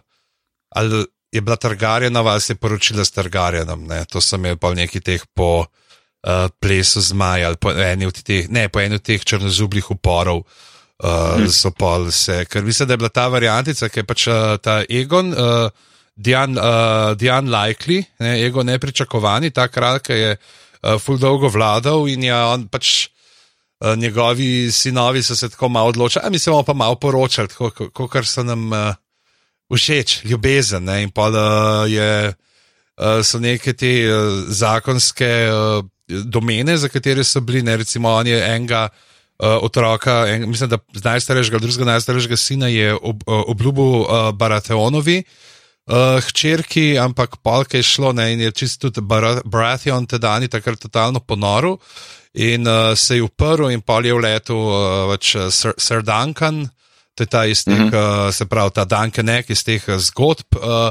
ali 0.68 1.04
je 1.32 1.40
bila 1.40 1.56
Targaryenova, 1.56 2.32
ali 2.32 2.40
se 2.40 2.52
je 2.52 2.56
poročila 2.56 3.04
s 3.04 3.12
Targaryenom, 3.12 3.86
ne, 3.86 4.04
to 4.04 4.20
sem 4.20 4.40
imel 4.40 4.56
pa 4.56 4.72
v 4.72 4.80
neki 4.84 5.00
teh 5.00 5.22
po 5.34 5.66
uh, 5.66 6.48
plesu 6.60 7.00
zmaja, 7.00 7.52
ali 7.52 7.60
po 7.60 7.72
eni 7.72 8.08
od 8.08 8.22
teh, 8.22 8.48
ne, 8.48 8.68
po 8.68 8.80
eni 8.80 8.96
od 8.96 9.04
teh 9.04 9.24
črnozublih 9.24 9.90
uporov. 9.90 10.44
Uh, 10.98 11.38
hmm. 11.38 11.50
So 11.54 11.70
pol 11.70 12.10
se, 12.10 12.42
ker 12.50 12.64
mislim, 12.66 12.88
da 12.88 12.96
je 12.96 13.02
bila 13.04 13.12
ta 13.14 13.28
variantica, 13.30 13.86
ki 13.88 14.00
je 14.00 14.06
pač 14.06 14.26
uh, 14.26 14.56
ta 14.58 14.80
Egon, 14.88 15.30
uh, 15.30 15.68
Dian, 16.16 16.58
uh, 16.58 17.12
Dian 17.14 17.46
Likely, 17.46 18.00
ne, 18.18 18.34
Egon 18.42 18.66
nepričakovani, 18.66 19.52
ta 19.54 19.68
kralj, 19.70 20.00
ki 20.08 20.16
je 20.18 20.32
uh, 20.34 20.96
ful 20.98 21.20
dolgo 21.22 21.52
vladal 21.54 22.08
in 22.10 22.26
je 22.26 22.34
on 22.34 22.66
pač. 22.68 23.08
Uh, 23.78 23.92
njegovi 23.94 24.72
sinovi 24.74 25.20
so 25.22 25.36
se 25.38 25.46
tako 25.52 25.68
malo 25.70 25.92
odločili, 25.92 26.24
a 26.26 26.30
mi 26.34 26.38
se 26.42 26.50
bomo 26.50 26.64
pa 26.66 26.74
malo 26.74 26.96
poročali, 26.98 27.46
kot 27.94 28.16
so 28.26 28.42
nam 28.42 28.72
uh, 28.74 28.96
všeč, 29.76 30.22
ljubezen. 30.24 30.84
Ne? 30.84 31.02
In 31.02 31.10
pa 31.10 31.28
uh, 31.28 31.84
je, 31.90 32.32
uh, 32.32 33.20
so 33.22 33.40
neke 33.42 33.72
te 33.76 33.92
uh, 34.08 34.46
zakonske 34.48 35.30
uh, 35.52 35.84
domene, 36.08 36.76
za 36.76 36.88
katere 36.88 37.24
so 37.24 37.40
bili, 37.40 37.62
ne 37.62 37.76
recimo, 37.76 38.08
on 38.08 38.26
je 38.26 38.38
enega 38.38 38.88
uh, 38.88 39.58
otroka, 39.62 40.24
en, 40.28 40.48
mislim, 40.48 40.70
da 40.70 40.78
z 40.94 41.04
najstarejšega, 41.04 41.58
drugega 41.58 41.90
najstarejšega 41.92 42.36
sina 42.36 42.68
je 42.72 42.94
ob, 42.94 43.22
obljubil 43.26 44.00
uh, 44.00 44.30
Baratheonovi. 44.32 45.22
Uh, 45.88 46.20
hčerki, 46.20 46.98
ampak 47.00 47.38
polk 47.40 47.72
je 47.74 47.82
šlo 47.82 48.12
ne, 48.12 48.32
in 48.32 48.40
je 48.44 48.52
čisto 48.52 48.90
tudi 48.90 49.00
Bara- 49.00 49.40
Baratheon 49.44 50.04
tedajni 50.06 50.48
takrat 50.52 50.76
totalno 50.76 51.20
ponoril 51.20 51.78
in 52.34 52.68
uh, 52.68 52.92
se 52.92 53.16
je 53.16 53.22
uprl 53.24 53.70
in 53.72 53.80
pol 53.80 54.04
je 54.04 54.12
v 54.12 54.20
letu 54.20 54.52
uh, 54.52 55.08
pač, 55.08 55.32
uh, 55.34 55.48
Sir, 55.48 55.72
Sir 55.80 56.04
Duncan, 56.04 56.68
to 57.18 57.26
je 57.26 57.30
ta 57.34 57.44
iz 57.50 57.64
teh, 57.66 57.74
uh 57.74 57.90
-huh. 57.90 58.28
uh, 58.28 58.34
se 58.34 58.46
pravi 58.46 58.70
ta 58.70 58.84
Duncanek 58.84 59.50
iz 59.50 59.64
teh 59.64 59.82
uh, 59.88 59.98
zgodb. 59.98 60.54
Uh, 60.54 60.90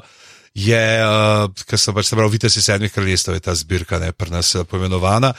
Je, 0.58 1.06
uh, 1.06 1.54
ki 1.70 1.78
so 1.78 1.94
pač 1.94 2.06
se 2.06 2.16
pravi, 2.16 2.32
vidite, 2.32 2.50
sedmih 2.50 2.92
kraljestev 2.92 3.34
je 3.34 3.40
ta 3.40 3.54
zbirka, 3.56 4.00
ne 4.00 4.12
pri 4.12 4.32
nas 4.34 4.56
poimenovana. 4.70 5.34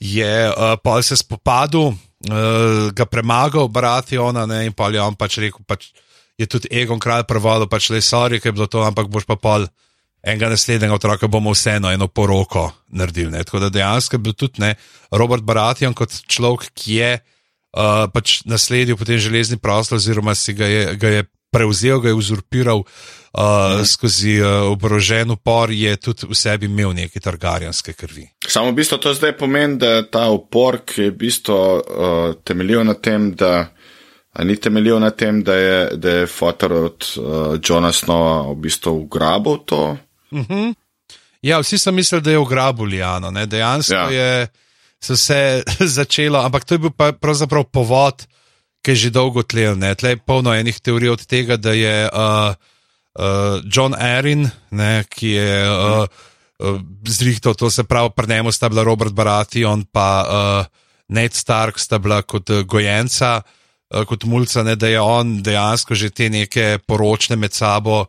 Je 0.00 0.48
uh, 0.50 0.74
pol 0.82 1.02
se 1.02 1.16
spopadel, 1.16 1.94
uh, 1.94 2.90
ga 2.90 3.04
premagal, 3.06 3.68
Barationa, 3.68 4.46
ne, 4.46 4.66
in 4.66 4.72
pol 4.72 4.94
je 4.94 5.00
on 5.00 5.14
pač 5.14 5.38
rekel, 5.38 5.62
pač 5.66 5.92
je 6.38 6.46
tudi 6.46 6.68
Egon 6.70 6.98
kralj 6.98 7.22
prevodil, 7.22 7.68
pač 7.70 7.90
le 7.90 8.02
sorry, 8.02 8.40
ker 8.40 8.50
je 8.50 8.52
bilo 8.52 8.66
to, 8.66 8.82
ampak 8.82 9.06
boš 9.06 9.24
pa 9.30 9.36
pol 9.36 9.68
enega 10.24 10.48
naslednjega 10.48 10.94
otroka 10.94 11.28
bomo 11.28 11.52
vseeno 11.54 11.92
eno 11.92 12.08
poroko 12.08 12.72
naredili. 12.88 13.30
Ne. 13.30 13.44
Tako 13.44 13.58
da 13.58 13.68
dejansko 13.68 14.16
je 14.16 14.18
bil 14.18 14.32
tudi 14.32 14.60
ne, 14.60 14.74
Robert 15.12 15.42
Baratheon 15.42 15.94
kot 15.94 16.10
človek, 16.26 16.72
ki 16.74 16.98
je 16.98 17.12
uh, 17.74 18.06
pač 18.12 18.42
nasledil 18.46 18.96
potem 18.96 19.18
železni 19.18 19.58
prostor, 19.58 19.98
oziroma 19.98 20.34
si 20.34 20.54
ga 20.54 20.66
je, 20.66 20.96
ga 20.96 21.08
je 21.08 21.24
prevzel, 21.54 22.00
ga 22.00 22.08
je 22.10 22.14
uzurpiral 22.14 22.82
uh, 22.82 22.88
mm. 23.80 23.84
skozi 23.84 24.40
uh, 24.40 24.70
oborožen 24.70 25.30
upor, 25.30 25.70
je 25.70 25.96
tudi 25.96 26.26
v 26.30 26.38
sebi 26.38 26.66
imel 26.66 26.94
neke 26.94 27.20
targarjanske 27.20 27.92
krvi. 27.92 28.26
Samo 28.46 28.72
v 28.72 28.80
bistvu 28.80 28.98
to 28.98 29.14
zdaj 29.14 29.36
pomeni, 29.38 29.78
da 29.78 30.02
ta 30.06 30.26
upor, 30.30 30.82
ki 30.86 31.08
je 31.08 31.10
v 31.12 31.18
bistvu 31.18 31.54
uh, 31.54 32.34
temeljil 32.44 32.84
na 32.84 32.94
tem, 32.94 33.32
da. 33.34 33.70
A 34.34 34.42
ni 34.42 34.56
temeljil 34.58 34.98
na 34.98 35.12
tem, 35.14 35.44
da 35.46 35.54
je, 35.54 35.74
da 35.94 36.10
je 36.10 36.26
fotor 36.26 36.72
od 36.72 37.04
uh, 37.22 37.26
Johna 37.62 37.92
Snowa 37.94 38.50
v 38.50 38.56
bistvu 38.66 38.90
ugrabil 39.04 39.60
to? 39.62 39.94
Ja, 41.44 41.60
vsi 41.62 41.78
so 41.78 41.92
mislili, 41.94 42.22
da 42.22 42.30
je 42.30 42.40
ugrabil 42.42 42.84
Lijano, 42.96 43.30
ne? 43.30 43.46
dejansko 43.46 43.94
ja. 43.94 44.10
Je 44.10 44.48
se 45.04 45.16
vse 45.18 45.40
začelo, 46.00 46.40
ampak 46.40 46.64
to 46.64 46.76
je 46.76 46.84
bil 46.86 46.94
pa 46.94 47.12
pravzaprav 47.12 47.68
povod, 47.68 48.24
ki 48.84 48.92
je 48.92 49.08
že 49.08 49.14
dolgo 49.16 49.44
tlel. 49.44 49.76
Ne? 49.76 49.94
Tle 49.96 50.16
je 50.16 50.22
polno 50.24 50.52
enih 50.52 50.76
teorij 50.80 51.14
od 51.14 51.22
tega, 51.28 51.56
da 51.56 51.72
je 51.72 52.08
uh, 52.08 52.52
uh, 53.20 53.60
John 53.64 53.96
Arryn, 53.96 54.48
ne, 54.70 55.04
ki 55.08 55.28
je 55.36 55.52
uh, 55.64 56.04
uh, 56.04 56.80
zrihtal, 57.08 57.56
to 57.56 57.70
se 57.70 57.84
pravi, 57.84 58.12
pri 58.16 58.28
njemu 58.28 58.52
sta 58.52 58.68
bila 58.68 58.84
Robert 58.84 59.12
Baratheon 59.12 59.84
pa 59.92 60.08
uh, 60.24 60.66
Ned 61.08 61.32
Stark 61.32 61.80
sta 61.80 61.98
bila 61.98 62.22
kot 62.22 62.50
uh, 62.50 62.60
gojenca, 62.68 63.40
uh, 63.40 64.04
kot 64.04 64.24
mulca, 64.28 64.62
ne, 64.62 64.76
da 64.76 64.88
je 64.88 65.00
on 65.00 65.40
dejansko 65.42 65.94
že 65.94 66.10
te 66.10 66.28
neke 66.28 66.78
poročne 66.86 67.36
med 67.36 67.52
sabo 67.52 68.06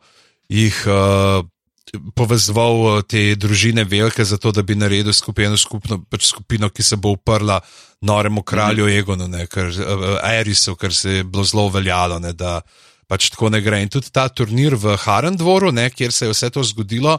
jih. 0.49 0.75
Uh, 0.87 1.47
povezoval 1.93 2.75
eh, 2.97 3.01
te 3.07 3.23
družine 3.39 3.85
velike, 3.87 4.25
zato 4.25 4.51
da 4.51 4.63
bi 4.63 4.77
naredil 4.77 5.13
skupino, 5.13 5.57
skupno, 5.57 6.01
pač 6.09 6.29
skupino 6.31 6.69
ki 6.69 6.83
se 6.83 6.97
bo 6.97 7.15
uprla 7.15 7.59
noremu 8.05 8.43
kralju 8.43 8.89
Egonu, 8.91 9.27
ne, 9.31 9.47
ker, 9.49 9.71
uh, 9.71 10.19
Erisu, 10.27 10.75
ker 10.77 10.93
se 10.93 11.19
je 11.19 11.23
bilo 11.23 11.45
zelo 11.47 11.69
veljalo, 11.73 12.19
ne, 12.21 12.33
da 12.37 12.59
pač 13.09 13.31
tako 13.33 13.49
ne 13.49 13.61
gre. 13.65 13.79
In 13.81 13.89
tudi 13.89 14.11
ta 14.13 14.27
turnir 14.29 14.75
v 14.77 14.97
Harendvoru, 15.05 15.71
ne, 15.73 15.87
kjer 15.89 16.13
se 16.13 16.27
je 16.27 16.35
vse 16.35 16.51
to 16.53 16.63
zgodilo. 16.67 17.15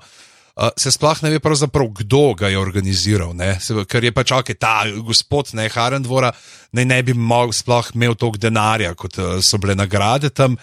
Uh, 0.57 0.71
se 0.79 0.93
sploh 0.95 1.19
ne 1.25 1.33
ve, 1.35 1.41
kdo 1.41 2.23
ga 2.39 2.49
je 2.49 2.59
organiziral, 2.59 3.35
ne? 3.35 3.57
Se, 3.61 3.75
ker 3.89 4.05
je 4.05 4.13
pač 4.15 4.33
ok, 4.33 4.55
ta 4.61 4.87
gospod 5.05 5.51
ne, 5.59 5.67
Harendvora 5.69 6.31
ne, 6.73 6.85
ne 6.85 7.03
bi 7.03 7.17
mogel 7.17 7.53
sploh 7.57 7.91
imel 7.95 8.15
toliko 8.15 8.41
denarja, 8.41 8.95
kot 8.95 9.19
uh, 9.19 9.37
so 9.43 9.59
bile 9.59 9.75
nagrade 9.75 10.31
tam. 10.31 10.57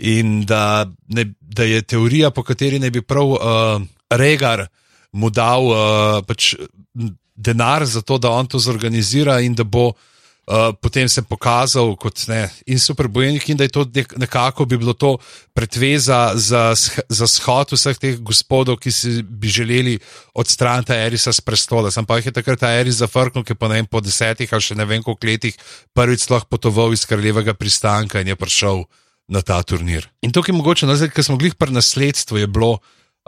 In 0.00 0.44
da, 0.48 0.86
ne, 1.12 1.26
da 1.40 1.64
je 1.68 1.82
teorija, 1.82 2.30
po 2.30 2.42
kateri 2.42 2.78
ne 2.80 2.90
bi 2.90 3.02
prav 3.02 3.34
uh, 3.36 3.82
Regar 4.10 4.64
mu 5.12 5.30
dal 5.30 5.66
uh, 5.68 6.20
pač 6.26 6.54
denar 7.36 7.84
za 7.86 8.02
to, 8.02 8.18
da 8.18 8.30
on 8.30 8.46
to 8.46 8.58
zorganizira 8.58 9.40
in 9.40 9.54
da 9.54 9.64
bo 9.64 9.90
uh, 9.90 10.72
potem 10.80 11.08
se 11.08 11.22
pokazal 11.22 11.94
kot 11.96 12.26
ne, 12.28 12.48
in 12.66 12.78
superbojnik, 12.78 13.48
in 13.48 13.56
da 13.56 13.64
je 13.64 13.74
to 13.74 13.84
nek, 13.94 14.16
nekako 14.18 14.64
bi 14.64 14.78
bilo 14.78 14.92
to 14.92 15.16
pretveza 15.54 16.32
za, 16.34 16.74
za 17.08 17.26
shod 17.26 17.72
vseh 17.72 17.98
teh 17.98 18.18
gospodov, 18.18 18.80
ki 18.82 18.92
si 18.92 19.22
bi 19.22 19.48
želeli 19.48 19.98
odstraniti 20.34 20.92
Erisa 20.92 21.32
z 21.32 21.40
prestola. 21.40 21.90
Sam 21.90 22.06
pa 22.06 22.18
jih 22.18 22.30
je 22.30 22.36
takrat 22.40 22.60
ta 22.60 22.72
Eris 22.80 23.00
zafrknil, 23.00 23.44
ki 23.44 23.54
je 23.54 23.60
po, 23.60 23.68
ne 23.68 23.80
vem, 23.80 23.86
po 23.86 24.00
desetih 24.00 24.52
ali 24.52 24.64
še 24.64 24.78
ne 24.78 24.88
vem 24.88 25.02
koliko 25.02 25.26
letih 25.26 25.56
prvič 25.94 26.26
sploh 26.26 26.48
potoval 26.50 26.92
iz 26.92 27.06
kraljevega 27.06 27.54
pristanka 27.54 28.20
in 28.20 28.32
je 28.32 28.36
prišel 28.36 28.84
na 29.30 29.42
ta 29.46 29.60
turnir. 29.62 30.08
In 30.26 30.34
tukaj 30.34 30.54
mogoče, 30.56 30.88
no, 30.90 30.96
zdaj, 30.98 31.12
ker 31.14 31.24
smo 31.26 31.38
glih 31.38 31.54
pri 31.54 31.72
nasledstvu, 31.72 32.42
je 32.42 32.48
bilo, 32.50 32.80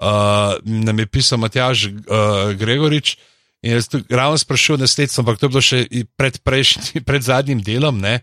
uh, 0.03 0.59
nam 0.67 0.99
je 0.99 1.07
pisal 1.07 1.39
Matjaž 1.39 1.87
uh, 1.87 2.51
Gregorič. 2.59 3.17
In 3.63 3.77
jaz 3.77 3.87
tudi 3.87 4.11
ravno 4.11 4.39
sprašujem 4.39 4.83
nasledstvo, 4.83 5.23
ampak 5.23 5.39
to 5.39 5.47
je 5.47 5.53
bilo 5.55 5.63
še 5.63 5.83
pred, 6.19 6.41
prejšnji, 6.43 7.03
pred 7.09 7.23
zadnjim 7.23 7.63
delom, 7.63 8.03
ne? 8.03 8.21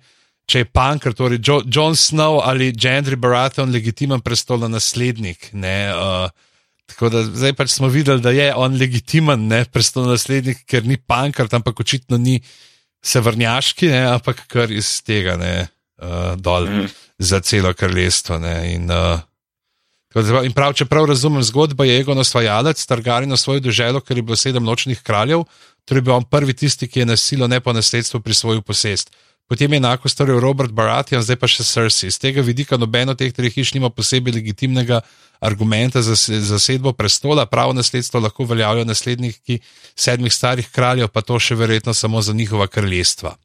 če 0.50 0.64
je 0.64 0.68
Punker, 0.74 1.14
torej 1.14 1.38
jo, 1.46 1.60
John 1.70 1.94
Snow 1.94 2.40
ali 2.42 2.72
Gendry 2.74 3.14
Baratheon 3.22 3.70
legitimen 3.70 4.24
prestolno 4.26 4.66
naslednik. 4.72 5.52
Uh, 5.54 6.26
tako 6.90 7.12
da 7.14 7.22
zdaj 7.28 7.54
pač 7.54 7.76
smo 7.76 7.90
videli, 7.94 8.18
da 8.26 8.34
je 8.34 8.48
on 8.58 8.74
legitimen 8.82 9.46
prestolno 9.70 10.16
naslednik, 10.16 10.66
ker 10.66 10.90
ni 10.90 10.98
Punker, 10.98 11.46
ampak 11.54 11.84
očitno 11.86 12.18
ni 12.18 12.40
sevrnjaški, 13.06 13.92
ne? 13.94 14.02
ampak 14.16 14.42
kar 14.50 14.74
iz 14.74 14.90
tega 15.06 15.38
ne, 15.40 15.54
uh, 16.02 16.34
dol 16.42 16.66
mm. 16.66 16.90
Za 17.20 17.40
celo 17.40 17.74
kraljestvo. 17.74 18.40
Ne? 18.40 18.74
In, 18.74 18.92
uh, 18.92 19.20
In 20.18 20.54
prav, 20.58 20.74
če 20.74 20.88
prav 20.90 21.06
razumem 21.06 21.44
zgodbo, 21.46 21.86
je 21.86 22.00
Egon 22.00 22.18
osvajalec, 22.18 22.82
Targaryen 22.90 23.38
svojo 23.38 23.62
državo, 23.62 24.00
ker 24.02 24.18
je 24.18 24.24
bilo 24.26 24.36
sedem 24.36 24.64
nočnih 24.66 25.04
kraljev, 25.06 25.44
torej 25.86 26.02
bil 26.02 26.16
on 26.16 26.26
prvi 26.26 26.56
tisti, 26.58 26.88
ki 26.90 27.04
je 27.04 27.06
nasilo 27.12 27.48
ne 27.48 27.60
po 27.62 27.74
nasledstvu 27.78 28.20
prisvojil 28.26 28.64
posest. 28.66 29.14
Potem 29.50 29.74
je 29.74 29.78
enako 29.78 30.10
storil 30.10 30.40
Robert 30.40 30.72
Baratheon, 30.74 31.22
zdaj 31.22 31.38
pa 31.38 31.48
še 31.50 31.66
Cersei. 31.66 32.10
Z 32.10 32.22
tega 32.22 32.42
vidika 32.46 32.78
nobeno 32.78 33.14
teh 33.18 33.34
treh 33.34 33.54
hiš 33.54 33.76
nima 33.78 33.90
posebej 33.94 34.34
legitimnega 34.34 35.02
argumenta 35.42 36.02
za 36.02 36.18
zasedbo 36.18 36.94
prestola, 36.94 37.46
pravo 37.46 37.74
nasledstvo 37.74 38.22
lahko 38.22 38.46
veljajo 38.50 38.86
nasledniki 38.90 39.60
sedmih 39.94 40.34
starih 40.34 40.70
kraljev, 40.74 41.10
pa 41.14 41.22
to 41.22 41.38
še 41.38 41.58
verjetno 41.58 41.94
samo 41.94 42.22
za 42.22 42.34
njihova 42.34 42.68
kraljestva. 42.68 43.36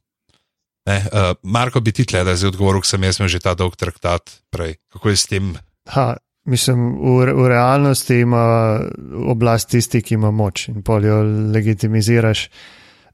Ne, 0.86 0.98
uh, 1.00 1.32
Marko 1.42 1.80
bi 1.80 1.92
ti 1.92 2.04
tle, 2.04 2.24
da 2.24 2.36
je 2.36 2.48
odgovoril, 2.48 2.84
sem 2.84 3.02
jaz 3.02 3.20
imel 3.20 3.32
že 3.32 3.40
ta 3.40 3.54
dolg 3.56 3.76
traktat 3.76 4.40
prej. 4.52 4.76
Kako 4.92 5.10
je 5.10 5.16
s 5.16 5.26
tem? 5.30 5.54
Ha, 5.94 6.14
Mislim, 6.44 7.00
v, 7.00 7.32
v 7.32 7.48
realnosti 7.48 8.18
ima 8.20 8.76
oblast 9.26 9.70
tisti, 9.72 10.02
ki 10.04 10.14
ima 10.14 10.30
moč 10.30 10.68
in 10.68 10.82
polijo 10.82 11.22
legitimiziraš. 11.52 12.48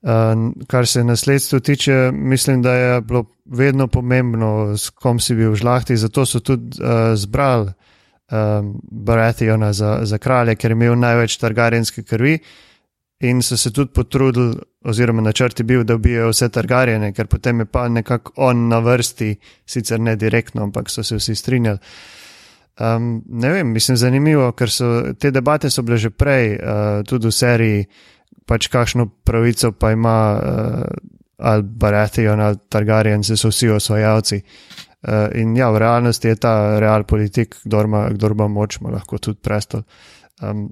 Uh, 0.03 0.51
kar 0.67 0.87
se 0.87 1.05
nasledstva 1.05 1.61
tiče, 1.61 2.11
mislim, 2.13 2.63
da 2.63 2.73
je 2.75 3.01
bilo 3.01 3.25
vedno 3.45 3.87
pomembno, 3.87 4.77
s 4.77 4.91
kom 4.91 5.21
si 5.21 5.35
bil 5.35 5.53
v 5.53 5.61
žlahti, 5.61 5.97
zato 5.97 6.25
so 6.27 6.41
tudi 6.41 6.81
uh, 6.81 7.15
zbrali 7.15 7.71
um, 7.71 8.81
Baratheona 8.91 9.73
za, 9.73 9.99
za 10.03 10.19
kralje, 10.19 10.57
ker 10.57 10.71
je 10.71 10.79
imel 10.79 10.99
največ 10.99 11.37
targarjenske 11.37 12.03
krvi 12.03 12.39
in 13.21 13.43
so 13.43 13.57
se 13.57 13.71
tudi 13.71 13.93
potrudili, 13.93 14.55
oziroma 14.85 15.23
načrti 15.23 15.63
bil, 15.63 15.85
da 15.85 15.95
ubijajo 15.95 16.31
vse 16.31 16.49
targarjene, 16.49 17.13
ker 17.13 17.27
potem 17.27 17.61
je 17.61 17.67
pa 17.67 17.89
nekako 17.89 18.33
on 18.37 18.69
na 18.69 18.79
vrsti, 18.79 19.35
sicer 19.67 20.01
ne 20.01 20.17
direktno, 20.17 20.63
ampak 20.63 20.91
so 20.91 21.05
se 21.05 21.17
vsi 21.17 21.35
strinjali. 21.35 21.79
Um, 22.81 23.23
ne 23.29 23.51
vem, 23.53 23.73
mislim, 23.77 23.97
zanimivo, 23.97 24.53
ker 24.57 24.71
so 24.73 25.13
te 25.21 25.31
debate 25.31 25.69
so 25.71 25.83
bile 25.85 25.99
že 26.01 26.11
prej, 26.11 26.55
uh, 26.57 27.03
tudi 27.05 27.29
v 27.29 27.33
seriji, 27.35 27.85
pač 28.49 28.71
kakšno 28.73 29.07
pravico 29.25 29.73
pa 29.73 29.93
ima 29.93 30.17
uh, 30.39 30.85
ali 31.41 31.63
Baratheon 31.63 32.41
ali 32.41 32.57
Targaryen, 32.69 33.25
se 33.25 33.37
so 33.37 33.49
vsi 33.53 33.69
osvajalci. 33.69 34.41
Uh, 35.03 35.29
in 35.37 35.53
ja, 35.57 35.69
v 35.71 35.79
realnosti 35.81 36.29
je 36.29 36.41
ta 36.41 36.79
real 36.81 37.05
politik, 37.05 37.57
kdo 37.65 37.85
ima, 37.85 38.09
kdo 38.17 38.33
ima 38.33 38.49
moč, 38.49 38.81
ima 38.81 38.97
lahko 38.97 39.19
tudi 39.19 39.39
prestol. 39.43 39.83
Um, 40.41 40.71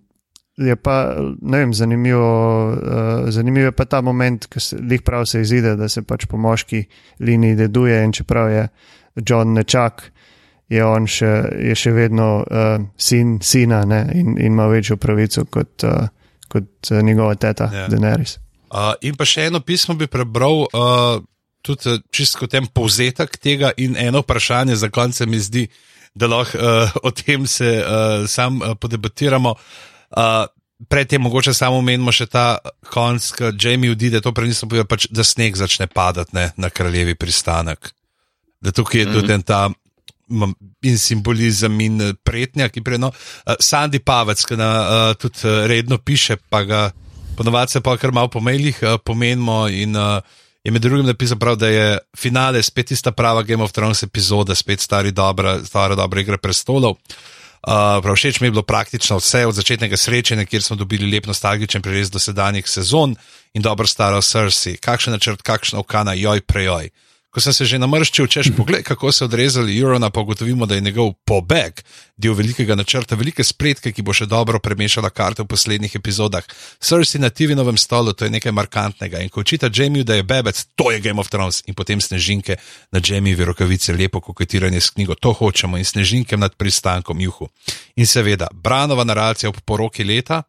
je 0.59 0.77
pa, 0.77 1.17
ne 1.41 1.59
vem, 1.59 1.75
zanimivo, 1.75 2.29
uh, 2.73 3.31
zanimivo 3.31 3.71
je 3.71 3.73
pa 3.73 3.85
ta 3.85 4.01
moment, 4.01 4.47
ko 4.47 4.61
se 4.61 4.77
jih 4.91 5.03
prav 5.03 5.27
se 5.27 5.41
izide, 5.41 5.77
da 5.77 5.89
se 5.89 6.03
pač 6.03 6.27
po 6.27 6.37
moški 6.37 6.85
liniji 7.21 7.55
deduje 7.55 8.05
in 8.05 8.13
čeprav 8.13 8.51
je 8.51 8.69
John 9.27 9.53
nečak 9.55 10.11
je 10.69 10.85
on 10.85 11.09
še, 11.09 11.33
je 11.71 11.77
še 11.77 11.93
vedno 11.97 12.29
uh, 12.43 12.77
sin 13.01 13.39
sina 13.45 13.83
ne, 13.89 14.03
in, 14.15 14.37
in 14.37 14.53
ima 14.53 14.69
večjo 14.69 14.99
pravico 15.01 15.47
kot, 15.49 15.85
uh, 15.89 16.09
kot 16.49 16.93
uh, 16.93 17.01
njegova 17.03 17.39
teta, 17.41 17.71
yeah. 17.73 17.87
Ja. 17.87 17.89
Daenerys. 17.93 18.37
Uh, 18.69 18.93
in 19.01 19.17
pa 19.17 19.25
še 19.25 19.49
eno 19.49 19.63
pismo 19.65 19.97
bi 19.97 20.11
prebral, 20.13 20.67
uh, 20.69 21.21
tudi 21.65 21.97
čisto 22.13 22.49
en 22.53 22.69
povzetek 22.69 23.39
tega, 23.41 23.73
in 23.81 23.97
eno 23.97 24.21
vprašanje 24.25 24.77
za 24.77 24.93
konce 24.93 25.27
mi 25.27 25.41
zdi, 25.41 25.65
da 26.19 26.29
lahko 26.29 26.59
uh, 26.59 26.99
o 27.09 27.13
tem 27.17 27.47
se 27.49 27.79
uh, 27.81 28.27
sam 28.29 28.61
uh, 28.61 28.75
podebatiramo. 28.77 29.55
Uh, 29.57 29.98
Predtem 30.89 31.23
mogoče 31.23 31.55
samo 31.55 31.81
omenimo 31.83 32.13
še 32.15 32.29
ta 32.31 32.59
konc, 32.93 33.33
ki 33.35 33.51
Jamie 33.59 33.91
odide, 33.91 34.21
to 34.23 34.31
prej 34.33 34.53
nisem 34.53 34.71
povedal, 34.71 34.87
pač, 34.87 35.09
da 35.11 35.27
sneg 35.27 35.59
začne 35.59 35.89
padati 35.91 36.37
ne, 36.39 36.53
na 36.57 36.71
kraljevi 36.71 37.17
pristanek. 37.19 37.91
Da 38.63 38.71
tukaj 38.71 39.01
je 39.01 39.07
mm 39.07 39.11
-hmm. 39.11 39.21
tudi 39.21 39.43
ta 39.43 39.69
in 40.83 40.99
simbolizem 40.99 41.81
in 41.81 42.01
eh, 42.01 42.13
pretnja, 42.23 42.69
ki 42.69 42.83
preno. 42.85 43.09
Uh, 43.09 43.57
Sandy 43.61 43.99
Pavec, 44.05 44.45
ki 44.45 44.59
na, 44.61 44.69
uh, 44.69 45.15
tudi 45.17 45.47
uh, 45.49 45.65
redno 45.67 45.99
piše, 45.99 46.37
pa 46.37 46.63
ga 46.65 46.91
ponovadi 47.37 47.73
se 47.73 47.81
pa 47.81 47.97
kar 47.97 48.13
malo 48.13 48.29
po 48.29 48.41
mailih 48.41 48.79
uh, 48.83 48.99
pomenimo. 49.05 49.69
In 49.69 49.97
uh, 49.97 50.21
je 50.65 50.73
med 50.73 50.83
drugim 50.83 51.07
napisal, 51.07 51.39
prav, 51.39 51.57
da 51.57 51.69
je 51.69 51.99
finale 52.17 52.63
spet 52.63 52.87
tista 52.93 53.13
prava 53.13 53.43
Game 53.43 53.65
of 53.65 53.73
Thrones 53.73 54.03
epizoda, 54.03 54.55
spet 54.55 54.81
stari 54.81 55.13
dobra, 55.13 55.59
stara 55.65 55.95
dobra 55.95 56.21
igra 56.21 56.39
prestolov. 56.39 56.99
Uh, 57.59 57.99
prav 58.03 58.15
všeč 58.15 58.41
mi 58.41 58.47
je 58.47 58.51
bilo 58.51 58.63
praktično 58.63 59.17
vse 59.19 59.47
od 59.47 59.55
začetnega 59.55 59.97
srečanja, 59.97 60.45
kjer 60.45 60.63
smo 60.63 60.77
dobili 60.77 61.11
lep 61.11 61.27
nostalgičen 61.27 61.83
prerez 61.83 62.11
do 62.11 62.19
sedanjih 62.19 62.69
sezon 62.69 63.17
in 63.55 63.63
dobro 63.63 63.87
staro 63.87 64.23
Cersei. 64.23 64.77
Kakšen 64.77 65.13
načrt, 65.13 65.43
kakšna 65.43 65.79
okana, 65.79 66.15
joj, 66.15 66.41
prejoj. 66.41 66.91
Ko 67.31 67.41
sem 67.41 67.53
se 67.53 67.67
že 67.69 67.79
namrščil, 67.79 68.27
češ 68.27 68.53
pogled, 68.57 68.85
kako 68.87 69.13
so 69.13 69.27
odrezali 69.27 69.77
Jurona, 69.77 70.11
pa 70.11 70.21
ugotovimo, 70.21 70.67
da 70.67 70.75
je 70.75 70.81
njegov 70.81 71.13
pobeg 71.27 71.83
del 72.19 72.35
velikega 72.35 72.75
načrta, 72.75 73.17
velike 73.17 73.45
spletke, 73.47 73.93
ki 73.95 74.03
bo 74.03 74.13
še 74.17 74.27
dobro 74.27 74.59
premešala 74.59 75.11
karte 75.15 75.45
v 75.45 75.51
poslednjih 75.53 75.95
epizodah. 76.01 76.43
Cersei 76.83 77.23
na 77.23 77.31
TV-novem 77.31 77.79
stolu, 77.79 78.13
to 78.13 78.27
je 78.27 78.35
nekaj 78.35 78.53
markantnega. 78.53 79.23
In 79.23 79.31
ko 79.31 79.45
očita 79.47 79.71
Jamie, 79.71 80.03
da 80.03 80.19
je 80.19 80.27
bebec, 80.27 80.59
to 80.75 80.91
je 80.91 80.99
Game 81.05 81.23
of 81.23 81.31
Thrones, 81.31 81.63
in 81.71 81.79
potem 81.79 82.03
snežinke 82.03 82.59
na 82.91 82.99
Jamievi 82.99 83.47
rokavice, 83.47 83.95
lepo 83.95 84.21
koketiranje 84.21 84.83
s 84.83 84.91
knjigo, 84.97 85.15
to 85.15 85.33
hočemo, 85.33 85.79
in 85.79 85.87
snežinke 85.87 86.37
nad 86.37 86.59
pristankom 86.59 87.23
juhu. 87.23 87.47
In 87.99 88.07
seveda, 88.07 88.51
branova 88.53 89.07
naracija 89.07 89.51
ob 89.51 89.63
poroki 89.63 90.03
leta 90.05 90.43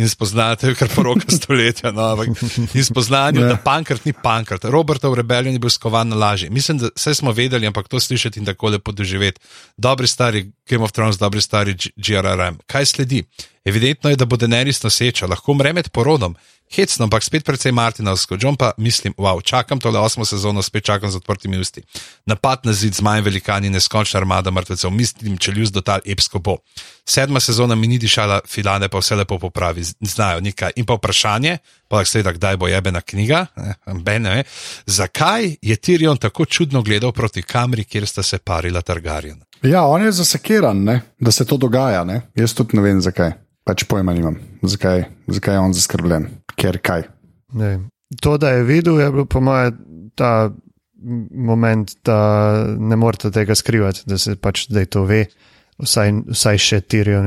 in 0.00 0.08
spoznate, 0.08 0.72
kar 0.74 0.88
poroka 0.94 1.28
stoletja, 1.38 1.92
no, 1.92 2.14
ampak 2.14 2.32
in 2.72 2.84
spoznanje, 2.84 3.44
da 3.44 3.60
Pankrat 3.60 4.08
ni 4.08 4.16
Pankrat. 4.16 4.64
Robertov 4.72 5.14
rebelion 5.20 5.52
je 5.52 5.60
bil 5.60 5.72
skovan 5.72 6.08
na 6.08 6.16
lažje. 6.16 6.48
Mislim, 6.50 6.80
da 6.80 6.88
vse 6.96 7.14
smo 7.14 7.32
vedeli, 7.36 7.68
ampak 7.68 7.92
to 7.92 8.00
slišati 8.00 8.40
in 8.40 8.48
tako 8.48 8.72
lepo 8.72 8.92
doživeti. 8.92 9.40
Dobri 9.76 10.08
stari 10.08 10.48
Game 10.70 10.84
of 10.84 10.92
Thrones, 10.92 11.18
dobri 11.18 11.40
stari 11.40 11.74
GRRM. 11.96 12.58
Kaj 12.66 12.86
sledi? 12.86 13.24
Evidentno 13.64 14.10
je, 14.10 14.16
da 14.16 14.24
bo 14.24 14.36
Daenerys 14.36 14.82
noseča, 14.84 15.26
lahko 15.26 15.52
umre 15.52 15.72
med 15.72 15.88
porodom. 15.90 16.36
Hecno, 16.70 17.04
ampak 17.04 17.24
spet 17.26 17.44
precej 17.44 17.72
Martinovsko. 17.72 18.36
John 18.40 18.56
pa 18.56 18.70
mislim, 18.78 19.14
wow, 19.18 19.42
čakam 19.42 19.80
tole 19.80 19.98
osmo 19.98 20.24
sezono, 20.24 20.62
spet 20.62 20.84
čakam 20.84 21.10
z 21.10 21.16
odprtimi 21.16 21.58
usti. 21.58 21.82
Napad 22.26 22.60
na 22.64 22.72
zid, 22.72 22.94
zmaj 22.94 23.20
velikani, 23.20 23.70
neskončna 23.70 24.20
armada 24.20 24.50
mrtvecev, 24.50 24.90
mislim, 24.90 25.38
če 25.38 25.52
ljus 25.52 25.74
do 25.74 25.80
tal 25.80 26.00
epsko 26.06 26.38
bo. 26.38 26.56
Sedma 27.04 27.40
sezona 27.40 27.74
mi 27.74 27.90
ni 27.90 27.98
dišala, 27.98 28.40
filane 28.46 28.88
pa 28.88 29.02
vse 29.02 29.18
lepo 29.18 29.38
popravi, 29.38 29.82
znajo 30.00 30.40
nekaj. 30.40 30.76
In 30.76 30.86
pa 30.86 30.94
vprašanje, 30.94 31.58
pa 31.88 32.04
seveda, 32.04 32.32
kdaj 32.38 32.56
bo 32.56 32.70
jebena 32.70 33.00
knjiga, 33.00 33.46
ne, 34.06 34.18
ne, 34.18 34.44
zakaj 34.86 35.56
je 35.62 35.76
Tyrion 35.76 36.22
tako 36.22 36.46
čudno 36.46 36.82
gledal 36.86 37.12
proti 37.12 37.42
kamri, 37.42 37.84
kjer 37.84 38.06
sta 38.06 38.22
se 38.22 38.38
parila 38.38 38.82
Targaryen? 38.82 39.42
Ja, 39.62 39.84
on 39.86 40.02
je 40.02 40.12
zasekiran, 40.12 40.84
ne? 40.84 41.00
da 41.20 41.30
se 41.30 41.44
to 41.44 41.56
dogaja. 41.56 42.04
Ne? 42.04 42.20
Jaz 42.34 42.54
tudi 42.54 42.76
ne 42.76 42.82
vem, 42.82 43.00
zakaj. 43.00 43.32
Pač 43.64 43.84
pojma 43.84 44.14
nimam, 44.16 44.38
zakaj, 44.62 45.04
zakaj 45.28 45.54
je 45.54 45.60
on 45.60 45.74
zaskrbljen, 45.76 46.26
ker 46.56 46.78
kaj. 46.80 47.04
Ne. 47.52 47.74
To, 48.24 48.38
da 48.40 48.54
je 48.56 48.64
videl, 48.64 48.98
je 49.00 49.10
bil 49.12 49.26
po 49.28 49.42
mojem 49.44 49.76
ta 50.16 50.50
moment, 51.30 51.92
da 52.04 52.16
ne 52.78 52.96
morete 52.96 53.30
tega 53.30 53.54
skrivati, 53.54 54.02
da 54.06 54.18
se 54.18 54.34
pač 54.36 54.64
zdaj 54.70 54.88
to 54.96 55.04
ve, 55.08 55.26
vsaj, 55.78 56.12
vsaj 56.32 56.60
še 56.60 56.80
tirijo. 56.80 57.20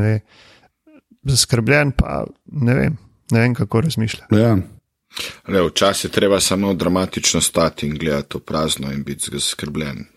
Zaskrbljen 1.30 1.94
pa 1.98 2.24
ne 2.52 2.76
vem, 2.82 2.98
ne 3.32 3.46
vem 3.46 3.56
kako 3.58 3.86
razmišlja. 3.86 4.28
Ja. 4.34 4.58
Včasih 5.46 6.10
je 6.10 6.14
treba 6.14 6.40
samo 6.42 6.74
dramatično 6.74 7.42
stati 7.42 7.88
in 7.88 7.98
gledati 8.02 8.38
v 8.38 8.42
prazno 8.42 8.92
in 8.92 9.04
biti 9.06 9.30
zaskrbljen 9.32 10.08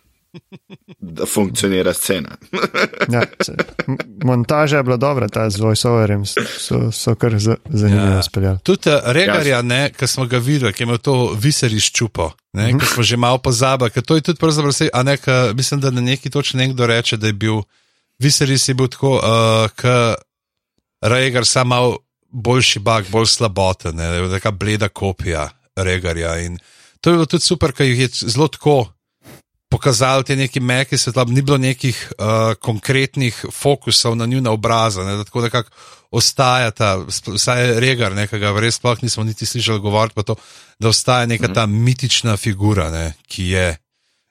da 0.99 1.27
funkcionira 1.27 1.95
scena. 1.95 2.37
ja, 3.15 3.23
montaža 4.25 4.77
je 4.77 4.83
bila 4.83 4.97
dobra, 4.97 5.29
ta 5.29 5.51
z 5.51 5.61
voiceoverjem 5.61 6.27
so, 6.27 6.93
so 6.93 7.15
kar 7.15 7.39
zanimivo 7.69 8.17
ja. 8.17 8.23
speljali. 8.23 8.59
Tudi 8.63 8.91
uh, 8.91 9.01
Regarja, 9.05 9.63
ja. 9.63 9.89
ki 9.89 10.07
smo 10.07 10.27
ga 10.27 10.39
videli, 10.39 10.73
ki 10.73 10.83
je 10.83 10.85
imel 10.87 10.99
to 10.99 11.37
viseriš 11.39 11.93
čupo. 11.93 12.33
Ne, 12.53 12.73
mm 12.73 12.79
-hmm. 12.79 12.95
smo 12.95 13.03
že 13.03 13.17
malo 13.17 13.39
pozabili, 13.39 13.91
ker 13.91 14.03
to 14.03 14.15
je 14.15 14.21
tudi 14.21 14.39
pravzaprav 14.39 14.71
vse. 14.71 14.89
Ne, 15.05 15.17
ka, 15.17 15.53
mislim, 15.55 15.81
da 15.81 15.91
na 15.91 16.01
neki 16.01 16.31
točki 16.31 16.57
nekdo 16.57 16.87
reče, 16.87 17.17
da 17.17 17.27
je 17.27 17.33
bil 17.33 17.63
viseris 18.19 18.69
je 18.69 18.75
bil 18.75 18.89
tako, 18.89 19.17
uh, 19.17 19.71
kot 19.77 20.23
Regar, 21.01 21.47
samo 21.47 21.69
malo 21.69 21.99
boljši 22.29 22.79
bag, 22.79 23.05
bolj 23.09 23.27
slaboten, 23.27 23.97
neka 24.33 24.51
bleda 24.51 24.89
kopija 24.89 25.49
Regarja. 25.77 26.39
In 26.39 26.59
to 27.01 27.11
je 27.11 27.15
bilo 27.15 27.27
tudi 27.27 27.45
super, 27.45 27.73
ker 27.73 27.87
jih 27.87 28.01
je 28.01 28.09
zelo 28.13 28.49
tako 28.49 28.95
pokazali 29.69 30.25
te 30.25 30.37
neki 30.37 30.61
meki 30.61 30.99
svetlobe, 30.99 31.33
ni 31.33 31.43
bilo 31.43 31.59
nekih 31.59 32.13
uh, 32.19 32.55
konkretnih 32.63 33.45
fokusov 33.53 34.17
na 34.17 34.27
njuna 34.27 34.51
obraza, 34.51 35.05
ne, 35.05 35.17
da 35.17 35.25
tako 35.25 35.43
nekako 35.43 35.71
ostajata, 36.11 36.97
sp- 37.11 37.35
vsaj 37.35 37.81
regar 37.81 38.15
nekega, 38.15 38.55
res 38.61 38.79
sploh 38.79 39.03
nismo 39.03 39.25
niti 39.25 39.47
slišali 39.47 39.81
govoriti, 39.81 40.15
pa 40.15 40.23
to, 40.23 40.37
da 40.79 40.89
ostaja 40.89 41.27
neka 41.27 41.53
ta 41.53 41.67
mitična 41.67 42.37
figura, 42.37 42.91
ne, 42.91 43.13
ki 43.27 43.49
je 43.51 43.67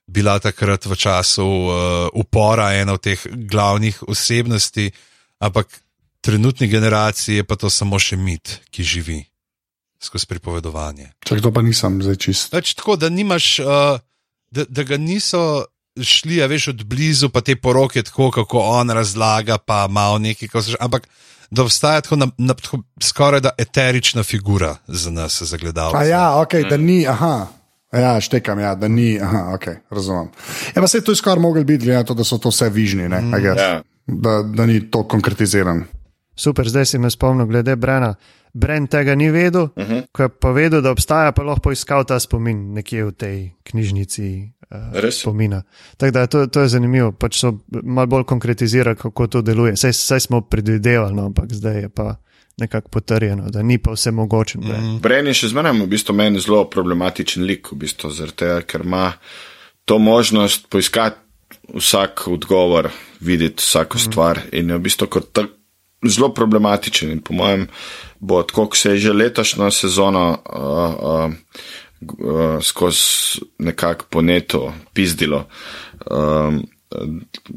bila 0.07 0.39
takrat 0.39 0.85
v 0.85 0.95
času 0.95 1.45
uh, 1.45 1.73
upora 2.13 2.73
ena 2.77 2.93
od 2.93 3.01
teh 3.01 3.19
glavnih 3.25 4.03
osebnosti, 4.07 4.91
ampak 5.39 5.67
trenutni 6.21 6.67
generaciji 6.67 7.35
je 7.35 7.43
pa 7.43 7.55
to 7.55 7.69
samo 7.69 7.99
še 7.99 8.17
mit, 8.17 8.59
ki 8.69 8.83
živi 8.83 9.23
skozi 10.01 10.29
pripovedovanje. 10.29 11.11
Čak 11.25 11.41
to 11.41 11.51
pa 11.51 11.61
nisem 11.65 11.97
zdaj 12.03 12.17
čist. 12.21 12.53
Več 12.53 12.75
tako, 12.77 12.95
da 13.01 13.09
nimaš, 13.09 13.59
uh, 13.59 13.97
da, 14.55 14.65
da 14.69 14.83
ga 14.83 14.97
niso 14.97 15.65
šli, 16.03 16.41
a 16.43 16.47
veš, 16.47 16.67
od 16.73 16.83
blizu, 16.83 17.29
pa 17.29 17.41
te 17.41 17.55
poroke, 17.55 18.03
tako 18.03 18.31
kako 18.31 18.59
on 18.59 18.89
razlaga, 18.89 19.57
pa 19.57 19.87
malo 19.87 20.17
neki, 20.19 20.47
ko 20.47 20.61
se 20.61 20.75
ampak 20.79 21.07
da 21.51 21.63
obstaja 21.63 22.01
tako, 22.01 22.15
na, 22.15 22.27
na, 22.37 22.53
tako 22.53 22.81
skoraj 23.01 23.39
da 23.39 23.49
eterična 23.57 24.23
figura 24.23 24.75
za 24.87 25.11
nas, 25.11 25.41
za 25.41 25.57
gledalce. 25.57 25.97
A 25.97 26.03
ja, 26.03 26.41
ok, 26.41 26.53
da 26.69 26.77
ni, 26.77 27.07
aha. 27.07 27.47
Ja, 27.93 28.21
štekam, 28.21 28.59
ja, 28.59 28.75
da 28.75 28.87
ni, 28.87 29.19
aha, 29.21 29.51
ok, 29.55 29.67
razumem. 29.89 30.27
Ja, 30.75 30.81
pa 30.81 30.87
se 30.87 31.01
to 31.01 31.11
je 31.11 31.15
skoraj 31.15 31.41
mogel 31.41 31.63
biti, 31.63 31.85
glede 31.85 31.97
na 31.97 32.03
to, 32.03 32.13
da 32.13 32.23
so 32.23 32.37
to 32.37 32.49
vse 32.49 32.69
vižni, 32.69 33.09
ne, 33.09 33.21
I 33.37 33.41
guess. 33.41 33.61
Ja. 33.61 33.81
da, 34.07 34.41
da 34.41 34.65
ni 34.65 34.91
to 34.91 35.07
konkretiziran. 35.07 35.83
Super, 36.35 36.67
zdaj 36.69 36.85
si 36.85 36.97
me 36.99 37.09
spomnil, 37.09 37.47
glede 37.47 37.75
Brena. 37.75 38.15
Bren 38.53 38.87
tega 38.87 39.15
ni 39.15 39.29
vedel, 39.31 39.61
uh 39.63 39.83
Mhm. 39.83 39.91
-huh. 39.93 40.03
ko 40.11 40.23
je 40.23 40.29
pa 40.29 40.51
vedel, 40.51 40.81
da 40.81 40.91
obstaja, 40.91 41.31
pa 41.31 41.43
lahko 41.43 41.61
poiskal 41.61 42.03
ta 42.05 42.19
spomin 42.19 42.73
nekje 42.73 43.05
v 43.05 43.11
tej 43.11 43.51
knjižnici 43.63 44.51
uh, 44.71 44.77
Res? 44.99 45.19
spomina. 45.21 45.63
Tako 45.97 46.11
da 46.11 46.27
to, 46.27 46.47
to 46.47 46.61
je 46.61 46.67
zanimivo, 46.67 47.11
pač 47.11 47.39
so 47.39 47.57
malo 47.83 48.07
bolj 48.07 48.23
konkretizirali, 48.23 48.95
kako 48.95 49.27
to 49.27 49.41
deluje. 49.41 49.77
Saj, 49.77 49.93
saj 49.93 50.19
smo 50.19 50.41
predvidevali, 50.41 51.13
no, 51.15 51.25
ampak 51.25 51.53
zdaj 51.53 51.81
je 51.81 51.89
pa 51.89 52.15
nekako 52.57 52.89
potrjeno, 52.89 53.49
da 53.49 53.61
ni 53.61 53.77
pa 53.77 53.91
vse 53.91 54.11
mogoče. 54.11 54.57
Mm. 54.57 54.99
Bren 55.01 55.27
je 55.27 55.33
še 55.33 55.47
zmeraj 55.47 55.71
v 55.73 55.87
bistvu 55.87 56.15
meni 56.15 56.39
zelo 56.39 56.69
problematičen 56.69 57.43
lik, 57.43 57.71
v 57.71 57.75
bistvu, 57.75 58.11
tega, 58.35 58.61
ker 58.61 58.81
ima 58.81 59.13
to 59.85 59.99
možnost 59.99 60.67
poiskati 60.69 61.15
vsak 61.73 62.27
odgovor, 62.27 62.89
videti 63.19 63.55
vsako 63.57 63.99
stvar 63.99 64.39
in 64.51 64.69
je 64.69 64.77
v 64.77 64.81
bistvu 64.81 65.07
kot 65.07 65.33
tak 65.33 65.45
zelo 66.03 66.33
problematičen. 66.33 67.11
In 67.11 67.21
po 67.21 67.33
mojem 67.33 67.67
bo 68.19 68.43
tako, 68.43 68.67
ko 68.69 68.75
se 68.75 68.91
je 68.91 68.97
že 68.97 69.13
letošnjo 69.13 69.71
sezono 69.71 70.37
uh, 70.53 70.93
uh, 71.03 71.33
uh, 72.25 72.63
skozi 72.63 73.41
nekako 73.59 74.05
po 74.09 74.21
netu 74.21 74.71
pizdilo. 74.93 75.47
Um, 76.11 76.63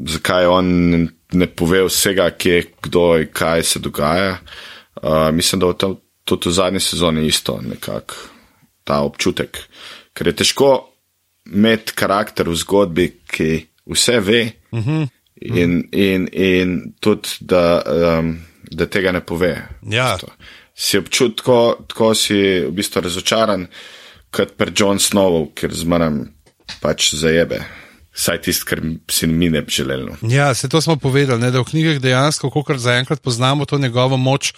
zakaj 0.07 0.47
on 0.47 0.69
ne- 1.33 1.47
pove 1.47 1.85
vsega, 1.85 2.31
kje, 2.31 2.65
kdo 2.83 3.19
in 3.19 3.29
kaj 3.33 3.63
se 3.63 3.79
dogaja. 3.79 4.39
Uh, 5.03 5.31
mislim, 5.33 5.61
da 5.61 5.67
bo 5.67 5.73
to 5.73 6.01
tudi 6.25 6.49
v 6.49 6.53
zadnji 6.53 6.81
sezoni 6.81 7.27
isto 7.27 7.61
nekako 7.63 8.15
ta 8.85 9.01
občutek. 9.01 9.59
Ker 10.13 10.27
je 10.27 10.37
težko 10.37 10.89
imeti 11.47 11.93
karakter 11.95 12.49
v 12.49 12.57
zgodbi, 12.57 13.09
ki 13.27 13.67
vse 13.87 14.21
ve 14.21 14.51
uh 14.73 14.79
-huh. 14.79 15.09
In, 15.41 15.89
in, 15.93 16.29
in 16.33 16.93
tudi, 17.01 17.29
da, 17.41 17.83
um, 18.19 18.39
da 18.71 18.87
tega 18.87 19.13
ne 19.13 19.21
pove. 19.21 19.55
Ja. 19.91 20.17
Si 20.75 20.99
občutek, 20.99 21.45
tako, 21.89 22.15
si 22.15 22.39
v 22.67 22.73
bistvu 22.75 23.03
razočaran, 23.03 23.67
kot 24.35 24.57
pri 24.59 24.73
John 24.77 25.01
Snowu, 25.03 25.49
ker 25.55 25.75
zmeraj 25.75 26.29
pač 26.83 27.13
zajebe. 27.15 27.63
Saj 28.19 28.41
tisti, 28.43 28.67
kar 28.67 28.83
si 29.11 29.29
mi 29.31 29.47
ne 29.51 29.63
bi 29.63 29.71
želeli. 29.71 30.11
no. 30.11 30.17
Ja, 30.31 30.55
se 30.55 30.69
to 30.69 30.81
smo 30.81 30.97
povedali, 30.97 31.41
ne, 31.41 31.51
da 31.55 31.61
v 31.63 31.71
knjigah 31.71 32.01
dejansko, 32.03 32.51
kot 32.51 32.79
zaenkrat 32.79 33.23
poznamo 33.23 33.65
to 33.65 33.79
njegovo 33.79 34.17
moč, 34.17 34.53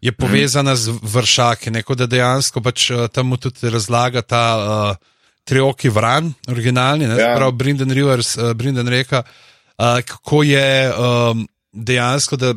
je 0.00 0.12
povezana 0.12 0.76
z 0.76 0.92
vršaki. 1.02 1.70
Neko, 1.70 1.94
da 1.94 2.06
dejansko 2.06 2.60
pač 2.60 2.90
eh, 2.90 3.08
tam 3.12 3.36
tudi 3.36 3.70
razlaga 3.70 4.22
ta 4.22 4.44
uh, 4.56 4.96
trioki 5.44 5.88
vran, 5.88 6.32
originalni, 6.48 7.06
ne, 7.06 7.16
Ja. 7.20 7.28
ja. 7.30 7.36
prav 7.36 7.52
Brinden 7.52 7.92
Rivers, 7.92 8.36
uh, 8.36 8.52
Brinden 8.52 8.88
reka, 8.88 9.20
uh, 9.20 9.53
kako 9.76 10.42
je 10.42 10.92
um, 10.92 11.48
dejansko, 11.72 12.36
da 12.36 12.54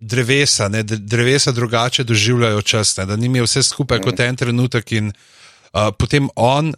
drevesa, 0.00 0.68
ne, 0.68 0.82
drevesa 0.82 1.52
drugače 1.52 2.04
doživljajo 2.04 2.62
čas, 2.62 2.96
ne, 2.96 3.06
da 3.06 3.16
njim 3.16 3.36
je 3.36 3.42
vse 3.42 3.62
skupaj 3.62 4.00
kot 4.00 4.20
en 4.20 4.36
trenutek 4.36 4.92
in 4.92 5.12
uh, 5.12 5.90
potem 5.98 6.28
on 6.36 6.74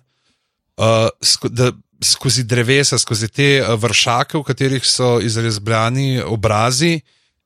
uh, 0.76 1.08
sko, 1.22 1.48
da 1.48 1.72
skozi 2.04 2.44
drevesa, 2.44 2.98
skozi 2.98 3.28
te 3.28 3.48
uh, 3.62 3.74
vršake, 3.80 4.38
v 4.38 4.42
katerih 4.42 4.86
so 4.86 5.18
izrezbljani 5.20 6.22
obrazi, 6.22 7.00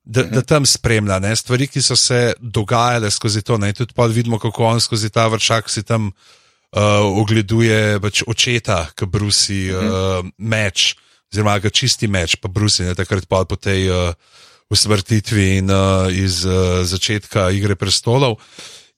da, 0.05 0.23
da 0.23 0.43
tam 0.43 0.67
spremlja 0.67 1.19
ne, 1.23 1.37
stvari, 1.37 1.69
ki 1.71 1.83
so 1.83 1.97
se 1.97 2.33
dogajale 2.41 3.11
skozi 3.11 3.43
to. 3.43 3.59
Ne, 3.59 3.73
tudi 3.73 3.95
pa 3.95 4.07
vidimo, 4.07 4.39
kako 4.39 4.65
on 4.75 4.81
skozi 4.81 5.11
ta 5.11 5.29
vršak 5.31 5.71
si 5.71 5.83
tam 5.83 6.11
uh, 6.11 6.83
ogleduje 7.23 8.01
pač 8.03 8.25
očeta, 8.27 8.87
ki 8.99 9.07
brusi 9.07 9.69
uh, 9.71 10.27
meč, 10.39 10.93
oziroma 11.33 11.59
ga 11.59 11.71
čisti 11.71 12.09
meč, 12.09 12.37
pa 12.37 12.49
brusi 12.49 12.87
ne, 12.87 12.95
takrat 12.99 13.27
pa 13.29 13.45
po 13.45 13.57
tej. 13.57 13.91
Uh, 13.91 14.39
Usmrtitvi 14.73 15.59
in 15.61 15.69
uh, 15.69 16.09
iz 16.09 16.47
uh, 16.49 16.81
začetka 16.89 17.51
Igre 17.53 17.75
prestolov. 17.77 18.39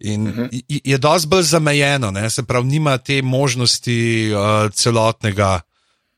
In 0.07 0.29
uh 0.29 0.35
-huh. 0.37 0.63
je 0.69 0.99
dosti 0.99 1.29
bolj 1.29 1.43
zamejeno, 1.43 2.11
ne? 2.11 2.31
se 2.31 2.43
pravi, 2.43 2.67
nima 2.67 2.99
te 2.99 3.23
možnosti 3.23 4.31
uh, 4.31 4.71
celotnega 4.71 5.61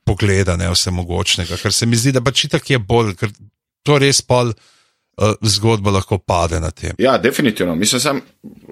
pogleda, 0.04 0.56
ne 0.56 0.68
vse 0.70 0.90
mogočnega, 0.90 1.56
ker 1.56 1.72
se 1.72 1.86
mi 1.86 1.96
zdi, 1.96 2.12
da 2.12 2.20
pač 2.20 2.44
itak 2.44 2.70
je 2.70 2.78
bolj, 2.78 3.14
ker 3.16 3.32
to 3.82 3.98
res 3.98 4.20
pol 4.20 4.48
uh, 4.48 4.54
zgodba 5.42 5.90
lahko 5.90 6.18
pade 6.18 6.60
na 6.60 6.70
tem. 6.70 6.92
Ja, 6.98 7.18
definitivno. 7.18 7.74
Mislim, 7.74 8.00
sam 8.00 8.20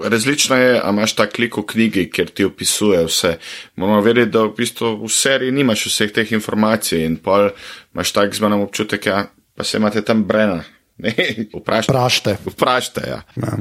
različno 0.05 0.57
je, 0.57 0.81
a 0.85 0.91
imaš 0.91 1.15
ta 1.15 1.27
klik 1.27 1.57
v 1.57 1.67
knjigi, 1.67 2.11
kjer 2.11 2.31
ti 2.31 2.45
opisuje 2.45 3.05
vse. 3.05 3.37
Moramo 3.77 4.01
vedeti, 4.01 4.31
da 4.31 4.45
v 4.45 4.53
bistvu 4.57 4.97
v 5.05 5.09
seriji 5.09 5.53
nimaš 5.53 5.87
vseh 5.87 6.13
teh 6.13 6.33
informacij 6.33 7.05
in 7.07 7.17
pol 7.17 7.51
imaš 7.95 8.13
tak 8.13 8.35
zmenem 8.35 8.61
občutek, 8.61 9.07
ja, 9.07 9.25
pa 9.57 9.65
se 9.65 9.77
imate 9.79 10.05
tam 10.05 10.25
brena. 10.25 10.63
Ne, 10.97 11.11
vprašajte. 11.51 11.93
Prašte. 11.93 12.37
Vprašajte, 12.47 13.03
ja. 13.09 13.23
Ja. 13.37 13.57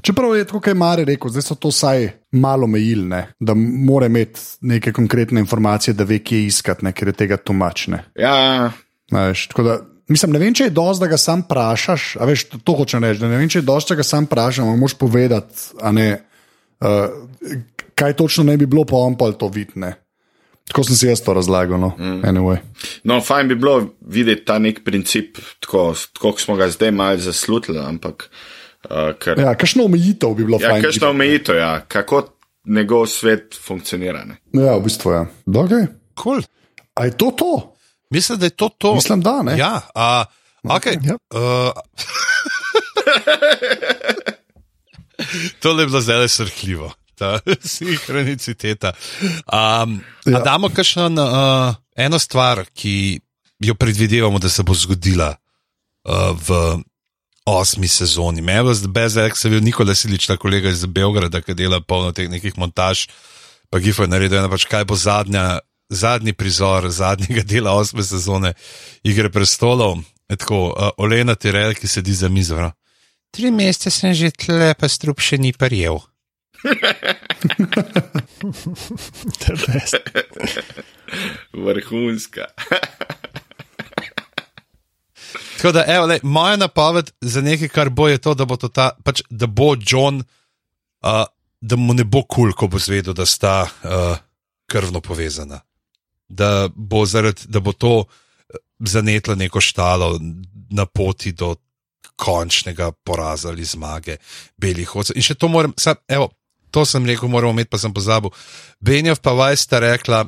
Čeprav 0.00 0.36
je 0.36 0.44
tako, 0.44 0.60
kot 0.60 0.66
je 0.66 0.74
Mare 0.74 1.04
rekel, 1.04 1.30
zdaj 1.30 1.42
so 1.42 1.54
to 1.54 1.68
vsaj 1.68 2.08
malo 2.32 2.66
mejili, 2.66 3.04
ne? 3.04 3.26
da 3.40 3.54
mora 3.54 4.06
imeti 4.06 4.40
neke 4.60 4.92
konkretne 4.92 5.40
informacije, 5.40 5.94
da 5.94 6.04
ve, 6.04 6.18
kje 6.18 6.46
iskati, 6.46 6.84
ne? 6.84 6.92
ker 6.92 7.08
je 7.08 7.12
tega 7.12 7.36
tumačne. 7.36 8.04
Ja, 8.16 8.72
Mislim, 10.08 10.32
ne 10.32 10.38
vem, 10.38 10.54
če 10.54 10.64
je 10.68 10.70
dosti, 10.76 11.00
da 11.00 11.08
ga 11.08 11.16
sam 11.16 11.40
vprašaš. 11.40 12.16
a 12.20 12.26
Veš, 12.28 12.44
to, 12.52 12.58
to 12.60 12.72
hočem 12.76 13.04
reči. 13.04 13.20
da 13.20 13.28
Ne 13.28 13.38
vem, 13.40 13.48
če 13.48 13.58
je 13.62 13.68
dosti, 13.68 13.94
da 13.94 14.02
ga 14.02 14.04
sam 14.04 14.26
vprašaš, 14.28 14.58
ampak 14.64 14.80
moš 14.80 14.94
povedati, 15.00 15.68
a 15.80 15.92
ne, 15.92 16.08
uh, 16.84 17.08
kaj 17.94 18.16
točno 18.18 18.44
ne 18.44 18.56
bi 18.60 18.66
bilo, 18.66 18.84
pa 18.84 18.96
on 19.00 19.16
pa 19.16 19.32
to 19.32 19.48
vidne. 19.48 19.94
Tako 20.68 20.84
sem 20.84 20.96
si 20.96 21.06
jaz 21.06 21.20
to 21.20 21.34
razlagal. 21.36 21.76
No. 21.80 21.92
Mm. 21.98 22.20
Anyway. 22.24 22.56
no, 23.04 23.20
fajn 23.20 23.48
bi 23.48 23.54
bilo 23.54 23.90
videti 24.00 24.44
ta 24.44 24.58
nek 24.58 24.84
princip, 24.84 25.36
tako 25.60 25.92
tako 26.14 26.30
kot 26.32 26.40
smo 26.40 26.56
ga 26.56 26.68
zdaj 26.72 26.90
malo 26.90 27.18
zaslutili, 27.20 27.78
ampak 27.78 28.28
uh, 28.90 29.12
ker. 29.20 29.40
Ja, 29.40 29.52
kakšno 29.54 29.84
omejitev 29.84 30.32
bi 30.34 30.44
bilo 30.44 30.58
Ja, 30.60 30.70
fajn. 30.70 30.82
kakšna 30.84 31.10
omejitev, 31.12 31.56
ja, 31.56 31.80
kako 31.88 32.22
njegov 32.64 33.06
svet 33.06 33.56
funkcionira. 33.60 34.24
Ne? 34.24 34.36
Ja, 34.56 34.76
v 34.76 34.84
bistvu 34.84 35.12
je. 35.12 35.18
Ja. 35.18 35.28
Okay. 35.64 35.86
Cool. 36.22 36.40
A 36.96 37.04
je 37.04 37.16
to 37.16 37.30
to? 37.36 37.73
Mislim, 38.14 38.38
da 38.38 38.46
je 38.46 38.50
to 38.50 38.68
to. 38.68 38.94
Mislim, 38.94 39.20
da 39.20 39.42
ne. 39.42 39.58
Ja, 39.58 39.80
a, 39.94 40.24
okay. 40.62 40.98
Ja. 41.02 41.16
uh, 41.34 41.72
Tole 45.60 45.82
je 45.82 45.86
bilo 45.86 46.00
zelo 46.00 46.28
srhljivo, 46.28 46.92
ta 47.14 47.38
sinhroniciteta. 47.64 48.92
Um, 49.22 50.00
ja. 50.26 50.40
Damo 50.40 50.68
kakšno 50.68 51.06
uh, 51.06 51.74
eno 51.96 52.18
stvar, 52.18 52.64
ki 52.74 53.20
jo 53.58 53.74
predvidevamo, 53.74 54.38
da 54.38 54.48
se 54.48 54.62
bo 54.62 54.74
zgodila 54.74 55.34
uh, 56.04 56.14
v 56.48 56.78
osmi 57.44 57.88
sezoni. 57.88 58.42
Mevas, 58.42 58.82
da 58.82 58.88
brez 58.88 59.16
Alexa, 59.16 59.48
bil 59.48 59.62
Nikola 59.62 59.94
Silič, 59.94 60.26
ta 60.26 60.36
kolega 60.36 60.70
iz 60.70 60.84
Beograda, 60.86 61.42
ki 61.42 61.54
dela 61.54 61.80
polno 61.80 62.12
teh 62.12 62.28
nekih 62.30 62.56
montaž, 62.58 63.06
pa 63.70 63.78
Gifo 63.78 64.02
je 64.04 64.12
naredil 64.12 64.38
eno, 64.40 64.50
pač 64.52 64.66
kaj 64.70 64.86
bo 64.88 64.96
zadnja. 64.96 65.60
Zadnji 65.88 66.32
prizor 66.32 66.90
zadnjega 66.90 67.42
dela 67.42 67.72
osme 67.76 68.02
sezone 68.02 68.52
Igre 69.04 69.30
prestolov, 69.30 69.98
tako 70.26 70.66
uh, 70.72 70.88
Olena 70.96 71.34
Tirel, 71.34 71.74
ki 71.74 71.88
sedi 71.88 72.14
za 72.14 72.28
mizo. 72.28 72.56
no. 72.60 72.72
Tri 73.34 73.50
mesece 73.50 73.90
sem 73.90 74.14
že 74.14 74.30
tle, 74.30 74.74
pa 74.78 74.88
strup 74.88 75.20
še 75.20 75.38
ni 75.42 75.52
prijel. 75.52 75.98
Vrhunska. 81.52 82.46
Tako 85.56 85.72
da, 85.72 85.84
evo, 85.88 86.06
lej, 86.06 86.20
moja 86.22 86.56
napoved 86.56 87.10
za 87.20 87.40
nekaj, 87.40 87.68
kar 87.68 87.90
bo, 87.90 88.08
je 88.08 88.18
to, 88.18 88.34
da 88.34 88.44
bo, 88.44 88.56
to 88.56 88.68
ta, 88.68 88.90
pač, 89.04 89.22
da 89.30 89.46
bo 89.46 89.74
John, 89.80 90.22
uh, 91.02 91.24
da 91.60 91.76
mu 91.76 91.94
ne 91.94 92.04
bo 92.04 92.22
kul, 92.22 92.52
cool, 92.52 92.52
ko 92.52 92.68
bo 92.68 92.78
zvedel, 92.78 93.14
da 93.18 93.26
sta 93.26 93.64
uh, 93.66 94.16
krvno 94.70 95.00
povezana. 95.00 95.60
Da 96.28 96.68
bo, 96.74 97.04
zaradi, 97.06 97.48
da 97.48 97.60
bo 97.60 97.72
to 97.72 98.04
eh, 98.04 98.56
zanetlo 98.80 99.34
neko 99.34 99.60
štalo 99.60 100.18
na 100.70 100.86
poti 100.86 101.32
do 101.32 101.54
končnega 102.16 102.92
poraza 102.92 103.48
ali 103.48 103.64
zmage 103.64 104.16
belih 104.56 104.88
hodcev. 104.88 105.16
In 105.16 105.22
še 105.22 105.34
to 105.34 105.48
moram, 105.48 105.74
sam, 105.78 105.98
evo, 106.08 106.30
to 106.70 106.84
sem 106.86 107.06
rekel, 107.06 107.28
moramo 107.28 107.52
imeti, 107.52 107.70
pa 107.70 107.78
sem 107.78 107.94
pozabil. 107.94 108.30
Benjav 108.80 109.20
pa 109.22 109.34
Vajs 109.34 109.66
sta 109.66 109.78
rekla, 109.82 110.24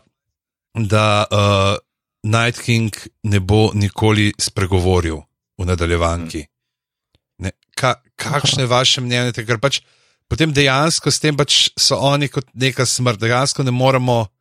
da 0.76 1.26
uh, 1.26 1.78
Night 2.26 2.60
King 2.62 2.90
ne 3.22 3.40
bo 3.40 3.70
nikoli 3.74 4.32
spregovoril 4.38 5.22
v 5.58 5.66
nadaljevanki. 5.66 6.44
Ne, 7.42 7.52
ka, 7.74 7.96
kakšno 8.18 8.62
je 8.64 8.70
vaše 8.70 9.00
mnenje? 9.00 9.32
Ker 9.46 9.58
pač 9.62 9.80
potem 10.28 10.52
dejansko 10.52 11.10
s 11.10 11.22
tem 11.22 11.36
pač 11.36 11.70
so 11.78 11.98
oni 11.98 12.28
kot 12.28 12.46
neka 12.54 12.86
smrt, 12.86 13.20
dejansko 13.22 13.62
ne 13.62 13.70
moremo 13.70 14.26
z- 14.26 14.35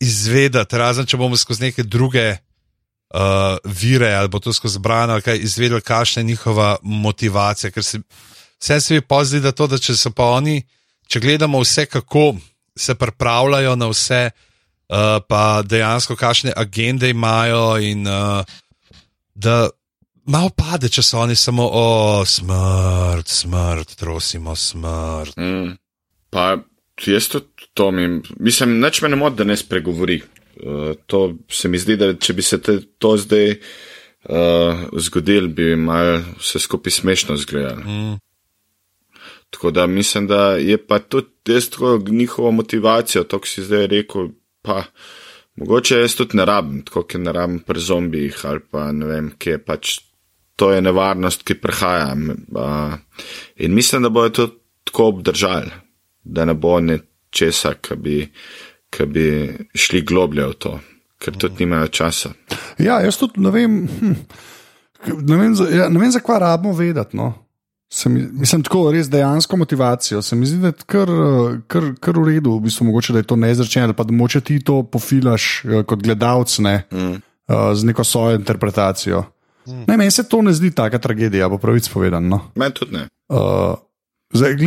izvedeti, 0.00 0.78
razen 0.78 1.06
če 1.06 1.16
bomo 1.16 1.36
skozi 1.36 1.68
neke 1.68 1.82
druge 1.82 2.36
uh, 2.36 3.56
vire 3.64 4.12
ali 4.14 4.28
bo 4.28 4.38
to 4.38 4.52
skozi 4.52 4.78
brano, 4.78 5.12
ali 5.12 5.22
kaj 5.22 5.38
izvedeli, 5.38 5.80
kakšna 5.80 6.20
je 6.20 6.24
njihova 6.24 6.76
motivacija. 6.82 7.70
Ker 7.70 7.84
se 7.84 8.00
vse 8.60 8.80
se 8.80 8.94
mi 8.94 9.00
pozdi, 9.00 9.40
da 9.40 9.52
to, 9.52 9.66
da 9.66 9.78
če 9.78 9.96
so 9.96 10.12
pa 10.14 10.30
oni, 10.38 10.62
če 11.08 11.20
gledamo 11.20 11.60
vse, 11.60 11.86
kako 11.86 12.34
se 12.78 12.94
pripravljajo 12.94 13.76
na 13.76 13.88
vse, 13.90 14.30
uh, 14.30 15.20
pa 15.28 15.62
dejansko 15.62 16.16
kakšne 16.16 16.52
agende 16.56 17.10
imajo 17.10 17.78
in 17.78 18.06
uh, 18.06 18.44
da 19.34 19.68
malo 20.24 20.50
pade, 20.56 20.88
če 20.88 21.02
so 21.02 21.18
oni 21.20 21.36
samo 21.36 21.66
o 21.66 21.86
smrt, 22.26 23.28
smrt, 23.28 23.96
trosimo 23.98 24.56
smrt. 24.56 25.36
Mm. 25.36 25.74
Pa 26.30 26.56
jaz 27.06 27.28
tudi 27.28 27.51
to 27.74 27.90
mi, 27.90 28.20
mislim, 28.38 28.80
nič 28.80 29.02
me 29.02 29.08
ne 29.08 29.16
moti, 29.16 29.36
da 29.36 29.44
ne 29.44 29.56
spregovori. 29.56 30.20
Uh, 30.62 30.92
to 31.06 31.34
se 31.48 31.68
mi 31.68 31.78
zdi, 31.78 31.96
da 31.96 32.12
če 32.14 32.34
bi 32.36 32.44
se 32.44 32.60
te, 32.60 32.76
to 32.98 33.16
zdaj 33.16 33.54
uh, 33.54 34.84
zgodil, 35.00 35.48
bi 35.48 35.72
mal 35.76 36.20
vse 36.40 36.60
skupaj 36.60 36.98
smešno 37.00 37.34
izgledalo. 37.40 37.80
Mm. 37.86 38.18
Tako 39.52 39.70
da 39.70 39.86
mislim, 39.86 40.26
da 40.26 40.54
je 40.56 40.78
pa 40.86 40.98
tudi 40.98 41.52
jaz 41.52 41.70
tako 41.70 41.98
njihovo 42.08 42.50
motivacijo, 42.50 43.24
to, 43.24 43.40
ki 43.40 43.48
si 43.48 43.64
zdaj 43.64 43.86
rekel, 43.86 44.28
pa 44.62 44.84
mogoče 45.56 46.00
jaz 46.00 46.16
tudi 46.16 46.36
ne 46.36 46.44
rabim, 46.48 46.82
tako 46.84 47.02
kot 47.02 47.20
ne 47.20 47.32
rabim 47.32 47.58
pri 47.60 47.80
zombijih 47.80 48.46
ali 48.48 48.60
pa 48.70 48.92
ne 48.92 49.06
vem, 49.06 49.30
kje 49.38 49.58
pač 49.64 49.98
to 50.56 50.70
je 50.72 50.82
nevarnost, 50.82 51.42
ki 51.48 51.56
prihaja. 51.60 52.12
Uh, 52.12 52.94
in 53.56 53.74
mislim, 53.74 54.02
da 54.02 54.08
bojo 54.08 54.30
to 54.30 54.48
tako 54.84 55.08
obdržali, 55.08 55.70
da 56.24 56.44
ne 56.44 56.54
bo 56.54 56.80
nečesa, 57.32 57.74
ki 57.80 57.96
bi, 57.96 58.32
ki 58.92 59.06
bi 59.08 59.28
šli 59.74 60.02
globlje 60.04 60.46
v 60.46 60.54
to, 60.54 60.80
ker 61.18 61.36
tudi 61.36 61.64
nimajo 61.64 61.88
časa. 61.88 62.32
Ja, 62.78 63.00
jaz 63.00 63.16
tudi 63.16 63.40
ne 63.40 63.50
vem, 63.50 63.88
hm, 63.88 64.14
ne 65.22 65.36
vem, 65.36 65.54
za, 65.54 65.68
ja, 65.72 65.88
ne 65.88 65.98
vem 66.00 66.12
zakaj 66.12 66.38
rabimo 66.38 66.74
vedeti. 66.74 67.16
No. 67.16 67.32
Se 67.92 68.08
Mi, 68.08 68.22
mislim, 68.32 68.62
tako 68.62 68.90
res 68.92 69.10
dejansko 69.10 69.56
motivacijo. 69.56 70.22
Se 70.22 70.36
mi 70.36 70.46
zdi, 70.46 70.60
da 70.62 70.70
je 70.70 70.72
kar, 70.86 71.10
eh, 71.10 71.58
kar, 71.68 71.90
kar 72.00 72.18
v 72.18 72.24
redu, 72.24 72.54
v 72.56 72.64
bistvu, 72.64 72.86
mogoče, 72.88 73.12
da 73.12 73.20
je 73.20 73.28
to 73.28 73.36
neizrečeno, 73.36 73.84
ali 73.84 73.94
pa 73.94 74.04
da 74.04 74.12
moče 74.16 74.40
ti 74.40 74.60
to 74.64 74.82
pofilaš 74.82 75.64
eh, 75.64 75.82
kot 75.84 76.00
gledalec 76.02 76.58
ne, 76.58 76.82
Mm. 76.92 77.12
uh, 77.48 77.74
z 77.74 77.84
neko 77.84 78.04
svojo 78.04 78.36
interpretacijo. 78.36 79.24
Mm. 79.66 79.84
Ne, 79.88 79.96
meni 79.96 80.10
se 80.10 80.24
to 80.28 80.42
ne 80.42 80.52
zdi 80.52 80.70
taka 80.70 80.98
tragedija, 80.98 81.48
bo 81.48 81.58
pravic 81.58 81.88
povedano. 81.88 82.28
No. 82.28 82.40
Meni 82.56 82.72
tudi 82.74 82.96
ne. 82.96 83.08
Uh, 83.28 83.76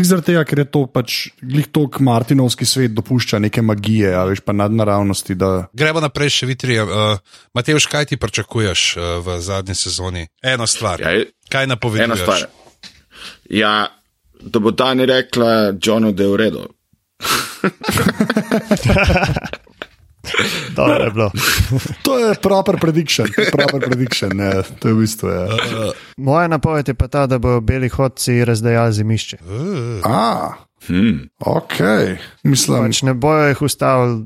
zaradi 0.05 0.25
tega, 0.29 0.43
ker 0.45 0.59
je 0.61 0.65
to 0.69 0.85
pač, 0.85 1.29
glih 1.41 1.65
to 1.67 1.89
Martinovski 1.99 2.65
svet 2.65 2.93
dopušča 2.93 3.39
neke 3.39 3.61
magije, 3.61 4.13
a 4.13 4.23
veš 4.29 4.39
pa 4.45 4.53
nadnaravnosti. 4.53 5.35
Da... 5.35 5.67
Gremo 5.73 5.99
naprej, 5.99 6.29
še 6.29 6.45
vitri. 6.45 6.77
Uh, 6.79 7.17
Mateoš, 7.53 7.85
kaj 7.89 8.05
ti 8.05 8.17
pričakuješ 8.17 8.97
uh, 8.97 9.03
v 9.25 9.39
zadnji 9.41 9.75
sezoni? 9.75 10.27
Eno 10.43 10.67
stvar. 10.67 11.01
Ja, 11.01 11.09
je- 11.11 11.31
Kaj 11.49 11.63
Ena 11.63 11.73
napoveduješ? 11.73 12.21
stvar. 12.21 12.45
Ja, 13.49 13.87
da 14.41 14.59
bo 14.59 14.71
Dani 14.71 15.05
rekla 15.05 15.73
Johnu, 15.81 16.11
da 16.11 16.23
je 16.23 16.29
v 16.29 16.35
redu. 16.35 16.67
Dobro 20.75 21.03
je 21.03 21.11
bilo. 21.11 21.31
To 22.03 22.19
je 22.19 22.35
proper 22.35 22.77
prediction. 22.77 23.27
je 23.37 23.51
Proper 23.51 23.79
prediction 23.81 24.31
ne, 24.33 24.51
to 24.79 24.87
je 24.87 24.93
v 24.93 24.99
bistvu. 24.99 25.27
Ja. 25.29 25.47
Moja 26.17 26.47
napoved 26.47 26.87
je 26.87 26.93
pa 26.93 27.07
ta, 27.07 27.25
da 27.25 27.37
bodo 27.37 27.61
beli 27.61 27.89
hodci 27.89 28.45
razdajali 28.45 28.93
zimišče. 28.93 29.37
Uh, 29.41 30.05
A, 30.05 30.51
Hmm. 30.87 31.29
ok, 31.39 31.73
mislim. 32.43 32.83
Pač 32.83 33.01
ne 33.01 33.13
bojo 33.13 33.47
jih 33.47 33.61
ustavili, 33.61 34.25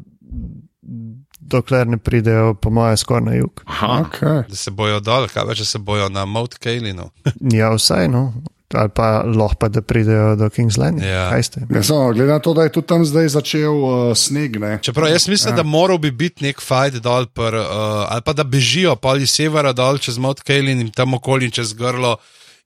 dokler 1.42 1.88
ne 1.88 1.98
pridejo, 1.98 2.54
po 2.54 2.70
moje, 2.70 2.98
skoraj 2.98 3.22
na 3.22 3.34
jug. 3.34 3.62
Aha, 3.66 3.88
Okay. 4.02 4.44
da 4.50 4.56
se 4.56 4.72
bojo 4.72 5.00
dol, 5.00 5.28
kaj 5.28 5.44
več, 5.46 5.58
če 5.58 5.66
se 5.66 5.80
bojo 5.80 6.10
na 6.10 6.26
Mount 6.26 6.58
Kalinu. 6.58 7.10
Ja, 7.42 7.70
vsaj, 7.72 8.08
no. 8.08 8.34
Ali 8.74 8.90
pa 8.90 9.24
lahko 9.26 9.70
da 9.70 9.82
pridejo 9.82 10.36
do 10.36 10.50
King's 10.54 10.78
Landing. 10.78 11.08
Ja. 11.08 11.32
Ne, 11.70 11.84
samo, 11.84 12.14
glede 12.14 12.32
na 12.32 12.40
to, 12.40 12.54
da 12.54 12.64
je 12.64 12.72
tudi 12.72 12.88
tam 12.88 13.06
zdaj 13.06 13.30
začel 13.30 13.74
uh, 13.74 14.18
sneg. 14.18 14.60
Ne. 14.62 14.78
Čeprav 14.82 15.10
jaz 15.10 15.28
mislim, 15.28 15.54
ja. 15.54 15.56
da 15.56 15.64
moral 15.64 15.98
bi 15.98 16.12
biti 16.12 16.46
nek 16.46 16.62
fight 16.62 17.02
dol, 17.02 17.26
pr, 17.34 17.58
uh, 17.58 17.64
ali 18.10 18.22
pa 18.22 18.34
da 18.34 18.44
bežijo 18.44 18.98
iz 19.18 19.32
severa 19.32 19.74
dol 19.74 19.98
čez 19.98 20.18
Mount 20.18 20.42
Kalin 20.46 20.82
in 20.82 20.92
tam 20.92 21.14
okoli 21.14 21.52
čez 21.52 21.74
grlo. 21.74 22.18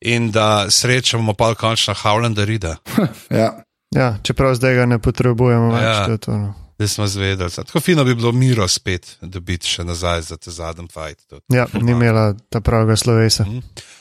In 0.04 0.32
da 0.32 0.66
srečamo 0.70 1.34
pa 1.34 1.54
končno 1.56 1.94
Howlanda 1.94 2.46
Rida, 2.46 2.76
Ja. 3.40 3.64
Ja, 3.96 4.18
čeprav 4.24 4.56
zdaj 4.56 4.76
ga 4.76 4.86
ne 4.86 5.00
potrebujemo 5.00 5.72
več. 5.72 5.84
Ja. 5.84 6.18
to 6.18 6.32
no. 6.38 6.54
da 6.80 6.88
smo 6.88 7.08
zvedeli. 7.08 7.52
Tako 7.52 7.80
fino 7.80 8.04
bi 8.04 8.16
bilo 8.16 8.32
miro 8.32 8.68
spet 8.68 9.18
dobiti 9.22 9.68
še 9.68 9.84
nazaj 9.84 10.22
za 10.22 10.38
te 10.38 10.52
zadnji 10.52 10.88
fight. 10.94 11.28
tudi. 11.30 11.42
Ja, 11.54 11.68
ni 11.82 11.92
imela 11.92 12.34
ta 12.50 12.62
pravega 12.62 12.96
slovesa. 12.96 13.46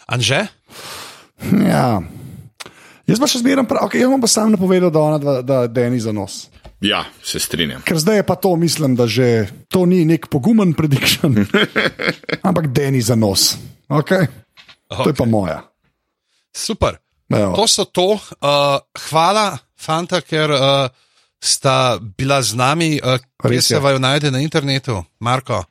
Anže? 0.07 0.47
Ja. 1.75 2.03
Jaz 3.07 3.19
pa 3.19 3.29
še 3.29 3.43
zmeraj, 3.43 3.67
okay, 3.83 4.03
jaz 4.03 4.11
bom 4.13 4.23
pa 4.23 4.31
sam 4.31 4.53
napovedal, 4.55 4.93
da 4.95 5.01
ona 5.03 5.19
dva, 5.19 5.35
da 5.43 5.65
Deni 5.67 6.01
za 6.01 6.15
nos. 6.15 6.47
ja, 6.81 7.05
se 7.23 7.41
strinjam. 7.41 7.83
Ker 7.87 7.99
zdaj 7.99 8.23
je 8.23 8.27
pa 8.27 8.35
to, 8.35 8.55
mislim, 8.57 8.97
da 8.99 9.07
že 9.07 9.49
to 9.69 9.87
ni 9.87 10.05
nek 10.05 10.27
pogumen 10.31 10.75
prediction, 10.75 11.35
ampak 12.49 12.71
Deni 12.75 13.03
za 13.03 13.15
nos. 13.19 13.57
Okay? 13.89 14.27
To 14.93 15.09
je 15.09 15.17
pa 15.17 15.27
moja. 15.27 15.63
Super. 16.53 16.99
Evo. 17.33 17.57
To 17.57 17.65
so 17.69 17.85
to. 17.89 18.13
Uh, 18.13 18.77
hvala, 19.09 19.57
fanta, 19.79 20.21
ker 20.21 20.53
uh, 20.53 20.89
sta 21.43 21.99
bila 22.19 22.43
z 22.43 22.55
nami. 22.55 23.01
Uh, 23.03 23.19
kje 23.51 23.63
se 23.63 23.79
vaju 23.79 23.99
najde 23.99 24.31
na 24.31 24.39
internetu, 24.41 25.03
Marko? 25.21 25.65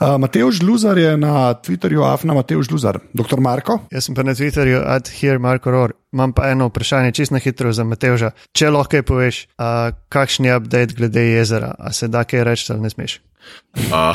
Uh, 0.00 0.14
Mateoš 0.18 0.62
Luzar 0.62 0.98
je 0.98 1.16
na 1.16 1.54
Twitterju, 1.54 2.04
afna 2.06 2.34
Mateoš 2.34 2.70
Luzar. 2.70 2.98
Doktor 3.12 3.40
Marko? 3.40 3.80
Jaz 3.90 4.06
sem 4.06 4.14
pa 4.14 4.22
na 4.22 4.34
Twitterju, 4.34 4.82
ad 4.86 5.10
here 5.10 5.38
Marko 5.38 5.70
Ror. 5.70 5.92
Imam 6.14 6.32
pa 6.32 6.48
eno 6.50 6.68
vprašanje, 6.70 7.12
čisto 7.12 7.34
na 7.34 7.40
hitro 7.42 7.72
za 7.72 7.84
Mateoža. 7.84 8.30
Če 8.54 8.70
lahko 8.70 8.90
kaj 8.94 9.02
poveš, 9.02 9.46
a, 9.58 9.90
kakšen 10.08 10.46
je 10.46 10.56
update 10.56 10.94
glede 10.94 11.26
jezera, 11.34 11.74
a 11.78 11.92
se 11.92 12.08
da 12.08 12.24
kaj 12.24 12.44
reči 12.46 12.72
ali 12.72 12.80
ne 12.86 12.90
smeš? 12.90 13.18
A, 13.92 14.14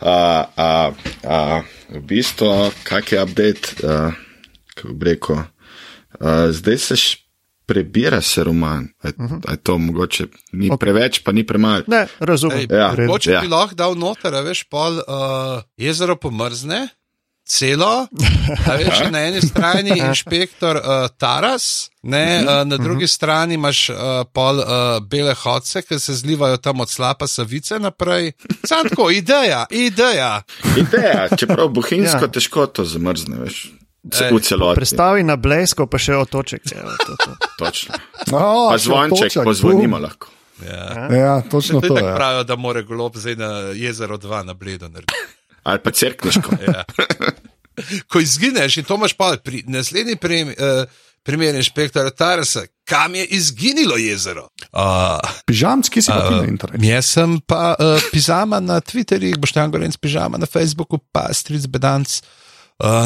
a, 0.00 0.44
a, 0.56 0.92
a, 1.24 1.62
v 1.90 2.00
bistvu, 2.04 2.70
kak 2.84 3.12
je 3.12 3.22
update, 3.22 3.80
a, 3.82 4.12
kako 4.74 4.92
bi 4.94 5.04
rekel. 5.10 5.36
A, 6.20 6.52
zdaj 6.52 6.78
se 6.78 6.94
š- 6.96 7.25
prebira 7.66 8.20
se 8.22 8.44
roman. 8.44 8.88
A, 9.02 9.08
a 9.46 9.50
je 9.50 9.56
to 9.62 9.78
mogoče 9.78 10.26
ni 10.52 10.70
okay. 10.70 10.78
preveč, 10.78 11.18
pa 11.24 11.32
ni 11.32 11.46
premalo. 11.46 11.82
Ne, 11.86 12.06
razumem. 12.20 12.58
Ej, 12.58 12.66
Ja. 12.70 12.92
Mogoče 12.98 13.32
Ja. 13.32 13.40
bi 13.40 13.48
lahko 13.48 13.74
dal 13.74 13.94
noter, 13.98 14.34
a 14.34 14.40
veš, 14.40 14.64
pol 14.70 15.02
uh, 15.02 15.62
jezero 15.76 16.16
pomrzne. 16.16 16.88
Celo, 17.46 18.08
a 18.66 18.72
veš, 18.78 19.04
na 19.14 19.20
eni 19.28 19.38
strani 19.38 19.94
inšpektor 20.08 20.76
uh, 20.76 21.06
Taras, 21.18 21.90
ne, 22.02 22.42
uh, 22.42 22.66
na 22.66 22.76
drugi 22.76 23.06
strani 23.06 23.54
imaš 23.54 23.88
uh, 23.90 23.96
pol 24.34 24.58
uh, 24.58 24.66
bele 25.06 25.34
hodce, 25.34 25.82
ki 25.82 25.98
se 26.02 26.14
zlivajo 26.14 26.56
tam 26.56 26.80
od 26.80 26.90
slapa 26.90 27.26
savice 27.26 27.78
naprej. 27.78 28.32
Sam 28.66 28.88
tako, 28.88 29.10
ideja, 29.10 29.66
ideja. 29.70 30.42
Ideja, 30.76 31.28
čeprav 31.38 31.68
bohinjsko 31.78 32.18
Ja. 32.18 32.26
ja. 32.26 32.32
težko 32.34 32.66
to 32.66 32.84
zamrzne, 32.84 33.38
veš. 33.38 33.70
V 34.06 34.40
celoti. 34.40 34.76
Predstavi 34.78 35.22
na 35.26 35.36
blesko, 35.36 35.86
pa 35.90 35.98
še 35.98 36.14
otoček. 36.14 36.62
Evo, 36.78 36.94
to, 37.02 37.16
to. 37.18 37.30
Točno. 37.58 37.98
Oh, 38.30 38.70
Pa 38.70 38.78
zvonček, 38.78 39.34
pozvonimo 39.42 39.98
lahko. 39.98 40.30
Ja. 40.62 41.08
Ja, 41.12 41.32
točno 41.42 41.80
To 41.80 41.88
to 41.88 41.94
tako 41.94 42.14
pravijo, 42.16 42.44
da 42.44 42.56
mora 42.56 42.80
golob 42.82 43.16
zdaj 43.16 43.36
na 43.36 43.50
jezero 43.76 44.16
2 44.16 44.44
na 44.44 44.54
bledo 44.54 44.88
narediti. 44.88 45.12
Ali 45.62 45.82
pa 45.82 45.90
crkniško. 45.90 46.50
Ja. 46.66 46.84
Ko 48.08 48.20
izgineš 48.24 48.78
in 48.80 48.84
to 48.88 48.94
imaš 48.96 49.12
pa 49.12 49.34
pri 49.36 49.60
naslednji 49.68 50.16
prem, 50.16 50.48
uh, 50.48 50.88
primer 51.22 51.54
inšpektora 51.54 52.10
Tarasa, 52.10 52.62
kam 52.88 53.14
je 53.14 53.26
izginilo 53.36 53.98
jezero? 54.00 54.48
Uh, 54.72 55.20
Pižamski 55.44 56.00
si 56.02 56.08
pa 56.08 56.22
ti 56.28 56.34
na 56.34 56.40
uh, 56.40 56.48
internetu. 56.48 56.88
jaz 56.88 57.10
sem 57.18 57.36
pa 57.44 57.74
uh, 57.76 58.00
pižama 58.12 58.62
na 58.64 58.80
Twitterju, 58.80 59.36
boš 59.36 59.52
tam 59.52 59.74
goren 59.74 59.92
s 59.92 60.00
pižama 60.00 60.40
na 60.40 60.48
Facebooku, 60.48 60.96
pa 61.12 61.28
stric 61.36 61.68
bedanc. 61.68 62.08
uh, 62.22 62.45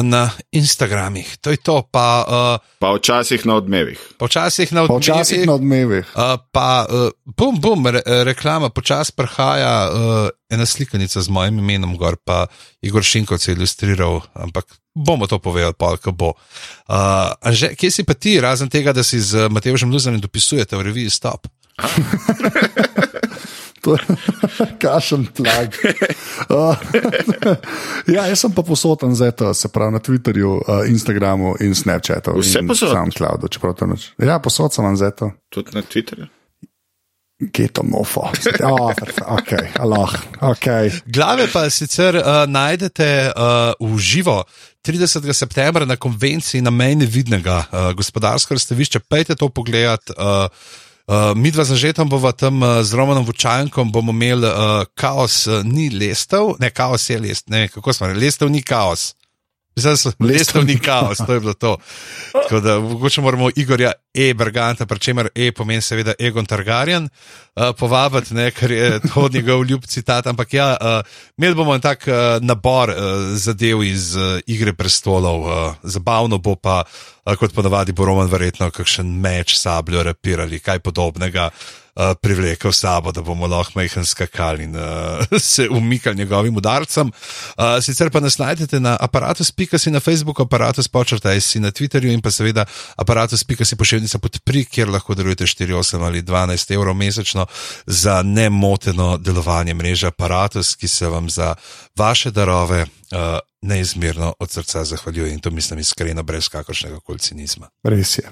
na 0.03 0.31
Instagramih. 0.51 1.37
To 1.41 1.51
je 1.51 1.57
to, 1.57 1.87
pa, 1.91 2.25
uh, 2.27 2.59
Pa 2.79 2.91
včasih 2.91 3.45
na 3.45 3.55
odmevih. 3.55 3.99
počasih 4.19 4.73
na 4.73 4.87
Pa 4.87 4.99
včasih 4.99 5.47
na 5.47 5.53
odmevih. 5.55 6.05
Uh, 6.15 6.35
pa, 6.51 6.85
uh, 6.89 7.09
bum, 7.23 7.55
bum, 7.61 7.87
re, 7.87 8.03
reklama, 8.27 8.69
počasi 8.69 9.15
prihaja 9.15 9.87
uh, 9.87 10.29
ena 10.51 10.65
slikanica 10.65 11.21
z 11.21 11.29
mojim 11.29 11.59
imenom, 11.59 11.95
gor 11.97 12.19
pa 12.19 12.47
Igor 12.81 13.03
Šinkovc 13.03 13.47
je 13.47 13.55
ilustriral, 13.55 14.19
ampak 14.33 14.65
bomo 14.95 15.27
to 15.27 15.39
povedali, 15.39 15.73
pa 15.77 15.95
kako 15.95 16.11
bo. 16.11 16.29
Uh, 16.91 17.31
Anže, 17.41 17.71
kje 17.75 17.91
si 17.91 18.03
pa 18.03 18.13
ti, 18.13 18.41
razen 18.41 18.69
tega, 18.69 18.91
da 18.93 19.03
si 19.03 19.23
z 19.23 19.47
Matejem 19.47 19.91
Luzanem 19.91 20.19
dopisujete 20.19 20.75
v 20.75 20.81
reviji 20.81 21.09
Stop? 21.09 21.47
To 23.85 23.93
je 23.93 23.99
kašen 24.79 25.25
plag. 25.33 25.73
Uh, 26.49 26.77
ja, 28.15 28.27
jaz 28.27 28.39
sem 28.39 28.51
pa 28.53 28.61
posoten 28.61 29.15
za 29.15 29.31
to, 29.31 29.53
se 29.53 29.69
pravi 29.73 29.91
na 29.91 29.99
Twitterju, 29.99 30.51
uh, 30.53 30.89
Instagramu 30.89 31.55
in 31.59 31.75
Snapchatu. 31.75 32.37
Vse 32.37 32.59
in 32.61 32.67
posod? 32.67 32.91
SoundCloudu, 32.93 33.47
čeprav 33.47 33.73
to 33.73 33.87
noč. 33.89 34.11
Ja, 34.21 34.39
posod 34.39 34.73
sem 34.73 34.85
vam 34.85 34.97
za 34.97 35.09
to. 35.11 35.31
Tudi 35.49 35.73
na 35.73 35.81
Twitterju. 35.81 36.29
Geto 37.41 37.81
mofo. 37.83 38.29
Oh, 38.61 38.93
ok, 39.25 39.51
Allah, 39.79 40.13
ok. 40.41 40.67
Glave 41.09 41.47
pa 41.49 41.65
sicer 41.73 42.19
uh, 42.21 42.45
najdete 42.45 43.33
uh, 43.33 43.73
v 43.81 43.97
živo 43.97 44.43
30. 44.85 45.25
septembra 45.33 45.85
na 45.85 45.97
konvenciji 45.97 46.61
na 46.61 46.69
mejni 46.69 47.09
vidnega 47.09 47.65
uh, 47.65 47.89
gospodarskega 47.97 48.59
razstavišča. 48.61 49.01
Pejte 49.09 49.35
to 49.35 49.49
pogledat. 49.49 50.13
Uh, 50.13 50.45
Uh, 51.11 51.35
mi 51.35 51.51
dva 51.51 51.65
z 51.67 51.75
Anžetom 51.75 52.07
bova 52.07 52.31
tam 52.31 52.63
uh, 52.63 52.79
z 52.87 52.95
Romanom 52.95 53.25
Vučankom 53.27 53.91
bomo 53.91 54.13
imeli 54.15 54.47
uh, 54.47 54.87
kaos, 54.95 55.43
uh, 55.47 55.59
ni 55.67 55.89
lestev, 55.91 56.53
ne 56.59 56.69
kaos 56.71 57.09
je 57.09 57.17
lestev, 57.19 57.51
ne 57.51 57.67
kako 57.67 57.93
smo 57.93 58.07
rekli, 58.07 58.25
lestev 58.25 58.47
ni 58.47 58.61
kaos. 58.63 59.11
Zdaj 59.75 59.97
so 59.97 60.11
lestev 60.19 60.65
ni 60.67 60.75
kaos, 60.79 61.21
to 61.23 61.33
je 61.33 61.39
bilo 61.39 61.53
to. 61.53 61.77
Tako 62.31 62.59
da 62.59 62.79
mogoče 62.79 63.21
moramo 63.21 63.49
Igorja 63.55 63.91
E. 64.13 64.33
Berganta, 64.33 64.85
pri 64.85 64.99
čemer 64.99 65.29
E 65.35 65.51
pomeni 65.51 65.81
seveda 65.81 66.13
Egon 66.19 66.45
Targaryen, 66.45 67.07
uh, 67.07 67.71
povabiti, 67.79 68.33
ne, 68.35 68.49
ker 68.51 68.71
je 68.71 68.99
to 68.99 69.29
njegov 69.33 69.63
ljub 69.65 69.85
citat. 69.87 70.27
Ampak 70.27 70.53
ja, 70.53 70.77
uh, 70.81 71.13
imeli 71.37 71.55
bomo 71.55 71.75
en 71.75 71.81
tak 71.81 72.03
uh, 72.07 72.43
nabor 72.43 72.89
uh, 72.89 72.97
zadev 73.39 73.83
iz 73.83 74.15
uh, 74.15 74.39
Igre 74.45 74.73
prestolov, 74.73 75.47
uh, 75.47 75.75
zabavno 75.83 76.37
bo 76.37 76.55
pa, 76.55 76.83
uh, 77.25 77.35
kot 77.39 77.55
ponavadi, 77.55 77.95
bo 77.95 78.05
Roman 78.05 78.27
verjetno 78.27 78.71
kakšen 78.71 79.07
meč, 79.07 79.55
sabljo, 79.55 80.03
rapirali, 80.03 80.59
kaj 80.59 80.79
podobnega. 80.79 81.49
Uh, 81.95 82.15
privlekel 82.21 82.71
sabo, 82.71 83.11
da 83.11 83.21
bomo 83.21 83.47
lahko 83.47 83.71
majhen 83.75 84.05
skakali 84.05 84.63
in 84.63 84.75
uh, 84.75 85.39
se 85.53 85.67
umikali 85.69 86.15
njegovim 86.15 86.57
udarcem. 86.57 87.07
Uh, 87.07 87.83
sicer 87.83 88.09
pa 88.09 88.19
nas 88.19 88.37
najdete 88.37 88.79
na 88.79 88.97
aparatus.si 88.99 89.91
na 89.91 89.99
Facebooku, 89.99 90.43
aparatus 90.43 90.87
počrtaj 90.87 91.41
si 91.41 91.59
na 91.59 91.71
Twitterju 91.71 92.13
in 92.13 92.21
pa 92.21 92.31
seveda 92.31 92.65
aparatus.si 92.95 93.75
pošiljnica 93.75 94.19
podpri, 94.19 94.65
kjer 94.65 94.89
lahko 94.89 95.15
delujete 95.15 95.43
4, 95.43 95.75
8 95.75 96.05
ali 96.05 96.23
12 96.23 96.73
evrov 96.73 96.95
mesečno 96.95 97.45
za 97.85 98.21
nemoteno 98.23 99.17
delovanje 99.17 99.73
mreže 99.73 100.07
aparatus, 100.07 100.75
ki 100.75 100.87
se 100.87 101.07
vam 101.07 101.29
za 101.29 101.55
vaše 101.95 102.31
darove 102.31 102.81
uh, 102.81 103.39
neizmerno 103.61 104.33
od 104.39 104.51
srca 104.51 104.83
zahvaljuje 104.85 105.33
in 105.33 105.39
to 105.39 105.51
mislim 105.51 105.79
iskreno, 105.79 106.23
brez 106.23 106.49
kakršnega 106.49 106.99
koli 106.99 107.19
cinizma. 107.19 107.69
Res 107.83 108.17
je. 108.17 108.31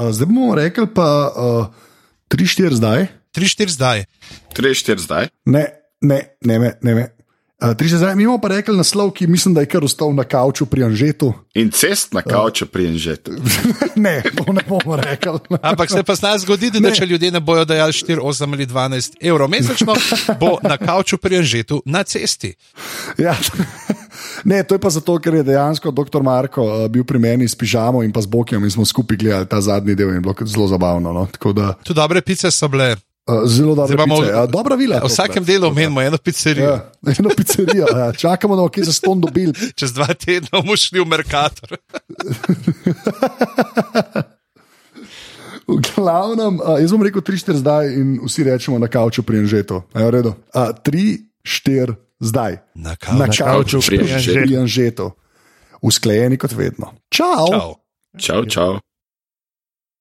Uh, 0.00 0.10
zdaj 0.10 0.26
bomo 0.26 0.54
rekli 0.54 0.86
pa 0.94 1.32
uh, 1.36 1.66
3-4 2.32 2.80
zdaj. 2.80 3.06
3-4 3.36 3.68
zdaj. 3.68 4.04
3-4 4.56 4.98
zdaj. 4.98 5.28
Ne, 5.46 5.64
ne, 6.00 6.36
ne, 6.40 6.58
ne. 6.58 6.70
ne, 6.82 6.94
ne. 6.94 7.21
Uh, 7.62 7.68
3-4 7.68 7.96
zdaj. 7.96 8.16
Mi 8.16 8.26
bomo 8.26 8.40
pa 8.42 8.48
rekli 8.48 8.76
naslov, 8.76 9.10
ki 9.10 9.26
mislim, 9.26 9.54
da 9.54 9.60
je 9.60 9.66
kar 9.66 9.84
ostal 9.84 10.14
na 10.14 10.24
kavču 10.24 10.66
pri 10.66 10.84
Anžetu. 10.84 11.32
In 11.54 11.70
cest 11.70 12.12
na 12.12 12.22
kavču 12.22 12.66
pri 12.66 12.86
Enžetu. 12.86 13.32
ne, 14.04 14.22
to 14.36 14.52
ne 14.52 14.64
bomo 14.68 14.96
rekli. 14.96 15.38
Ampak 15.62 15.90
se 15.90 16.02
pa 16.02 16.14
znaj 16.14 16.38
zgoditi, 16.38 16.80
da 16.80 16.90
če 16.90 17.06
ljudje 17.06 17.30
ne 17.30 17.40
bojo 17.40 17.64
dajali 17.64 17.92
4, 17.92 18.18
8 18.18 18.52
ali 18.52 18.66
12 18.66 19.12
evrov 19.20 19.50
mesečno, 19.50 19.94
bo 20.40 20.58
na 20.62 20.76
kavču 20.76 21.18
pri 21.18 21.38
Anžetu 21.38 21.82
na 21.86 22.02
cesti. 22.02 22.54
Ja. 23.18 23.36
Ne, 24.44 24.62
to 24.62 24.74
je 24.74 24.78
pa 24.78 24.90
zato, 24.90 25.14
ker 25.18 25.34
je 25.34 25.42
dejansko 25.42 25.90
dr. 25.90 26.22
Marko 26.22 26.62
uh, 26.62 26.88
bil 26.90 27.04
pri 27.04 27.18
meni 27.18 27.48
s 27.48 27.56
pižamo 27.58 28.02
in 28.02 28.12
pa 28.12 28.20
z 28.20 28.26
Bokijem 28.26 28.64
in 28.64 28.70
smo 28.70 28.84
skupaj 28.84 29.16
gledali 29.16 29.46
ta 29.46 29.60
zadnji 29.60 29.94
del 29.94 30.08
in 30.08 30.14
je 30.14 30.20
bilo 30.20 30.34
zelo 30.44 30.66
zabavno. 30.68 31.12
No? 31.12 31.26
Tako 31.32 31.52
Da, 31.52 31.74
Tu 31.84 31.94
dobre 31.94 32.20
pice 32.20 32.50
so 32.50 32.68
bile. 32.68 32.96
Uh, 33.24 33.46
zelo 33.46 33.74
bomo- 33.74 34.20
pice. 34.20 34.34
uh, 34.34 34.46
dobra 34.46 34.74
vila. 34.74 34.98
V 34.98 35.06
vsakem 35.06 35.42
delu 35.42 35.66
omenimo 35.66 36.00
eno 36.00 36.16
pizzerijo. 36.16 36.66
Ja, 36.66 36.90
eno 37.08 37.30
pizzerijo. 37.30 37.86
Ja. 37.88 38.12
Čakamo, 38.12 38.52
da 38.52 38.58
bomo 38.58 38.68
kje 38.68 38.84
za 38.84 38.92
ston 38.92 39.20
dobili. 39.20 39.52
Čez 39.74 39.92
dva 39.92 40.08
tedna 40.08 40.48
bomo 40.52 40.74
šli 40.74 40.98
v 40.98 41.06
Merkator. 41.06 41.76
V 45.62 45.78
glavnem, 45.78 46.58
uh, 46.58 46.76
jaz 46.76 46.90
bom 46.90 47.00
rekel 47.00 47.22
3-4 47.22 47.56
zdaj 47.56 47.92
in 47.92 48.20
vsi 48.20 48.44
rečemo 48.44 48.78
na 48.78 48.88
kavču 48.88 49.22
pri 49.22 49.38
Anžetu. 49.38 49.82
3-4 49.94 51.94
zdaj. 52.20 52.58
Na 52.74 52.84
Na 52.84 52.96
kavču. 52.96 53.40
kavču 53.40 53.80
pri 53.80 53.96
pri 54.42 54.56
Anžetu. 54.56 55.10
Usklajeni 55.80 56.36
kot 56.36 56.52
vedno. 56.52 56.92
Čau! 57.08 57.48
Čau. 57.48 57.74
Čau, 58.18 58.44
čau. 58.44 58.76